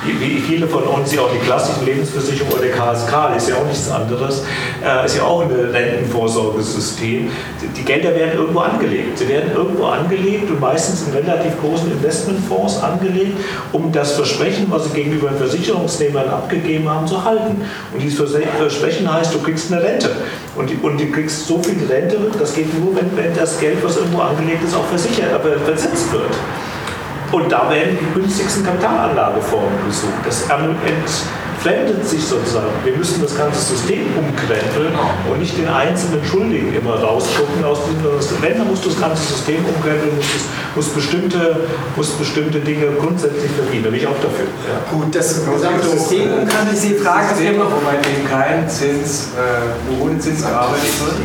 [0.05, 3.65] die, wie viele von uns, die auch die klassischen Lebensversicherungen oder KSK, ist ja auch
[3.65, 4.43] nichts anderes,
[4.83, 7.29] äh, ist ja auch ein Rentenvorsorgesystem.
[7.61, 9.17] Die, die Gelder werden irgendwo angelegt.
[9.17, 13.37] Sie werden irgendwo angelegt und meistens in relativ großen Investmentfonds angelegt,
[13.71, 17.61] um das Versprechen, was sie gegenüber den Versicherungsnehmern abgegeben haben, zu halten.
[17.93, 20.09] Und dieses Vers- Versprechen heißt, du kriegst eine Rente.
[20.55, 23.83] Und, die, und du kriegst so viel Rente, das geht nur, wenn, wenn das Geld,
[23.83, 26.29] was irgendwo angelegt ist, auch versichert, aber verzinst wird.
[27.31, 30.13] Und da werden die günstigsten Kapitalanlageformen gesucht.
[30.23, 30.47] Das
[31.63, 32.73] entfremdet sich sozusagen.
[32.83, 34.93] Wir müssen das ganze System umkrempeln
[35.31, 37.63] und nicht den einzelnen Schuldigen immer rausgucken.
[37.63, 38.03] Aus dem,
[38.41, 40.29] wenn, dann musst du das ganze System umkrempeln, musst,
[40.75, 41.61] musst, bestimmte,
[41.95, 43.83] musst bestimmte Dinge grundsätzlich verbieten.
[43.85, 44.47] Da bin ich auch dafür.
[44.67, 44.91] Ja.
[44.91, 49.71] Gut, das gesamte System umkrempeln ist die Frage, System, wo man eben keinen Zins, äh,
[49.87, 51.15] wo ohne Zins gearbeitet wird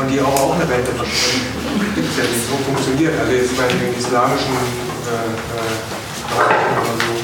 [0.00, 1.52] und die auch, auch eine Rente versprechen.
[1.94, 3.12] Gibt es ja nicht so funktioniert.
[3.20, 4.56] Also jetzt bei den islamischen
[5.12, 5.28] äh,
[6.32, 7.21] oder so.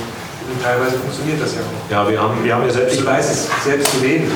[0.63, 1.91] Teilweise funktioniert das ja auch.
[1.91, 2.97] Ja, wir haben, wir haben ja selbst.
[2.97, 4.29] Ich weiß es selbst zu wenig.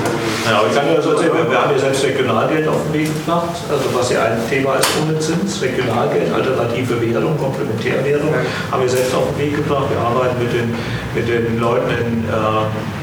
[0.47, 3.07] Ja, aber ich kann dir das erzählen, wir haben ja selbst Regionalgeld auf den Weg
[3.07, 8.35] gebracht, also was ja ein Thema ist ohne Zins, Regionalgeld, alternative Währung, Komplementärwährung,
[8.71, 9.87] haben wir selbst auf den Weg gebracht.
[9.91, 10.75] Wir arbeiten mit den,
[11.15, 12.25] mit den Leuten in.
[12.29, 13.02] Äh,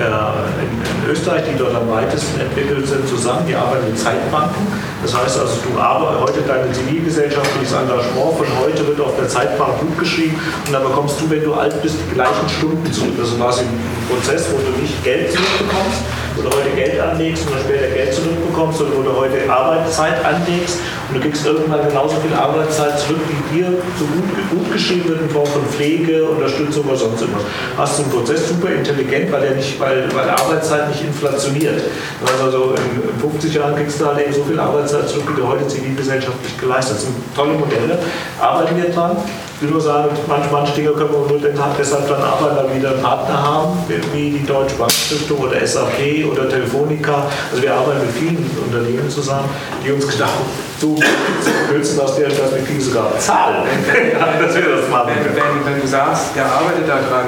[0.00, 3.46] in, in, Österreich, die dort am weitesten entwickelt sind, zusammen.
[3.46, 4.66] Die arbeiten mit Zeitbanken.
[5.02, 9.80] Das heißt also, du arbeitest heute dein zivilgesellschaftliches Engagement von heute wird auf der Zeitbank
[9.80, 13.14] gut geschrieben und dann bekommst du, wenn du alt bist, die gleichen Stunden zurück.
[13.18, 16.00] Das ist quasi ein Prozess, wo du nicht Geld zurückbekommst,
[16.36, 20.24] wo du heute Geld anlegst und dann später Geld zurückbekommst, sondern wo du heute Arbeitszeit
[20.24, 20.78] anlegst
[21.08, 23.66] und du kriegst irgendwann genauso viel Arbeitszeit zurück, wie dir
[23.98, 27.38] so gut, gut geschrieben wird in Form von Pflege, Unterstützung oder sonst immer.
[27.76, 31.80] Hast du einen Prozess super intelligent, weil der nicht, weil, weil Arbeitszeit nicht inflationiert.
[32.42, 35.66] Also in 50 Jahren kriegst du halt eben so viel Arbeitszeit zurück, wie du heute
[35.66, 36.90] zivilgesellschaftlich geleistet hast.
[36.90, 37.98] Das sind tolle Modelle,
[38.40, 39.16] arbeiten wir dran.
[39.60, 42.76] Ich will nur sagen, manche, manche Dinge können wir nur deshalb dann arbeiten, weil wir
[42.76, 43.78] wieder einen Partner haben,
[44.14, 47.26] wie die Deutsche Bankstiftung oder SAP oder Telefonica.
[47.50, 49.50] Also wir arbeiten mit vielen Unternehmen zusammen,
[49.84, 50.32] die uns gedacht
[50.80, 50.96] so
[51.68, 53.64] kürzen aus der Perspektive sogar zahlen,
[54.40, 55.10] dass wir das machen.
[55.24, 57.26] Wenn, wenn, wenn du sagst, der arbeitet daran,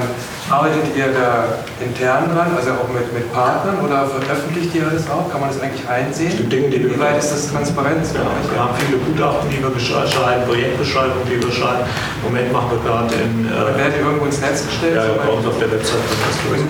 [0.49, 5.31] Arbeitet ihr da intern dran, also auch mit, mit Partnern oder veröffentlicht ihr das auch?
[5.31, 6.33] Kann man das eigentlich einsehen?
[6.37, 8.13] Die Dinge, die Wie weit ist das Transparenz?
[8.13, 11.87] Ja, wir haben viele Gutachten, die wir schreiben, Projektbeschreibungen, die wir schreiben.
[12.21, 13.47] Im Moment machen wir gerade in...
[13.47, 14.95] Äh, werden die irgendwo ins Netz gestellt?
[14.95, 16.03] Ja, bei uns auf der Website.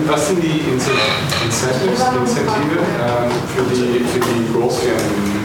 [0.08, 5.44] Was sind die Incentives, Incentive ähm, für, die, für die Großfirmen?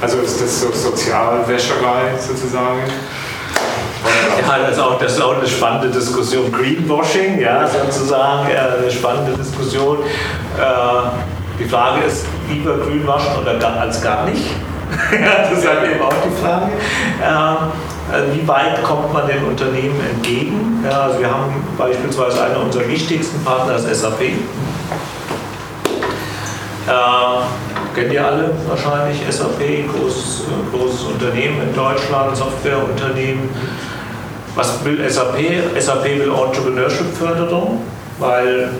[0.00, 2.82] Also ist das so Sozialwäscherei sozusagen?
[4.40, 6.50] Ja, das ist, auch, das ist auch eine spannende Diskussion.
[6.50, 9.98] Greenwashing, ja, sozusagen, eine spannende Diskussion.
[9.98, 14.50] Äh, die Frage ist, lieber grün oder als gar nicht?
[15.10, 16.72] das ist halt eben auch die Frage.
[17.22, 20.84] Äh, wie weit kommt man den Unternehmen entgegen?
[20.90, 24.22] Also wir haben beispielsweise einer unserer wichtigsten Partner, das SAP.
[24.22, 24.32] Äh,
[27.94, 33.48] kennt ihr alle wahrscheinlich, SAP, großes, äh, großes Unternehmen in Deutschland, Softwareunternehmen.
[34.56, 35.36] Was will SAP?
[35.80, 37.82] SAP will Entrepreneurship-Förderung,
[38.18, 38.70] weil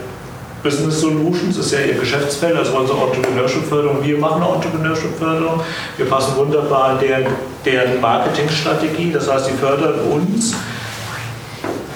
[0.62, 3.98] Business Solutions ist ja ihr Geschäftsfeld, also unsere Entrepreneurship-Förderung.
[4.02, 5.60] Wir machen Entrepreneurship-Förderung.
[5.96, 7.26] Wir passen wunderbar in deren,
[7.64, 9.12] deren Marketingstrategie.
[9.12, 10.54] Das heißt, sie fördern uns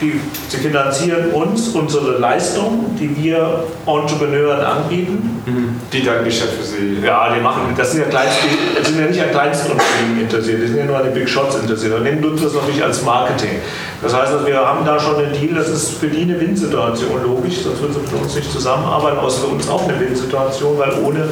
[0.05, 5.43] die, sie finanzieren uns unsere Leistungen, die wir Entrepreneuren anbieten.
[5.47, 5.81] Mhm.
[5.93, 6.99] Die dann Geschäft für sie.
[7.05, 8.39] Ja, die machen, das sind ja, Kleinst,
[8.77, 11.57] das sind ja nicht an Kleinstunternehmen interessiert, die sind ja nur an den Big Shots
[11.57, 11.95] interessiert.
[11.95, 13.61] Und nehmen nutzen das natürlich als Marketing.
[14.03, 17.63] Das heißt, wir haben da schon einen Deal, das ist für die eine Win-Situation, logisch,
[17.63, 21.29] sonst würden sie mit uns nicht zusammenarbeiten, außer für uns auch eine Win-Situation, weil ohne,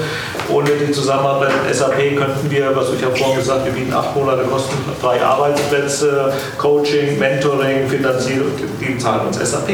[0.48, 4.16] ohne die Zusammenarbeit mit SAP könnten wir, was ich ja vorhin gesagt, wir bieten acht
[4.16, 9.68] Monate kostenfreie Arbeitsplätze, Coaching, Mentoring, Finanzierung, die zahlen uns SAP.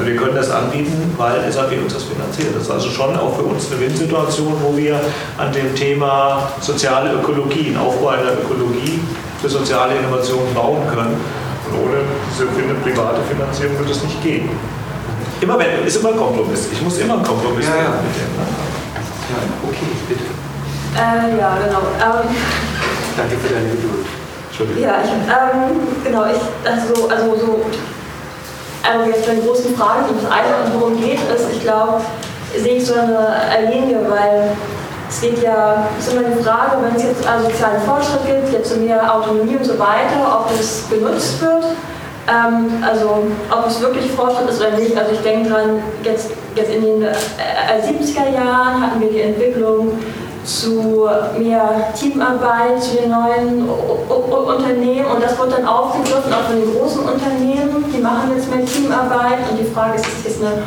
[0.00, 2.54] Wir können das anbieten, weil SAP uns das finanziert.
[2.54, 5.00] Das ist also schon auch für uns eine Win-Situation, wo wir
[5.36, 9.00] an dem Thema soziale Ökologie, Aufbau einer Ökologie
[9.40, 11.16] für soziale Innovationen bauen können.
[11.66, 11.98] Und ohne
[12.32, 14.48] diese private Finanzierung wird es nicht gehen.
[15.40, 16.68] Immer wenn, ist immer ein Kompromiss.
[16.72, 17.90] Ich muss immer einen Kompromiss ja, ja.
[18.02, 18.32] mit dem.
[18.34, 18.46] Ne?
[19.30, 19.38] Ja,
[19.68, 20.24] okay, bitte.
[20.96, 21.82] Äh, ja, genau.
[21.98, 22.28] Ähm,
[23.16, 24.06] Danke für deine Geduld.
[24.48, 24.82] Entschuldigung.
[24.82, 27.60] Ja, ich, ähm, genau, ich, also, also so
[28.82, 32.00] aber jetzt bei den großen Fragen, die das eine worum geht, ist, ich glaube,
[32.56, 34.56] sehe ich so eine Linie, weil
[35.08, 38.52] es geht ja, es ist immer die Frage, wenn es jetzt einen sozialen Fortschritt gibt,
[38.52, 41.64] jetzt mehr Autonomie und so weiter, ob es genutzt wird.
[42.28, 44.96] Ähm, also ob es wirklich Fortschritt ist oder nicht.
[44.96, 47.14] Also ich denke dran, jetzt, jetzt in den äh,
[47.82, 49.98] 70er Jahren hatten wir die Entwicklung
[50.48, 51.06] zu
[51.38, 55.06] mehr Teamarbeit, zu den neuen Unternehmen.
[55.06, 59.50] Und das wird dann aufgegriffen auch von den großen Unternehmen, die machen jetzt mehr Teamarbeit.
[59.50, 60.62] Und die Frage ist, ist das eine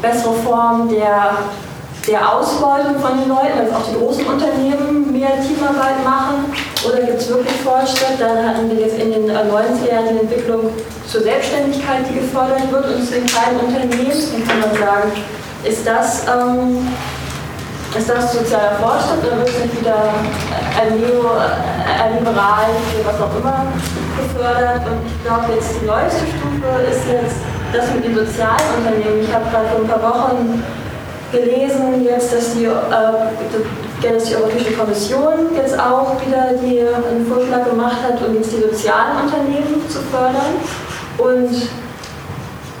[0.00, 1.36] bessere Form der,
[2.08, 6.52] der Ausbeutung von den Leuten, dass auch die großen Unternehmen mehr Teamarbeit machen?
[6.88, 8.18] Oder gibt es wirklich Fortschritt?
[8.18, 10.70] Dann hatten wir jetzt in den 90er Jahren die Entwicklung
[11.06, 12.86] zur Selbstständigkeit, die gefördert wird.
[12.86, 15.12] Und in kleinen Unternehmen, dann kann man sagen,
[15.62, 16.88] ist das ähm,
[17.96, 19.96] ist das sozialer Fortschritt oder wird es nicht wieder
[20.78, 22.70] ein Neo, ein Liberal,
[23.04, 23.66] was auch immer
[24.16, 24.82] gefördert.
[24.86, 27.36] Und ich glaube, jetzt die neueste Stufe ist jetzt
[27.72, 29.22] das mit den sozialen Unternehmen.
[29.22, 30.62] Ich habe gerade vor ein paar Wochen
[31.32, 37.68] gelesen, jetzt, dass die, äh, dass die Europäische Kommission jetzt auch wieder die, einen Vorschlag
[37.68, 40.58] gemacht hat, um jetzt die sozialen Unternehmen zu fördern.
[41.18, 41.50] Und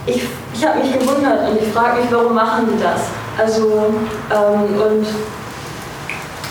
[0.06, 0.22] ich,
[0.54, 3.19] ich habe mich gewundert und ich frage mich, warum machen die das?
[3.40, 3.86] Also,
[4.30, 5.06] ähm, und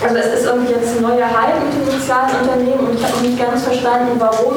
[0.01, 3.21] also es ist irgendwie jetzt ein neuer Hype mit den sozialen Unternehmen und ich habe
[3.21, 4.55] nicht ganz verstanden, warum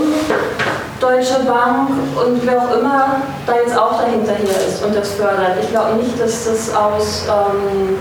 [1.00, 5.58] Deutsche Bank und wer auch immer da jetzt auch dahinter hier ist und das fördert.
[5.60, 7.98] Ich glaube nicht, dass das aus, ähm,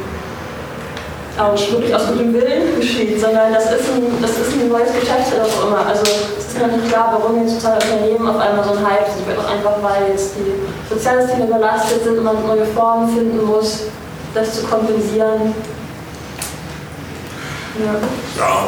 [1.38, 5.34] aus, wirklich aus gutem Willen geschieht, sondern das ist ein, das ist ein neues Geschäft
[5.34, 5.88] oder auch immer.
[5.88, 9.08] Also es ist noch nicht klar, warum jetzt soziale Unternehmen auf einmal so ein Hype
[9.10, 9.26] sind.
[9.26, 13.80] Vielleicht auch einfach, weil jetzt die Sozialsysteme überlastet sind und man neue Formen finden muss,
[14.34, 15.54] das zu kompensieren.
[17.80, 17.94] Ja.
[18.38, 18.68] ja.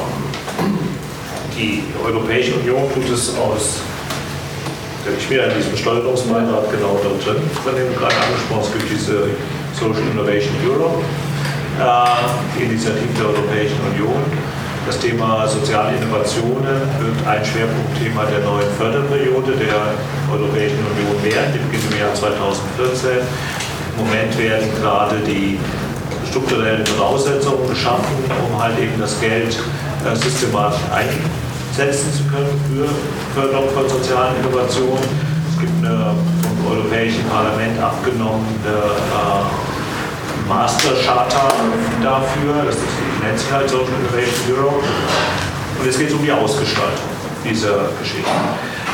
[1.56, 3.82] Die Europäische Union tut es aus,
[5.18, 9.28] ich bin in diesem Steuerungsbeirat genau da drin, von dem gerade angesprochen, es gibt diese
[9.78, 11.04] Social Innovation Europe,
[11.80, 14.24] äh, die Initiative der Europäischen Union.
[14.86, 19.96] Das Thema soziale Innovationen wird ein Schwerpunktthema der neuen Förderperiode der
[20.32, 23.24] Europäischen Union werden, die beginnt im Jahr 2014.
[23.96, 25.60] Im Moment werden gerade die
[26.30, 28.16] strukturellen Voraussetzungen geschaffen,
[28.50, 29.56] um halt eben das Geld
[30.04, 35.04] äh, systematisch einsetzen zu können für Förderung von sozialen Innovationen.
[35.54, 41.54] Es gibt eine vom Europäischen Parlament abgenommene äh, Master-Charta
[42.02, 42.78] dafür, das
[43.22, 44.84] nennt sich halt Social Innovation Europe.
[45.80, 47.14] Und es geht um die Ausgestaltung
[47.44, 48.30] dieser Geschichte.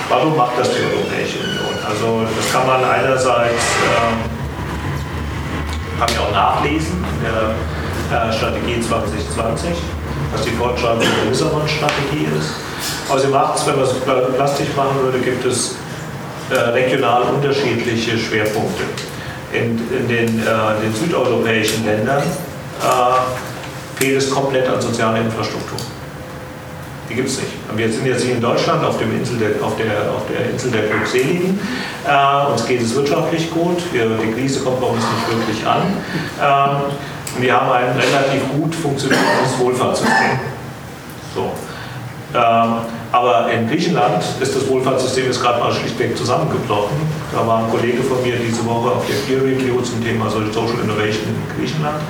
[0.10, 1.74] Warum macht das die Europäische Union?
[1.88, 4.39] Also das kann man einerseits ähm,
[6.00, 9.72] kann ich auch nachlesen in der Strategie 2020,
[10.32, 13.22] was die Fortschreibung der Lissabon-Strategie ist.
[13.22, 15.76] Sie macht es, wenn man es plastisch machen würde, gibt es
[16.52, 18.84] äh, regional unterschiedliche Schwerpunkte.
[19.52, 25.80] In, in den, äh, den südeuropäischen Ländern äh, fehlt es komplett an sozialer Infrastruktur.
[27.10, 27.52] Die gibt es nicht.
[27.76, 30.70] Wir sind jetzt hier in Deutschland auf, dem Insel der, auf, der, auf der Insel
[30.72, 31.60] der Glückseligen.
[32.08, 33.82] Äh, uns geht es wirtschaftlich gut.
[33.92, 35.82] Wir, die Krise kommt bei uns nicht wirklich an.
[36.40, 40.40] Ähm, wir haben ein relativ gut funktionierendes Wohlfahrtssystem.
[41.34, 41.52] So.
[42.36, 42.76] Ähm,
[43.12, 46.98] aber in Griechenland ist das Wohlfahrtssystem gerade mal schlichtweg zusammengebrochen.
[47.34, 50.80] Da war ein Kollege von mir diese Woche auf der Peer Review zum Thema Social
[50.84, 52.02] Innovation in Griechenland.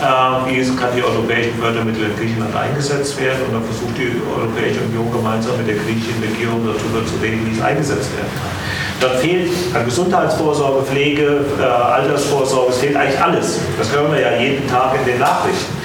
[0.00, 3.44] Ähm, wie kann die europäischen Fördermittel in Griechenland eingesetzt werden?
[3.46, 7.58] Und dann versucht die Europäische Union gemeinsam mit der griechischen Regierung darüber zu reden, wie
[7.58, 8.50] es eingesetzt werden kann.
[9.00, 13.58] Dann fehlt an Gesundheitsvorsorge, Pflege, äh, Altersvorsorge, es fehlt eigentlich alles.
[13.78, 15.76] Das hören wir ja jeden Tag in den Nachrichten.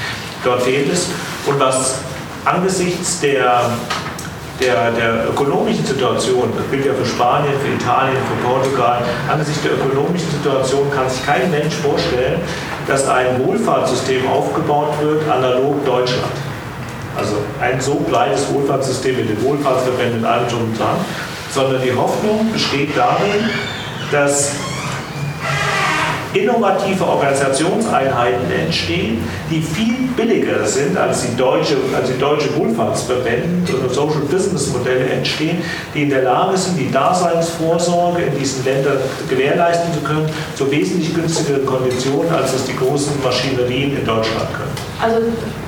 [0.46, 1.10] Dort fehlt es.
[1.46, 2.00] Und was
[2.46, 3.70] angesichts der
[4.60, 9.74] der, der ökonomischen Situation, das gilt ja für Spanien, für Italien, für Portugal, angesichts der
[9.74, 12.40] ökonomischen Situation kann sich kein Mensch vorstellen,
[12.88, 16.32] dass ein Wohlfahrtssystem aufgebaut wird, analog Deutschland.
[17.18, 20.98] Also ein so breites Wohlfahrtssystem mit den Wohlfahrtsverbänden in allem drum und dran,
[21.52, 23.50] sondern die Hoffnung besteht darin,
[24.12, 24.52] dass
[26.36, 33.94] innovative Organisationseinheiten entstehen, die viel billiger sind als die deutsche, als die deutsche Wohlfahrtsverbände oder
[33.94, 35.62] Social Business Modelle entstehen,
[35.94, 38.98] die in der Lage sind, die Daseinsvorsorge in diesen Ländern
[39.30, 44.76] gewährleisten zu können, zu wesentlich günstigeren Konditionen, als es die großen Maschinerien in Deutschland können.
[45.02, 45.22] Also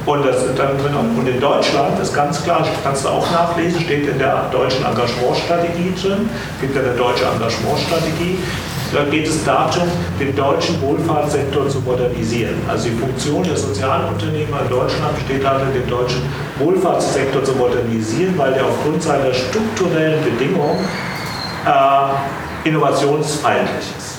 [0.05, 0.77] und, das, dann,
[1.17, 5.93] und in Deutschland ist ganz klar, kannst du auch nachlesen, steht in der deutschen Engagementstrategie
[6.01, 6.29] drin,
[6.61, 8.39] gibt ja eine deutsche Engagementstrategie,
[8.93, 9.87] da geht es darum,
[10.19, 12.55] den deutschen Wohlfahrtssektor zu modernisieren.
[12.67, 16.21] Also die Funktion der Sozialunternehmer in Deutschland besteht darin, den deutschen
[16.59, 20.79] Wohlfahrtssektor zu modernisieren, weil der aufgrund seiner strukturellen Bedingungen
[21.65, 24.16] äh, innovationsfeindlich ist.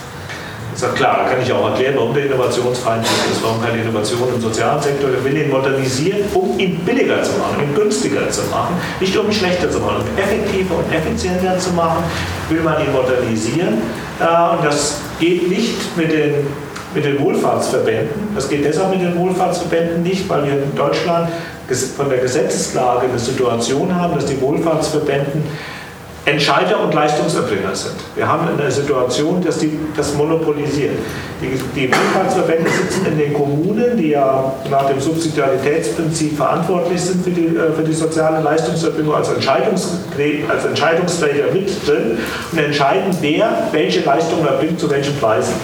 [0.81, 4.41] Ich klar, da kann ich auch erklären, warum der innovationsfeindlich ist, warum keine Innovation im
[4.41, 5.11] sozialen Sektor.
[5.11, 9.27] Der will ihn modernisieren, um ihn billiger zu machen, ihn günstiger zu machen, nicht um
[9.27, 12.05] ihn schlechter zu machen, um effektiver und effizienter zu machen,
[12.49, 13.79] will man ihn modernisieren.
[14.21, 16.47] Äh, und das geht nicht mit den,
[16.95, 18.29] mit den Wohlfahrtsverbänden.
[18.37, 21.29] Das geht deshalb mit den Wohlfahrtsverbänden nicht, weil wir in Deutschland
[21.97, 25.43] von der Gesetzeslage eine Situation haben, dass die Wohlfahrtsverbänden
[26.29, 27.95] Entscheider und Leistungserbringer sind.
[28.15, 30.97] Wir haben eine Situation, dass die das monopolisieren.
[31.41, 37.31] Die, die Wohlfahrtsverbände sitzen in den Kommunen, die ja nach dem Subsidiaritätsprinzip verantwortlich sind für
[37.31, 39.89] die, äh, für die soziale Leistungserbringung als, Entscheidungs,
[40.49, 42.19] als Entscheidungsträger mit drin
[42.53, 45.55] und entscheiden, wer welche Leistungen erbringt, zu welchen Preisen.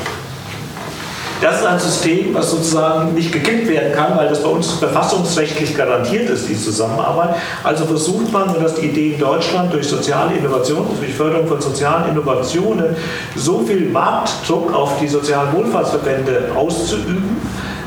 [1.44, 5.76] Das ist ein System, was sozusagen nicht gekippt werden kann, weil das bei uns verfassungsrechtlich
[5.76, 7.34] garantiert ist, die Zusammenarbeit.
[7.62, 11.47] Also versucht man, und das ist die Idee in Deutschland, durch soziale Innovation, durch Förderung
[11.47, 12.97] von sozialen Innovationen,
[13.36, 17.36] so viel Marktdruck auf die sozialen Wohlfahrtsverbände auszuüben,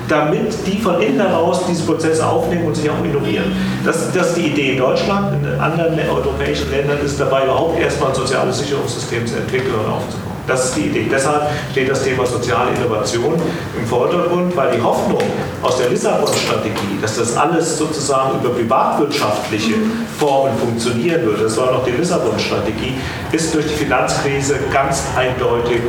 [0.08, 3.56] damit die von innen heraus diese Prozesse aufnehmen und sich auch innovieren.
[3.84, 5.44] Das, das ist die Idee in Deutschland.
[5.44, 10.27] In anderen europäischen Ländern ist dabei überhaupt erstmal ein soziales Sicherungssystem zu entwickeln und aufzubauen.
[10.48, 11.08] Das ist die Idee.
[11.12, 13.34] Deshalb steht das Thema soziale Innovation
[13.78, 15.22] im Vordergrund, weil die Hoffnung
[15.62, 19.74] aus der Lissabon-Strategie, dass das alles sozusagen über privatwirtschaftliche
[20.18, 22.96] Formen funktionieren würde, das war noch die Lissabon-Strategie,
[23.34, 25.82] ist durch die Finanzkrise ganz eindeutig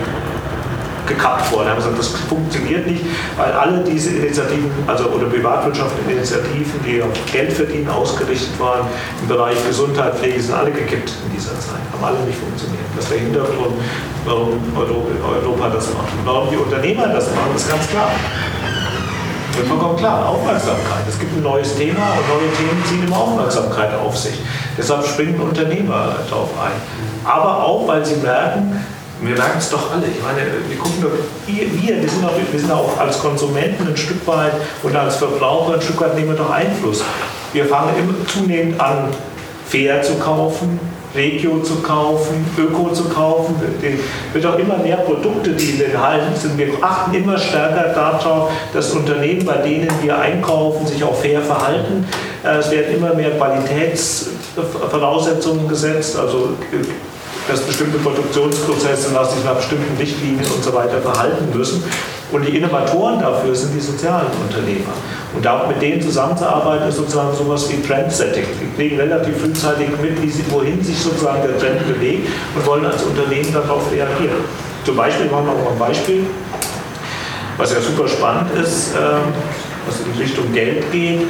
[1.08, 1.66] gekappt worden.
[1.66, 3.04] Wir haben gesagt, das funktioniert nicht,
[3.36, 8.86] weil alle diese Initiativen, also oder privatwirtschaftliche Initiativen, die auf Geld verdienen ausgerichtet waren
[9.22, 12.84] im Bereich Gesundheit, Pflege, sind alle gekippt in dieser Zeit, haben alle nicht funktioniert.
[12.94, 13.74] Das ist der Hintergrund,
[14.24, 16.12] warum Europa das macht.
[16.18, 18.10] Und warum die Unternehmer das machen, ist ganz klar.
[19.58, 21.02] Ist vollkommen klar, Aufmerksamkeit.
[21.08, 24.38] Es gibt ein neues Thema und neue Themen ziehen immer Aufmerksamkeit auf sich.
[24.76, 26.70] Deshalb springen Unternehmer darauf ein.
[27.24, 28.78] Aber auch, weil sie merken,
[29.20, 30.06] wir merken es doch alle.
[30.06, 31.10] Ich meine, wir gucken doch,
[31.46, 35.74] wir, wir, sind auch, wir sind auch als Konsumenten ein Stück weit und als Verbraucher
[35.74, 37.02] ein Stück weit nehmen wir doch Einfluss.
[37.52, 39.08] Wir fangen immer zunehmend an,
[39.66, 40.78] fair zu kaufen,
[41.14, 43.54] Regio zu kaufen, Öko zu kaufen.
[43.82, 46.58] Es wird auch immer mehr Produkte, die wir gehalten sind.
[46.58, 52.06] Wir achten immer stärker darauf, dass Unternehmen, bei denen wir einkaufen, sich auch fair verhalten.
[52.44, 56.50] Äh, es werden immer mehr Qualitätsvoraussetzungen gesetzt, also
[57.48, 61.82] dass bestimmte Produktionsprozesse nach sich nach bestimmten Richtlinien und so weiter verhalten müssen.
[62.30, 64.92] Und die Innovatoren dafür sind die sozialen Unternehmer.
[65.34, 68.44] Und da mit denen zusammenzuarbeiten, ist sozusagen sowas wie Trendsetting.
[68.60, 72.84] Die kriegen relativ frühzeitig mit, wie sie, wohin sich sozusagen der Trend bewegt und wollen
[72.84, 74.44] als Unternehmen darauf reagieren.
[74.84, 76.26] Zum Beispiel machen wir noch ein Beispiel,
[77.56, 79.32] was ja super spannend ist, ähm,
[79.86, 81.22] was in Richtung Geld geht.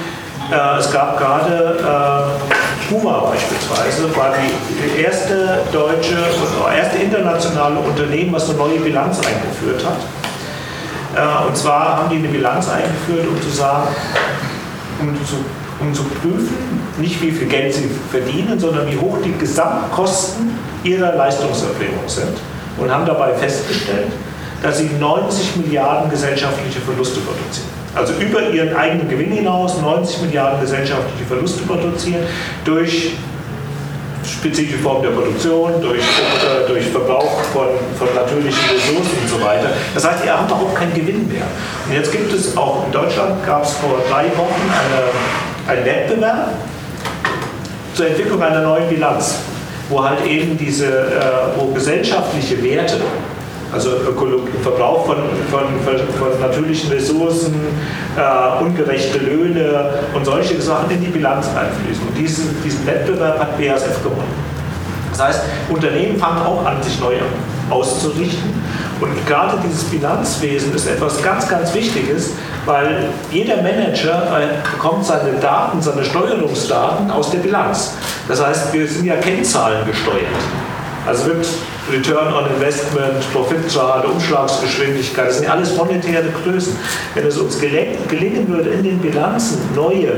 [0.50, 6.16] Es gab gerade äh, beispielsweise, war die erste deutsche,
[6.74, 9.98] erste internationale Unternehmen, was eine neue Bilanz eingeführt hat.
[11.14, 13.88] Äh, und zwar haben die eine Bilanz eingeführt, um zu sagen,
[15.00, 15.36] um zu,
[15.80, 21.14] um zu prüfen, nicht wie viel Geld sie verdienen, sondern wie hoch die Gesamtkosten ihrer
[21.14, 22.38] Leistungserbringung sind.
[22.78, 24.12] Und haben dabei festgestellt,
[24.62, 30.60] dass sie 90 Milliarden gesellschaftliche Verluste produzieren also über ihren eigenen Gewinn hinaus 90 Milliarden
[30.60, 32.22] gesellschaftliche Verluste produzieren
[32.64, 33.12] durch
[34.28, 36.02] spezifische Formen der Produktion, durch,
[36.66, 37.68] durch Verbrauch von,
[37.98, 39.70] von natürlichen Ressourcen und so weiter.
[39.94, 41.44] Das heißt, ihr habt überhaupt keinen Gewinn mehr.
[41.86, 44.70] Und jetzt gibt es auch in Deutschland, gab es vor drei Wochen
[45.66, 46.50] eine, einen Wettbewerb
[47.94, 49.36] zur Entwicklung einer neuen Bilanz,
[49.88, 51.20] wo halt eben diese, äh,
[51.56, 53.00] wo gesellschaftliche Werte
[53.72, 53.90] also
[54.62, 55.16] Verbrauch von,
[55.50, 55.60] von,
[56.18, 57.54] von natürlichen Ressourcen,
[58.16, 62.08] äh, ungerechte Löhne und solche Sachen in die Bilanz einfließen.
[62.08, 64.48] Und diesen, diesen Wettbewerb hat BASF gewonnen.
[65.10, 67.14] Das heißt, Unternehmen fangen auch an, sich neu
[67.70, 68.54] auszurichten.
[69.00, 72.32] Und gerade dieses Bilanzwesen ist etwas ganz, ganz Wichtiges,
[72.66, 77.94] weil jeder Manager äh, bekommt seine Daten, seine Steuerungsdaten aus der Bilanz.
[78.26, 80.26] Das heißt, wir sind ja Kennzahlen gesteuert.
[81.06, 81.46] Also wird
[81.90, 86.76] Return on Investment, Profitrate, Umschlagsgeschwindigkeit, das sind alles monetäre Größen.
[87.14, 90.12] Wenn es uns gelingen würde, in den Bilanzen neue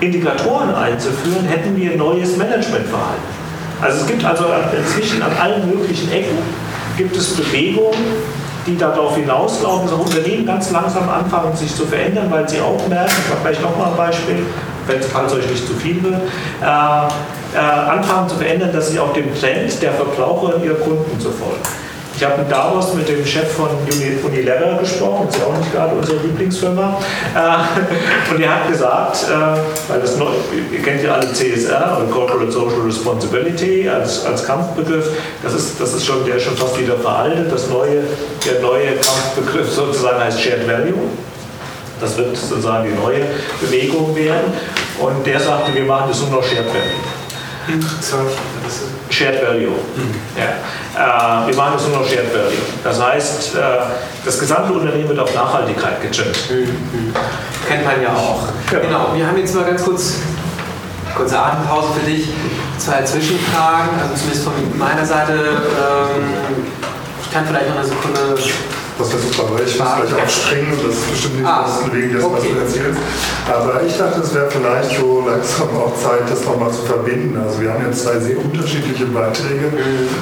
[0.00, 3.40] Indikatoren einzuführen, hätten wir ein neues Managementverhalten.
[3.80, 4.44] Also es gibt also
[4.76, 6.38] inzwischen an allen möglichen Ecken
[6.96, 7.98] gibt es Bewegungen,
[8.66, 13.12] die darauf hinauslaufen, dass Unternehmen ganz langsam anfangen, sich zu verändern, weil sie auch merken,
[13.24, 14.44] ich mache gleich nochmal ein Beispiel,
[15.12, 19.34] falls euch nicht zu viel wird, äh, äh, anfangen zu verändern, dass sie auch dem
[19.38, 21.62] Trend der Verbraucher und ihrer Kunden zu folgen.
[22.20, 23.70] Ich habe in Davos mit dem Chef von
[24.26, 26.98] Unilever gesprochen, das ist ja auch nicht gerade unsere Lieblingsfirma,
[27.34, 30.26] äh, und er hat gesagt, äh, weil das neu,
[30.70, 35.08] ihr kennt ja alle CSR und Corporate Social Responsibility als, als Kampfbegriff,
[35.42, 37.50] das ist, das ist schon, der ist schon fast wieder veraltet.
[37.50, 38.02] Das neue,
[38.44, 41.00] der neue Kampfbegriff sozusagen heißt Shared Value.
[42.02, 43.24] Das wird sozusagen die neue
[43.62, 44.52] Bewegung werden.
[45.00, 47.80] Und der sagte, wir machen das noch Shared Value.
[49.08, 49.74] Shared Value.
[50.36, 51.44] Ja.
[51.44, 52.58] Äh, wir machen das noch Shared Value.
[52.84, 53.60] Das heißt, äh,
[54.24, 56.36] das gesamte Unternehmen wird auf Nachhaltigkeit getrimmt.
[56.50, 57.14] Mhm.
[57.66, 58.42] Kennt man ja auch.
[58.72, 58.78] Ja.
[58.78, 60.16] Genau, wir haben jetzt mal ganz kurz,
[61.16, 62.28] kurze Atempause für dich.
[62.78, 65.32] Zwei Zwischenfragen, also zumindest von meiner Seite.
[65.32, 66.66] Ähm,
[67.22, 68.20] ich kann vielleicht noch eine Sekunde
[69.00, 71.88] Das wäre super, weil ich muss gleich aufspringen und das ist bestimmt nicht Ah, ah,
[71.90, 73.00] wegen des, was du erzählst.
[73.48, 77.40] Aber ich dachte, es wäre vielleicht so langsam auch Zeit, das nochmal zu verbinden.
[77.40, 79.72] Also wir haben jetzt zwei sehr unterschiedliche Beiträge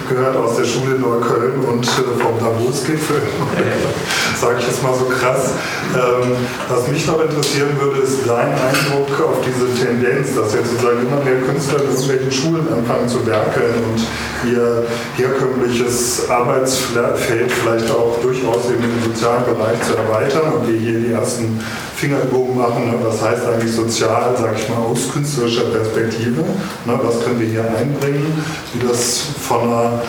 [0.09, 3.19] gehört aus der Schule Neukölln und äh, vom Davos-Gipfel.
[4.41, 5.59] Sage ich jetzt mal so krass.
[5.95, 6.37] Ähm,
[6.69, 11.25] was mich noch interessieren würde, ist dein Eindruck auf diese Tendenz, dass jetzt sozusagen immer
[11.25, 14.07] mehr Künstler in irgendwelchen Schulen anfangen zu werkeln und
[14.47, 14.85] ihr
[15.17, 21.13] herkömmliches Arbeitsfeld vielleicht auch durchaus in den sozialen Bereich zu erweitern und wir hier die
[21.13, 21.61] ersten
[21.97, 22.87] Fingerübungen machen.
[22.87, 22.95] Ne?
[23.03, 26.43] Was heißt eigentlich sozial, sage ich mal, aus künstlerischer Perspektive?
[26.85, 27.01] Ne?
[27.03, 28.33] Was können wir hier einbringen?
[28.73, 30.03] Wie das von einer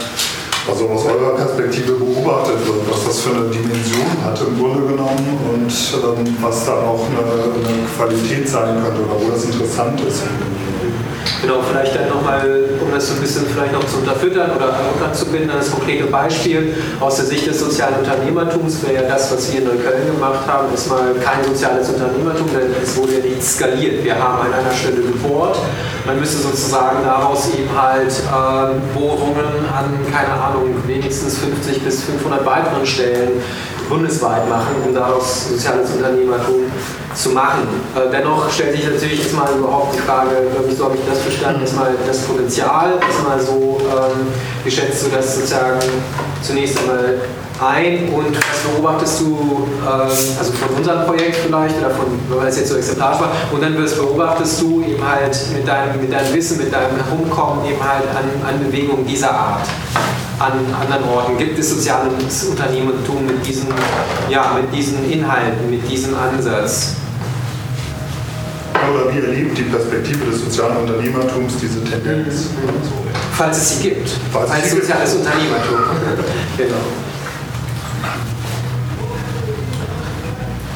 [0.69, 5.39] also aus eurer Perspektive beobachtet wird, was das für eine Dimension hat im Grunde genommen
[5.51, 10.23] und ähm, was da auch eine, eine Qualität sein könnte oder wo das interessant ist.
[11.41, 15.51] Genau, vielleicht dann nochmal, um das so ein bisschen vielleicht noch zu unterfüttern oder unterzubinden,
[15.57, 19.67] das konkrete Beispiel aus der Sicht des sozialen Unternehmertums wäre ja das, was wir in
[19.67, 24.03] Neukölln gemacht haben, ist mal kein soziales Unternehmertum, denn es wurde ja nicht skaliert.
[24.03, 25.57] Wir haben an einer Stelle gebohrt,
[26.05, 32.45] man müsste sozusagen daraus eben halt ähm, Bohrungen an, keine Ahnung, wenigstens 50 bis 500
[32.45, 33.41] weiteren Stellen
[33.87, 36.65] bundesweit machen, um daraus soziales Unternehmertum
[37.15, 37.67] zu machen.
[37.95, 41.61] Äh, dennoch stellt sich natürlich jetzt mal überhaupt die Frage, wieso habe ich das verstanden,
[41.61, 44.27] erstmal das Potenzial, erstmal so, ähm,
[44.63, 45.79] wie schätzt du das sozusagen
[46.41, 47.19] zunächst einmal
[47.61, 52.57] ein und was beobachtest du, ähm, also von unserem Projekt vielleicht oder von, weil es
[52.57, 56.33] jetzt so exemplarisch war, und dann was beobachtest du eben halt mit deinem, mit deinem
[56.33, 59.67] Wissen, mit deinem Herumkommen eben halt an, an Bewegungen dieser Art
[60.39, 61.37] an anderen Orten?
[61.37, 63.67] Gibt es soziales Unternehmertum mit diesen,
[64.29, 66.95] ja, mit diesen Inhalten, mit diesem Ansatz?
[68.89, 72.47] Oder wie erlebt die Perspektive des sozialen Unternehmertums diese Tendenz?
[73.33, 74.09] Falls es sie gibt.
[74.31, 74.87] Falls Als es sie gibt.
[74.87, 75.77] soziales Unternehmertum.
[76.57, 77.08] genau.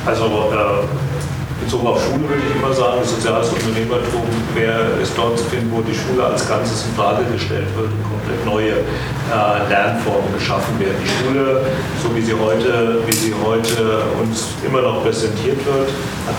[0.05, 5.45] Also äh, bezogen auf Schule würde ich immer sagen, soziales Unternehmertum wäre es dort zu
[5.45, 10.33] finden, wo die Schule als Ganzes in Frage gestellt wird und komplett neue äh, Lernformen
[10.33, 10.97] geschaffen werden.
[11.01, 11.61] Die Schule,
[12.03, 15.89] so wie sie heute, wie sie heute uns immer noch präsentiert wird,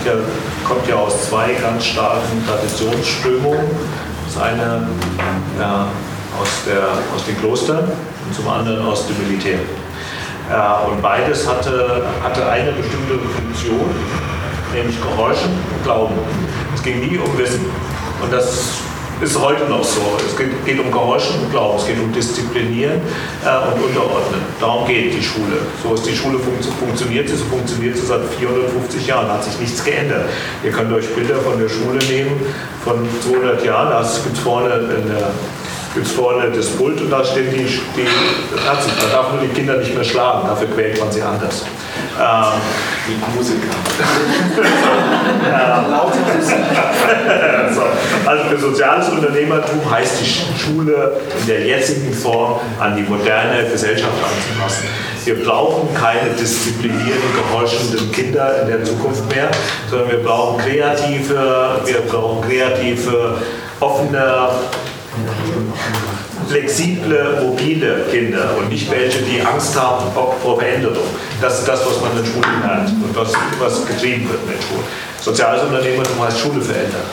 [0.05, 0.13] ja,
[0.63, 3.65] kommt ja aus zwei ganz starken Traditionsströmungen.
[4.27, 4.87] Das eine
[5.59, 5.87] ja,
[6.39, 6.83] aus, der,
[7.15, 7.91] aus den Klostern
[8.27, 9.59] und zum anderen aus dem Militär.
[10.51, 13.89] Äh, und beides hatte, hatte eine bestimmte Funktion,
[14.73, 16.15] nämlich Gehorchen und Glauben.
[16.73, 17.65] Es ging nie um Wissen.
[18.21, 18.81] Und das
[19.21, 20.01] ist heute noch so.
[20.25, 23.01] Es geht, geht um Gehorchen und Glauben, es geht um Disziplinieren
[23.43, 24.41] äh, und Unterordnen.
[24.59, 25.57] Darum geht die Schule.
[25.81, 29.57] So ist die Schule funktio funktioniert sie, so funktioniert sie seit 450 Jahren, hat sich
[29.59, 30.25] nichts geändert.
[30.63, 32.39] Ihr könnt euch Bilder von der Schule nehmen,
[32.83, 35.31] von 200 Jahren, da gibt es vorne in der
[35.95, 38.01] gibt es vorne das Pult und da stehen die, die
[38.67, 38.91] Ärzte.
[39.01, 41.63] Man darf nur die Kinder nicht mehr schlagen, dafür quält man sie anders.
[42.19, 42.61] Ähm,
[43.07, 43.67] Die Musiker.
[47.73, 47.81] so.
[48.29, 54.13] Also für soziales Unternehmertum heißt die Schule in der jetzigen Form an die moderne Gesellschaft
[54.13, 54.87] anzupassen.
[55.23, 59.49] Wir brauchen keine disziplinierten, gehorchenden Kinder in der Zukunft mehr,
[59.89, 63.37] sondern wir brauchen kreative, wir brauchen kreative,
[63.79, 64.49] offene,
[66.47, 71.07] flexible, mobile Kinder und nicht welche, die Angst haben vor Veränderung.
[71.41, 74.61] Das ist das, was man in Schulen lernt und was, was getrieben wird in den
[74.61, 74.85] Schulen.
[75.21, 77.05] Soziales Unternehmertum heißt Schule verändern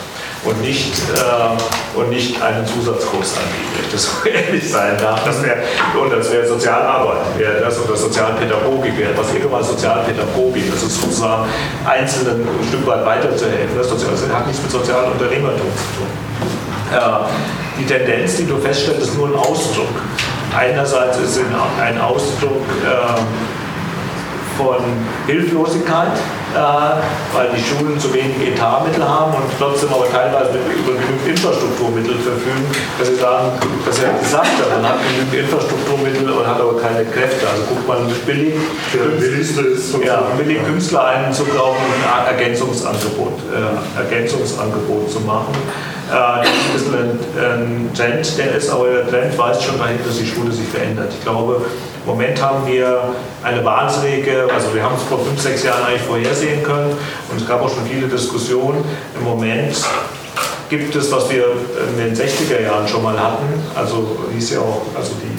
[0.45, 5.23] und nicht, äh, und nicht einen Zusatzkurs anbieten, wenn ich das so ehrlich sein darf.
[5.23, 5.57] Das wäre,
[5.99, 11.49] und das wäre Sozialarbeit, wäre das oder Sozialpädagogik wäre, was mal Sozialpädagogik, das ist sozusagen
[11.85, 13.77] Einzelnen ein Stück weit weiterzuhelfen.
[13.77, 16.72] Das, das hat nichts mit sozialem Unternehmertum zu tun.
[17.79, 19.87] Die Tendenz, die du feststellst, ist nur ein Ausdruck.
[20.55, 21.43] Einerseits ist es
[21.81, 23.21] ein Ausdruck äh,
[24.57, 24.77] von
[25.25, 26.11] Hilflosigkeit,
[26.53, 32.65] weil die Schulen zu wenig Etatmittel haben und trotzdem aber teilweise über genügend Infrastrukturmittel verfügen,
[32.99, 33.51] dass sie sagen,
[33.85, 37.47] das ist ja gesagt, man hat genügend Infrastrukturmittel und hat aber keine Kräfte.
[37.47, 38.53] Also guckt man billig,
[40.05, 45.53] ja, billig Künstler einzukaufen und ein Ergänzungsangebot, äh, Ergänzungsangebot zu machen.
[46.11, 49.77] Äh, das ist ein bisschen ein, ein Trend, der ist, aber der Trend weist schon
[49.77, 51.11] dahin, dass die Schule sich verändert.
[51.17, 51.61] Ich glaube,
[52.03, 56.01] im Moment haben wir eine wahnsinnige, also wir haben es vor fünf, sechs Jahren eigentlich
[56.01, 56.97] vorhersehen können
[57.31, 58.83] und es gab auch schon viele Diskussionen.
[59.17, 59.75] Im Moment
[60.69, 61.45] gibt es, was wir
[61.89, 65.37] in den 60er Jahren schon mal hatten, also hieß ja auch, also die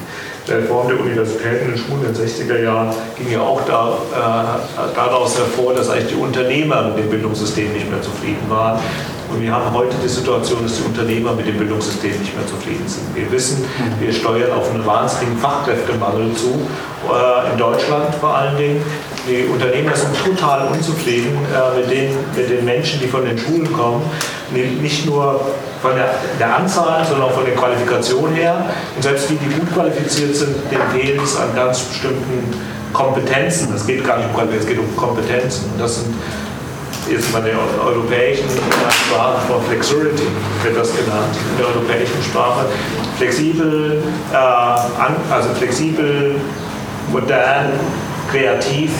[0.48, 4.94] Reform der Universitäten in den Schulen in den 60er Jahren ging ja auch da, äh,
[4.94, 8.78] daraus hervor, dass eigentlich die Unternehmer mit dem Bildungssystem nicht mehr zufrieden waren
[9.30, 12.86] Und wir haben heute die Situation, dass die Unternehmer mit dem Bildungssystem nicht mehr zufrieden
[12.86, 13.14] sind.
[13.14, 13.64] Wir wissen,
[13.98, 16.68] wir steuern auf einen wahnsinnigen Fachkräftemangel zu,
[17.10, 18.82] äh, in Deutschland vor allen Dingen.
[19.26, 23.72] Die Unternehmer sind total unzufrieden äh, mit, den, mit den Menschen, die von den Schulen
[23.72, 24.02] kommen.
[24.52, 25.40] Nicht nur
[25.80, 28.66] von der, der Anzahl, sondern auch von der Qualifikation her.
[28.94, 32.52] Und selbst die, die gut qualifiziert sind, denen fehlt es an ganz bestimmten
[32.92, 33.74] Kompetenzen.
[33.74, 35.70] Es geht gar nicht um Qualifikation, es geht um Kompetenzen.
[35.72, 36.14] Und das sind
[37.10, 38.48] jetzt mal der europäischen
[38.90, 40.26] Sprache von Flexurity
[40.62, 42.66] wird das genannt, in der europäischen Sprache.
[43.16, 46.36] Flexibel, äh, also flexibel,
[47.10, 47.72] modern,
[48.30, 48.90] kreativ,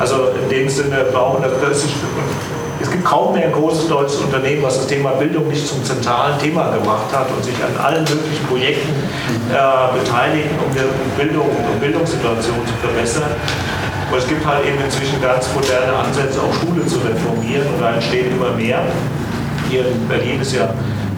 [0.00, 1.94] also in dem Sinne brauchen das, ist,
[2.80, 6.38] es gibt kaum mehr ein großes deutsches Unternehmen, was das Thema Bildung nicht zum zentralen
[6.38, 8.90] Thema gemacht hat und sich an allen möglichen Projekten
[9.50, 13.30] äh, beteiligt, um Bildung, um Bildungssituation zu verbessern.
[14.08, 17.94] Aber es gibt halt eben inzwischen ganz moderne Ansätze, auch Schule zu reformieren und da
[17.94, 18.80] entstehen immer mehr.
[19.70, 20.68] Hier in Berlin ist ja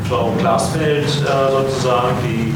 [0.09, 2.55] Frau Glasfeld äh, sozusagen die,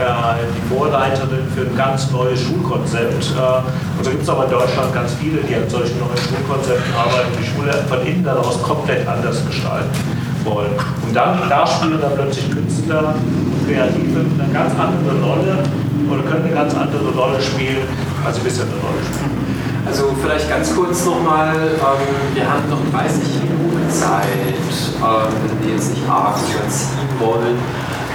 [0.00, 3.34] die Vorleiterin für ein ganz neues Schulkonzept.
[3.36, 6.94] Äh, und so gibt es aber in Deutschland ganz viele, die an solchen neuen Schulkonzepten
[6.94, 9.90] arbeiten, die Schule von innen daraus komplett anders gestalten
[10.44, 10.72] wollen.
[11.06, 15.58] Und dann, da spielen dann plötzlich Künstler und Kreative eine ganz andere Rolle
[16.10, 17.86] oder können eine ganz andere Rolle spielen,
[18.24, 19.40] als sie bisher eine Rolle spielen.
[19.86, 25.74] Also vielleicht ganz kurz nochmal, ähm, wir haben noch 30 Minuten Zeit, ähm, wenn wir
[25.74, 27.58] jetzt nicht arg überziehen wollen.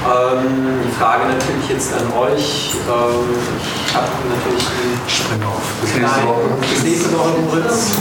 [0.06, 2.76] Ähm, die Frage natürlich jetzt an euch.
[2.86, 3.26] Ähm,
[3.58, 5.62] ich habe natürlich die Spring auf.
[5.82, 6.42] Bis nächste Woche.
[6.62, 7.98] Bis nächste Woche, Moritz.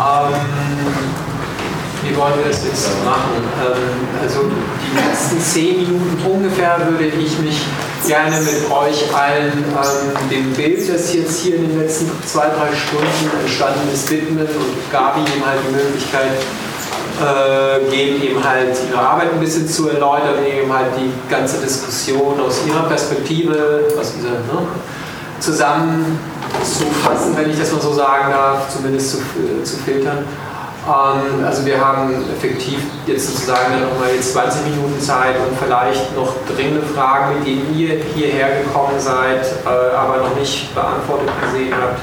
[0.00, 0.32] Ähm,
[2.02, 3.36] wie wollen wir das jetzt machen?
[3.60, 7.60] Ähm, also die letzten zehn Minuten ungefähr würde ich mich
[8.06, 12.74] gerne mit euch allen ähm, dem Bild, das jetzt hier in den letzten zwei, drei
[12.74, 16.32] Stunden entstanden ist, widmen und Gabi ihm halt die Möglichkeit
[17.22, 22.40] äh, geben, eben halt ihre Arbeit ein bisschen zu erläutern, eben halt die ganze Diskussion
[22.40, 24.66] aus ihrer Perspektive, aus dieser, ne,
[25.38, 29.18] zusammenzufassen, wenn ich das mal so sagen darf, zumindest zu,
[29.64, 30.24] zu filtern.
[30.86, 36.16] Ähm, also wir haben effektiv jetzt sozusagen dann nochmal jetzt 20 Minuten Zeit, um vielleicht
[36.16, 41.72] noch dringende Fragen, mit denen ihr hierher gekommen seid, äh, aber noch nicht beantwortet gesehen
[41.80, 42.00] habt,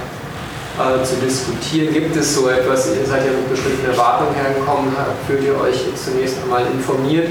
[0.80, 1.94] äh, zu diskutieren.
[1.94, 4.92] Gibt es so etwas, ihr seid ja mit bestimmten Erwartungen hergekommen,
[5.28, 7.30] fühlt ihr euch zunächst einmal informiert?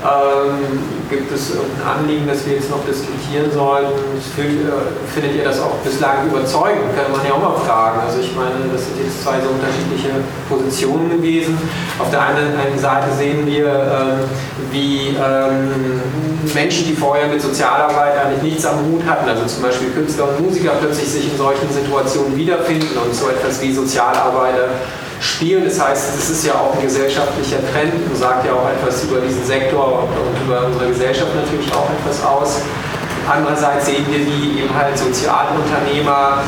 [0.00, 0.80] Ähm,
[1.10, 3.92] gibt es irgendein Anliegen, das wir jetzt noch diskutieren sollten?
[4.34, 4.72] Fühlt, äh,
[5.12, 6.96] findet ihr das auch bislang überzeugend?
[6.96, 8.00] Kann man ja auch mal fragen.
[8.00, 11.58] Also ich meine, das sind jetzt zwei so unterschiedliche Positionen gewesen.
[11.98, 14.24] Auf der einen, einen Seite sehen wir, ähm,
[14.72, 16.00] wie ähm,
[16.54, 20.46] Menschen, die vorher mit Sozialarbeit eigentlich nichts am Hut hatten, also zum Beispiel Künstler und
[20.46, 24.68] Musiker, plötzlich sich in solchen Situationen wiederfinden und so etwas wie Sozialarbeiter
[25.20, 25.64] spielen.
[25.64, 29.20] Das heißt, es ist ja auch ein gesellschaftlicher Trend und sagt ja auch etwas über
[29.20, 32.62] diesen Sektor und über unsere Gesellschaft natürlich auch etwas aus.
[33.28, 36.42] Andererseits sehen wir, wie eben halt Sozialunternehmer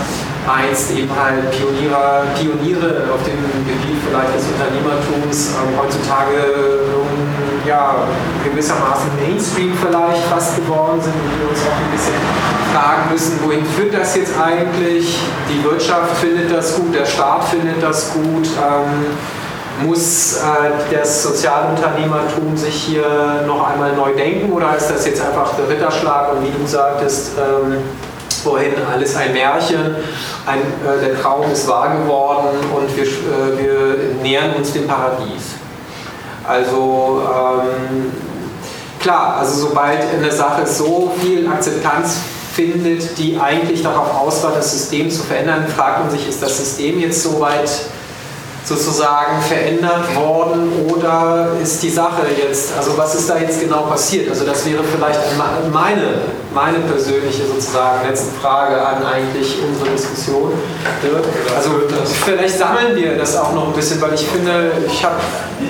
[0.48, 7.94] einst eben halt Pioniere, Pioniere auf dem Gebiet vielleicht des Unternehmertums ähm, heutzutage ähm, ja,
[8.42, 13.64] gewissermaßen Mainstream vielleicht fast geworden sind und wir uns auch ein bisschen fragen müssen, wohin
[13.64, 15.18] führt das jetzt eigentlich?
[15.48, 18.46] Die Wirtschaft findet das gut, der Staat findet das gut.
[18.46, 19.16] Ähm,
[19.84, 25.54] muss äh, das Sozialunternehmertum sich hier noch einmal neu denken oder ist das jetzt einfach
[25.56, 27.78] der Ritterschlag und wie du sagtest, ähm,
[28.42, 29.96] vorhin alles ein Märchen,
[30.46, 35.54] ein, äh, der Traum ist wahr geworden und wir, äh, wir nähern uns dem Paradies.
[36.46, 38.12] Also ähm,
[39.00, 42.16] klar, also sobald eine Sache so viel Akzeptanz
[42.52, 46.58] findet, die eigentlich darauf aus war, das System zu verändern, fragt man sich, ist das
[46.58, 47.70] System jetzt so weit
[48.64, 54.28] sozusagen verändert worden oder ist die Sache jetzt, also was ist da jetzt genau passiert?
[54.28, 55.20] Also das wäre vielleicht
[55.72, 56.22] meine,
[56.54, 60.52] meine persönliche sozusagen letzte Frage an eigentlich unsere Diskussion.
[61.56, 61.70] Also
[62.24, 65.16] vielleicht sammeln wir das auch noch ein bisschen, weil ich finde, ich habe,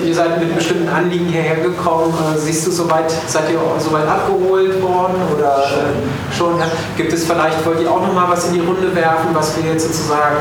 [0.05, 2.13] ihr seid mit bestimmten Anliegen hierher gekommen.
[2.13, 6.61] Äh, siehst du soweit, seid ihr auch soweit abgeholt worden oder äh, schon?
[6.95, 9.71] Gibt es vielleicht, wollt ihr auch noch mal was in die Runde werfen, was wir
[9.71, 10.37] jetzt sozusagen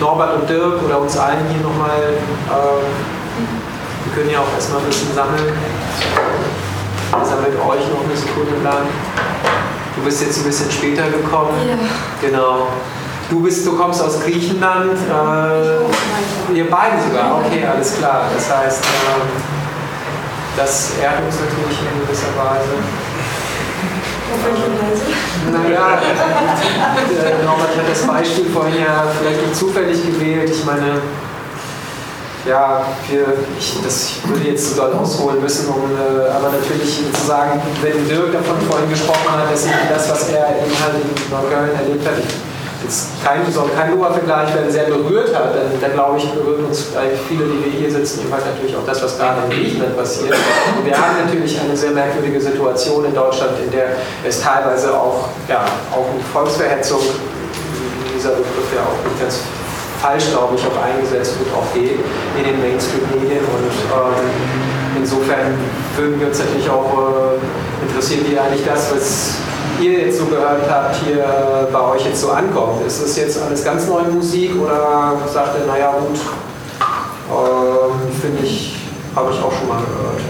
[0.00, 2.84] Norbert und Dirk oder uns allen hier nochmal, äh,
[4.04, 5.52] wir können ja auch erstmal ein bisschen sammeln.
[7.08, 8.86] Ich sammelt euch noch eine Sekunde lang.
[9.96, 11.56] Du bist jetzt ein bisschen später gekommen.
[11.66, 11.76] Ja.
[12.20, 12.68] Genau.
[13.30, 14.92] Du, bist, du kommst aus Griechenland.
[14.92, 17.40] Äh, ihr beide sogar.
[17.44, 18.24] Okay, alles klar.
[18.34, 22.70] Das heißt, äh, das ehrt uns natürlich in gewisser Weise.
[25.52, 26.00] Naja,
[27.44, 30.50] Norbert hat das Beispiel vorhin ja vielleicht nicht zufällig gewählt.
[30.50, 31.00] Ich meine,
[32.46, 33.26] ja, wir,
[33.58, 38.08] ich, das, würde jetzt so doll ausholen müssen, um, äh, aber natürlich zu sagen, wenn
[38.08, 42.14] Dirk davon vorhin gesprochen hat, dass das, was er eben halt in Neukölln erlebt hat,
[42.82, 46.86] jetzt kein, soll kein Obervergleich werden, sehr berührt hat, dann, dann glaube ich, berührt uns
[47.28, 50.34] viele, die wir hier sitzen, eben halt natürlich auch das, was gerade in Griechenland passiert.
[50.78, 53.96] Und wir haben natürlich eine sehr merkwürdige Situation in Deutschland, in der
[54.26, 57.00] es teilweise auch, ja, auch mit Volksverhetzung,
[58.14, 59.40] dieser Begriff ja auch nicht ganz
[60.00, 61.98] falsch, glaube ich, auch eingesetzt wird, auch geht
[62.38, 63.40] in den Mainstream-Medien.
[63.40, 65.54] Und ähm, insofern
[65.96, 69.34] würden wir uns natürlich auch äh, interessieren, wie eigentlich das, was
[69.80, 72.86] ihr jetzt so gehört habt, hier äh, bei euch jetzt so ankommt.
[72.86, 76.18] Ist das jetzt alles ganz neue Musik oder sagt ihr, naja gut,
[77.30, 78.76] ähm, finde ich,
[79.14, 80.20] habe ich auch schon mal gehört.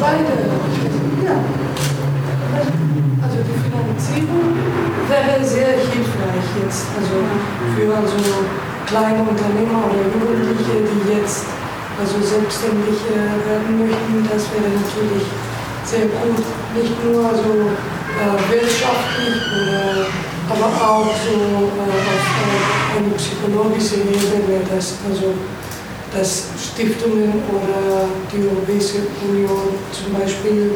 [0.00, 0.36] Beide.
[1.24, 1.36] Ja.
[3.22, 4.54] Also die Finanzierung
[5.08, 6.86] wäre sehr hilfreich jetzt.
[6.96, 7.16] Also
[7.74, 8.16] für also
[8.86, 11.44] kleine Unternehmer oder Jugendliche, die jetzt
[11.98, 15.26] also selbstständig werden möchten, das wäre natürlich
[15.84, 16.44] sehr gut.
[16.76, 20.06] Nicht nur so äh, wirtschaftlich, oder,
[20.50, 24.94] aber auch so äh, auf äh, eine psychologische Ebene wäre das.
[25.08, 25.34] Also
[26.16, 30.70] dass Stiftungen oder die Europäische Union zum Beispiel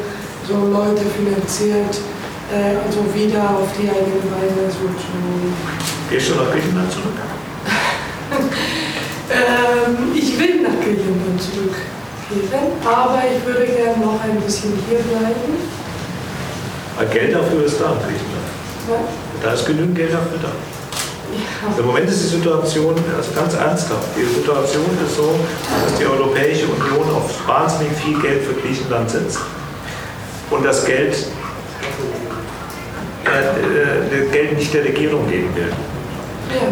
[0.47, 1.97] so Leute finanziert,
[2.51, 5.17] äh, also wieder auf die eigene Beine so zu.
[6.09, 7.15] Gehst du nach Griechenland zurück?
[9.31, 15.81] Ähm, ich will nach Griechenland zurückkehren, aber ich würde gerne noch ein bisschen hier bleiben.
[17.11, 18.51] Geld dafür ist da in Griechenland.
[18.89, 18.99] Ja.
[19.41, 20.51] Da ist genügend Geld dafür da.
[21.79, 25.33] Im Moment ist die Situation, also ganz ernsthaft, die Situation ist so,
[25.85, 29.39] dass die Europäische Union auf wahnsinnig viel Geld für Griechenland setzt
[30.49, 31.15] und das Geld,
[33.25, 35.71] äh, äh, Geld nicht der Regierung geben will.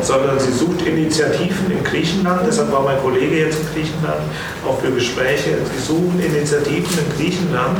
[0.01, 4.21] Sondern sie sucht Initiativen in Griechenland, deshalb war mein Kollege jetzt in Griechenland,
[4.67, 5.57] auch für Gespräche.
[5.75, 7.79] Sie suchen Initiativen in Griechenland,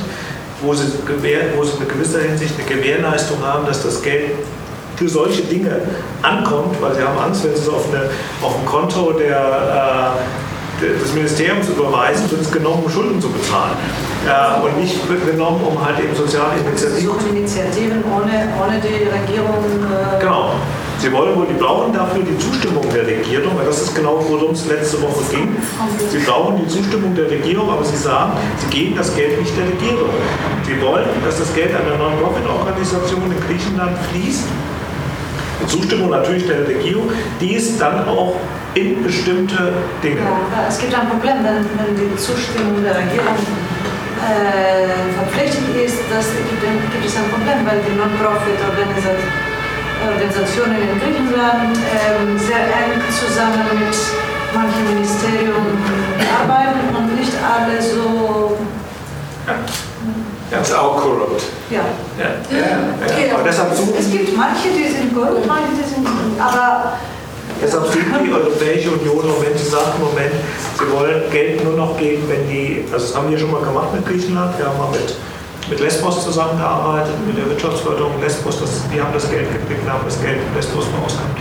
[0.61, 0.85] wo sie,
[1.55, 4.31] wo sie in gewisser Hinsicht eine Gewährleistung haben, dass das Geld
[4.97, 5.81] für solche Dinge
[6.21, 8.09] ankommt, weil sie haben Angst, wenn sie es auf, eine,
[8.41, 10.17] auf ein Konto der,
[10.81, 13.77] äh, des Ministeriums überweisen, wird es genommen, um Schulden zu bezahlen.
[14.27, 14.95] Äh, und nicht
[15.25, 17.37] genommen, um halt eben soziale Initiativen.
[17.37, 19.63] Initiativen ohne, ohne die Regierung.
[19.87, 20.55] Äh Genau.
[20.99, 24.51] Sie wollen wohl, die brauchen dafür die Zustimmung der Regierung, weil das ist genau, worum
[24.51, 25.55] es letzte Woche ging.
[26.11, 29.67] Sie brauchen die Zustimmung der Regierung, aber sie sagen, sie geben das Geld nicht der
[29.67, 30.09] Regierung.
[30.67, 34.43] Sie wollen, dass das Geld einer Non-Profit-Organisation in Griechenland fließt
[35.61, 38.35] mit Zustimmung natürlich der Regierung, dies dann auch
[38.75, 40.19] in bestimmte Dinge.
[40.19, 43.39] Ja, es gibt ein Problem, wenn, wenn die Zustimmung der Regierung
[44.19, 47.95] äh, verpflichtet ist, das gibt, gibt, es ein Problem, weil die
[49.99, 53.95] Non-Profit-Organisationen in Griechenland äh, sehr eng zusammen mit
[54.53, 55.53] manchen Ministerien
[56.41, 58.57] arbeiten und nicht alle so.
[60.61, 61.43] Ist auch korrupt.
[61.69, 61.81] Ja.
[62.17, 62.25] ja.
[62.57, 62.65] ja.
[63.05, 66.07] Okay, aber deshalb suchen es gibt manche, die sind korrupt, manche, die sind.
[66.39, 66.93] Aber.
[67.61, 70.31] Deshalb sucht die Europäische Union im Moment, sie sagt im Moment,
[70.77, 73.93] sie wollen Geld nur noch geben, wenn die, also das haben wir schon mal gemacht
[73.93, 75.13] mit Griechenland, wir haben mal mit,
[75.67, 80.21] mit Lesbos zusammengearbeitet, mit der Wirtschaftsförderung Lesbos, das, die haben das Geld gekriegt, haben das
[80.21, 81.35] Geld in Lesbos verausgabt.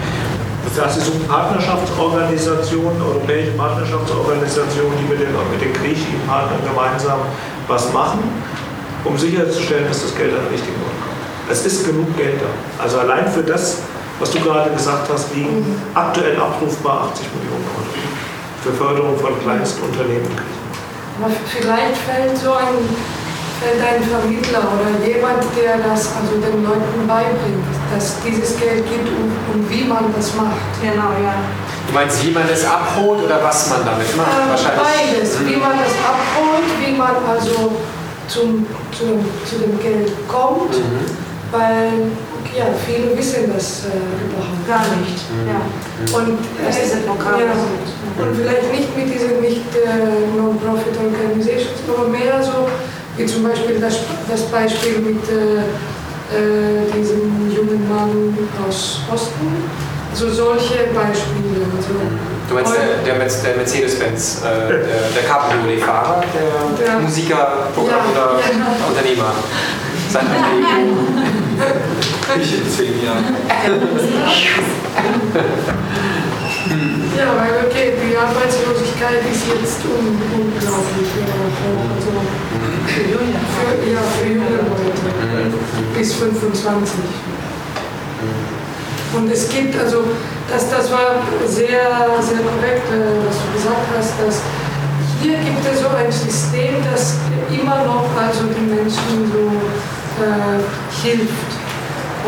[0.65, 7.21] Das heißt, sie suchen Partnerschaftsorganisationen, europäische Partnerschaftsorganisationen, die mit den, mit den griechischen Partnern gemeinsam
[7.69, 8.21] was machen
[9.05, 11.51] um sicherzustellen, dass das Geld an den richtigen Ort kommt.
[11.51, 12.83] Es ist genug Geld da.
[12.83, 13.79] Also allein für das,
[14.19, 15.65] was du gerade gesagt hast, liegen
[15.95, 17.89] aktuell abrufbar 80 Millionen Euro
[18.63, 20.29] für Förderung von Kleinstunternehmen.
[21.21, 22.75] Aber vielleicht fällt so ein,
[23.61, 29.07] fällt ein Vermittler oder jemand, der das also den Leuten beibringt, dass dieses Geld geht
[29.07, 30.63] und, und wie man das macht.
[30.81, 31.35] Genau, ja.
[31.89, 34.29] Du meinst, wie man es abholt oder was man damit macht?
[34.29, 34.83] Äh, Wahrscheinlich.
[34.83, 37.73] Beides, wie man das abholt, wie man also
[38.29, 41.09] zum, zu, zu dem Geld kommt, mhm.
[41.51, 42.13] weil
[42.57, 43.97] ja, viele wissen das äh,
[44.29, 45.25] überhaupt gar nicht.
[45.33, 45.49] Mhm.
[45.49, 45.61] Ja.
[46.17, 47.41] Und, das ist ein Lokal.
[47.41, 52.69] Ja, und vielleicht nicht mit diesen nicht äh, Non-Profit Organizations, aber mehr so,
[53.19, 53.99] wie zum Beispiel das,
[54.29, 55.59] das Beispiel mit äh,
[56.35, 59.49] äh diesem jungen Mann aus Osten.
[60.15, 61.67] So solche Beispiele.
[61.77, 61.91] Also,
[62.49, 66.25] Du meinst der, der, der Mercedes-Benz, äh, der, der Cabriolet-Fahrer,
[66.79, 66.99] der ja.
[66.99, 68.89] Musiker, ja, ja.
[68.89, 69.35] Unternehmer.
[70.11, 70.27] Sein.
[72.41, 73.25] Ich in zehn Jahren.
[77.19, 81.11] Ja, weil okay, die Arbeitslosigkeit ist jetzt un unglaublich.
[81.19, 82.15] Also,
[82.87, 85.59] für, für, ja, für junge Leute
[85.97, 86.95] bis 25.
[89.17, 90.05] Und es gibt also
[90.51, 91.85] das, das war sehr,
[92.21, 94.41] sehr korrekt, äh, was du gesagt hast, dass
[95.21, 97.17] hier gibt es so ein System, das
[97.51, 99.51] immer noch also den Menschen so
[100.23, 100.63] äh,
[101.03, 101.51] hilft.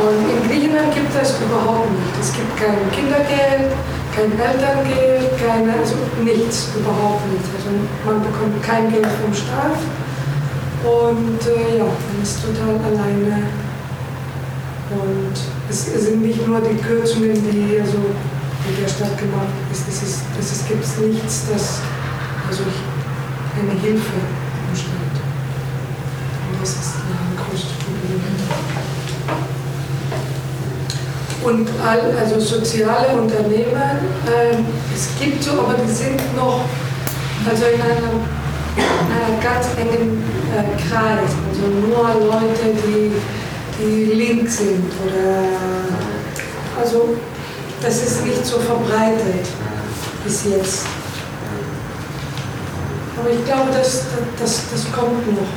[0.01, 2.15] Und in Griechenland gibt es überhaupt nicht.
[2.20, 3.73] Es gibt kein Kindergeld,
[4.15, 7.49] kein Elterngeld, keine, also nichts, überhaupt nichts.
[7.57, 7.71] Also
[8.05, 9.79] man bekommt kein Geld vom Staat
[10.85, 13.49] und äh, ja, man ist total alleine.
[14.91, 15.35] Und
[15.69, 17.99] es, sind nicht nur die Kürzungen, die also
[18.67, 19.87] mit der Stadt gemacht ist.
[19.89, 21.79] Es, ist, es, es gibt nichts, das
[22.49, 22.65] also
[23.55, 24.19] eine Hilfe
[24.69, 25.17] umstellt.
[26.51, 28.21] Und das ist ein großes Problem.
[31.43, 33.75] Und all, also soziale Unternehmen,
[34.27, 34.57] äh,
[34.94, 36.65] es gibt so, aber die sind noch
[37.49, 38.20] also in einem,
[38.77, 38.83] in
[39.17, 41.31] einem ganz engen äh, Kreis.
[41.49, 43.12] Also nur Leute, die,
[43.78, 45.44] die link sind oder
[46.78, 47.17] also
[47.83, 49.47] das ist nicht so verbreitet
[50.25, 50.85] bis jetzt.
[53.19, 54.05] Aber ich glaube, das,
[54.39, 55.49] das, das kommt noch.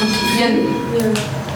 [0.00, 0.48] Und wir,
[1.00, 1.47] ja.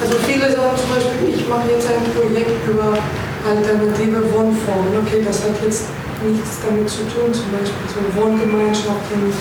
[0.00, 2.94] Also viele sagen zum Beispiel, ich mache jetzt ein Projekt über
[3.42, 4.94] alternative Wohnformen.
[5.02, 5.90] Okay, das hat jetzt
[6.22, 9.32] nichts damit zu tun, zum Beispiel so Wohngemeinschaften.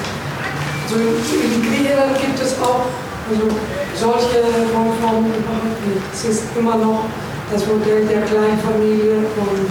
[0.88, 2.90] Also in Griechenland gibt es auch
[3.30, 3.48] also
[3.94, 4.42] solche
[4.74, 6.02] Wohnformen überhaupt nicht.
[6.14, 7.06] Es ist immer noch
[7.52, 9.69] das Modell der Kleinfamilie und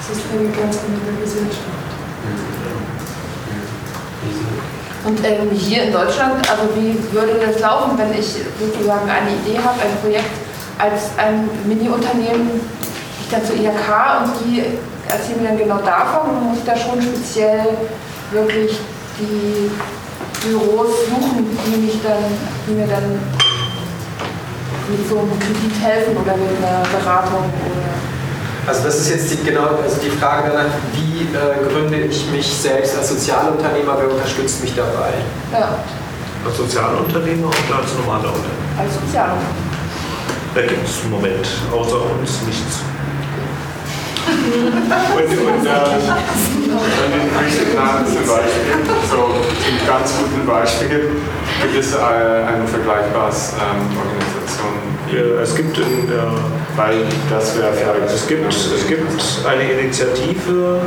[0.00, 1.83] es ist eine ganz andere Gesellschaft.
[5.04, 9.58] Und ähm, hier in Deutschland, also wie würde das laufen, wenn ich sozusagen eine Idee
[9.58, 10.32] habe, ein Projekt
[10.78, 12.60] als ein Mini-Unternehmen,
[13.20, 14.64] ich dann zur IHK und die
[15.08, 17.68] erzählen mir dann genau davon, muss ich da schon speziell
[18.30, 18.78] wirklich
[19.18, 19.70] die
[20.46, 22.24] Büros suchen, die, mich dann,
[22.66, 23.18] die mir dann
[24.88, 28.13] mit so einem Kredit helfen oder mit einer Beratung oder
[28.66, 32.46] also das ist jetzt die, genau also die Frage danach, wie äh, gründe ich mich
[32.46, 35.12] selbst als Sozialunternehmer, wer unterstützt mich dabei?
[35.52, 35.78] Ja.
[36.46, 38.78] Als Sozialunternehmer oder als normaler Unternehmer?
[38.78, 39.74] Als Sozialunternehmer.
[40.54, 42.80] Da gibt es im Moment außer uns nichts.
[44.24, 45.80] und, und äh,
[47.10, 51.10] den Griechenland zum Beispiel, so zum ganz guten Beispiel,
[51.60, 54.93] gibt es äh, eine vergleichbare ähm, Organisation.
[55.42, 58.14] Es gibt in, äh, weil das wäre vielleicht.
[58.14, 60.80] Es gibt, es gibt eine Initiative,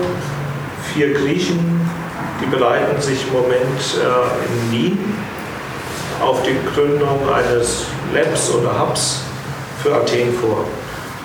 [0.93, 1.89] vier Griechen,
[2.41, 4.97] die bereiten sich im Moment äh, in Wien
[6.21, 9.21] auf die Gründung eines Labs oder Hubs
[9.81, 10.65] für Athen vor.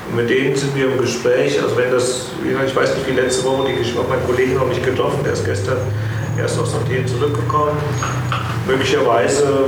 [0.08, 1.60] Und mit denen sind wir im Gespräch.
[1.60, 4.68] Also wenn das, ich weiß nicht wie letzte Woche, die, ich habe meinen Kollegen noch
[4.68, 5.78] nicht getroffen, der ist gestern
[6.38, 7.76] erst aus Athen zurückgekommen.
[8.66, 9.64] Möglicherweise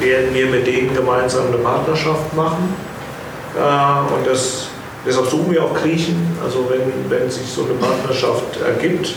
[0.00, 2.74] werden wir mit denen gemeinsam eine Partnerschaft machen.
[3.56, 4.68] Äh, und das,
[5.06, 6.36] deshalb suchen wir auch Griechen.
[6.42, 9.14] Also wenn, wenn sich so eine Partnerschaft ergibt,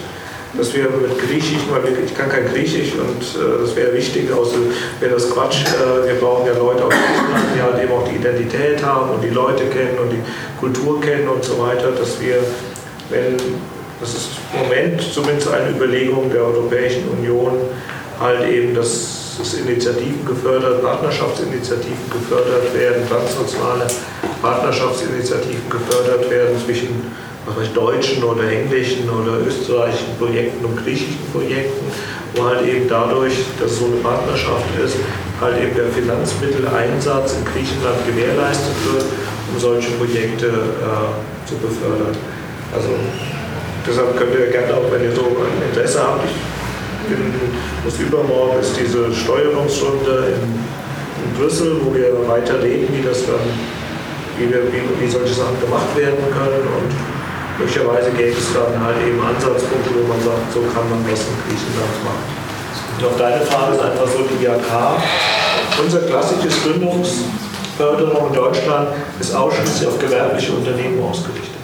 [0.58, 1.60] dass wir mit Griechisch,
[2.06, 4.58] ich kann kein Griechisch und äh, das wäre wichtig, außer
[5.00, 5.64] wäre das Quatsch.
[5.66, 9.24] Äh, wir brauchen ja Leute aus Griechenland, die halt eben auch die Identität haben und
[9.24, 10.22] die Leute kennen und die
[10.60, 12.38] Kultur kennen und so weiter, dass wir,
[13.10, 13.38] wenn,
[14.00, 17.54] das ist im Moment zumindest eine Überlegung der Europäischen Union,
[18.20, 23.88] halt eben das Initiativen gefördert, Partnerschaftsinitiativen gefördert werden, transnationale
[24.42, 27.12] Partnerschaftsinitiativen gefördert werden zwischen
[27.46, 31.86] was weiß, deutschen oder englischen oder österreichischen Projekten und griechischen Projekten,
[32.36, 34.98] wo halt eben dadurch, dass es so eine Partnerschaft ist,
[35.42, 39.06] halt eben der Finanzmitteleinsatz in Griechenland gewährleistet wird,
[39.54, 42.16] um solche Projekte äh, zu befördern.
[42.76, 42.90] Also
[43.88, 46.28] deshalb könnt ihr gerne auch, wenn ihr so ein Interesse habt,
[47.86, 50.44] das übermorgen ist diese Steuerungsrunde in,
[51.24, 53.44] in, Brüssel, wo wir weiter reden, wie das dann,
[54.38, 56.90] wie, wir, wie, wie solche Sachen gemacht werden können und
[57.60, 61.36] möglicherweise gäbe es dann halt eben Ansatzpunkte, wo man sagt, so kann man das in
[61.44, 62.26] Griechenland machen.
[62.98, 64.72] Und auf deine Frage ist einfach so die IHK.
[65.82, 68.90] Unser klassisches Gründungsförderung in Deutschland
[69.20, 71.59] ist ausschließlich auf gewerbliche Unternehmen ausgerichtet.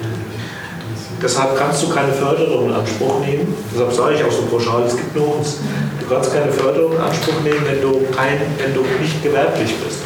[1.21, 3.55] Deshalb kannst du keine Förderung in Anspruch nehmen.
[3.73, 5.57] Deshalb sage ich auch so pauschal, es gibt nur uns.
[5.99, 9.99] Du kannst keine Förderung in Anspruch nehmen, wenn du, kein, wenn du nicht gewerblich bist.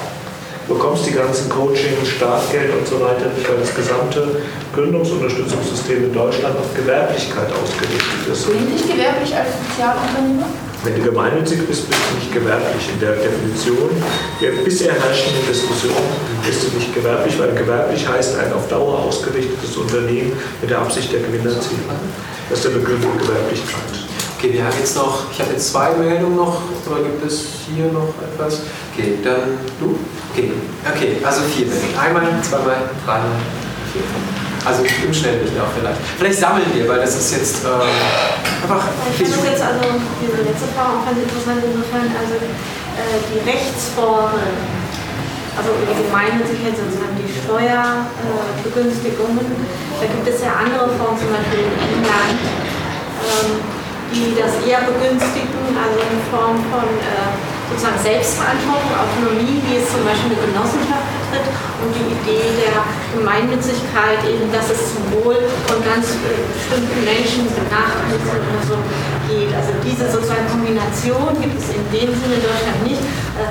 [0.67, 4.41] Du bekommst die ganzen Coaching, Startgeld und so weiter nicht, weil das gesamte
[4.75, 8.47] Gründungsunterstützungssystem in Deutschland auf Gewerblichkeit ausgerichtet ist.
[8.47, 10.45] Bin ich nicht gewerblich als Sozialunternehmer?
[10.83, 12.89] Wenn du gemeinnützig bist, bist du nicht gewerblich.
[12.93, 13.89] In der Definition
[14.41, 15.91] der bisher herrschenden Diskussion
[16.45, 21.11] bist du nicht gewerblich, weil gewerblich heißt ein auf Dauer ausgerichtetes Unternehmen mit der Absicht
[21.11, 21.83] der Gewinnerzielung.
[22.49, 23.91] Das ist der Begriff von Gewerblichkeit.
[24.37, 27.91] Okay, wir haben jetzt noch, ich habe jetzt zwei Meldungen noch, oder gibt es hier
[27.91, 28.61] noch etwas?
[28.93, 29.99] Okay, dann du.
[30.31, 30.53] Okay.
[30.95, 31.99] Okay, also vier Menschen.
[31.99, 33.35] Einmal, zweimal, dreimal,
[33.91, 34.01] vier.
[34.65, 35.99] Also im Schnelldurchlauf vielleicht.
[36.17, 37.67] Vielleicht sammeln wir, weil das ist jetzt äh,
[38.63, 38.83] einfach.
[39.11, 39.81] Ich das jetzt also
[40.19, 44.57] diese letzte Frage auch ganz interessant insofern, also äh, die Rechtsformen,
[45.55, 49.47] also die Gemeinnützigkeit sozusagen die Steuerbegünstigungen,
[49.99, 53.59] da gibt es ja andere Formen, zum Beispiel in England, ähm,
[54.11, 57.35] die das eher begünstigen, also in Form von äh,
[57.69, 61.45] sozusagen Selbstverantwortung, Autonomie, wie es zum Beispiel eine Genossenschaft betritt
[61.81, 62.81] und die Idee der
[63.13, 65.37] Gemeinnützigkeit, eben, dass es zum Wohl
[65.69, 68.77] von ganz bestimmten Menschen, Benachteiligten oder so
[69.29, 69.53] geht.
[69.53, 73.01] Also diese sozusagen Kombination gibt es in dem Sinne in Deutschland nicht.
[73.37, 73.49] Äh,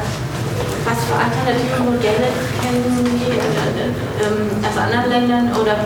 [0.89, 2.33] was für alternative Modelle
[2.63, 5.77] kennen die äh, äh, aus anderen Ländern oder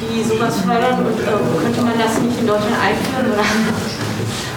[0.00, 1.30] die sowas fördern und äh,
[1.62, 3.44] könnte man das nicht in Deutschland einführen oder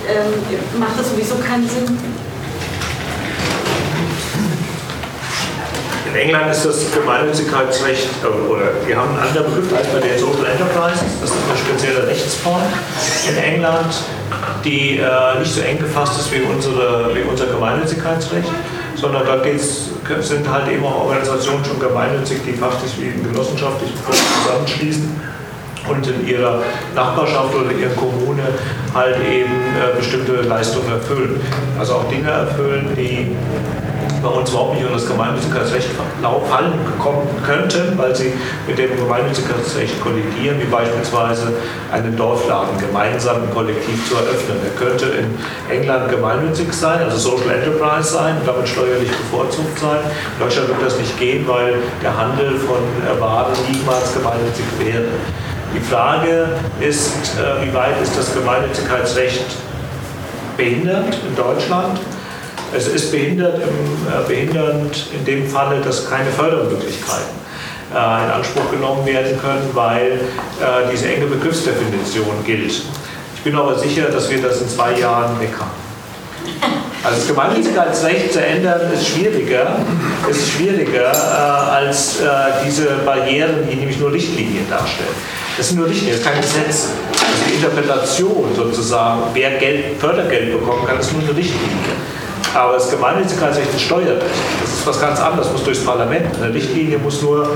[0.09, 2.12] ähm, macht das sowieso keinen Sinn?
[6.13, 10.19] In England ist das Gemeinnützigkeitsrecht, äh, oder wir haben einen anderen Begriff als bei den
[10.19, 12.61] Social Enterprises, das ist eine spezielle Rechtsform
[13.27, 13.95] in England,
[14.63, 18.47] die äh, nicht so eng gefasst ist wie, unsere, wie unser Gemeinnützigkeitsrecht,
[18.93, 19.41] sondern da
[20.21, 23.97] sind halt eben auch Organisationen schon gemeinnützig, die faktisch wie in genossenschaftlichen
[24.43, 25.19] zusammenschließen
[25.89, 26.61] und in ihrer
[26.93, 28.43] Nachbarschaft oder in ihrer Kommune
[28.93, 31.41] halt eben äh, bestimmte Leistungen erfüllen.
[31.79, 33.35] Also auch Dinge erfüllen, die
[34.23, 35.89] bei uns überhaupt nicht unter das Gemeinnützigkeitsrecht
[36.49, 38.33] fallen kommen könnten, weil sie
[38.65, 41.53] mit dem Gemeinnützigkeitsrecht kollidieren, wie beispielsweise
[41.91, 44.57] einen Dorfladen gemeinsam im Kollektiv zu eröffnen.
[44.63, 45.37] Er könnte in
[45.69, 49.99] England gemeinnützig sein, also Social Enterprise sein damit steuerlich bevorzugt sein.
[50.37, 52.79] In Deutschland wird das nicht gehen, weil der Handel von
[53.19, 55.05] Waren niemals gemeinnützig wäre.
[55.75, 56.47] Die Frage
[56.79, 59.45] ist, äh, wie weit ist das Gemeinnützigkeitsrecht
[60.55, 61.99] behindert in Deutschland?
[62.75, 67.35] Es ist behindert, im, äh, behindernd in dem Falle, dass keine Fördermöglichkeiten
[67.91, 72.81] äh, in Anspruch genommen werden können, weil äh, diese enge Begriffsdefinition gilt.
[73.35, 76.71] Ich bin aber sicher, dass wir das in zwei Jahren weg haben.
[77.05, 79.75] Also das Gemeinnützigkeitsrecht zu ändern ist schwieriger,
[80.29, 82.25] ist schwieriger äh, als äh,
[82.65, 85.09] diese Barrieren, die nämlich nur Richtlinien darstellen.
[85.57, 86.87] Das sind nur Richtlinien, das ist kein Gesetz.
[87.11, 91.91] Das ist die Interpretation sozusagen, wer Geld, Fördergeld bekommen kann, ist nur eine Richtlinie.
[92.53, 94.25] Aber das Gemeinnützigkeitsrecht ist Steuerrecht.
[94.61, 96.27] Das ist was ganz anderes, muss durchs Parlament.
[96.41, 97.49] Eine Richtlinie muss nur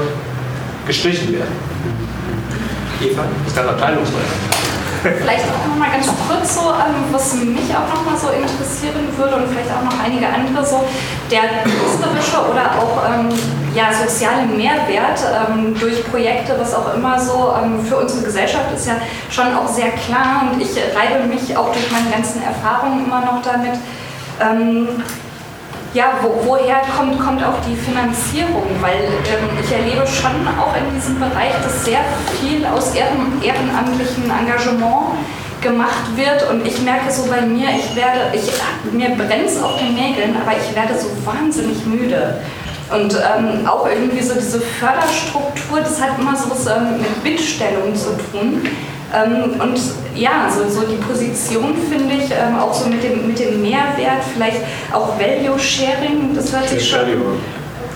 [0.88, 1.56] gestrichen werden.
[3.02, 4.58] Eva, das ist kein Abteilungsrecht.
[5.04, 9.06] Vielleicht auch noch mal ganz kurz so, ähm, was mich auch noch mal so interessieren
[9.16, 10.84] würde und vielleicht auch noch einige andere so,
[11.30, 13.30] der künstlerische oder auch ähm,
[13.76, 18.88] ja, soziale Mehrwert ähm, durch Projekte, was auch immer so ähm, für unsere Gesellschaft ist
[18.88, 18.96] ja
[19.30, 23.42] schon auch sehr klar und ich reibe mich auch durch meine ganzen Erfahrungen immer noch
[23.44, 23.78] damit,
[24.42, 24.88] ähm,
[25.94, 28.68] ja, wo, woher kommt, kommt auch die Finanzierung?
[28.82, 32.02] Weil ähm, ich erlebe schon auch in diesem Bereich, dass sehr
[32.40, 35.18] viel aus ehren, ehrenamtlichen Engagement
[35.62, 38.52] gemacht wird und ich merke so bei mir, ich werde, ich,
[38.92, 42.40] mir brennt es auf den Nägeln, aber ich werde so wahnsinnig müde.
[42.94, 47.94] Und ähm, auch irgendwie so diese Förderstruktur, das hat immer so was ähm, mit Bittstellung
[47.96, 48.62] zu tun.
[49.14, 49.80] Ähm, und
[50.16, 54.24] ja, so, so die Position finde ich ähm, auch so mit dem, mit dem Mehrwert,
[54.34, 54.62] vielleicht
[54.92, 57.00] auch Value Sharing, das hört sich schon.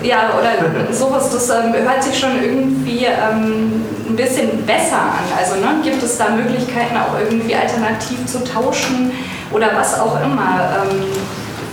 [0.02, 5.24] Ja, oder sowas, das ähm, hört sich schon irgendwie ähm, ein bisschen besser an.
[5.38, 9.12] Also ne, gibt es da Möglichkeiten, auch irgendwie alternativ zu tauschen
[9.52, 10.84] oder was auch immer.
[10.90, 11.02] Ähm,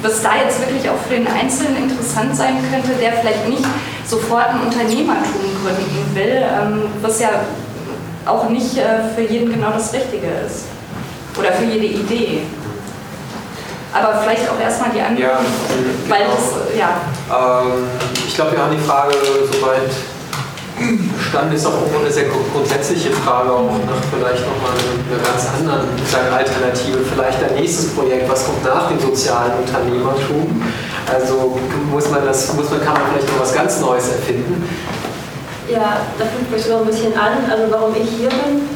[0.01, 3.66] was da jetzt wirklich auch für den Einzelnen interessant sein könnte, der vielleicht nicht
[4.06, 7.30] sofort ein Unternehmertum gründen will, ähm, was ja
[8.30, 10.66] auch nicht äh, für jeden genau das Richtige ist.
[11.38, 12.41] Oder für jede Idee.
[13.93, 15.17] Aber vielleicht auch erstmal die anderen.
[15.17, 15.40] Ja,
[16.08, 16.35] weil genau.
[16.35, 17.01] das, ja.
[17.30, 17.88] Ähm,
[18.27, 19.14] ich glaube, wir haben die Frage
[19.51, 19.90] soweit
[21.30, 21.56] verstanden.
[21.56, 26.99] Ist auch irgendwo eine sehr grundsätzliche Frage, auch nach vielleicht nochmal einer ganz anderen Alternative.
[27.14, 30.61] Vielleicht ein nächstes Projekt, was kommt nach dem sozialen Unternehmertum?
[31.11, 31.59] Also
[31.91, 34.67] muss man das, muss man, kann man vielleicht noch was ganz Neues erfinden.
[35.72, 38.67] Ja, da fängt mich so ein bisschen an, also warum ich hier bin.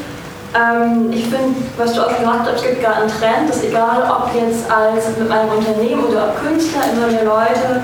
[0.54, 4.06] Ähm, ich finde, was du auch gesagt hast, es gibt gerade einen Trend, dass egal
[4.06, 7.82] ob jetzt als mit einem Unternehmen oder ob Künstler, immer mehr Leute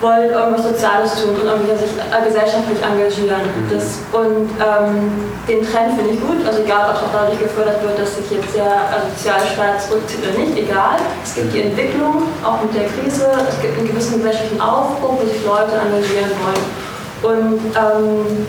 [0.00, 3.48] wollen irgendwas Soziales tun und irgendwie sich äh, gesellschaftlich engagieren.
[3.48, 3.68] Mhm.
[3.72, 5.12] Das, und ähm,
[5.48, 8.28] den Trend finde ich gut, also egal, ob es auch dadurch gefördert wird, dass sich
[8.30, 11.00] jetzt der äh, Sozialstaat zurückzieht oder nicht, egal.
[11.24, 15.24] Es gibt die Entwicklung, auch mit der Krise, es gibt einen gewissen gesellschaftlichen Aufbruch, wo
[15.24, 16.85] sich Leute engagieren wollen.
[17.22, 18.46] Und ähm,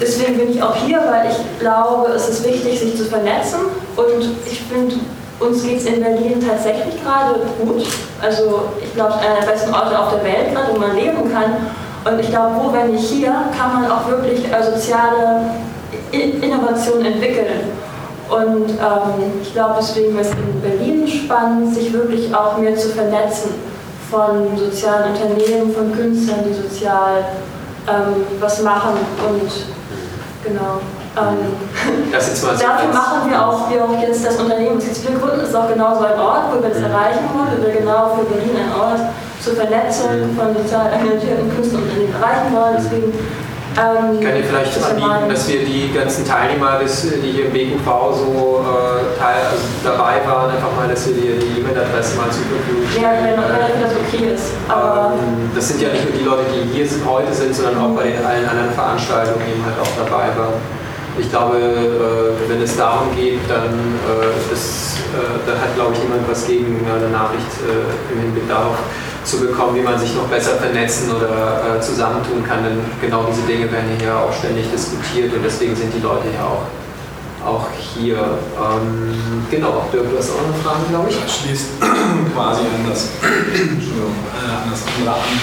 [0.00, 3.60] deswegen bin ich auch hier, weil ich glaube, es ist wichtig, sich zu vernetzen.
[3.96, 4.96] Und ich finde,
[5.40, 7.84] uns geht es in Berlin tatsächlich gerade gut.
[8.22, 11.56] Also ich glaube, einer der besten Orte auf der Welt, gerade, wo man leben kann.
[12.04, 15.50] Und ich glaube, wo, wenn nicht hier, kann man auch wirklich äh, soziale
[16.12, 17.70] Innovationen entwickeln.
[18.28, 22.88] Und ähm, ich glaube, deswegen ist es in Berlin spannend, sich wirklich auch mehr zu
[22.88, 23.50] vernetzen
[24.10, 27.24] von sozialen Unternehmen, von Künstlern, die sozial
[27.88, 28.94] ähm, was machen.
[29.28, 29.50] Und
[30.44, 30.80] genau.
[31.16, 31.56] Ähm,
[32.34, 35.68] so dafür machen wir auch, wir auch jetzt das Unternehmen, das wir gründen, ist auch
[35.68, 37.64] genau so ein Ort, wo wir das erreichen wollen.
[37.64, 39.00] Wir genau für Berlin ein Ort
[39.40, 42.76] zur Vernetzung von sozial engagierten Künstlern erreichen wollen.
[42.76, 43.12] Deswegen
[43.76, 47.52] ähm, ich kann dir vielleicht anbieten, dass wir die ganzen Teilnehmer, des, die hier im
[47.52, 52.30] BQV so äh, teil, also dabei waren, einfach mal, dass wir dir die E-Mail-Adresse mal
[52.30, 53.04] zur Verfügung stellen.
[53.04, 54.52] Ja, wenn, wenn das okay ist.
[54.68, 57.94] Aber ähm, das sind ja nicht nur die Leute, die hier heute sind, sondern auch
[57.96, 60.56] bei den allen anderen Veranstaltungen eben halt auch dabei waren.
[61.18, 63.72] Ich glaube, äh, wenn es darum geht, dann,
[64.04, 68.48] äh, das, äh, dann hat, glaube ich, jemand was gegen eine Nachricht äh, im Hinblick
[68.48, 68.76] darauf
[69.26, 72.62] zu bekommen, wie man sich noch besser vernetzen oder äh, zusammentun kann.
[72.64, 76.46] Denn genau diese Dinge werden hier auch ständig diskutiert und deswegen sind die Leute ja
[76.46, 76.64] auch,
[77.46, 78.16] auch hier.
[78.16, 81.20] Ähm, genau, Dirk, du hast auch eine Frage, glaube ich.
[81.20, 81.66] Das schließt
[82.34, 85.34] quasi an das, äh, an das andere an.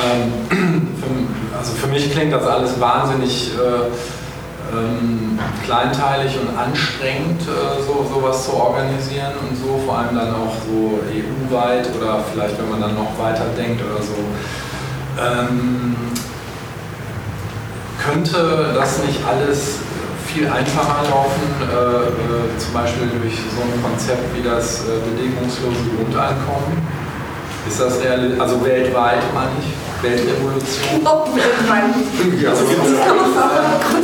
[0.00, 0.32] Ähm,
[1.00, 4.17] für, also für mich klingt das alles wahnsinnig äh,
[4.72, 10.54] ähm, kleinteilig und anstrengend, äh, so sowas zu organisieren und so, vor allem dann auch
[10.66, 14.16] so EU-weit oder vielleicht, wenn man dann noch weiter denkt oder so.
[15.20, 15.96] Ähm,
[17.98, 19.78] könnte das nicht alles
[20.26, 25.88] viel einfacher laufen, äh, äh, zum Beispiel durch so ein Konzept wie das äh, bedingungslose
[25.96, 26.78] Grundeinkommen?
[27.66, 28.40] Ist das realistisch?
[28.40, 29.87] Also weltweit meine ich?
[30.02, 31.02] Weltrevolution?
[31.04, 31.26] Oh.
[32.40, 32.64] Ja, also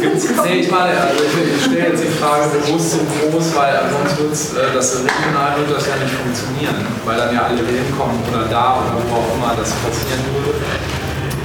[0.00, 3.54] gibt's, äh, nee, ich meine, also ich, ich stelle jetzt die Frage bewusst so groß,
[3.54, 7.62] weil sonst wird äh, das regional wird das ja nicht funktionieren, weil dann ja alle
[7.62, 10.58] hinkommen oder da oder wo auch immer das passieren würde.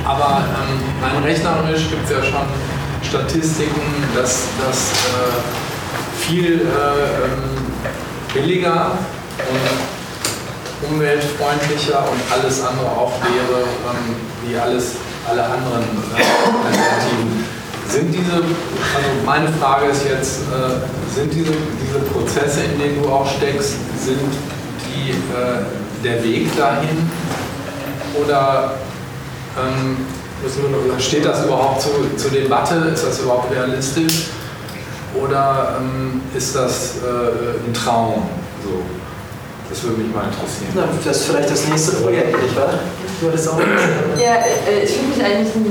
[0.06, 2.48] Aber ähm, rein rechnerisch gibt es ja schon
[3.04, 3.82] Statistiken,
[4.16, 7.60] dass das äh, viel äh, ähm,
[8.34, 8.92] billiger
[9.38, 9.99] und
[10.88, 14.96] umweltfreundlicher und alles andere auch wäre, ähm, wie alles,
[15.30, 17.46] alle anderen äh, Alternativen.
[17.88, 23.10] Sind diese, also meine Frage ist jetzt, äh, sind diese, diese Prozesse, in denen du
[23.10, 24.32] auch steckst, sind
[24.86, 27.10] die äh, der Weg dahin
[28.22, 28.76] oder
[29.58, 29.98] ähm,
[31.00, 32.76] steht das überhaupt zu, zur Debatte?
[32.94, 34.28] Ist das überhaupt realistisch?
[35.20, 38.30] Oder ähm, ist das äh, ein Traum?
[38.64, 38.99] So?
[39.70, 40.74] Das würde mich mal interessieren.
[40.74, 42.74] Na, das ist vielleicht das nächste Projekt, nicht wahr?
[43.22, 43.60] Du hattest auch
[44.18, 45.70] Ja, äh, ich würde mich eigentlich in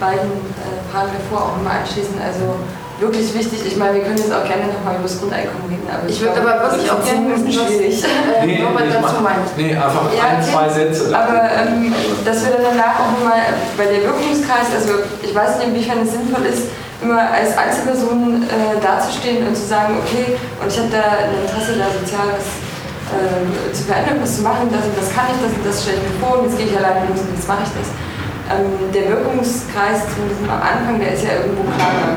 [0.00, 2.18] beiden äh, Fragen davor auch immer anschließen.
[2.18, 2.58] Also
[2.98, 3.62] wirklich wichtig.
[3.62, 6.40] Ich meine, wir können jetzt auch gerne nochmal über das Grundeinkommen reden, aber ich, würde
[6.42, 8.02] aber was ich auch gerne wissen, schwierig.
[8.02, 9.46] Äh, nee, nee, dazu meint.
[9.54, 11.14] Nee, einfach ja, ein, zwei Sätze.
[11.14, 11.94] Aber ähm,
[12.24, 16.10] dass wir dann danach auch nochmal, weil der Wirkungskreis, also ich weiß nicht, inwiefern es
[16.10, 21.22] sinnvoll ist, immer als Einzelperson äh, dazustehen und zu sagen, okay, und ich habe da
[21.22, 22.67] ein Interesse da sozial was
[23.12, 26.06] äh, zu verändern, was zu machen, das das kann ich, das und das stelle ich
[26.08, 27.88] mir vor und jetzt gehe ich alleine los und jetzt mache ich das.
[28.48, 32.16] Ähm, der Wirkungskreis zumindest am Anfang, der ist ja irgendwo klarer.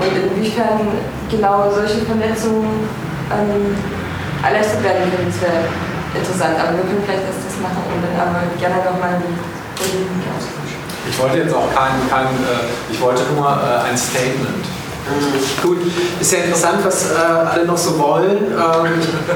[0.00, 0.80] Und inwiefern
[1.28, 2.88] genau solche Vernetzungen
[3.28, 3.76] ähm,
[4.40, 5.60] erleichtert werden können, das wäre
[6.16, 6.56] interessant.
[6.56, 9.36] Aber wir können vielleicht erst das machen und dann aber gerne nochmal einen
[9.76, 10.80] Kollegen austauschen.
[11.04, 14.64] Ich wollte jetzt auch kein, kein äh, ich wollte nur äh, ein Statement
[15.62, 15.78] Gut,
[16.20, 18.38] ist ja interessant, was äh, alle noch so wollen.
[18.52, 18.92] Ähm,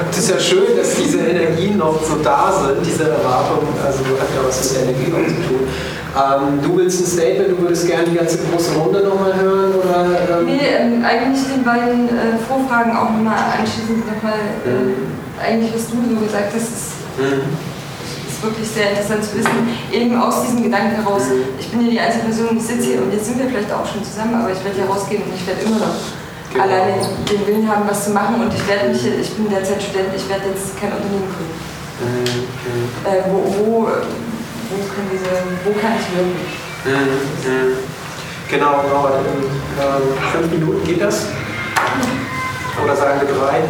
[0.09, 4.29] es ist ja schön, dass diese Energien noch so da sind, diese Erwartung, also hat
[4.35, 5.67] ja was mit der Energie noch zu tun.
[6.15, 9.73] Ähm, du willst ein Statement, du würdest gerne die ganze große Runde nochmal hören?
[9.75, 10.45] Oder, ähm?
[10.45, 14.93] Nee, ähm, eigentlich den beiden äh, Vorfragen auch nochmal anschließend nochmal, äh, mhm.
[15.41, 17.74] eigentlich was du so gesagt hast, ist, mhm
[18.45, 19.57] wirklich sehr interessant zu wissen,
[19.91, 21.23] eben aus diesem Gedanken heraus,
[21.59, 23.85] ich bin hier die einzige Person, ich sitze hier und jetzt sind wir vielleicht auch
[23.85, 25.95] schon zusammen, aber ich werde hier rausgehen und ich werde immer noch
[26.53, 26.63] genau.
[26.63, 30.13] alleine den Willen haben, was zu machen und ich werde mich, ich bin derzeit Student,
[30.15, 31.57] ich werde jetzt kein Unternehmen gründen.
[31.95, 32.45] Mhm.
[33.07, 35.31] Äh, wo, wo, wo, können diese,
[35.63, 36.39] wo kann ich wirken?
[36.85, 37.77] Mhm.
[38.49, 39.09] Genau, genau.
[39.09, 40.01] Ähm,
[40.31, 41.27] fünf Minuten geht das?
[42.85, 43.65] Oder sagen wir drei?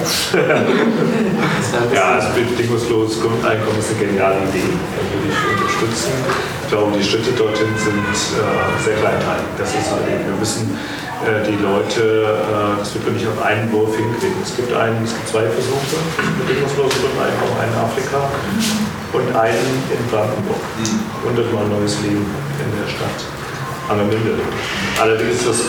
[1.96, 4.76] ja, das bedingungsloses Grundeinkommen ist eine geniale Idee.
[4.76, 6.12] Würde ich unterstützen.
[6.64, 9.48] Ich glaube, die Schritte dorthin sind äh, sehr kleinteilig.
[9.56, 10.28] Das ist halt eben.
[10.28, 10.68] Wir müssen
[11.24, 14.36] äh, die Leute, äh, das wird nicht auf einen Wurf hinkriegen.
[14.44, 15.96] Es gibt, einen, es gibt zwei Versuche,
[16.44, 18.20] bedingungsloses Grundeinkommen, einen in Afrika
[19.16, 20.60] und einen in Brandenburg.
[21.24, 23.20] Und das mal ein neues Leben in der Stadt.
[23.88, 24.36] An der Münde.
[25.00, 25.60] Allerdings ist das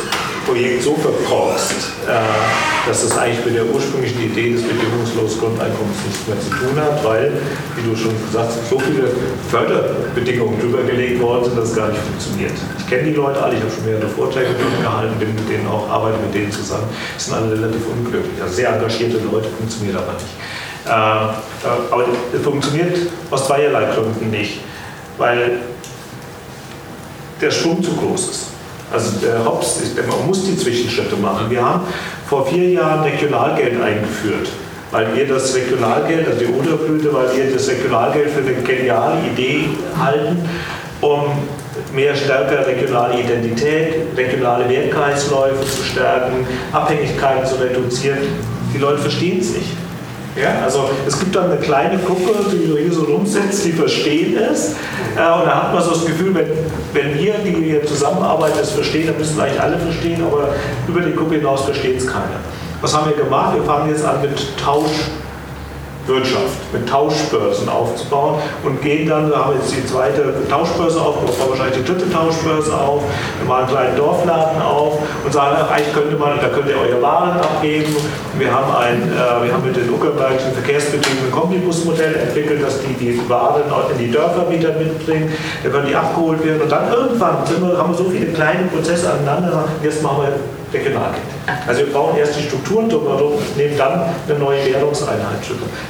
[0.47, 1.75] Projekt so verkorkst,
[2.07, 6.81] äh, dass es eigentlich mit der ursprünglichen Idee des bedingungslosen Grundeinkommens nichts mehr zu tun
[6.81, 7.33] hat, weil,
[7.75, 9.11] wie du schon gesagt hast, so viele
[9.51, 12.53] Förderbedingungen drüber gelegt worden sind, dass es gar nicht funktioniert.
[12.79, 15.89] Ich kenne die Leute alle, ich habe schon mehrere Vorträge gehalten, bin mit denen auch,
[15.91, 16.87] arbeite mit denen zusammen.
[17.17, 18.41] Die sind alle relativ unglücklich.
[18.41, 20.35] Also sehr engagierte Leute, funktioniert aber nicht.
[20.87, 20.91] Äh,
[21.91, 22.97] aber es funktioniert
[23.31, 24.61] aus zweierlei Gründen nicht,
[25.19, 25.59] weil
[27.41, 28.56] der Strom zu groß ist.
[28.93, 31.51] Also der Hops, man muss die Zwischenschritte machen.
[31.51, 31.83] Wir haben
[32.27, 34.49] vor vier Jahren Regionalgeld eingeführt,
[34.93, 39.71] weil wir das Regionalgeld, also die Unterblüte, weil wir das Regionalgeld für eine geniale Idee
[39.99, 40.49] halten,
[41.01, 41.25] um
[41.93, 48.19] mehr stärker regionale Identität, regionale Wertkreisläufe zu stärken, Abhängigkeiten zu reduzieren.
[48.73, 49.86] Die Leute verstehen es nicht.
[50.37, 54.73] Ja, also es gibt dann eine kleine Gruppe, die hier so rumsitzt, die verstehen es.
[55.17, 56.49] Äh, und da hat man so das Gefühl, wenn,
[56.93, 60.51] wenn wir, die hier zusammenarbeiten, es verstehen, dann müssen eigentlich alle verstehen, aber
[60.87, 62.41] über die Gruppe hinaus versteht es keiner.
[62.83, 63.57] Was haben wir gemacht?
[63.57, 64.31] Wir fangen jetzt an mit
[64.63, 65.11] Tausch
[66.07, 71.79] Wirtschaft mit Tauschbörsen aufzubauen und gehen dann, wir haben jetzt die zweite Tauschbörse aufgebaut, wahrscheinlich
[71.79, 73.03] die dritte Tauschbörse auf,
[73.39, 77.03] wir machen einen kleinen Dorfladen auf und sagen, eigentlich könnte man, da könnt ihr eure
[77.03, 77.97] Waren abgeben.
[78.39, 82.95] Wir haben, ein, äh, wir haben mit den Uckerbergischen Verkehrsbetrieben ein Kombibusmodell entwickelt, dass die
[82.95, 83.63] die Waren
[83.93, 87.91] in die Dörfer wieder mitbringen, da können die abgeholt werden und dann irgendwann wir, haben
[87.91, 90.33] wir so viele kleine Prozesse aneinander, jetzt machen wir
[90.77, 91.23] Regionalgeld.
[91.67, 95.39] Also wir brauchen erst die Strukturen drumherum und nehmen dann eine neue Währungseinheit.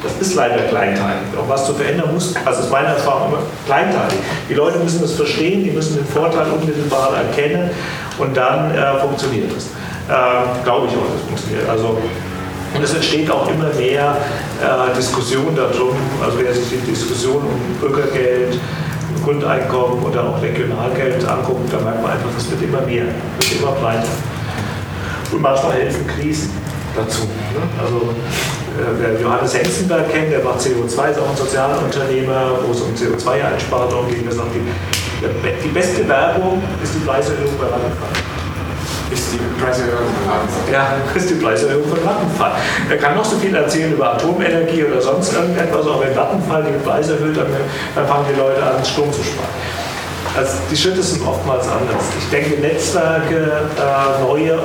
[0.02, 1.28] Das ist leider kleinteilig.
[1.39, 4.18] Auch was zu verändern muss, also ist meine Erfahrung immer kleinteilig.
[4.48, 7.70] Die Leute müssen das verstehen, die müssen den Vorteil unmittelbar erkennen
[8.18, 9.66] und dann äh, funktioniert es.
[9.66, 11.68] Äh, Glaube ich auch, dass es funktioniert.
[11.68, 11.98] Also,
[12.74, 14.16] und es entsteht auch immer mehr
[14.62, 18.58] äh, Diskussion darum, also wer sich die Diskussion um Bürgergeld,
[19.24, 23.05] Grundeinkommen oder auch Regionalgeld anguckt, da merkt man einfach, es wird immer mehr,
[23.40, 24.06] es wird immer breiter.
[25.36, 26.50] Und manchmal helfen Krisen
[26.97, 27.24] dazu.
[27.52, 27.60] Ne?
[27.78, 28.08] Also
[28.73, 32.94] äh, wer Johannes Hengstenberg kennt, der macht CO2, ist auch ein Sozialunternehmer, wo es um
[32.94, 34.32] CO2-Einsparung geht.
[34.32, 38.16] Sagt, die, die beste Werbung ist die Preiserhöhung bei Vattenfall.
[39.12, 40.73] Ist die Preiserhöhung von Vattenfall?
[40.73, 42.52] Ja, ist die Preiserhöhung von Vattenfall.
[42.89, 46.82] Er kann noch so viel erzählen über Atomenergie oder sonst irgendetwas, aber wenn Vattenfall die
[46.82, 47.48] Preise erhöht, dann,
[47.94, 49.52] dann fangen die Leute an, Strom zu sparen.
[50.34, 52.05] Also die Schritte sind oftmals anders.
[52.18, 54.60] Ich denke, Netzwerke, äh, neue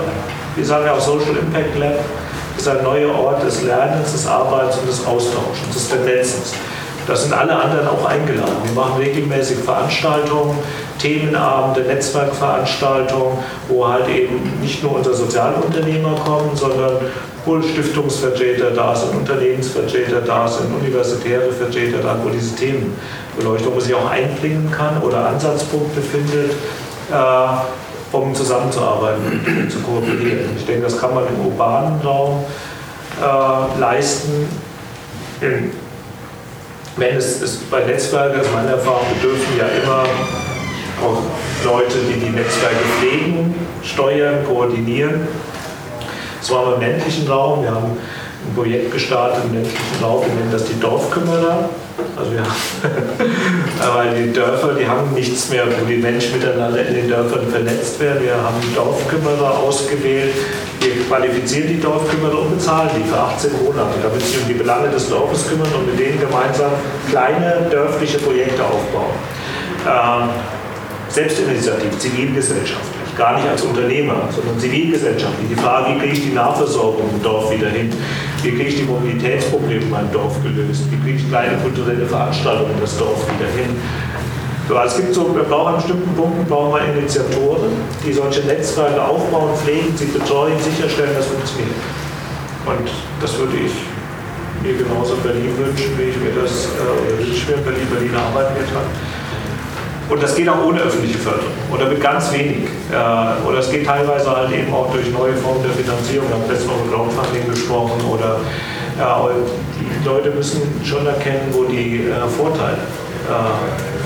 [0.56, 2.00] wir sagen ja auch Social Impact Lab,
[2.58, 6.54] ist ein neuer Ort des Lernens, des Arbeitens und des Austauschens, des Vernetzens.
[7.08, 8.58] Da sind alle anderen auch eingeladen.
[8.64, 10.58] Wir machen regelmäßig Veranstaltungen,
[11.00, 16.98] Themenabende, Netzwerkveranstaltungen, wo halt eben nicht nur unsere Sozialunternehmer kommen, sondern
[17.46, 23.96] wohl Stiftungsvertreter da sind, Unternehmensvertreter da sind, universitäre Vertreter da, wo diese Themenbeleuchtung, wo sich
[23.96, 26.52] auch einbringen kann oder Ansatzpunkte findet.
[27.12, 30.50] Äh, um zusammenzuarbeiten zu kooperieren.
[30.58, 32.44] Ich denke, das kann man im urbanen Raum
[33.22, 34.48] äh, leisten.
[36.98, 40.04] Wenn es, es bei Netzwerken, ist meine Erfahrung, bedürfen ja immer
[41.04, 41.22] auch
[41.66, 45.28] Leute, die die Netzwerke pflegen, steuern, koordinieren.
[46.40, 47.64] Das war im ländlichen Raum.
[47.64, 47.98] Wir haben
[48.48, 51.70] ein Projekt gestartet ländlichen Raum, wir nennen das die Dorfkümmerer.
[52.18, 52.44] Also ja,
[53.96, 58.00] weil die Dörfer, die haben nichts mehr, wo die Menschen miteinander in den Dörfern vernetzt
[58.00, 58.24] werden.
[58.24, 60.34] Wir haben Dorfkümmerer ausgewählt.
[60.80, 64.90] Wir qualifizieren die Dorfkümmerer und bezahlen die für 18 Monate, damit sie um die Belange
[64.90, 66.72] des Dorfes kümmern und mit denen gemeinsam
[67.10, 69.14] kleine dörfliche Projekte aufbauen.
[69.88, 70.30] Ähm,
[71.10, 75.50] Selbstinitiative, Zivilgesellschaft gar nicht als Unternehmer, sondern zivilgesellschaftlich.
[75.50, 77.92] Die Frage, wie kriege ich die Nahversorgung im Dorf wieder hin?
[78.44, 80.90] Wie kriege ich die Mobilitätsprobleme in meinem Dorf gelöst?
[80.90, 83.76] Wie kriege ich kleine kulturelle Veranstaltungen in das Dorf wieder hin?
[84.68, 87.72] Also es gibt so, wir brauchen an bestimmten Punkten brauchen wir Initiatoren,
[88.06, 91.76] die solche Netzwerke aufbauen, pflegen, sie betreuen, sicherstellen, dass funktioniert.
[92.66, 92.88] Und
[93.22, 93.74] das würde ich
[94.64, 97.64] mir genauso in Berlin wünschen, wie ich mir das, äh, oder wünsche ich mir in
[97.64, 98.90] Berlin, Berlin arbeiten mit hat.
[100.12, 102.68] Und das geht auch ohne öffentliche Förderung oder mit ganz wenig.
[102.92, 106.28] Äh, oder es geht teilweise halt eben auch durch neue Formen der Finanzierung.
[106.28, 108.02] Wir haben letztes Mal über Crowdfunding gesprochen.
[108.12, 108.42] Oder
[109.00, 109.32] äh,
[109.80, 112.80] die Leute müssen schon erkennen, wo die äh, Vorteile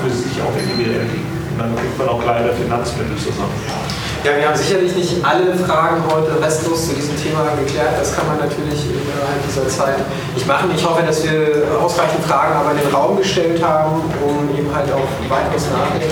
[0.04, 1.26] für sich auch individuell liegen.
[1.54, 4.05] Und dann kriegt man auch kleine Finanzmittel zusammen.
[4.26, 7.94] Ja, wir haben sicherlich nicht alle Fragen heute restlos zu diesem Thema geklärt.
[8.00, 9.98] Das kann man natürlich innerhalb dieser Zeit
[10.34, 10.72] nicht machen.
[10.76, 14.92] Ich hoffe, dass wir ausreichend Fragen aber in den Raum gestellt haben, um eben halt
[14.92, 16.10] auch weiteres Nachdenken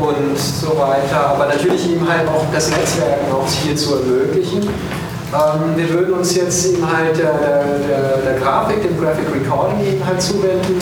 [0.00, 1.36] und so weiter.
[1.36, 4.62] Aber natürlich eben halt auch das Netzwerken auch hier zu ermöglichen.
[4.62, 10.06] Ähm, wir würden uns jetzt eben halt der, der, der, Grafik, dem Graphic Recording eben
[10.06, 10.80] halt zuwenden.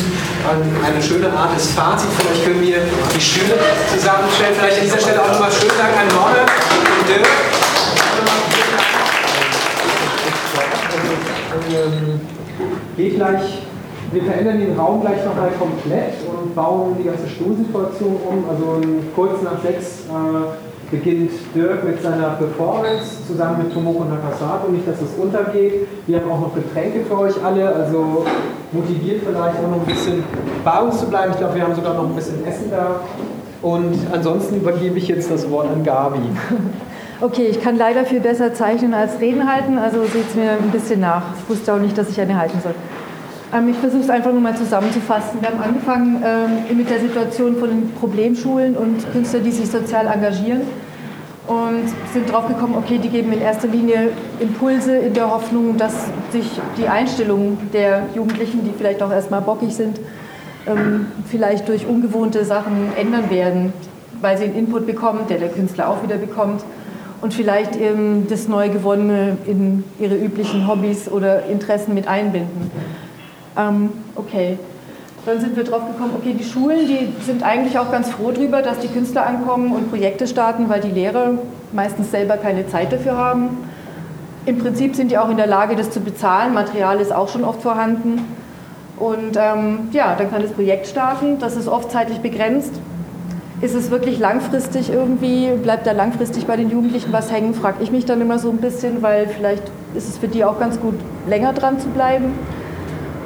[0.48, 2.08] Ähm, eine schöne Art des Fazit.
[2.18, 2.78] Vielleicht können wir
[3.14, 3.56] die Schüler
[3.92, 4.54] zusammenstellen.
[4.56, 6.46] Vielleicht an dieser Stelle auch nochmal schönen Dank an Nonne
[6.98, 7.26] und Dirk.
[11.70, 12.20] Ähm,
[12.96, 13.62] Geht gleich,
[14.12, 18.44] wir verändern den Raum gleich nochmal komplett und bauen die ganze Stuhlsituation um.
[18.48, 18.80] Also
[19.14, 24.70] kurz nach sechs äh, beginnt Dirk mit seiner Performance zusammen mit Tomoko Nakasato.
[24.70, 25.86] Nicht, dass es untergeht.
[26.06, 28.26] Wir haben auch noch Getränke für euch alle, also
[28.72, 30.24] motiviert vielleicht auch noch ein bisschen
[30.64, 31.32] bei uns zu bleiben.
[31.32, 33.00] Ich glaube, wir haben sogar noch ein bisschen Essen da.
[33.62, 36.20] Und ansonsten übergebe ich jetzt das Wort an Gabi.
[37.22, 40.70] Okay, ich kann leider viel besser zeichnen als reden halten, also seht es mir ein
[40.70, 41.22] bisschen nach.
[41.38, 42.74] Ich wusste auch nicht, dass ich eine halten soll.
[43.52, 45.40] Ähm, ich versuche es einfach nur mal zusammenzufassen.
[45.40, 50.06] Wir haben angefangen ähm, mit der Situation von den Problemschulen und Künstlern, die sich sozial
[50.06, 50.62] engagieren
[51.46, 55.94] und sind drauf gekommen, okay, die geben in erster Linie Impulse in der Hoffnung, dass
[56.30, 59.98] sich die Einstellung der Jugendlichen, die vielleicht auch erstmal bockig sind,
[60.68, 63.72] ähm, vielleicht durch ungewohnte Sachen ändern werden,
[64.20, 66.62] weil sie einen Input bekommen, der der Künstler auch wieder bekommt
[67.20, 72.70] und vielleicht eben das Neugewonnene in ihre üblichen Hobbys oder Interessen mit einbinden.
[73.56, 74.58] Ähm, okay.
[75.26, 78.62] Dann sind wir drauf gekommen, okay, die Schulen, die sind eigentlich auch ganz froh darüber,
[78.62, 81.32] dass die Künstler ankommen und Projekte starten, weil die Lehrer
[81.72, 83.58] meistens selber keine Zeit dafür haben.
[84.46, 86.54] Im Prinzip sind die auch in der Lage, das zu bezahlen.
[86.54, 88.24] Material ist auch schon oft vorhanden.
[88.98, 91.38] Und ähm, ja, dann kann das Projekt starten.
[91.38, 92.72] Das ist oft zeitlich begrenzt.
[93.60, 97.92] Ist es wirklich langfristig irgendwie, bleibt da langfristig bei den Jugendlichen was hängen, frage ich
[97.92, 99.64] mich dann immer so ein bisschen, weil vielleicht
[99.94, 100.94] ist es für die auch ganz gut,
[101.28, 102.32] länger dran zu bleiben.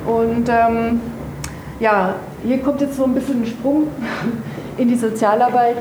[0.06, 1.00] Und ähm,
[1.80, 3.88] ja, hier kommt jetzt so ein bisschen ein Sprung
[4.78, 5.76] in die Sozialarbeit,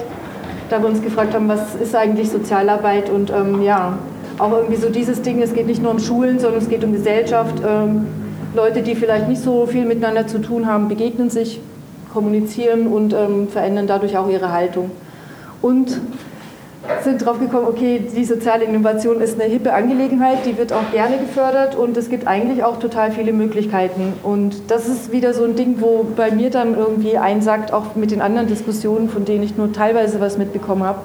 [0.70, 3.98] da wir uns gefragt haben, was ist eigentlich Sozialarbeit und ähm, ja,
[4.40, 6.94] auch irgendwie so dieses Ding, es geht nicht nur um Schulen, sondern es geht um
[6.94, 7.62] Gesellschaft.
[7.66, 8.08] Ähm,
[8.56, 11.60] Leute, die vielleicht nicht so viel miteinander zu tun haben, begegnen sich,
[12.12, 14.92] kommunizieren und ähm, verändern dadurch auch ihre Haltung.
[15.62, 16.00] Und
[17.04, 21.18] sind darauf gekommen, okay, die soziale Innovation ist eine hippe Angelegenheit, die wird auch gerne
[21.18, 24.14] gefördert und es gibt eigentlich auch total viele Möglichkeiten.
[24.22, 28.12] Und das ist wieder so ein Ding, wo bei mir dann irgendwie einsagt, auch mit
[28.12, 31.00] den anderen Diskussionen, von denen ich nur teilweise was mitbekommen habe.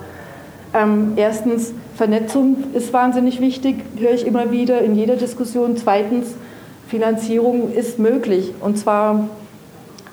[0.74, 5.76] Ähm, erstens, Vernetzung ist wahnsinnig wichtig, höre ich immer wieder in jeder Diskussion.
[5.76, 6.34] Zweitens,
[6.88, 9.28] Finanzierung ist möglich und zwar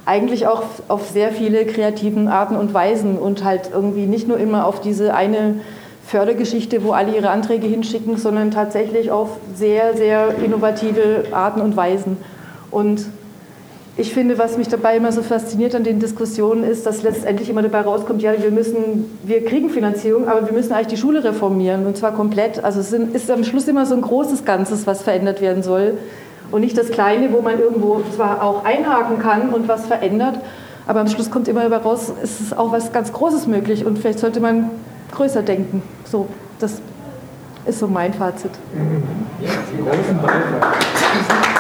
[0.06, 4.66] eigentlich auch auf sehr viele kreativen Arten und Weisen und halt irgendwie nicht nur immer
[4.66, 5.56] auf diese eine
[6.06, 12.17] Fördergeschichte, wo alle ihre Anträge hinschicken, sondern tatsächlich auf sehr, sehr innovative Arten und Weisen.
[12.69, 13.08] Und
[13.98, 17.64] ich finde, was mich dabei immer so fasziniert an den Diskussionen ist, dass letztendlich immer
[17.64, 21.88] dabei rauskommt, ja, wir müssen, wir kriegen Finanzierung, aber wir müssen eigentlich die Schule reformieren
[21.88, 22.64] und zwar komplett.
[22.64, 25.98] Also es ist am Schluss immer so ein großes Ganzes, was verändert werden soll
[26.51, 30.40] und nicht das Kleine, wo man irgendwo zwar auch einhaken kann und was verändert,
[30.88, 34.19] aber am Schluss kommt immer raus, es ist auch was ganz Großes möglich und vielleicht
[34.19, 34.69] sollte man
[35.14, 35.82] größer denken.
[36.03, 36.27] So,
[36.59, 36.82] das
[37.65, 38.51] ist so mein Fazit.
[39.41, 39.49] Ja,
[39.83, 41.55] großen Beifall.